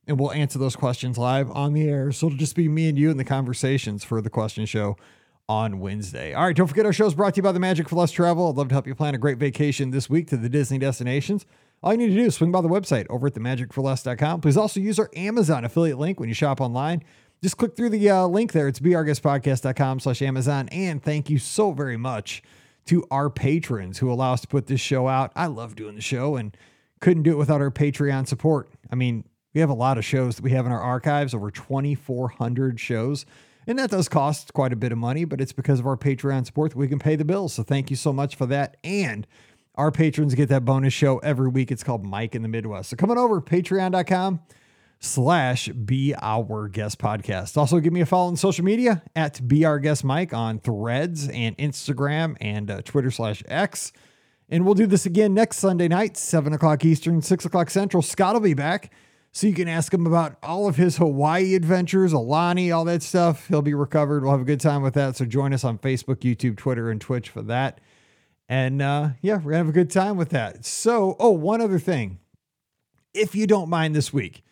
and 0.06 0.20
we'll 0.20 0.32
answer 0.32 0.58
those 0.58 0.76
questions 0.76 1.16
live 1.16 1.50
on 1.52 1.72
the 1.72 1.88
air. 1.88 2.12
So 2.12 2.26
it'll 2.26 2.38
just 2.38 2.56
be 2.56 2.68
me 2.68 2.88
and 2.90 2.98
you 2.98 3.10
in 3.10 3.16
the 3.16 3.24
conversations 3.24 4.04
for 4.04 4.20
the 4.20 4.30
question 4.30 4.66
show 4.66 4.96
on 5.48 5.80
Wednesday. 5.80 6.32
All 6.32 6.46
right, 6.46 6.56
don't 6.56 6.66
forget 6.66 6.86
our 6.86 6.92
show 6.92 7.06
is 7.06 7.14
brought 7.14 7.34
to 7.34 7.38
you 7.38 7.42
by 7.42 7.52
the 7.52 7.60
Magic 7.60 7.88
for 7.88 7.96
Less 7.96 8.10
Travel. 8.10 8.48
I'd 8.48 8.56
love 8.56 8.68
to 8.68 8.74
help 8.74 8.86
you 8.86 8.94
plan 8.94 9.14
a 9.14 9.18
great 9.18 9.38
vacation 9.38 9.90
this 9.90 10.08
week 10.08 10.28
to 10.28 10.36
the 10.36 10.48
Disney 10.48 10.78
destinations. 10.78 11.44
All 11.82 11.92
you 11.92 11.98
need 11.98 12.08
to 12.08 12.14
do 12.14 12.24
is 12.24 12.34
swing 12.34 12.50
by 12.50 12.62
the 12.62 12.68
website 12.68 13.06
over 13.10 13.26
at 13.26 13.34
themagicforless.com. 13.34 14.40
Please 14.40 14.56
also 14.56 14.80
use 14.80 14.98
our 14.98 15.10
Amazon 15.14 15.64
affiliate 15.64 15.98
link 15.98 16.18
when 16.18 16.28
you 16.30 16.34
shop 16.34 16.60
online. 16.60 17.04
Just 17.42 17.58
click 17.58 17.76
through 17.76 17.90
the 17.90 18.08
uh, 18.08 18.26
link 18.26 18.52
there. 18.52 18.68
It's 18.68 18.80
beourguestpodcast.com 18.80 20.00
slash 20.00 20.22
Amazon. 20.22 20.68
And 20.70 21.02
thank 21.02 21.28
you 21.28 21.38
so 21.38 21.72
very 21.72 21.98
much 21.98 22.42
to 22.86 23.04
our 23.10 23.28
patrons 23.28 23.98
who 23.98 24.10
allow 24.10 24.32
us 24.32 24.40
to 24.42 24.48
put 24.48 24.66
this 24.66 24.80
show 24.80 25.08
out. 25.08 25.30
I 25.36 25.46
love 25.46 25.76
doing 25.76 25.94
the 25.94 26.00
show 26.00 26.36
and 26.36 26.56
couldn't 27.00 27.22
do 27.22 27.32
it 27.32 27.36
without 27.36 27.60
our 27.60 27.70
Patreon 27.70 28.26
support. 28.26 28.70
I 28.90 28.94
mean, 28.94 29.24
we 29.52 29.60
have 29.60 29.68
a 29.68 29.74
lot 29.74 29.98
of 29.98 30.06
shows 30.06 30.36
that 30.36 30.42
we 30.42 30.52
have 30.52 30.64
in 30.64 30.72
our 30.72 30.80
archives, 30.80 31.34
over 31.34 31.50
2,400 31.50 32.80
shows. 32.80 33.26
And 33.66 33.78
that 33.78 33.90
does 33.90 34.08
cost 34.08 34.52
quite 34.52 34.72
a 34.72 34.76
bit 34.76 34.92
of 34.92 34.98
money, 34.98 35.24
but 35.24 35.40
it's 35.40 35.52
because 35.52 35.80
of 35.80 35.86
our 35.86 35.96
Patreon 35.96 36.46
support 36.46 36.72
that 36.72 36.78
we 36.78 36.88
can 36.88 36.98
pay 36.98 37.16
the 37.16 37.24
bills. 37.24 37.54
So 37.54 37.62
thank 37.62 37.90
you 37.90 37.96
so 37.96 38.12
much 38.12 38.36
for 38.36 38.46
that. 38.46 38.76
And 38.84 39.26
our 39.74 39.90
patrons 39.90 40.34
get 40.34 40.48
that 40.50 40.64
bonus 40.64 40.92
show 40.92 41.18
every 41.18 41.48
week. 41.48 41.72
It's 41.72 41.82
called 41.82 42.04
Mike 42.04 42.34
in 42.34 42.42
the 42.42 42.48
Midwest. 42.48 42.90
So 42.90 42.96
coming 42.96 43.18
over, 43.18 43.40
patreon.com 43.40 44.40
slash 45.00 45.68
be 45.68 46.14
our 46.20 46.68
guest 46.68 46.98
podcast. 46.98 47.56
Also 47.56 47.80
give 47.80 47.92
me 47.92 48.00
a 48.00 48.06
follow 48.06 48.28
on 48.28 48.36
social 48.36 48.64
media 48.64 49.02
at 49.14 49.46
be 49.46 49.64
our 49.64 49.78
guest 49.78 50.04
Mike 50.04 50.32
on 50.32 50.58
threads 50.58 51.28
and 51.28 51.56
Instagram 51.58 52.36
and 52.40 52.70
uh, 52.70 52.82
Twitter 52.82 53.10
slash 53.10 53.42
X. 53.46 53.92
And 54.48 54.64
we'll 54.64 54.74
do 54.74 54.86
this 54.86 55.06
again 55.06 55.34
next 55.34 55.58
Sunday 55.58 55.88
night, 55.88 56.16
seven 56.16 56.52
o'clock 56.52 56.84
Eastern, 56.84 57.22
six 57.22 57.44
o'clock 57.44 57.70
Central. 57.70 58.02
Scott 58.02 58.34
will 58.34 58.40
be 58.40 58.54
back. 58.54 58.92
So 59.36 59.48
you 59.48 59.52
can 59.52 59.66
ask 59.66 59.92
him 59.92 60.06
about 60.06 60.36
all 60.44 60.68
of 60.68 60.76
his 60.76 60.98
Hawaii 60.98 61.56
adventures, 61.56 62.12
Aulani, 62.12 62.72
all 62.72 62.84
that 62.84 63.02
stuff. 63.02 63.48
He'll 63.48 63.62
be 63.62 63.74
recovered. 63.74 64.22
We'll 64.22 64.30
have 64.30 64.40
a 64.40 64.44
good 64.44 64.60
time 64.60 64.80
with 64.80 64.94
that. 64.94 65.16
So 65.16 65.24
join 65.24 65.52
us 65.52 65.64
on 65.64 65.78
Facebook, 65.78 66.18
YouTube, 66.18 66.56
Twitter, 66.56 66.88
and 66.88 67.00
Twitch 67.00 67.30
for 67.30 67.42
that. 67.42 67.80
And 68.48 68.80
uh, 68.80 69.08
yeah, 69.22 69.38
we're 69.38 69.50
gonna 69.50 69.56
have 69.56 69.68
a 69.68 69.72
good 69.72 69.90
time 69.90 70.16
with 70.16 70.28
that. 70.28 70.64
So, 70.64 71.16
oh, 71.18 71.32
one 71.32 71.60
other 71.60 71.80
thing. 71.80 72.20
If 73.12 73.34
you 73.34 73.48
don't 73.48 73.68
mind 73.68 73.96
this 73.96 74.12
week, 74.12 74.44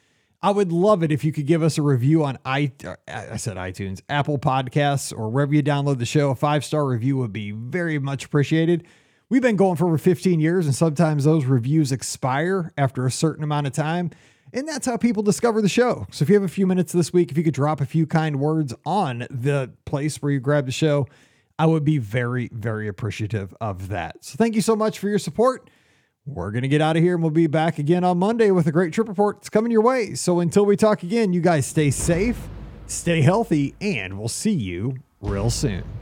I 0.43 0.51
would 0.51 0.73
love 0.73 1.05
it 1.05 1.13
if 1.13 1.23
you 1.23 1.31
could 1.31 1.47
give 1.47 1.63
us 1.63 1.79
a 1.79 1.83
review 1.83 2.25
on 2.25 2.39
i 2.45 2.73
I 3.07 3.37
said 3.37 3.59
iTunes, 3.59 4.01
Apple 4.09 4.39
Podcasts, 4.41 5.17
or 5.17 5.29
wherever 5.29 5.55
you 5.55 5.63
download 5.63 6.01
the 6.01 6.07
show. 6.07 6.31
A 6.31 6.35
five 6.35 6.65
star 6.65 6.85
review 6.85 7.17
would 7.19 7.33
be 7.33 7.53
very 7.53 8.01
much 8.01 8.25
appreciated. 8.25 8.85
We've 9.29 9.43
been 9.43 9.57
going 9.57 9.77
for 9.77 9.87
over 9.87 9.97
15 9.97 10.41
years, 10.41 10.67
and 10.67 10.75
sometimes 10.75 11.23
those 11.23 11.45
reviews 11.45 11.93
expire 11.93 12.73
after 12.77 13.07
a 13.07 13.13
certain 13.13 13.45
amount 13.45 13.69
of 13.69 13.73
time. 13.73 14.11
And 14.53 14.69
that's 14.69 14.87
how 14.87 14.97
people 14.97 15.23
discover 15.23 15.63
the 15.63 15.69
show. 15.69 16.07
So 16.11 16.23
if 16.23 16.29
you 16.29 16.35
have 16.35 16.45
a 16.45 16.49
few 16.49 16.67
minutes 16.67 16.93
this 16.93 17.13
week, 17.13 17.31
if 17.31 17.39
you 17.39 17.45
could 17.45 17.55
drop 17.55 17.81
a 17.81 17.87
few 17.87 18.07
kind 18.07 18.39
words 18.39 18.75
on 18.85 19.27
the 19.31 19.73
place 19.87 20.21
where 20.21 20.31
you 20.31 20.41
grab 20.41 20.67
the 20.67 20.73
show, 20.73 21.07
I 21.59 21.67
would 21.67 21.85
be 21.85 21.99
very, 21.99 22.51
very 22.53 22.89
appreciative 22.89 23.55
of 23.61 23.89
that. 23.89 24.25
So 24.25 24.37
thank 24.37 24.55
you 24.55 24.61
so 24.61 24.77
much 24.77 24.99
for 24.99 25.09
your 25.09 25.19
support. 25.19 25.71
We're 26.27 26.51
going 26.51 26.63
to 26.63 26.69
get 26.69 26.81
out 26.81 26.97
of 26.97 27.03
here 27.03 27.15
and 27.15 27.23
we'll 27.23 27.31
be 27.31 27.47
back 27.47 27.79
again 27.79 28.05
on 28.05 28.19
Monday 28.19 28.51
with 28.51 28.67
a 28.67 28.73
great 28.73 28.93
trip 28.93 29.09
report. 29.09 29.39
It's 29.39 29.49
coming 29.49 29.73
your 29.73 29.83
way. 29.83 30.15
So 30.15 30.41
until 30.41 30.67
we 30.67 30.77
talk 30.77 31.03
again, 31.03 31.33
you 31.33 31.41
guys 31.41 31.67
stay 31.67 31.91
safe, 31.91 32.39
stay 32.87 33.23
healthy, 33.23 33.75
and 33.81 34.19
we'll 34.19 34.29
see 34.29 34.53
you 34.53 34.97
real 35.21 35.51
soon. 35.51 36.02